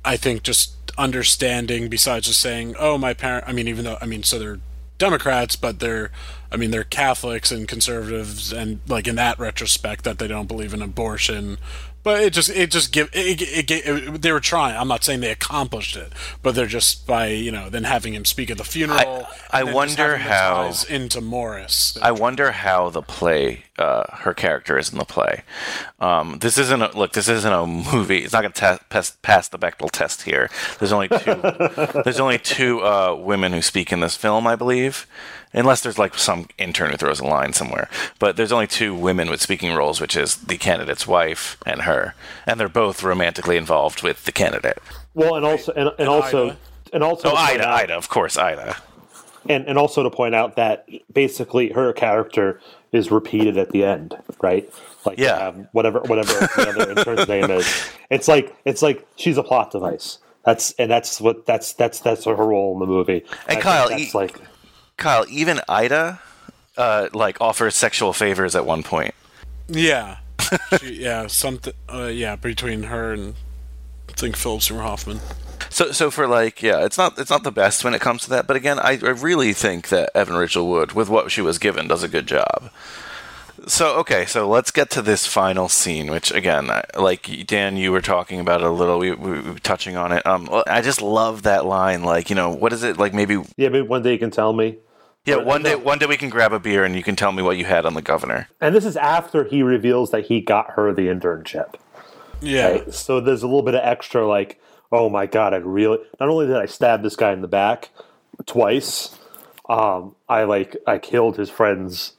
I 0.04 0.16
think 0.16 0.42
just 0.42 0.74
understanding 0.98 1.88
besides 1.88 2.26
just 2.26 2.40
saying, 2.40 2.74
"Oh, 2.80 2.98
my 2.98 3.14
parent." 3.14 3.44
I 3.46 3.52
mean, 3.52 3.68
even 3.68 3.84
though 3.84 3.98
I 4.00 4.06
mean, 4.06 4.24
so 4.24 4.38
they're 4.38 4.58
Democrats, 4.98 5.54
but 5.54 5.78
they're 5.78 6.10
I 6.50 6.56
mean 6.56 6.72
they're 6.72 6.82
Catholics 6.82 7.52
and 7.52 7.68
conservatives, 7.68 8.52
and 8.52 8.80
like 8.88 9.06
in 9.06 9.14
that 9.14 9.38
retrospect, 9.38 10.04
that 10.04 10.18
they 10.18 10.26
don't 10.26 10.48
believe 10.48 10.74
in 10.74 10.82
abortion. 10.82 11.58
But 12.06 12.22
it 12.22 12.32
just 12.32 12.50
it 12.50 12.70
just 12.70 12.92
give 12.92 13.10
it, 13.12 13.42
it, 13.42 13.68
it, 13.68 13.84
it- 13.84 14.22
they 14.22 14.30
were 14.30 14.38
trying. 14.38 14.76
I'm 14.76 14.86
not 14.86 15.02
saying 15.02 15.18
they 15.18 15.32
accomplished 15.32 15.96
it, 15.96 16.12
but 16.40 16.54
they're 16.54 16.66
just 16.68 17.04
by 17.04 17.26
you 17.30 17.50
know 17.50 17.68
then 17.68 17.82
having 17.82 18.14
him 18.14 18.24
speak 18.24 18.48
at 18.48 18.58
the 18.58 18.62
funeral. 18.64 19.26
I 19.50 19.64
just 19.64 19.74
wonder 19.74 20.16
how- 20.16 20.72
into 20.88 21.20
Morris. 21.20 21.98
I 22.00 22.12
wonder 22.12 22.52
how 22.52 22.90
the 22.90 23.02
play, 23.02 23.64
uh, 23.76 24.04
her 24.18 24.34
character 24.34 24.78
is 24.78 24.92
in 24.92 24.98
the 24.98 25.04
play. 25.04 25.42
Um, 25.98 26.38
this 26.38 26.58
isn't 26.58 26.80
a, 26.80 26.96
look. 26.96 27.12
This 27.12 27.28
isn't 27.28 27.52
a 27.52 27.66
movie. 27.66 28.18
It's 28.18 28.32
not 28.32 28.42
going 28.42 28.52
to 28.52 28.78
pass, 28.88 29.16
pass 29.22 29.48
the 29.48 29.58
Bechdel 29.58 29.90
test 29.90 30.22
here. 30.22 30.48
There's 30.78 30.92
only 30.92 31.08
two. 31.08 31.34
there's 32.04 32.20
only 32.20 32.38
two 32.38 32.82
uh, 32.84 33.16
women 33.18 33.52
who 33.52 33.62
speak 33.62 33.90
in 33.90 33.98
this 33.98 34.14
film, 34.14 34.46
I 34.46 34.54
believe, 34.54 35.08
unless 35.56 35.80
there's 35.80 35.98
like 35.98 36.14
some 36.14 36.46
intern 36.58 36.90
who 36.92 36.96
throws 36.96 37.18
a 37.20 37.24
line 37.24 37.52
somewhere. 37.52 37.88
But 38.20 38.36
there's 38.36 38.52
only 38.52 38.66
two 38.68 38.94
women 38.94 39.28
with 39.30 39.40
speaking 39.40 39.74
roles, 39.74 40.00
which 40.00 40.16
is 40.16 40.36
the 40.36 40.56
candidate's 40.58 41.06
wife 41.06 41.56
and 41.66 41.82
her, 41.82 42.14
and 42.46 42.60
they're 42.60 42.68
both 42.68 43.02
romantically 43.02 43.56
involved 43.56 44.02
with 44.02 44.24
the 44.24 44.32
candidate. 44.32 44.78
well, 45.14 45.34
and 45.34 45.44
also 45.44 45.72
and, 45.72 45.90
and, 45.98 46.08
also 46.08 46.46
Ida. 46.50 46.56
and 46.92 47.02
also 47.02 47.30
Oh, 47.30 47.34
Ida, 47.36 47.64
out- 47.66 47.74
Ida, 47.82 47.94
of 47.96 48.08
course, 48.08 48.36
Ida. 48.38 48.76
and 49.48 49.66
and 49.66 49.78
also 49.78 50.02
to 50.02 50.10
point 50.10 50.34
out 50.34 50.56
that 50.56 50.86
basically 51.12 51.70
her 51.72 51.92
character 51.92 52.60
is 52.92 53.10
repeated 53.10 53.56
at 53.58 53.70
the 53.70 53.84
end, 53.84 54.16
right? 54.42 54.72
Like 55.04 55.18
Yeah. 55.18 55.48
um, 55.48 55.68
whatever 55.72 56.00
whatever 56.00 56.32
the 56.32 56.68
other 56.68 56.90
intern's 56.90 57.28
name 57.34 57.50
is. 57.50 57.90
It's 58.10 58.28
like 58.28 58.54
it's 58.64 58.82
like 58.82 59.06
she's 59.16 59.36
a 59.38 59.42
plot 59.42 59.70
device. 59.72 60.18
That's 60.44 60.72
and 60.78 60.90
that's 60.90 61.20
what 61.20 61.44
that's 61.46 61.72
that's 61.74 62.00
that's 62.00 62.24
her 62.24 62.34
role 62.34 62.72
in 62.74 62.80
the 62.80 62.86
movie. 62.86 63.24
I 63.48 63.56
Kyle, 63.56 63.88
that's 63.88 64.14
e- 64.14 64.18
like 64.18 64.38
Kyle, 64.96 65.26
even 65.28 65.60
Ida, 65.68 66.20
uh, 66.76 67.08
like 67.12 67.40
offers 67.40 67.74
sexual 67.74 68.12
favors 68.12 68.54
at 68.54 68.66
one 68.66 68.82
point. 68.82 69.14
yeah, 69.68 70.18
she, 70.80 71.02
yeah, 71.02 71.26
something. 71.26 71.74
Uh, 71.92 72.06
yeah, 72.06 72.36
between 72.36 72.84
her 72.84 73.12
and 73.12 73.34
I 74.08 74.12
think 74.12 74.36
Philip 74.36 74.62
Seymour 74.62 74.82
Hoffman. 74.82 75.20
So, 75.68 75.92
so 75.92 76.10
for 76.10 76.26
like, 76.26 76.62
yeah, 76.62 76.84
it's 76.84 76.96
not 76.96 77.18
it's 77.18 77.30
not 77.30 77.42
the 77.42 77.52
best 77.52 77.84
when 77.84 77.94
it 77.94 78.00
comes 78.00 78.22
to 78.22 78.30
that. 78.30 78.46
But 78.46 78.56
again, 78.56 78.78
I, 78.78 78.92
I 79.02 79.10
really 79.10 79.52
think 79.52 79.88
that 79.88 80.10
Evan 80.14 80.36
Rachel 80.36 80.68
Wood, 80.68 80.92
with 80.92 81.08
what 81.08 81.30
she 81.30 81.40
was 81.40 81.58
given, 81.58 81.88
does 81.88 82.02
a 82.02 82.08
good 82.08 82.26
job. 82.26 82.70
So 83.66 83.96
okay, 83.96 84.26
so 84.26 84.48
let's 84.48 84.70
get 84.70 84.90
to 84.90 85.02
this 85.02 85.26
final 85.26 85.68
scene, 85.68 86.10
which 86.10 86.30
again, 86.30 86.70
like 86.96 87.46
Dan, 87.46 87.76
you 87.76 87.90
were 87.90 88.00
talking 88.00 88.38
about 88.38 88.60
it 88.60 88.66
a 88.66 88.70
little. 88.70 88.98
We, 88.98 89.12
we 89.12 89.40
were 89.40 89.58
touching 89.58 89.96
on 89.96 90.12
it. 90.12 90.24
Um, 90.24 90.48
I 90.66 90.82
just 90.82 91.02
love 91.02 91.42
that 91.42 91.66
line. 91.66 92.02
Like, 92.04 92.30
you 92.30 92.36
know, 92.36 92.50
what 92.50 92.72
is 92.72 92.82
it? 92.82 92.96
Like 92.96 93.12
maybe 93.12 93.42
Yeah, 93.56 93.70
maybe 93.70 93.86
one 93.86 94.02
day 94.02 94.12
you 94.12 94.18
can 94.18 94.30
tell 94.30 94.52
me. 94.52 94.78
Yeah, 95.26 95.36
one 95.36 95.62
day 95.62 95.74
one 95.74 95.98
day 95.98 96.06
we 96.06 96.16
can 96.16 96.30
grab 96.30 96.52
a 96.52 96.58
beer 96.58 96.84
and 96.84 96.94
you 96.94 97.02
can 97.02 97.16
tell 97.16 97.32
me 97.32 97.42
what 97.42 97.56
you 97.56 97.64
had 97.64 97.84
on 97.84 97.94
the 97.94 98.02
governor. 98.02 98.48
And 98.60 98.74
this 98.74 98.84
is 98.84 98.96
after 98.96 99.44
he 99.44 99.62
reveals 99.62 100.10
that 100.12 100.26
he 100.26 100.40
got 100.40 100.70
her 100.72 100.92
the 100.92 101.08
internship. 101.08 101.74
Yeah. 102.40 102.68
Right? 102.68 102.94
So 102.94 103.20
there's 103.20 103.42
a 103.42 103.46
little 103.46 103.62
bit 103.62 103.74
of 103.74 103.80
extra, 103.82 104.26
like, 104.26 104.60
oh 104.92 105.08
my 105.08 105.26
god, 105.26 105.52
I 105.52 105.56
really. 105.56 105.98
Not 106.20 106.28
only 106.28 106.46
did 106.46 106.56
I 106.56 106.66
stab 106.66 107.02
this 107.02 107.16
guy 107.16 107.32
in 107.32 107.40
the 107.40 107.48
back 107.48 107.90
twice, 108.46 109.18
um, 109.68 110.14
I 110.28 110.44
like 110.44 110.76
I 110.86 110.98
killed 110.98 111.36
his 111.36 111.50
friend's 111.50 112.12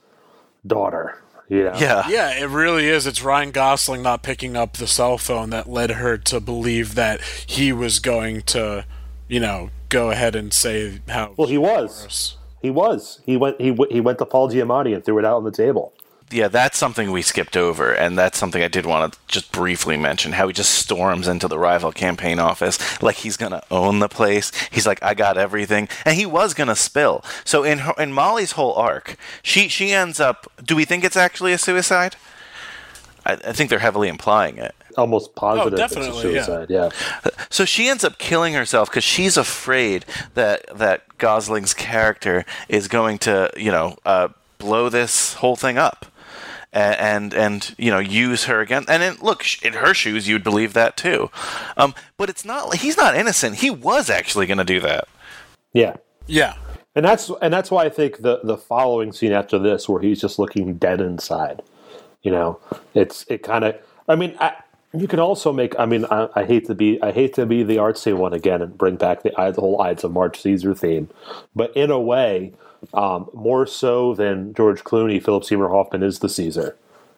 daughter. 0.65 1.21
You 1.49 1.63
know? 1.63 1.75
Yeah. 1.77 2.09
Yeah, 2.09 2.37
it 2.37 2.49
really 2.49 2.87
is. 2.87 3.07
It's 3.07 3.23
Ryan 3.23 3.51
Gosling 3.51 4.01
not 4.01 4.21
picking 4.21 4.57
up 4.57 4.73
the 4.73 4.87
cell 4.87 5.17
phone 5.17 5.49
that 5.51 5.69
led 5.69 5.91
her 5.91 6.17
to 6.17 6.41
believe 6.41 6.95
that 6.95 7.21
he 7.21 7.71
was 7.71 7.99
going 7.99 8.41
to, 8.47 8.85
you 9.29 9.39
know, 9.39 9.69
go 9.87 10.11
ahead 10.11 10.35
and 10.35 10.51
say 10.51 10.99
how. 11.07 11.33
Well, 11.37 11.47
he 11.47 11.57
was. 11.57 12.35
He 12.61 12.69
was. 12.69 13.21
He 13.25 13.37
went. 13.37 13.59
He 13.61 13.69
w- 13.69 13.91
he 13.91 14.01
went 14.01 14.17
to 14.19 14.25
Paul 14.25 14.49
Giamatti 14.49 14.93
and 14.93 15.03
threw 15.03 15.19
it 15.19 15.25
out 15.25 15.37
on 15.37 15.43
the 15.43 15.51
table. 15.51 15.93
Yeah, 16.29 16.49
that's 16.49 16.77
something 16.77 17.11
we 17.11 17.21
skipped 17.21 17.55
over, 17.55 17.93
and 17.93 18.17
that's 18.17 18.37
something 18.37 18.61
I 18.61 18.67
did 18.67 18.85
want 18.85 19.13
to 19.13 19.19
just 19.29 19.49
briefly 19.53 19.95
mention. 19.95 20.33
How 20.33 20.47
he 20.47 20.53
just 20.53 20.73
storms 20.73 21.25
into 21.25 21.47
the 21.47 21.57
rival 21.57 21.93
campaign 21.93 22.37
office 22.37 23.01
like 23.01 23.15
he's 23.17 23.37
gonna 23.37 23.61
own 23.71 23.99
the 23.99 24.09
place. 24.09 24.51
He's 24.69 24.85
like, 24.85 25.01
"I 25.01 25.13
got 25.13 25.37
everything," 25.37 25.87
and 26.03 26.15
he 26.17 26.25
was 26.25 26.53
gonna 26.53 26.75
spill. 26.75 27.23
So 27.45 27.63
in 27.63 27.79
her, 27.79 27.93
in 27.97 28.11
Molly's 28.11 28.53
whole 28.53 28.73
arc, 28.73 29.15
she 29.41 29.69
she 29.69 29.91
ends 29.93 30.19
up. 30.19 30.51
Do 30.61 30.75
we 30.75 30.83
think 30.83 31.05
it's 31.05 31.15
actually 31.15 31.53
a 31.53 31.57
suicide? 31.57 32.17
I, 33.25 33.33
I 33.33 33.53
think 33.53 33.69
they're 33.69 33.79
heavily 33.79 34.09
implying 34.09 34.57
it. 34.57 34.75
Almost 34.97 35.35
positive 35.35 35.73
it's 35.73 35.81
a 35.81 35.95
definitely, 35.95 36.33
yeah. 36.33 36.43
suicide. 36.43 36.69
Yeah. 36.69 36.89
So 37.49 37.65
she 37.65 37.87
ends 37.87 38.03
up 38.03 38.17
killing 38.17 38.53
herself 38.53 38.89
because 38.89 39.03
she's 39.03 39.37
afraid 39.37 40.05
that 40.33 40.65
that 40.75 41.17
Gosling's 41.19 41.73
character 41.73 42.45
is 42.67 42.87
going 42.87 43.19
to, 43.19 43.51
you 43.55 43.71
know, 43.71 43.97
uh, 44.05 44.29
blow 44.57 44.89
this 44.89 45.35
whole 45.35 45.55
thing 45.55 45.77
up, 45.77 46.07
and, 46.73 46.95
and 46.95 47.33
and 47.33 47.75
you 47.77 47.91
know 47.91 47.99
use 47.99 48.45
her 48.45 48.59
again. 48.59 48.85
And 48.87 49.03
in, 49.03 49.17
look, 49.21 49.45
in 49.63 49.73
her 49.73 49.93
shoes, 49.93 50.27
you'd 50.27 50.43
believe 50.43 50.73
that 50.73 50.97
too. 50.97 51.29
Um, 51.77 51.93
but 52.17 52.29
it's 52.29 52.43
not. 52.43 52.77
He's 52.77 52.97
not 52.97 53.15
innocent. 53.15 53.57
He 53.57 53.69
was 53.69 54.09
actually 54.09 54.47
going 54.47 54.57
to 54.57 54.63
do 54.63 54.79
that. 54.79 55.07
Yeah. 55.73 55.97
Yeah. 56.25 56.55
And 56.95 57.05
that's 57.05 57.29
and 57.41 57.53
that's 57.53 57.69
why 57.69 57.85
I 57.85 57.89
think 57.89 58.23
the 58.23 58.39
the 58.43 58.57
following 58.57 59.13
scene 59.13 59.31
after 59.31 59.59
this, 59.59 59.87
where 59.87 60.01
he's 60.01 60.19
just 60.19 60.39
looking 60.39 60.77
dead 60.77 60.99
inside, 60.99 61.61
you 62.23 62.31
know, 62.31 62.59
it's 62.95 63.25
it 63.29 63.43
kind 63.43 63.63
of. 63.63 63.75
I 64.09 64.15
mean, 64.15 64.35
I, 64.39 64.53
you 64.93 65.07
can 65.07 65.19
also 65.19 65.51
make. 65.51 65.77
I 65.79 65.85
mean, 65.85 66.05
I, 66.05 66.29
I 66.35 66.45
hate 66.45 66.65
to 66.67 66.75
be 66.75 67.01
I 67.01 67.11
hate 67.11 67.33
to 67.35 67.45
be 67.45 67.63
the 67.63 67.77
artsy 67.77 68.15
one 68.15 68.33
again 68.33 68.61
and 68.61 68.77
bring 68.77 68.95
back 68.95 69.23
the 69.23 69.31
the 69.31 69.61
whole 69.61 69.81
Ides 69.81 70.03
of 70.03 70.11
March 70.11 70.41
Caesar 70.41 70.73
theme, 70.73 71.09
but 71.55 71.75
in 71.75 71.91
a 71.91 71.99
way, 71.99 72.53
um, 72.93 73.29
more 73.33 73.65
so 73.65 74.13
than 74.13 74.53
George 74.53 74.83
Clooney, 74.83 75.23
Philip 75.23 75.43
Seymour 75.43 75.69
Hoffman 75.69 76.03
is 76.03 76.19
the 76.19 76.29
Caesar. 76.29 76.75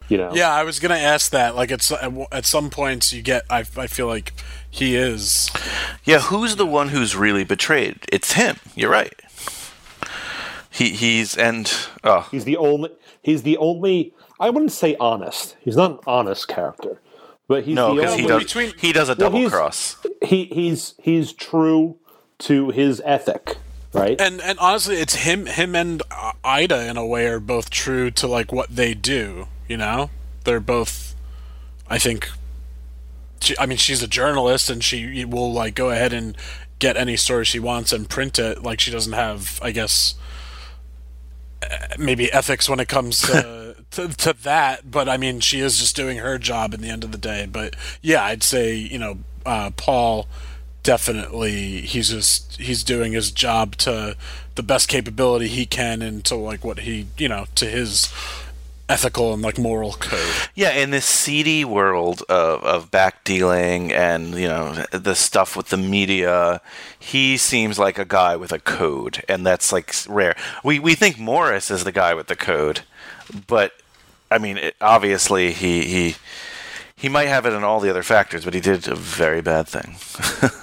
You 0.07 0.17
know. 0.17 0.31
Yeah, 0.33 0.51
I 0.51 0.63
was 0.63 0.79
gonna 0.79 0.95
ask 0.95 1.31
that. 1.31 1.55
Like, 1.55 1.69
it's 1.69 1.91
at 1.91 2.11
at 2.31 2.45
some 2.45 2.71
points 2.71 3.13
you 3.13 3.21
get. 3.21 3.43
I 3.49 3.59
I 3.59 3.87
feel 3.87 4.07
like 4.07 4.33
he 4.69 4.95
is. 4.95 5.51
Yeah, 6.03 6.19
who's 6.19 6.55
the 6.55 6.65
one 6.65 6.89
who's 6.89 7.15
really 7.15 7.43
betrayed? 7.43 8.05
It's 8.11 8.33
him. 8.33 8.57
You're 8.75 8.89
right. 8.89 9.13
He 10.71 10.89
he's 10.89 11.37
and 11.37 11.71
oh 12.03 12.27
He's 12.31 12.45
the 12.45 12.57
only. 12.57 12.89
He's 13.21 13.43
the 13.43 13.57
only. 13.57 14.13
I 14.39 14.49
wouldn't 14.49 14.71
say 14.71 14.95
honest. 14.99 15.55
He's 15.61 15.75
not 15.75 15.91
an 15.91 15.99
honest 16.07 16.47
character, 16.47 16.99
but 17.49 17.65
he's 17.65 17.75
no, 17.75 17.89
the 17.93 17.95
because 18.01 18.11
only. 18.13 18.21
he 18.23 18.27
does 18.29 18.43
between- 18.43 18.73
he 18.77 18.93
does 18.93 19.09
a 19.09 19.11
Well, 19.11 19.15
double 19.29 19.39
he's- 19.39 19.51
cross. 19.51 19.97
he 20.23 20.45
he's 20.45 20.93
he's 21.01 21.33
true 21.33 21.97
to 22.39 22.69
his 22.69 23.01
ethic, 23.03 23.57
right? 23.91 24.19
And 24.21 24.39
and 24.39 24.57
honestly, 24.59 24.95
it's 24.95 25.15
him 25.15 25.45
him 25.47 25.75
and 25.75 26.01
Ida 26.45 26.87
in 26.87 26.95
a 26.95 27.05
way 27.05 27.25
are 27.27 27.41
both 27.41 27.69
true 27.69 28.09
to 28.11 28.27
like 28.27 28.53
what 28.53 28.73
they 28.73 28.93
do. 28.93 29.47
You 29.67 29.75
know, 29.75 30.09
they're 30.45 30.61
both. 30.61 31.13
I 31.89 31.97
think. 31.97 32.29
She, 33.41 33.57
I 33.57 33.65
mean, 33.65 33.77
she's 33.77 34.01
a 34.03 34.07
journalist, 34.07 34.69
and 34.69 34.83
she 34.83 35.25
will 35.25 35.51
like 35.51 35.73
go 35.75 35.89
ahead 35.89 36.13
and 36.13 36.35
get 36.79 36.95
any 36.97 37.15
story 37.17 37.43
she 37.45 37.59
wants 37.59 37.91
and 37.93 38.09
print 38.09 38.37
it. 38.39 38.63
Like 38.63 38.79
she 38.79 38.91
doesn't 38.91 39.13
have, 39.13 39.59
I 39.61 39.71
guess, 39.71 40.15
uh, 41.63 41.67
maybe 41.97 42.31
ethics 42.31 42.69
when 42.69 42.79
it 42.79 42.87
comes 42.87 43.21
to, 43.23 43.68
to 43.91 44.09
to 44.09 44.33
that. 44.43 44.89
But 44.89 45.09
I 45.09 45.17
mean, 45.17 45.39
she 45.39 45.59
is 45.59 45.77
just 45.77 45.95
doing 45.95 46.17
her 46.17 46.37
job 46.37 46.73
in 46.73 46.81
the 46.81 46.89
end 46.89 47.03
of 47.03 47.11
the 47.11 47.17
day. 47.17 47.47
But 47.49 47.75
yeah, 48.01 48.23
I'd 48.23 48.43
say 48.43 48.75
you 48.75 48.99
know 48.99 49.19
uh, 49.45 49.71
Paul 49.71 50.27
definitely 50.83 51.81
he's 51.81 52.09
just 52.09 52.55
he's 52.55 52.83
doing 52.83 53.11
his 53.11 53.31
job 53.31 53.75
to 53.75 54.15
the 54.55 54.63
best 54.63 54.87
capability 54.87 55.47
he 55.47 55.65
can 55.65 56.01
and 56.01 56.23
to 56.25 56.35
like 56.35 56.63
what 56.63 56.79
he 56.79 57.07
you 57.17 57.27
know 57.27 57.45
to 57.55 57.65
his 57.65 58.13
ethical 58.89 59.33
and 59.33 59.41
like 59.41 59.57
moral 59.57 59.93
code. 59.93 60.49
Yeah, 60.55 60.71
in 60.71 60.89
this 60.89 61.05
seedy 61.05 61.63
world 61.63 62.23
of, 62.27 62.63
of 62.63 62.91
back 62.91 63.23
dealing 63.23 63.93
and 63.93 64.33
you 64.33 64.47
know 64.47 64.73
the 64.91 65.15
stuff 65.15 65.55
with 65.55 65.67
the 65.67 65.77
media, 65.77 66.61
he 66.97 67.37
seems 67.37 67.79
like 67.79 67.97
a 67.97 68.05
guy 68.05 68.35
with 68.35 68.51
a 68.51 68.59
code, 68.59 69.23
and 69.29 69.45
that's 69.45 69.71
like 69.71 69.93
rare. 70.07 70.35
We 70.63 70.79
we 70.79 70.95
think 70.95 71.17
Morris 71.17 71.71
is 71.71 71.83
the 71.83 71.91
guy 71.91 72.13
with 72.13 72.27
the 72.27 72.35
code, 72.35 72.81
but 73.47 73.73
I 74.29 74.37
mean, 74.37 74.57
it, 74.57 74.75
obviously 74.81 75.53
he 75.53 75.85
he 75.85 76.15
he 76.95 77.07
might 77.07 77.27
have 77.27 77.45
it 77.45 77.53
in 77.53 77.63
all 77.63 77.79
the 77.79 77.89
other 77.89 78.03
factors, 78.03 78.43
but 78.43 78.53
he 78.53 78.59
did 78.59 78.87
a 78.87 78.95
very 78.95 79.41
bad 79.41 79.67
thing. 79.67 79.95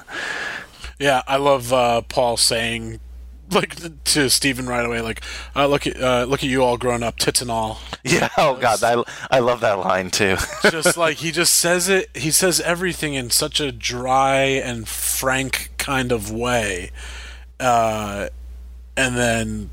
Yeah, 0.98 1.22
I 1.26 1.36
love 1.36 1.72
uh, 1.72 2.00
Paul 2.02 2.36
saying 2.38 3.00
like 3.50 4.02
to 4.04 4.28
Stephen 4.28 4.66
right 4.66 4.84
away 4.84 5.00
like 5.00 5.22
uh, 5.54 5.66
look 5.66 5.86
at 5.86 6.00
uh, 6.00 6.24
look 6.24 6.42
at 6.42 6.48
you 6.48 6.62
all 6.64 6.76
grown 6.76 7.02
up 7.02 7.16
tits 7.18 7.40
and 7.40 7.50
all. 7.50 7.78
yeah. 8.04 8.28
Oh 8.36 8.56
God, 8.56 8.82
I 8.82 9.02
I 9.30 9.38
love 9.40 9.60
that 9.60 9.78
line 9.78 10.10
too. 10.10 10.36
just 10.70 10.96
like 10.96 11.18
he 11.18 11.30
just 11.30 11.54
says 11.56 11.88
it 11.88 12.10
he 12.16 12.30
says 12.30 12.60
everything 12.60 13.14
in 13.14 13.30
such 13.30 13.60
a 13.60 13.70
dry 13.72 14.36
and 14.40 14.88
frank 14.88 15.70
kind 15.78 16.10
of 16.12 16.30
way 16.30 16.90
uh 17.60 18.28
and 18.96 19.16
then 19.16 19.70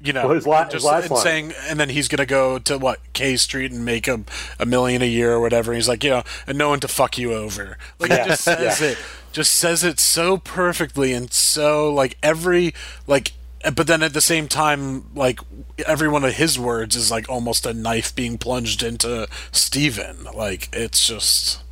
you 0.00 0.12
know 0.12 0.26
Well, 0.26 0.34
his 0.36 0.46
la- 0.46 0.64
his 0.64 0.72
just 0.74 0.84
last 0.86 1.02
and 1.04 1.10
line. 1.12 1.22
saying 1.22 1.52
and 1.68 1.80
then 1.80 1.88
he's 1.88 2.06
gonna 2.08 2.24
go 2.26 2.58
to 2.60 2.78
what 2.78 3.00
k 3.12 3.36
street 3.36 3.72
and 3.72 3.84
make 3.84 4.06
a, 4.08 4.20
a 4.58 4.64
million 4.64 5.02
a 5.02 5.06
year 5.06 5.32
or 5.32 5.40
whatever 5.40 5.72
he's 5.74 5.88
like 5.88 6.04
you 6.04 6.10
know 6.10 6.22
and 6.46 6.56
no 6.56 6.68
one 6.68 6.80
to 6.80 6.88
fuck 6.88 7.18
you 7.18 7.34
over 7.34 7.76
like 7.98 8.10
Yeah, 8.10 8.22
he 8.22 8.28
just 8.30 8.44
says 8.44 8.80
yeah. 8.80 8.86
it 8.90 8.98
just 9.32 9.52
says 9.52 9.84
it 9.84 10.00
so 10.00 10.38
perfectly 10.38 11.12
and 11.12 11.32
so 11.32 11.92
like 11.92 12.16
every 12.22 12.74
like 13.06 13.32
but 13.74 13.86
then 13.86 14.02
at 14.02 14.12
the 14.12 14.20
same 14.20 14.48
time 14.48 15.04
like 15.14 15.40
every 15.86 16.08
one 16.08 16.24
of 16.24 16.34
his 16.34 16.58
words 16.58 16.96
is 16.96 17.10
like 17.10 17.28
almost 17.28 17.66
a 17.66 17.74
knife 17.74 18.14
being 18.14 18.38
plunged 18.38 18.82
into 18.82 19.26
Stephen 19.52 20.24
like 20.34 20.68
it's 20.72 21.06
just 21.06 21.62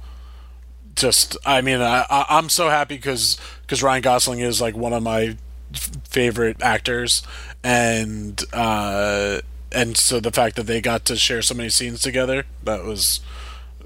just 0.94 1.36
I 1.44 1.60
mean 1.60 1.80
I, 1.80 2.04
I 2.10 2.26
I'm 2.30 2.48
so 2.48 2.68
happy 2.68 2.96
because 2.96 3.38
because 3.62 3.82
Ryan 3.82 4.02
Gosling 4.02 4.40
is 4.40 4.60
like 4.60 4.76
one 4.76 4.92
of 4.92 5.02
my 5.02 5.36
f- 5.74 5.90
favorite 6.08 6.62
actors 6.62 7.22
and 7.62 8.42
uh 8.52 9.40
and 9.72 9.96
so 9.96 10.20
the 10.20 10.30
fact 10.30 10.56
that 10.56 10.64
they 10.66 10.80
got 10.80 11.04
to 11.06 11.16
share 11.16 11.42
so 11.42 11.54
many 11.54 11.68
scenes 11.68 12.00
together 12.02 12.44
that 12.64 12.84
was 12.84 13.20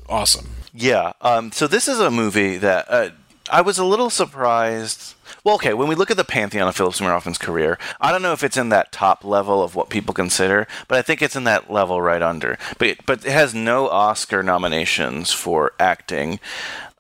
awesome 0.09 0.51
Yeah. 0.73 1.13
Um, 1.21 1.51
so 1.53 1.67
this 1.67 1.89
is 1.89 1.99
a 1.99 2.11
movie 2.11 2.57
that 2.59 2.87
uh, 2.89 3.11
I 3.51 3.61
was 3.61 3.79
a 3.79 3.85
little 3.85 4.11
surprised. 4.11 5.15
Well, 5.45 5.57
okay, 5.57 5.75
when 5.75 5.89
we 5.89 5.95
look 5.95 6.11
at 6.11 6.17
the 6.17 6.25
pantheon 6.25 6.69
of 6.69 6.77
Philip 6.77 6.95
Seymour 6.95 7.13
Hoffman's 7.13 7.39
career, 7.39 7.79
I 8.01 8.13
don't 8.13 8.23
know 8.23 8.33
if 8.33 8.45
it's 8.45 8.57
in 8.57 8.69
that 8.71 8.93
top 8.93 9.25
level 9.25 9.63
of 9.63 9.75
what 9.75 9.89
people 9.89 10.15
consider, 10.15 10.67
but 10.89 10.99
I 10.99 11.03
think 11.03 11.23
it's 11.23 11.37
in 11.37 11.45
that 11.45 11.71
level 11.71 12.01
right 12.01 12.23
under. 12.23 12.59
But 12.79 12.89
it, 12.89 13.07
but 13.07 13.25
it 13.25 13.33
has 13.33 13.55
no 13.55 13.89
Oscar 13.89 14.43
nominations 14.43 15.33
for 15.33 15.73
acting. 15.79 16.41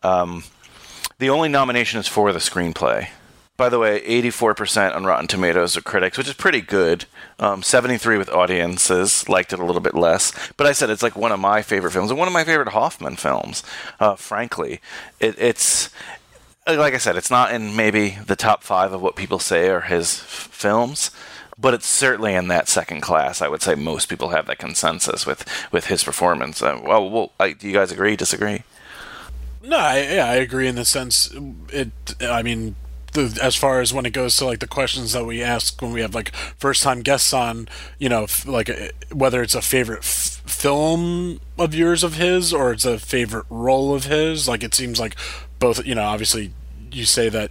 Um, 0.02 0.44
the 1.18 1.30
only 1.30 1.48
nomination 1.48 2.00
is 2.00 2.08
for 2.08 2.32
the 2.32 2.38
screenplay. 2.38 3.08
By 3.60 3.68
the 3.68 3.78
way, 3.78 4.00
84% 4.00 4.96
on 4.96 5.04
Rotten 5.04 5.26
Tomatoes 5.26 5.76
of 5.76 5.84
critics, 5.84 6.16
which 6.16 6.28
is 6.28 6.32
pretty 6.32 6.62
good. 6.62 7.04
Um, 7.38 7.62
73 7.62 8.16
with 8.16 8.30
audiences 8.30 9.28
liked 9.28 9.52
it 9.52 9.58
a 9.58 9.64
little 9.66 9.82
bit 9.82 9.94
less. 9.94 10.32
But 10.56 10.66
I 10.66 10.72
said 10.72 10.88
it's 10.88 11.02
like 11.02 11.14
one 11.14 11.30
of 11.30 11.40
my 11.40 11.60
favorite 11.60 11.90
films 11.90 12.10
and 12.10 12.18
one 12.18 12.26
of 12.26 12.32
my 12.32 12.42
favorite 12.42 12.68
Hoffman 12.68 13.16
films. 13.16 13.62
Uh, 14.00 14.16
frankly, 14.16 14.80
it, 15.20 15.34
it's 15.38 15.90
like 16.76 16.94
I 16.94 16.98
said, 16.98 17.16
it's 17.16 17.30
not 17.30 17.52
in 17.52 17.76
maybe 17.76 18.18
the 18.26 18.36
top 18.36 18.62
five 18.62 18.92
of 18.92 19.00
what 19.00 19.16
people 19.16 19.38
say 19.38 19.68
are 19.68 19.82
his 19.82 20.20
f- 20.20 20.48
films, 20.50 21.10
but 21.58 21.74
it's 21.74 21.86
certainly 21.86 22.34
in 22.34 22.48
that 22.48 22.68
second 22.68 23.00
class. 23.00 23.42
I 23.42 23.48
would 23.48 23.62
say 23.62 23.74
most 23.74 24.08
people 24.08 24.30
have 24.30 24.46
that 24.46 24.58
consensus 24.58 25.26
with 25.26 25.44
with 25.72 25.86
his 25.86 26.04
performance. 26.04 26.62
Uh, 26.62 26.80
well, 26.82 27.08
well 27.10 27.32
I, 27.38 27.52
do 27.52 27.66
you 27.66 27.74
guys 27.74 27.92
agree? 27.92 28.16
Disagree? 28.16 28.62
No, 29.62 29.76
I, 29.76 30.00
yeah, 30.00 30.26
I 30.26 30.36
agree 30.36 30.68
in 30.68 30.76
the 30.76 30.84
sense 30.84 31.30
it. 31.70 31.90
I 32.20 32.42
mean, 32.42 32.76
the, 33.12 33.38
as 33.42 33.56
far 33.56 33.80
as 33.80 33.92
when 33.92 34.06
it 34.06 34.12
goes 34.12 34.36
to 34.36 34.46
like 34.46 34.60
the 34.60 34.66
questions 34.66 35.12
that 35.12 35.24
we 35.26 35.42
ask 35.42 35.80
when 35.82 35.92
we 35.92 36.00
have 36.00 36.14
like 36.14 36.34
first 36.34 36.82
time 36.82 37.02
guests 37.02 37.32
on, 37.32 37.68
you 37.98 38.08
know, 38.08 38.24
f- 38.24 38.46
like 38.46 38.70
uh, 38.70 38.88
whether 39.12 39.42
it's 39.42 39.54
a 39.54 39.62
favorite 39.62 40.00
f- 40.00 40.42
film 40.46 41.40
of 41.58 41.74
yours 41.74 42.02
of 42.02 42.14
his 42.14 42.54
or 42.54 42.72
it's 42.72 42.84
a 42.84 42.98
favorite 42.98 43.46
role 43.50 43.94
of 43.94 44.04
his. 44.04 44.48
Like 44.48 44.62
it 44.62 44.74
seems 44.74 44.98
like 44.98 45.14
both. 45.58 45.84
You 45.84 45.94
know, 45.94 46.04
obviously 46.04 46.52
you 46.92 47.04
say 47.04 47.28
that 47.28 47.50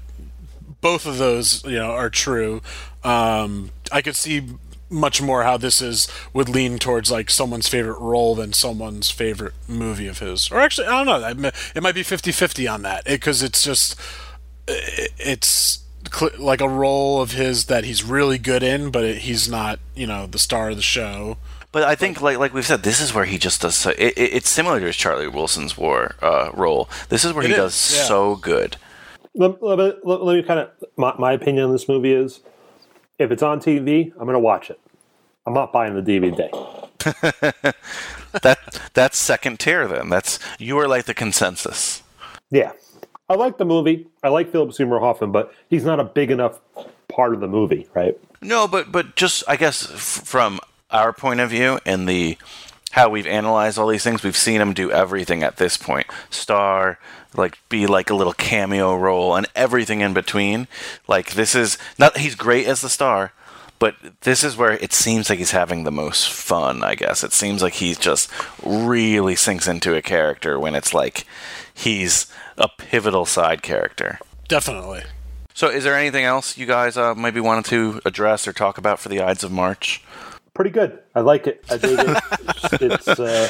both 0.81 1.05
of 1.05 1.17
those 1.17 1.63
you 1.65 1.77
know 1.77 1.91
are 1.91 2.09
true. 2.09 2.61
Um, 3.03 3.71
I 3.91 4.01
could 4.01 4.15
see 4.15 4.47
much 4.91 5.21
more 5.21 5.43
how 5.43 5.55
this 5.57 5.81
is 5.81 6.07
would 6.33 6.49
lean 6.49 6.79
towards 6.79 7.11
like 7.11 7.29
someone's 7.29 7.67
favorite 7.67 7.99
role 7.99 8.33
than 8.33 8.51
someone's 8.53 9.11
favorite 9.11 9.53
movie 9.67 10.07
of 10.07 10.17
his 10.17 10.51
or 10.51 10.59
actually 10.59 10.87
i 10.87 11.03
don't 11.03 11.39
know 11.39 11.51
it 11.75 11.83
might 11.83 11.93
be 11.93 12.01
50-50 12.01 12.73
on 12.73 12.81
that 12.81 13.05
because 13.05 13.43
it's 13.43 13.61
just 13.61 13.95
it- 14.67 15.11
it's 15.19 15.83
like 16.39 16.59
a 16.59 16.67
role 16.67 17.21
of 17.21 17.33
his 17.33 17.65
that 17.65 17.83
he's 17.83 18.03
really 18.03 18.39
good 18.39 18.63
in 18.63 18.89
but 18.89 19.03
it, 19.03 19.17
he's 19.19 19.47
not 19.47 19.79
you 19.93 20.07
know 20.07 20.25
the 20.25 20.39
star 20.39 20.71
of 20.71 20.75
the 20.75 20.81
show 20.81 21.37
But 21.71 21.83
I 21.83 21.93
think, 21.93 22.19
like 22.19 22.39
like 22.39 22.51
we've 22.51 22.65
said, 22.65 22.81
this 22.81 22.99
is 22.99 23.13
where 23.13 23.25
he 23.25 23.37
just 23.37 23.61
does. 23.61 23.75
So, 23.77 23.91
it, 23.91 24.13
it- 24.17 24.33
it's 24.37 24.49
similar 24.49 24.79
to 24.79 24.87
his 24.87 24.95
Charlie 24.95 25.27
Wilson's 25.27 25.77
War 25.77 26.15
uh, 26.19 26.49
role. 26.55 26.89
This 27.09 27.23
is 27.23 27.31
where 27.31 27.43
It 27.45 27.49
he 27.49 27.53
is, 27.53 27.59
does 27.59 27.95
yeah. 27.95 28.03
so 28.05 28.35
good. 28.37 28.77
Let, 29.39 29.63
let, 29.63 29.79
me- 29.79 29.93
let, 30.03 30.21
let 30.23 30.35
me 30.35 30.43
kind 30.43 30.59
of 30.59 30.69
my, 30.97 31.15
my 31.17 31.31
opinion 31.31 31.65
on 31.65 31.71
this 31.71 31.87
movie 31.87 32.13
is 32.13 32.41
if 33.17 33.31
it's 33.31 33.41
on 33.41 33.59
TV, 33.59 34.11
I'm 34.13 34.25
going 34.25 34.33
to 34.33 34.39
watch 34.39 34.69
it. 34.69 34.79
I'm 35.47 35.53
not 35.53 35.71
buying 35.71 35.95
the 35.95 36.01
DVD. 36.01 36.51
that 38.41 38.59
that's 38.93 39.17
second 39.17 39.59
tier. 39.59 39.87
Then 39.87 40.09
that's 40.09 40.37
you 40.59 40.77
are 40.77 40.87
like 40.87 41.05
the 41.05 41.13
consensus. 41.13 42.03
Yeah, 42.51 42.73
I 43.29 43.35
like 43.35 43.57
the 43.57 43.65
movie. 43.65 44.07
I 44.21 44.27
like 44.29 44.51
Philip 44.51 44.73
Seymour 44.73 44.99
Hoffman, 44.99 45.31
but 45.31 45.53
he's 45.69 45.85
not 45.85 45.99
a 45.99 46.03
big 46.03 46.29
enough 46.29 46.59
part 47.07 47.33
of 47.33 47.39
the 47.39 47.47
movie, 47.47 47.87
right? 47.95 48.19
No, 48.41 48.67
but 48.67 48.91
but 48.91 49.15
just 49.15 49.43
I 49.47 49.55
guess 49.55 49.89
f- 49.89 49.99
from 50.27 50.59
our 50.91 51.13
point 51.13 51.39
of 51.39 51.49
view 51.49 51.79
and 51.85 52.07
the 52.07 52.37
how 52.91 53.09
we've 53.09 53.27
analyzed 53.27 53.77
all 53.77 53.87
these 53.87 54.03
things, 54.03 54.23
we've 54.23 54.37
seen 54.37 54.61
him 54.61 54.73
do 54.73 54.91
everything 54.91 55.43
at 55.43 55.57
this 55.57 55.77
point. 55.77 56.07
Star, 56.29 56.99
like 57.35 57.59
be 57.69 57.87
like 57.87 58.09
a 58.09 58.15
little 58.15 58.33
cameo 58.33 58.95
role 58.95 59.35
and 59.35 59.47
everything 59.55 60.01
in 60.01 60.13
between. 60.13 60.67
Like 61.07 61.31
this 61.31 61.55
is 61.55 61.77
not 61.97 62.17
he's 62.17 62.35
great 62.35 62.67
as 62.67 62.81
the 62.81 62.89
star, 62.89 63.33
but 63.77 63.95
this 64.21 64.43
is 64.43 64.57
where 64.57 64.71
it 64.71 64.93
seems 64.93 65.29
like 65.29 65.39
he's 65.39 65.51
having 65.51 65.83
the 65.83 65.91
most 65.91 66.29
fun, 66.29 66.83
I 66.83 66.95
guess. 66.95 67.23
It 67.23 67.33
seems 67.33 67.61
like 67.61 67.73
he's 67.73 67.97
just 67.97 68.29
really 68.63 69.35
sinks 69.35 69.67
into 69.67 69.95
a 69.95 70.01
character 70.01 70.59
when 70.59 70.75
it's 70.75 70.93
like 70.93 71.25
he's 71.73 72.27
a 72.57 72.67
pivotal 72.67 73.25
side 73.25 73.61
character. 73.61 74.19
definitely 74.47 75.03
So, 75.53 75.69
is 75.69 75.83
there 75.83 75.95
anything 75.95 76.25
else 76.25 76.57
you 76.57 76.65
guys 76.65 76.97
uh, 76.97 77.15
maybe 77.15 77.39
wanted 77.39 77.65
to 77.65 78.01
address 78.05 78.47
or 78.47 78.53
talk 78.53 78.77
about 78.77 78.99
for 78.99 79.09
the 79.09 79.21
Ides 79.21 79.43
of 79.43 79.51
March? 79.51 80.03
Pretty 80.59 80.71
good. 80.71 80.99
I 81.15 81.21
like 81.21 81.47
it. 81.47 81.63
I 81.69 81.77
dig 81.77 81.97
it. 81.97 82.17
it's 82.81 83.07
uh, 83.07 83.47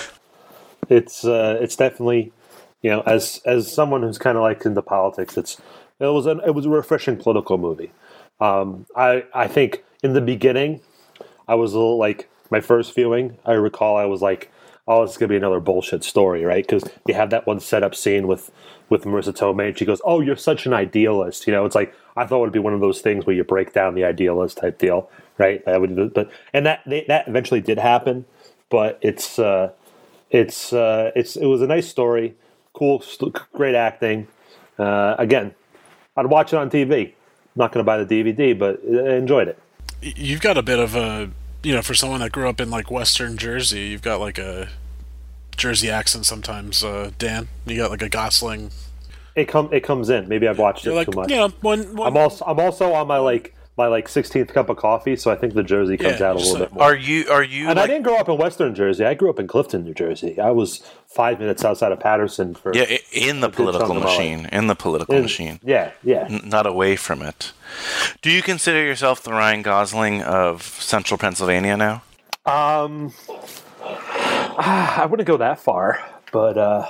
it's 0.90 1.26
uh, 1.26 1.58
it's 1.60 1.76
definitely 1.76 2.32
you 2.84 2.92
know 2.92 3.02
as 3.02 3.42
as 3.48 3.74
someone 3.74 4.04
who's 4.04 4.20
kind 4.20 4.38
of 4.38 4.44
like 4.44 4.64
into 4.64 4.84
politics, 4.84 5.36
it's 5.36 5.60
it 6.00 6.06
was 6.06 6.28
an, 6.28 6.40
it 6.46 6.52
was 6.52 6.68
a 6.68 6.70
refreshing 6.70 7.18
political 7.18 7.58
movie. 7.58 7.92
Um, 8.40 8.86
I 8.96 9.24
I 9.34 9.48
think 9.48 9.84
in 10.04 10.14
the 10.14 10.22
beginning, 10.22 10.82
I 11.48 11.56
was 11.56 11.74
a 11.74 11.80
little 11.80 11.98
like 11.98 12.30
my 12.52 12.62
first 12.62 12.94
viewing. 12.94 13.40
I 13.44 13.54
recall 13.54 13.98
I 13.98 14.06
was 14.06 14.22
like, 14.22 14.52
"Oh, 14.88 15.02
it's 15.02 15.18
gonna 15.18 15.30
be 15.30 15.36
another 15.36 15.60
bullshit 15.60 16.04
story, 16.04 16.46
right?" 16.46 16.64
Because 16.64 16.84
you 17.08 17.16
have 17.16 17.32
that 17.32 17.48
one 17.48 17.60
setup 17.60 17.96
scene 17.96 18.28
with 18.28 18.52
with 18.88 19.06
Marisa 19.06 19.34
Tomei, 19.36 19.70
and 19.70 19.78
she 19.80 19.84
goes, 19.84 20.00
"Oh, 20.06 20.22
you're 20.22 20.36
such 20.36 20.68
an 20.68 20.74
idealist." 20.74 21.48
You 21.48 21.54
know, 21.54 21.66
it's 21.66 21.74
like 21.74 21.92
I 22.16 22.28
thought 22.28 22.38
it 22.38 22.42
would 22.42 22.52
be 22.52 22.60
one 22.60 22.76
of 22.76 22.82
those 22.82 23.02
things 23.02 23.26
where 23.26 23.36
you 23.36 23.44
break 23.44 23.74
down 23.74 23.96
the 23.96 24.04
idealist 24.04 24.60
type 24.60 24.78
deal, 24.78 25.10
right? 25.40 25.66
That 25.66 25.82
would, 25.82 26.14
but 26.14 26.30
and 26.54 26.66
that 26.68 26.84
that 26.86 27.28
eventually 27.28 27.62
did 27.62 27.80
happen, 27.80 28.26
but 28.70 29.00
it's 29.02 29.40
uh, 29.40 29.72
it's 30.30 30.72
uh, 30.72 31.12
it's 31.16 31.36
it 31.36 31.48
was 31.48 31.62
a 31.62 31.68
nice 31.68 31.88
story, 31.88 32.36
cool, 32.74 33.02
st- 33.02 33.34
great 33.54 33.74
acting. 33.74 34.28
Uh, 34.78 35.16
again, 35.18 35.56
I'd 36.16 36.28
watch 36.28 36.54
it 36.54 36.58
on 36.58 36.70
TV. 36.70 37.14
Not 37.56 37.72
going 37.72 37.84
to 37.84 37.86
buy 37.86 38.02
the 38.04 38.06
DVD, 38.06 38.58
but 38.58 38.80
I 38.86 39.16
enjoyed 39.16 39.48
it. 39.48 39.58
You've 40.02 40.42
got 40.42 40.58
a 40.58 40.62
bit 40.62 40.78
of 40.78 40.96
a 40.96 41.32
you 41.64 41.74
know 41.74 41.82
for 41.82 41.94
someone 41.94 42.20
that 42.20 42.32
grew 42.32 42.48
up 42.48 42.62
in 42.62 42.70
like 42.70 42.90
western 42.90 43.38
jersey 43.38 43.82
you've 43.82 44.02
got 44.02 44.20
like 44.20 44.38
a 44.38 44.70
jersey 45.58 45.90
accent 45.90 46.26
sometimes 46.26 46.86
uh, 46.86 47.12
dan 47.18 47.50
you 47.66 47.76
got 47.76 47.92
like 47.92 48.02
a 48.02 48.08
gosling 48.08 48.72
It 49.36 49.48
come 49.48 49.70
it 49.72 49.82
comes 49.82 50.10
in. 50.10 50.28
Maybe 50.28 50.48
I've 50.48 50.58
watched 50.58 50.86
it 50.86 50.90
You're 50.90 50.96
like, 50.96 51.12
too 51.12 51.18
much. 51.18 51.30
Yeah, 51.30 51.48
know, 51.48 51.54
one, 51.62 51.96
one 51.96 52.08
I'm 52.08 52.18
also 52.18 52.46
I'm 52.46 52.60
also 52.60 52.94
on 52.94 53.08
my 53.08 53.18
like 53.18 53.56
my 53.80 53.88
like 53.88 54.08
16th 54.08 54.50
cup 54.50 54.70
of 54.70 54.78
coffee, 54.78 55.16
so 55.16 55.32
I 55.32 55.36
think 55.36 55.54
the 55.56 55.64
jersey 55.64 55.96
comes 55.98 56.20
Yeah, 56.20 56.28
out 56.30 56.36
a 56.36 56.40
little 56.40 56.54
like- 56.60 56.64
bit 56.70 56.74
more. 56.74 56.84
Are 56.84 56.96
you 56.96 57.26
are 57.32 57.44
you 57.44 57.70
and 57.70 57.80
I 57.80 57.88
didn't 57.88 58.04
grow 58.04 58.18
up 58.18 58.28
in 58.30 58.38
Western 58.38 58.76
Jersey. 58.76 59.06
I 59.06 59.14
grew 59.14 59.30
up 59.30 59.40
in 59.40 59.48
Clifton, 59.48 59.84
New 59.86 59.94
Jersey. 59.94 60.40
I 60.40 60.52
was 60.52 60.84
five 61.08 61.40
minutes 61.40 61.64
outside 61.66 61.92
of 61.92 62.00
Paterson 62.00 62.54
for 62.54 62.72
yeah 62.76 62.98
in 63.12 63.40
the 63.40 63.50
political 63.50 63.88
chunk 63.88 63.98
of 63.98 64.04
my 64.04 64.10
life. 64.10 64.20
machine? 64.20 64.46
In 64.52 64.68
the 64.68 64.76
political 64.76 65.16
In- 65.16 65.22
machine, 65.24 65.60
Yeah, 65.64 65.92
yeah. 66.04 66.28
N- 66.30 66.42
not 66.46 66.68
away 66.68 66.96
from 66.98 67.22
it. 67.22 67.54
Do 68.22 68.30
you 68.30 68.42
consider 68.42 68.84
yourself 68.84 69.24
the 69.24 69.32
Ryan 69.32 69.62
Gosling 69.62 70.22
of 70.24 70.62
Central 70.64 71.18
Pennsylvania 71.18 71.78
now? 71.78 72.02
Um, 72.46 73.14
I 74.58 75.08
wouldn't 75.10 75.28
go 75.28 75.38
that 75.38 75.60
far, 75.60 76.04
but 76.32 76.58
uh, 76.58 76.86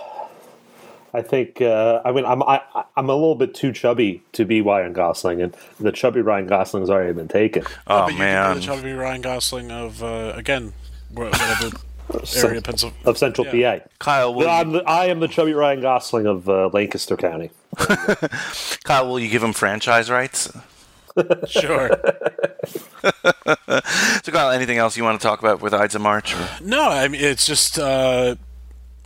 I 1.14 1.22
think 1.22 1.61
uh, 1.61 2.02
I 2.06 2.11
mean 2.11 2.26
I'm 2.26 2.44
I, 2.44 2.61
I'm 2.95 3.10
a 3.10 3.14
little 3.15 3.36
bit 3.36 3.53
too 3.56 3.72
chubby 3.72 4.22
to 4.34 4.45
be 4.45 4.61
Ryan 4.61 4.94
Gosling, 4.94 5.41
and 5.41 5.56
the 5.80 5.91
chubby 5.91 6.22
Ryan 6.22 6.48
Gosling's 6.48 6.90
already 6.90 7.14
been 7.14 7.27
taken. 7.27 7.64
Oh 7.88 8.06
but 8.06 8.14
you 8.14 8.18
could 8.19 8.53
be 8.53 8.60
the 8.60 8.65
chubby 8.65 8.91
ryan 8.94 9.22
gosling 9.22 9.72
of 9.72 10.03
uh, 10.03 10.34
again 10.36 10.73
whatever 11.11 11.76
area 12.36 12.57
of 12.57 12.64
Pennsylvania. 12.64 13.07
of 13.07 13.18
Central 13.18 13.48
Yeah. 13.53 13.80
PA. 13.80 13.86
Kyle, 13.99 14.34
will 14.34 14.49
I'm 14.49 14.72
the, 14.72 14.84
I 14.84 15.06
am 15.07 15.19
the 15.19 15.27
chubby 15.27 15.53
Ryan 15.53 15.81
Gosling 15.81 16.26
of 16.26 16.48
uh, 16.49 16.69
Lancaster 16.73 17.15
County. 17.18 17.52
Kyle, 18.84 19.07
will 19.07 19.19
you 19.19 19.30
give 19.30 19.44
him 19.44 19.53
franchise 19.53 20.10
rights? 20.10 20.52
Sure. 21.48 21.90
so, 23.03 24.31
Kyle, 24.31 24.52
anything 24.52 24.77
else 24.77 24.95
you 24.98 25.03
want 25.03 25.19
to 25.19 25.27
talk 25.27 25.40
about 25.40 25.61
with 25.61 25.73
Ides 25.73 25.95
of 25.95 26.02
March? 26.02 26.34
or- 26.34 26.48
No, 26.61 26.90
I 26.90 27.07
mean 27.07 27.22
it's 27.22 27.45
just 27.45 27.77
uh, 27.77 28.36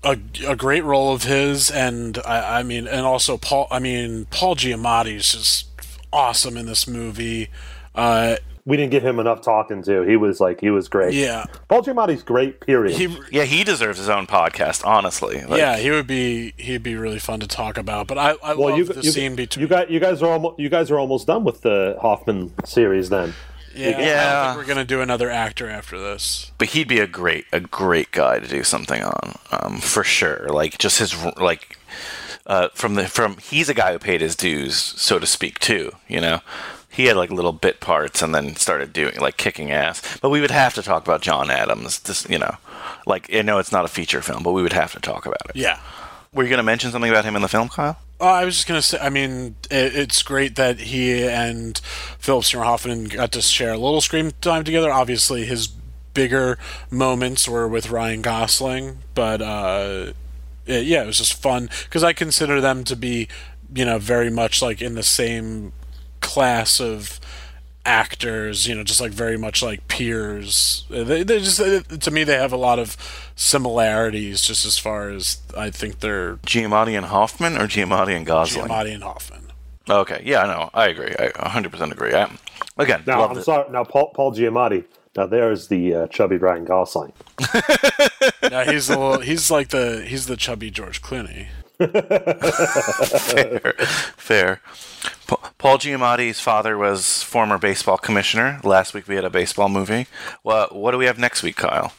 a 0.04 0.18
a 0.48 0.56
great 0.56 0.84
role 0.84 1.14
of 1.14 1.24
his, 1.24 1.70
and 1.72 2.18
I, 2.26 2.60
I 2.60 2.64
mean, 2.64 2.88
and 2.88 3.06
also 3.06 3.38
Paul. 3.38 3.68
I 3.72 3.80
mean, 3.80 4.26
Paul 4.32 4.56
Giamatti 4.56 5.16
is 5.16 5.32
just 5.32 5.68
awesome 6.12 6.58
in 6.58 6.66
this 6.66 6.88
movie. 6.88 7.50
Uh, 7.96 8.36
We 8.66 8.78
didn't 8.78 8.92
give 8.92 9.04
him 9.04 9.20
enough 9.20 9.42
talking 9.42 9.84
to. 9.84 10.04
He 10.04 10.16
was 10.16 10.40
like 10.40 10.62
he 10.62 10.70
was 10.70 10.88
great. 10.88 11.14
Yeah. 11.14 11.46
Paul 11.68 11.84
Giamatti's 11.84 12.24
great. 12.24 12.62
Period. 12.62 12.96
he, 12.96 13.18
Yeah, 13.32 13.44
he 13.44 13.64
deserves 13.64 13.98
his 13.98 14.10
own 14.10 14.26
podcast. 14.28 14.86
Honestly, 14.86 15.42
Like, 15.44 15.60
yeah, 15.60 15.78
he 15.78 15.92
would 15.92 16.08
be 16.08 16.54
he'd 16.58 16.84
be 16.84 16.96
really 16.96 17.20
fun 17.20 17.40
to 17.42 17.48
talk 17.48 17.78
about. 17.78 18.08
But 18.08 18.18
I, 18.18 18.36
I 18.44 18.54
well, 18.54 18.70
love 18.70 18.78
you, 18.78 18.86
the 18.86 19.02
you, 19.02 19.12
scene 19.12 19.36
between. 19.36 19.62
you 19.64 19.68
guys, 19.68 19.88
you 19.90 20.00
guys 20.00 20.22
are 20.22 20.32
almost 20.32 20.60
you 20.60 20.70
guys 20.70 20.90
are 20.92 21.00
almost 21.00 21.28
done 21.28 21.44
with 21.44 21.62
the 21.62 21.98
Hoffman 22.02 22.54
series. 22.66 23.10
Then 23.10 23.34
yeah, 23.76 23.88
I 23.88 23.92
don't 23.92 24.02
Yeah. 24.02 24.46
think 24.54 24.58
we're 24.58 24.74
gonna 24.74 24.86
do 24.86 25.02
another 25.02 25.30
actor 25.30 25.70
after 25.70 26.00
this. 26.00 26.52
but 26.58 26.70
he'd 26.70 26.88
be 26.88 27.00
a 27.00 27.08
great 27.08 27.46
a 27.52 27.60
great 27.60 28.12
guy 28.12 28.40
to 28.40 28.48
do 28.48 28.64
something 28.64 29.04
on 29.04 29.38
um, 29.52 29.78
for 29.80 30.04
sure 30.04 30.48
like 30.50 30.78
just 30.78 31.00
his 31.00 31.16
like 31.38 31.78
uh, 32.46 32.68
from 32.74 32.96
the 32.96 33.08
from 33.08 33.38
he's 33.38 33.70
a 33.70 33.74
guy 33.74 33.92
who 33.94 34.00
paid 34.00 34.22
his 34.22 34.36
dues 34.36 34.76
so 34.76 35.18
to 35.20 35.26
speak 35.26 35.60
too 35.60 35.92
you 36.08 36.20
know 36.20 36.40
he 36.90 37.06
had 37.06 37.16
like 37.18 37.32
little 37.32 37.54
bit 37.54 37.80
parts 37.80 38.22
and 38.22 38.36
then 38.36 38.56
started 38.56 38.92
doing 38.94 39.16
like 39.20 39.38
kicking 39.38 39.72
ass 39.72 40.18
but 40.22 40.30
we 40.30 40.42
would 40.42 40.52
have 40.52 40.74
to 40.74 40.84
talk 40.84 41.04
about 41.04 41.22
john 41.22 41.50
adams 41.50 42.00
this 42.02 42.28
you 42.30 42.38
know 42.38 42.56
like 43.08 43.34
i 43.34 43.42
know 43.42 43.58
it's 43.60 43.72
not 43.72 43.86
a 43.86 43.88
feature 43.88 44.22
film 44.22 44.44
but 44.44 44.52
we 44.52 44.62
would 44.62 44.74
have 44.74 44.92
to 44.92 45.00
talk 45.00 45.26
about 45.26 45.42
it 45.50 45.56
Yeah. 45.56 45.80
Were 46.34 46.44
you 46.44 46.50
going 46.50 46.58
to 46.58 46.64
mention 46.64 46.92
something 46.92 47.10
about 47.12 47.26
him 47.26 47.36
in 47.36 47.42
the 47.42 47.48
film 47.48 47.70
kyle 47.70 47.98
Uh, 48.20 48.26
I 48.26 48.46
was 48.46 48.56
just 48.56 48.68
gonna 48.68 48.82
say. 48.82 48.98
I 49.02 49.10
mean, 49.10 49.56
it, 49.70 49.96
it's 49.96 50.24
great 50.24 50.56
that 50.56 50.80
he 50.80 51.24
and 51.28 51.78
Philip 52.20 52.46
Seymour 52.46 52.66
Hoffman 52.66 53.06
got 53.06 53.32
to 53.34 53.42
share 53.42 53.74
a 53.74 53.78
little 53.78 54.00
screen 54.02 54.32
time 54.40 54.64
together. 54.64 54.92
Obviously, 54.92 55.46
his 55.46 55.68
bigger 56.14 56.58
moments 56.90 57.48
were 57.50 57.68
with 57.68 57.90
Ryan 57.90 58.22
Gosling, 58.22 59.00
but 59.14 59.42
uh, 59.42 60.14
it- 60.66 60.86
yeah, 60.86 61.04
it 61.04 61.08
was 61.08 61.18
just 61.18 61.34
fun 61.34 61.70
because 61.84 62.04
I 62.04 62.14
consider 62.14 62.62
them 62.62 62.84
to 62.86 62.96
be, 62.96 63.28
you 63.76 63.84
know, 63.84 64.00
very 64.00 64.30
much 64.30 64.62
like 64.62 64.82
in 64.82 64.96
the 64.96 65.04
same 65.04 65.74
class 66.22 66.80
of 66.80 67.20
actors. 67.86 68.68
You 68.68 68.76
know, 68.76 68.84
just 68.84 69.02
like 69.02 69.12
very 69.12 69.38
much 69.38 69.62
like 69.64 69.88
peers. 69.88 70.86
Uh, 70.94 71.04
They, 71.04 71.24
they 71.24 71.40
just 71.40 71.60
uh, 71.60 71.82
to 71.82 72.12
me 72.12 72.24
they 72.24 72.36
have 72.38 72.54
a 72.54 72.58
lot 72.58 72.80
of 72.80 72.96
similarities, 73.36 74.42
just 74.42 74.66
as 74.66 74.78
far 74.78 75.10
as 75.10 75.38
I 75.58 75.70
think 75.70 76.00
they're 76.00 76.36
giamatti 76.38 76.96
and 76.98 77.08
hoffman 77.08 77.58
or 77.58 77.68
giamatti 77.68 78.16
and 78.16 78.26
gosling 78.26 78.68
Giamatti 78.68 78.94
and 78.94 79.04
Hoffman. 79.04 79.42
okay 79.90 80.22
yeah 80.24 80.44
I 80.44 80.48
know, 80.48 80.70
i 80.74 80.88
agree 80.88 81.14
i 81.20 81.28
100% 81.30 81.92
agree 81.92 82.14
I, 82.14 82.30
again 82.78 83.04
now 83.06 83.28
I'm 83.28 83.38
it. 83.38 83.44
sorry. 83.44 83.70
Now 83.72 83.84
Paul 83.84 84.12
Paul 84.16 84.32
Giamatti. 84.34 84.86
Now 85.16 85.28
there's 85.28 85.68
the 85.68 85.94
uh, 85.94 86.08
chubby 86.08 86.38
Ryan 86.38 86.66
Gosling. 86.66 87.14
no, 88.50 88.64
he's 88.66 88.88
the 88.88 88.98
little, 88.98 89.20
he's 89.20 89.52
like 89.52 89.70
the 89.70 90.04
he's 90.08 90.26
the 90.26 90.36
chubby 90.38 90.72
George 90.72 91.02
Clooney. 91.04 91.48
fair, 93.20 93.74
fair. 94.18 94.62
Pa- 95.28 95.43
Paul 95.64 95.78
Giamatti's 95.78 96.42
father 96.42 96.78
was 96.78 97.24
former 97.24 97.58
baseball 97.58 97.98
commissioner. 97.98 98.60
Last 98.66 98.94
week 98.94 99.08
we 99.08 99.16
had 99.16 99.24
a 99.24 99.30
baseball 99.30 99.70
movie. 99.70 100.08
What 100.42 100.76
what 100.76 100.92
do 100.92 100.98
we 100.98 101.06
have 101.06 101.18
next 101.18 101.42
week, 101.42 101.56
Kyle? 101.56 101.94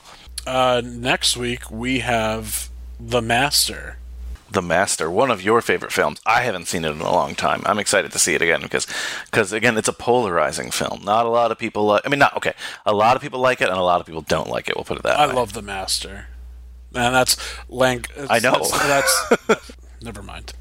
Uh, 0.46 0.82
next 0.84 1.34
week 1.34 1.70
we 1.70 2.00
have 2.00 2.68
The 3.00 3.22
Master. 3.22 3.96
The 4.50 4.60
Master, 4.60 5.10
one 5.10 5.30
of 5.30 5.40
your 5.40 5.62
favorite 5.62 5.92
films. 5.92 6.20
I 6.26 6.42
haven't 6.42 6.68
seen 6.68 6.84
it 6.84 6.90
in 6.90 7.00
a 7.00 7.10
long 7.10 7.34
time. 7.34 7.62
I'm 7.64 7.78
excited 7.78 8.12
to 8.12 8.18
see 8.18 8.34
it 8.34 8.42
again 8.42 8.60
because, 8.60 8.86
because 9.30 9.50
again, 9.50 9.78
it's 9.78 9.88
a 9.88 9.94
polarizing 9.94 10.70
film. 10.70 11.00
Not 11.02 11.24
a 11.24 11.30
lot 11.30 11.50
of 11.50 11.56
people 11.56 11.86
like. 11.86 12.02
I 12.04 12.10
mean, 12.10 12.18
not 12.18 12.36
okay. 12.36 12.52
A 12.84 12.92
lot 12.92 13.16
of 13.16 13.22
people 13.22 13.40
like 13.40 13.62
it, 13.62 13.70
and 13.70 13.78
a 13.78 13.82
lot 13.82 13.98
of 13.98 14.06
people 14.06 14.20
don't 14.20 14.50
like 14.50 14.68
it. 14.68 14.76
We'll 14.76 14.84
put 14.84 14.98
it 14.98 15.04
that 15.04 15.18
I 15.18 15.26
way. 15.28 15.32
love 15.32 15.54
The 15.54 15.62
Master. 15.62 16.26
Man, 16.92 17.14
that's 17.14 17.38
Lank. 17.70 18.10
I 18.28 18.40
know. 18.40 18.58
That's, 18.58 19.36
that's 19.46 19.72
never 20.02 20.22
mind. 20.22 20.52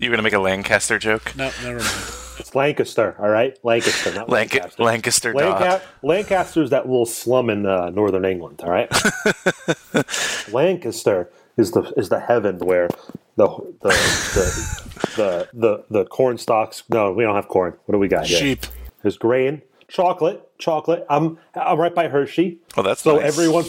You're 0.00 0.10
gonna 0.10 0.22
make 0.22 0.32
a 0.32 0.38
Lancaster 0.38 0.98
joke? 0.98 1.36
No, 1.36 1.50
never 1.62 1.78
mind. 1.78 2.14
It's 2.38 2.54
Lancaster, 2.54 3.14
all 3.18 3.28
right? 3.28 3.58
Lancaster, 3.62 4.14
not 4.14 4.28
Lanc- 4.28 4.78
Lancaster. 4.78 5.34
Lancaster. 5.34 5.34
Lanca- 5.34 5.82
Lancaster's 6.02 6.70
that 6.70 6.88
little 6.88 7.04
slum 7.04 7.50
in 7.50 7.66
uh, 7.66 7.90
northern 7.90 8.24
England, 8.24 8.62
all 8.64 8.70
right? 8.70 8.90
Lancaster 10.52 11.30
is 11.58 11.72
the 11.72 11.82
is 11.98 12.08
the 12.08 12.18
heaven 12.20 12.58
where 12.60 12.88
the 13.36 13.46
the 13.82 13.88
the 13.88 14.80
the, 15.16 15.48
the, 15.52 15.84
the 15.90 16.04
corn 16.06 16.38
stalks. 16.38 16.82
No, 16.88 17.12
we 17.12 17.24
don't 17.24 17.34
have 17.34 17.48
corn. 17.48 17.74
What 17.84 17.92
do 17.92 17.98
we 17.98 18.08
got 18.08 18.26
here? 18.26 18.38
Sheep. 18.38 18.66
There's 19.02 19.18
grain, 19.18 19.60
chocolate, 19.90 20.40
chocolate. 20.58 21.04
I'm 21.10 21.36
I'm 21.54 21.78
right 21.78 21.94
by 21.94 22.08
Hershey. 22.08 22.58
Oh, 22.76 22.82
that's 22.82 23.02
so 23.02 23.16
nice. 23.16 23.26
everyone. 23.26 23.64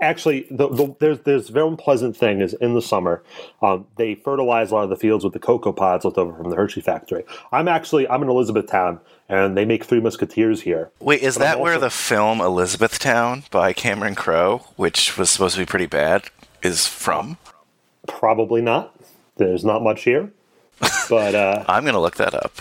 Actually, 0.00 0.46
the, 0.50 0.68
the, 0.68 0.94
there's 1.00 1.18
there's 1.20 1.48
very 1.50 1.68
unpleasant 1.68 2.16
thing 2.16 2.40
is 2.40 2.54
in 2.54 2.72
the 2.74 2.80
summer, 2.80 3.22
um, 3.60 3.86
they 3.96 4.14
fertilize 4.14 4.70
a 4.70 4.74
lot 4.74 4.84
of 4.84 4.90
the 4.90 4.96
fields 4.96 5.24
with 5.24 5.34
the 5.34 5.38
cocoa 5.38 5.72
pods 5.72 6.04
left 6.04 6.16
over 6.16 6.34
from 6.34 6.48
the 6.48 6.56
Hershey 6.56 6.80
factory. 6.80 7.24
I'm 7.52 7.68
actually 7.68 8.08
I'm 8.08 8.22
in 8.22 8.28
Elizabethtown, 8.30 9.00
and 9.28 9.56
they 9.56 9.64
make 9.66 9.84
Three 9.84 10.00
Musketeers 10.00 10.62
here. 10.62 10.90
Wait, 11.00 11.20
is 11.22 11.36
But 11.36 11.44
that 11.44 11.60
where 11.60 11.78
the 11.78 11.90
film 11.90 12.40
Elizabethtown 12.40 13.42
by 13.50 13.72
Cameron 13.74 14.14
Crowe, 14.14 14.58
which 14.76 15.18
was 15.18 15.28
supposed 15.28 15.56
to 15.56 15.60
be 15.60 15.66
pretty 15.66 15.86
bad, 15.86 16.24
is 16.62 16.86
from? 16.86 17.36
Probably 18.06 18.62
not. 18.62 18.94
There's 19.36 19.64
not 19.64 19.82
much 19.82 20.04
here, 20.04 20.32
but 21.10 21.34
uh, 21.34 21.64
I'm 21.68 21.84
gonna 21.84 22.00
look 22.00 22.16
that 22.16 22.32
up. 22.34 22.52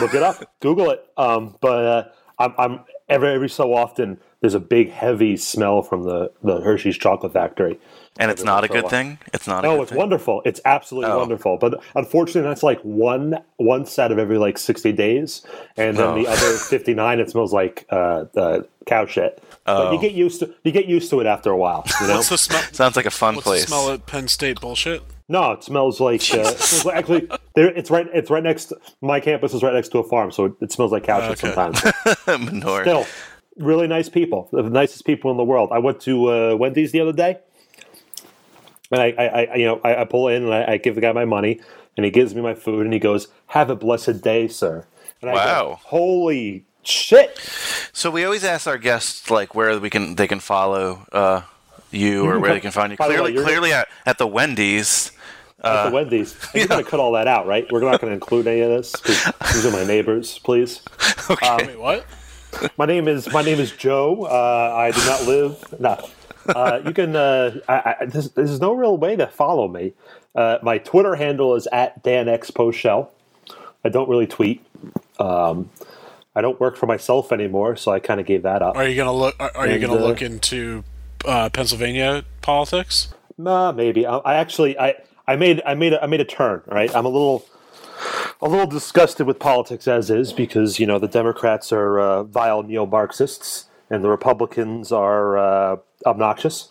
look 0.00 0.14
it 0.14 0.22
up, 0.22 0.42
Google 0.60 0.90
it. 0.90 1.06
Um, 1.16 1.54
but 1.60 1.84
uh, 1.84 2.04
I'm, 2.38 2.54
I'm 2.58 2.80
every 3.08 3.28
every 3.28 3.48
so 3.48 3.74
often 3.74 4.18
there's 4.40 4.54
a 4.54 4.60
big 4.60 4.90
heavy 4.90 5.36
smell 5.36 5.82
from 5.82 6.02
the 6.04 6.30
the 6.42 6.60
Hershey's 6.60 6.96
chocolate 6.98 7.32
factory. 7.32 7.78
And 8.16 8.30
it's 8.30 8.42
Every 8.42 8.46
not 8.52 8.62
a 8.64 8.68
good 8.68 8.82
while. 8.84 8.90
thing. 8.90 9.18
It's 9.32 9.48
not. 9.48 9.64
A 9.64 9.68
No, 9.68 9.74
good 9.76 9.82
it's 9.82 9.90
thing? 9.90 9.98
wonderful. 9.98 10.40
It's 10.44 10.60
absolutely 10.64 11.10
Oh. 11.10 11.18
wonderful. 11.18 11.56
But 11.56 11.82
unfortunately, 11.96 12.48
that's 12.48 12.62
like 12.62 12.80
one 12.82 13.38
one 13.56 13.86
set 13.86 14.12
of 14.12 14.18
every 14.20 14.38
like 14.38 14.56
sixty 14.56 14.92
days, 14.92 15.42
and 15.76 15.96
then 15.96 16.06
Oh. 16.10 16.14
the 16.14 16.28
other 16.28 16.52
fifty 16.70 16.94
nine, 16.94 17.18
it 17.18 17.30
smells 17.30 17.52
like 17.52 17.86
uh, 17.90 18.26
uh, 18.36 18.60
cow 18.86 19.06
shit. 19.06 19.42
But 19.64 19.88
Oh. 19.88 19.92
you 19.92 20.00
get 20.00 20.12
used 20.12 20.38
to 20.40 20.54
you 20.62 20.70
get 20.70 20.86
used 20.86 21.10
to 21.10 21.18
it 21.20 21.26
after 21.26 21.50
a 21.50 21.56
while. 21.56 21.84
You 22.00 22.06
know? 22.06 22.14
What's 22.16 22.28
the 22.28 22.38
smell? 22.38 22.62
Sounds 22.72 22.94
like 22.96 23.06
a 23.06 23.10
fun 23.10 23.34
What's 23.34 23.46
place. 23.48 23.62
the 23.62 23.68
smell 23.68 23.90
at 23.90 24.06
Penn 24.06 24.28
State 24.28 24.60
bullshit? 24.60 25.02
No, 25.28 25.52
it 25.52 25.64
smells 25.64 26.00
like, 26.00 26.20
uh, 26.34 26.38
it 26.40 26.58
smells 26.58 26.84
like 26.84 26.96
actually 26.96 27.28
there. 27.54 27.68
It's 27.68 27.90
right. 27.90 28.06
It's 28.12 28.30
right 28.30 28.42
next. 28.42 28.72
My 29.00 29.20
campus 29.20 29.54
is 29.54 29.62
right 29.62 29.72
next 29.72 29.88
to 29.90 29.98
a 29.98 30.04
farm, 30.04 30.30
so 30.30 30.46
it, 30.46 30.52
it 30.60 30.72
smells 30.72 30.92
like 30.92 31.04
cow 31.04 31.20
shit 31.20 31.42
Okay. 31.42 31.54
sometimes. 31.54 31.82
Manure. 32.26 32.82
Still, 32.82 33.06
really 33.56 33.86
nice 33.86 34.08
people, 34.10 34.48
the 34.52 34.62
nicest 34.64 35.06
people 35.06 35.30
in 35.30 35.36
the 35.38 35.44
world. 35.44 35.70
I 35.72 35.78
went 35.78 36.00
to 36.02 36.30
uh, 36.30 36.56
Wendy's 36.56 36.92
the 36.92 37.00
other 37.00 37.12
day, 37.14 37.38
and 38.90 39.00
I, 39.00 39.14
I, 39.18 39.44
I 39.44 39.54
you 39.54 39.64
know, 39.64 39.80
I, 39.82 40.02
I 40.02 40.04
pull 40.04 40.28
in 40.28 40.42
and 40.44 40.52
I, 40.52 40.72
I 40.72 40.76
give 40.76 40.94
the 40.94 41.00
guy 41.00 41.12
my 41.12 41.24
money, 41.24 41.60
and 41.96 42.04
he 42.04 42.10
gives 42.10 42.34
me 42.34 42.42
my 42.42 42.54
food, 42.54 42.84
and 42.84 42.92
he 42.92 42.98
goes, 43.00 43.28
"Have 43.48 43.70
a 43.70 43.76
blessed 43.76 44.20
day, 44.22 44.46
sir." 44.48 44.86
And 45.22 45.30
I 45.30 45.34
go, 45.34 45.70
Wow. 45.70 45.78
Holy 45.84 46.66
shit! 46.82 47.38
So 47.94 48.10
we 48.10 48.24
always 48.24 48.44
ask 48.44 48.66
our 48.66 48.76
guests 48.76 49.30
like 49.30 49.54
where 49.54 49.78
we 49.80 49.88
can 49.88 50.16
they 50.16 50.26
can 50.26 50.40
follow 50.40 51.06
uh, 51.12 51.42
you 51.94 52.24
or 52.24 52.38
where 52.38 52.52
they 52.54 52.60
can 52.60 52.70
find 52.70 52.90
you. 52.92 52.96
By 52.96 53.08
the 53.08 53.22
way, 53.22 53.32
Clearly, 53.32 53.44
clearly 53.44 53.72
at, 53.72 53.88
at 54.06 54.18
the 54.18 54.26
Wendy's. 54.26 55.12
At 55.62 55.88
the 55.88 55.94
Wendy's, 55.94 56.36
you're 56.54 56.66
going 56.66 56.84
to 56.84 56.90
cut 56.90 57.00
all 57.00 57.12
that 57.12 57.26
out, 57.26 57.46
right? 57.46 57.66
We're 57.70 57.80
not 57.80 58.00
going 58.00 58.10
to 58.10 58.14
include 58.14 58.46
any 58.46 58.60
of 58.60 58.68
this. 58.68 58.92
these 59.52 59.64
are 59.64 59.70
my 59.70 59.84
neighbors, 59.84 60.38
please. 60.40 60.82
Okay. 61.30 61.68
Wait, 61.68 61.80
what? 61.80 62.04
My 62.76 62.84
name 62.84 63.08
is 63.08 63.32
my 63.32 63.40
name 63.40 63.58
is 63.58 63.72
Joe. 63.72 64.24
Uh, 64.24 64.74
I 64.76 64.90
do 64.90 65.02
not 65.06 65.24
live. 65.26 65.80
No, 65.80 66.08
uh, 66.54 66.80
you 66.84 66.92
can. 66.92 67.16
Uh, 67.16 67.60
I, 67.66 67.96
I, 68.00 68.04
there's, 68.04 68.30
there's 68.32 68.60
no 68.60 68.74
real 68.74 68.98
way 68.98 69.16
to 69.16 69.26
follow 69.26 69.68
me. 69.68 69.94
Uh, 70.34 70.58
my 70.62 70.76
Twitter 70.78 71.14
handle 71.14 71.54
is 71.54 71.66
at 71.72 72.02
Dan 72.02 72.28
X 72.28 72.52
I 72.56 73.88
don't 73.88 74.08
really 74.08 74.26
tweet. 74.26 74.62
Um, 75.18 75.70
I 76.34 76.40
don't 76.40 76.58
work 76.58 76.76
for 76.76 76.86
myself 76.86 77.32
anymore, 77.32 77.76
so 77.76 77.92
I 77.92 78.00
kind 78.00 78.20
of 78.20 78.26
gave 78.26 78.42
that 78.42 78.60
up. 78.60 78.76
Are 78.76 78.86
you 78.86 78.96
gonna 78.96 79.12
look? 79.12 79.36
Are, 79.38 79.52
are 79.54 79.68
you 79.68 79.78
gonna 79.78 80.00
uh, 80.00 80.06
look 80.06 80.20
into 80.20 80.84
uh, 81.24 81.48
Pennsylvania 81.50 82.24
politics? 82.42 83.14
Nah, 83.36 83.72
maybe. 83.72 84.06
I, 84.06 84.18
I 84.18 84.34
actually 84.34 84.78
I, 84.78 84.94
I 85.26 85.36
made 85.36 85.62
I 85.66 85.74
made 85.74 85.92
a, 85.92 86.02
I 86.02 86.06
made 86.06 86.20
a 86.20 86.24
turn. 86.24 86.62
Right, 86.66 86.94
I'm 86.94 87.06
a 87.06 87.08
little 87.08 87.44
a 88.40 88.48
little 88.48 88.66
disgusted 88.66 89.26
with 89.26 89.38
politics 89.38 89.88
as 89.88 90.10
is 90.10 90.32
because 90.32 90.78
you 90.78 90.86
know 90.86 90.98
the 90.98 91.08
Democrats 91.08 91.72
are 91.72 91.98
uh, 91.98 92.22
vile 92.24 92.62
neo-Marxists 92.62 93.66
and 93.90 94.02
the 94.02 94.08
Republicans 94.08 94.92
are 94.92 95.38
uh, 95.38 95.76
obnoxious. 96.06 96.70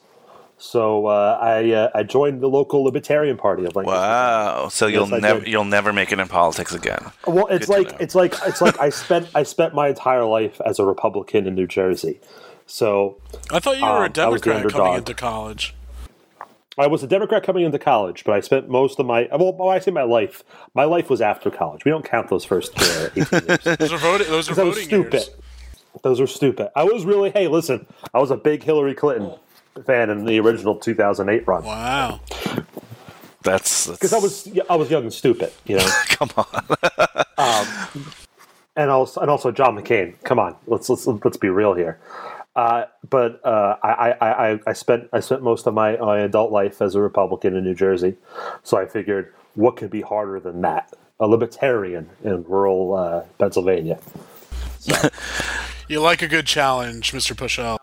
So 0.58 1.08
uh, 1.08 1.38
I 1.42 1.72
uh, 1.72 1.90
I 1.94 2.04
joined 2.04 2.42
the 2.42 2.48
local 2.48 2.84
Libertarian 2.84 3.36
Party 3.36 3.66
of 3.66 3.76
Lancaster. 3.76 3.98
Wow. 4.00 4.70
So 4.70 4.88
you'll 4.88 5.10
Yes, 5.10 5.22
never 5.22 5.50
you'll 5.50 5.66
never 5.66 5.92
make 5.92 6.12
it 6.14 6.20
in 6.20 6.28
politics 6.28 6.74
again. 6.74 7.12
Well, 7.28 7.48
it's 7.48 7.66
Good 7.66 7.90
like 7.90 8.02
it's 8.02 8.16
like 8.16 8.36
it's 8.46 8.62
like 8.62 8.80
I 8.80 8.90
spent 8.90 9.28
I 9.36 9.44
spent 9.44 9.74
my 9.74 9.90
entire 9.90 10.24
life 10.24 10.62
as 10.66 10.80
a 10.80 10.86
Republican 10.86 11.48
in 11.48 11.56
New 11.56 11.68
Jersey. 11.68 12.22
So 12.66 13.18
I 13.52 13.60
thought 13.60 13.78
you 13.78 13.84
were 13.84 14.06
Um, 14.06 14.12
a 14.16 14.22
I 14.22 14.28
was 14.28 14.42
the 14.42 14.50
Democrat 14.54 14.74
coming 14.74 14.98
into 14.98 15.14
college. 15.14 15.76
I 16.76 16.88
was 16.88 17.04
a 17.04 17.08
Democrat 17.08 17.44
coming 17.44 17.66
into 17.66 17.78
college, 17.78 18.24
but 18.24 18.34
I 18.34 18.40
spent 18.40 18.68
most 18.68 19.00
of 19.00 19.06
my 19.06 19.28
well, 19.32 19.70
I 19.70 19.80
say 19.80 19.92
my 19.92 20.04
life, 20.04 20.44
my 20.74 20.86
life 20.86 21.10
was 21.10 21.22
after 21.22 21.52
college. 21.52 21.86
We 21.86 21.92
don't 21.92 22.06
count 22.06 22.30
those 22.30 22.46
first 22.46 22.72
uh, 22.76 23.10
18 23.16 23.26
years. 23.48 23.64
Those 23.78 23.94
are 23.94 23.98
voting. 23.98 24.28
Those 24.28 24.50
are 24.50 24.56
Because 24.56 24.66
was 24.66 24.76
voting 24.76 24.84
stupid. 24.86 25.14
years. 25.14 25.30
Those 26.02 26.20
were 26.20 26.28
stupid. 26.28 26.70
I 26.76 26.84
was 26.84 27.06
really, 27.06 27.30
hey, 27.30 27.48
listen, 27.48 27.86
I 28.14 28.20
was 28.20 28.32
a 28.32 28.38
big 28.38 28.64
Hillary 28.64 28.96
Clinton 28.96 29.34
fan 29.86 30.10
in 30.10 30.26
the 30.26 30.40
original 30.40 30.76
2008 30.76 31.48
run. 31.48 31.64
Wow. 31.64 32.20
That's 33.44 33.88
Because 33.88 34.14
I 34.14 34.18
was 34.20 34.50
I 34.70 34.76
was 34.76 34.90
young 34.90 35.04
and 35.04 35.14
stupid, 35.14 35.52
you 35.66 35.78
know. 35.78 35.86
come 36.08 36.30
on. 36.38 36.48
um, 37.38 37.68
and 38.76 38.90
also 38.90 39.22
and 39.22 39.30
also 39.30 39.52
John 39.52 39.76
McCain. 39.78 40.16
Come 40.24 40.40
on, 40.40 40.56
let's 40.66 40.90
let's 40.90 41.06
let's 41.06 41.38
be 41.38 41.50
real 41.50 41.74
here. 41.74 42.00
Uh, 42.56 42.86
but 43.10 43.44
uh, 43.46 43.78
I, 43.84 44.12
I, 44.12 44.52
I, 44.54 44.60
I 44.68 44.74
spent 44.74 45.10
I 45.12 45.20
spent 45.22 45.42
most 45.42 45.66
of 45.66 45.74
my, 45.74 45.98
my 45.98 46.20
adult 46.20 46.52
life 46.52 46.82
as 46.82 46.94
a 46.96 47.02
Republican 47.02 47.56
in 47.56 47.64
New 47.64 47.74
Jersey, 47.74 48.16
so 48.62 48.78
I 48.78 48.86
figured 48.86 49.34
what 49.56 49.76
could 49.76 49.90
be 49.90 50.02
harder 50.02 50.40
than 50.40 50.62
that? 50.62 50.94
A 51.20 51.28
libertarian 51.28 52.10
in 52.24 52.44
rural 52.44 52.96
uh, 52.96 53.22
Pennsylvania. 53.40 54.00
You 55.90 56.00
like 56.00 56.22
a 56.22 56.28
good 56.30 56.46
challenge, 56.48 57.12
Mr. 57.12 57.36
Pushell. 57.36 57.78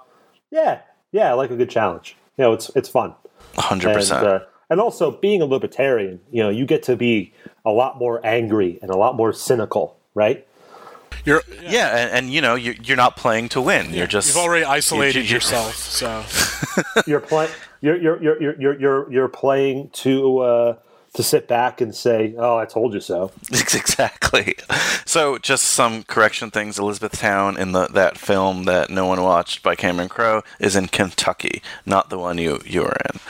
Yeah, 0.51 0.81
yeah, 1.13 1.31
I 1.31 1.35
like 1.35 1.51
a 1.51 1.57
good 1.57 1.69
challenge. 1.69 2.17
You 2.39 2.45
know, 2.45 2.53
it's 2.55 2.71
it's 2.75 2.89
fun. 2.89 3.15
Hundred 3.57 3.89
And, 3.91 3.97
percent. 3.99 4.27
uh, 4.27 4.41
and 4.71 4.81
also 4.81 5.11
being 5.11 5.43
a 5.43 5.45
libertarian, 5.45 6.19
you 6.31 6.43
know, 6.43 6.49
you 6.49 6.65
get 6.65 6.83
to 6.85 6.97
be 6.97 7.35
a 7.65 7.71
lot 7.71 7.99
more 7.99 8.25
angry 8.25 8.79
and 8.81 8.91
a 8.91 8.97
lot 8.97 9.17
more 9.17 9.33
cynical, 9.35 9.99
right? 10.15 10.47
You're 11.25 11.43
Yeah, 11.63 11.97
and, 11.97 12.11
and 12.11 12.33
you 12.33 12.41
know 12.41 12.55
you, 12.55 12.75
you're 12.83 12.97
not 12.97 13.17
playing 13.17 13.49
to 13.51 13.61
win. 13.61 13.93
You're 13.95 14.07
just 14.07 14.29
You've 14.29 14.37
already 14.45 14.65
isolated 14.65 15.21
you- 15.21 15.23
you- 15.29 15.35
yourself, 15.35 15.75
so 15.77 16.25
you're 17.07 17.21
playing 17.21 17.51
you're 17.81 17.97
you're 17.97 18.23
you're 18.23 18.41
you're 18.43 18.61
you're 18.61 18.81
you're 18.81 19.13
you're 19.13 19.29
playing 19.29 19.91
to 19.91 20.39
uh 20.41 20.77
to 21.15 21.25
sit 21.25 21.49
back 21.49 21.81
and 21.81 21.93
say, 21.93 22.35
"Oh, 22.39 22.57
I 22.57 22.67
told 22.67 22.95
you 22.95 23.01
so." 23.01 23.33
exactly. 23.51 24.55
So, 25.05 25.39
just 25.39 25.65
some 25.65 26.05
correction 26.05 26.53
things. 26.53 26.79
Elizabethtown 26.79 27.57
in 27.59 27.73
the 27.73 27.89
that 27.89 28.17
film 28.17 28.63
that 28.65 28.91
no 28.91 29.07
one 29.07 29.21
watched 29.21 29.65
by 29.65 29.75
Cameron 29.75 30.09
Crowe 30.09 30.43
is 30.61 30.77
in 30.77 30.87
Kentucky, 30.87 31.63
not 31.85 32.11
the 32.11 32.19
one 32.19 32.39
you 32.39 32.61
you 32.65 32.83
were 32.83 32.97
in. 33.13 33.21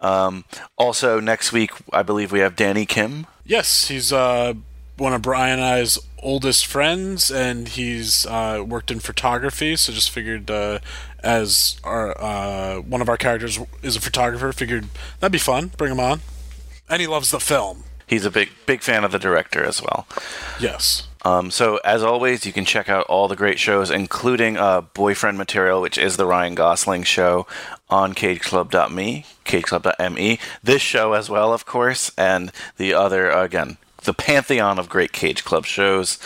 Um, 0.00 0.44
also, 0.78 1.20
next 1.20 1.52
week 1.52 1.72
I 1.92 2.02
believe 2.02 2.32
we 2.32 2.40
have 2.40 2.56
Danny 2.56 2.86
Kim. 2.86 3.26
yes, 3.44 3.88
he's 3.88 4.14
uh, 4.14 4.54
one 4.96 5.12
of 5.12 5.20
Brian 5.20 5.58
and 5.58 5.64
I's 5.68 5.98
oldest 6.26 6.66
friends, 6.66 7.30
and 7.30 7.68
he's 7.68 8.26
uh, 8.26 8.64
worked 8.66 8.90
in 8.90 8.98
photography. 8.98 9.76
So 9.76 9.92
just 9.92 10.10
figured, 10.10 10.50
uh, 10.50 10.80
as 11.20 11.80
our 11.84 12.20
uh, 12.20 12.80
one 12.80 13.00
of 13.00 13.08
our 13.08 13.16
characters 13.16 13.58
is 13.82 13.96
a 13.96 14.00
photographer, 14.00 14.52
figured 14.52 14.88
that'd 15.20 15.32
be 15.32 15.38
fun. 15.38 15.70
Bring 15.78 15.92
him 15.92 16.00
on, 16.00 16.20
and 16.90 17.00
he 17.00 17.06
loves 17.06 17.30
the 17.30 17.40
film. 17.40 17.84
He's 18.06 18.24
a 18.24 18.30
big 18.30 18.50
big 18.66 18.82
fan 18.82 19.04
of 19.04 19.12
the 19.12 19.18
director 19.18 19.64
as 19.64 19.80
well. 19.80 20.06
Yes. 20.60 21.08
Um, 21.24 21.50
so, 21.50 21.80
as 21.84 22.04
always, 22.04 22.46
you 22.46 22.52
can 22.52 22.64
check 22.64 22.88
out 22.88 23.04
all 23.06 23.26
the 23.26 23.34
great 23.34 23.58
shows, 23.58 23.90
including 23.90 24.56
uh, 24.56 24.82
Boyfriend 24.82 25.36
Material, 25.36 25.80
which 25.80 25.98
is 25.98 26.16
the 26.16 26.24
Ryan 26.24 26.54
Gosling 26.54 27.02
show, 27.02 27.48
on 27.90 28.14
cageclub.me, 28.14 29.24
cageclub.me. 29.44 30.38
This 30.62 30.82
show 30.82 31.14
as 31.14 31.28
well, 31.28 31.52
of 31.52 31.66
course, 31.66 32.12
and 32.16 32.52
the 32.76 32.94
other, 32.94 33.28
again, 33.28 33.76
the 34.06 34.14
pantheon 34.14 34.78
of 34.78 34.88
great 34.88 35.12
Cage 35.12 35.44
Club 35.44 35.66
shows. 35.66 36.18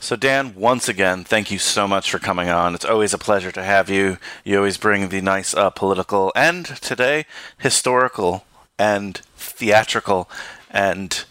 So, 0.00 0.14
Dan, 0.14 0.54
once 0.54 0.88
again, 0.88 1.24
thank 1.24 1.50
you 1.50 1.58
so 1.58 1.88
much 1.88 2.10
for 2.10 2.20
coming 2.20 2.48
on. 2.48 2.74
It's 2.74 2.84
always 2.84 3.12
a 3.12 3.18
pleasure 3.18 3.50
to 3.50 3.64
have 3.64 3.90
you. 3.90 4.18
You 4.44 4.58
always 4.58 4.78
bring 4.78 5.08
the 5.08 5.20
nice 5.20 5.54
uh, 5.54 5.70
political 5.70 6.32
and 6.36 6.64
today 6.66 7.26
historical 7.58 8.44
and 8.78 9.16
theatrical 9.36 10.30
and 10.70 11.24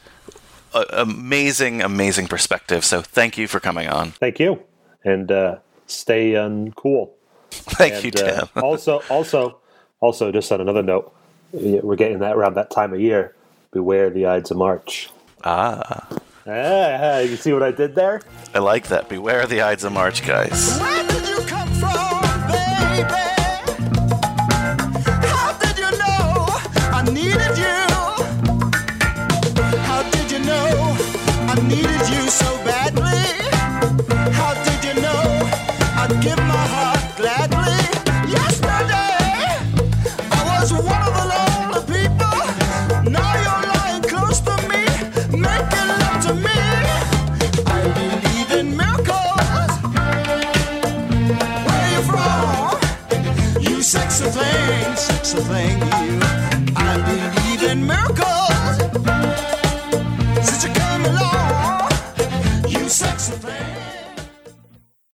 uh, 0.74 0.84
amazing, 0.92 1.82
amazing 1.82 2.28
perspective. 2.28 2.84
So, 2.84 3.02
thank 3.02 3.38
you 3.38 3.48
for 3.48 3.62
coming 3.62 3.88
on. 3.88 4.12
Thank 4.12 4.40
you, 4.40 4.62
and 5.06 5.32
uh, 5.32 5.60
stay 5.88 6.34
uncool. 6.34 7.12
Thank 7.52 7.94
and, 7.96 8.04
you, 8.04 8.12
Dan. 8.12 8.42
uh, 8.42 8.48
also, 8.62 9.02
also, 9.10 9.60
also, 10.02 10.32
just 10.34 10.52
on 10.52 10.60
another 10.60 10.84
note, 10.84 11.16
we're 11.54 11.96
getting 11.96 12.20
that 12.20 12.36
around 12.36 12.56
that 12.56 12.70
time 12.70 12.94
of 12.94 13.00
year. 13.00 13.34
Beware 13.72 14.10
the 14.10 14.26
Ides 14.26 14.52
of 14.52 14.58
March. 14.58 15.10
Ah. 15.50 16.06
Ah, 16.46 17.20
you 17.20 17.38
see 17.38 17.54
what 17.54 17.64
I 17.64 17.72
did 17.72 17.96
there? 17.96 18.22
I 18.54 18.60
like 18.60 18.88
that. 18.88 19.08
Beware 19.08 19.46
the 19.48 19.62
Ides 19.62 19.86
of 19.86 19.94
March, 19.94 20.26
guys. 20.26 20.78
Where 20.78 21.04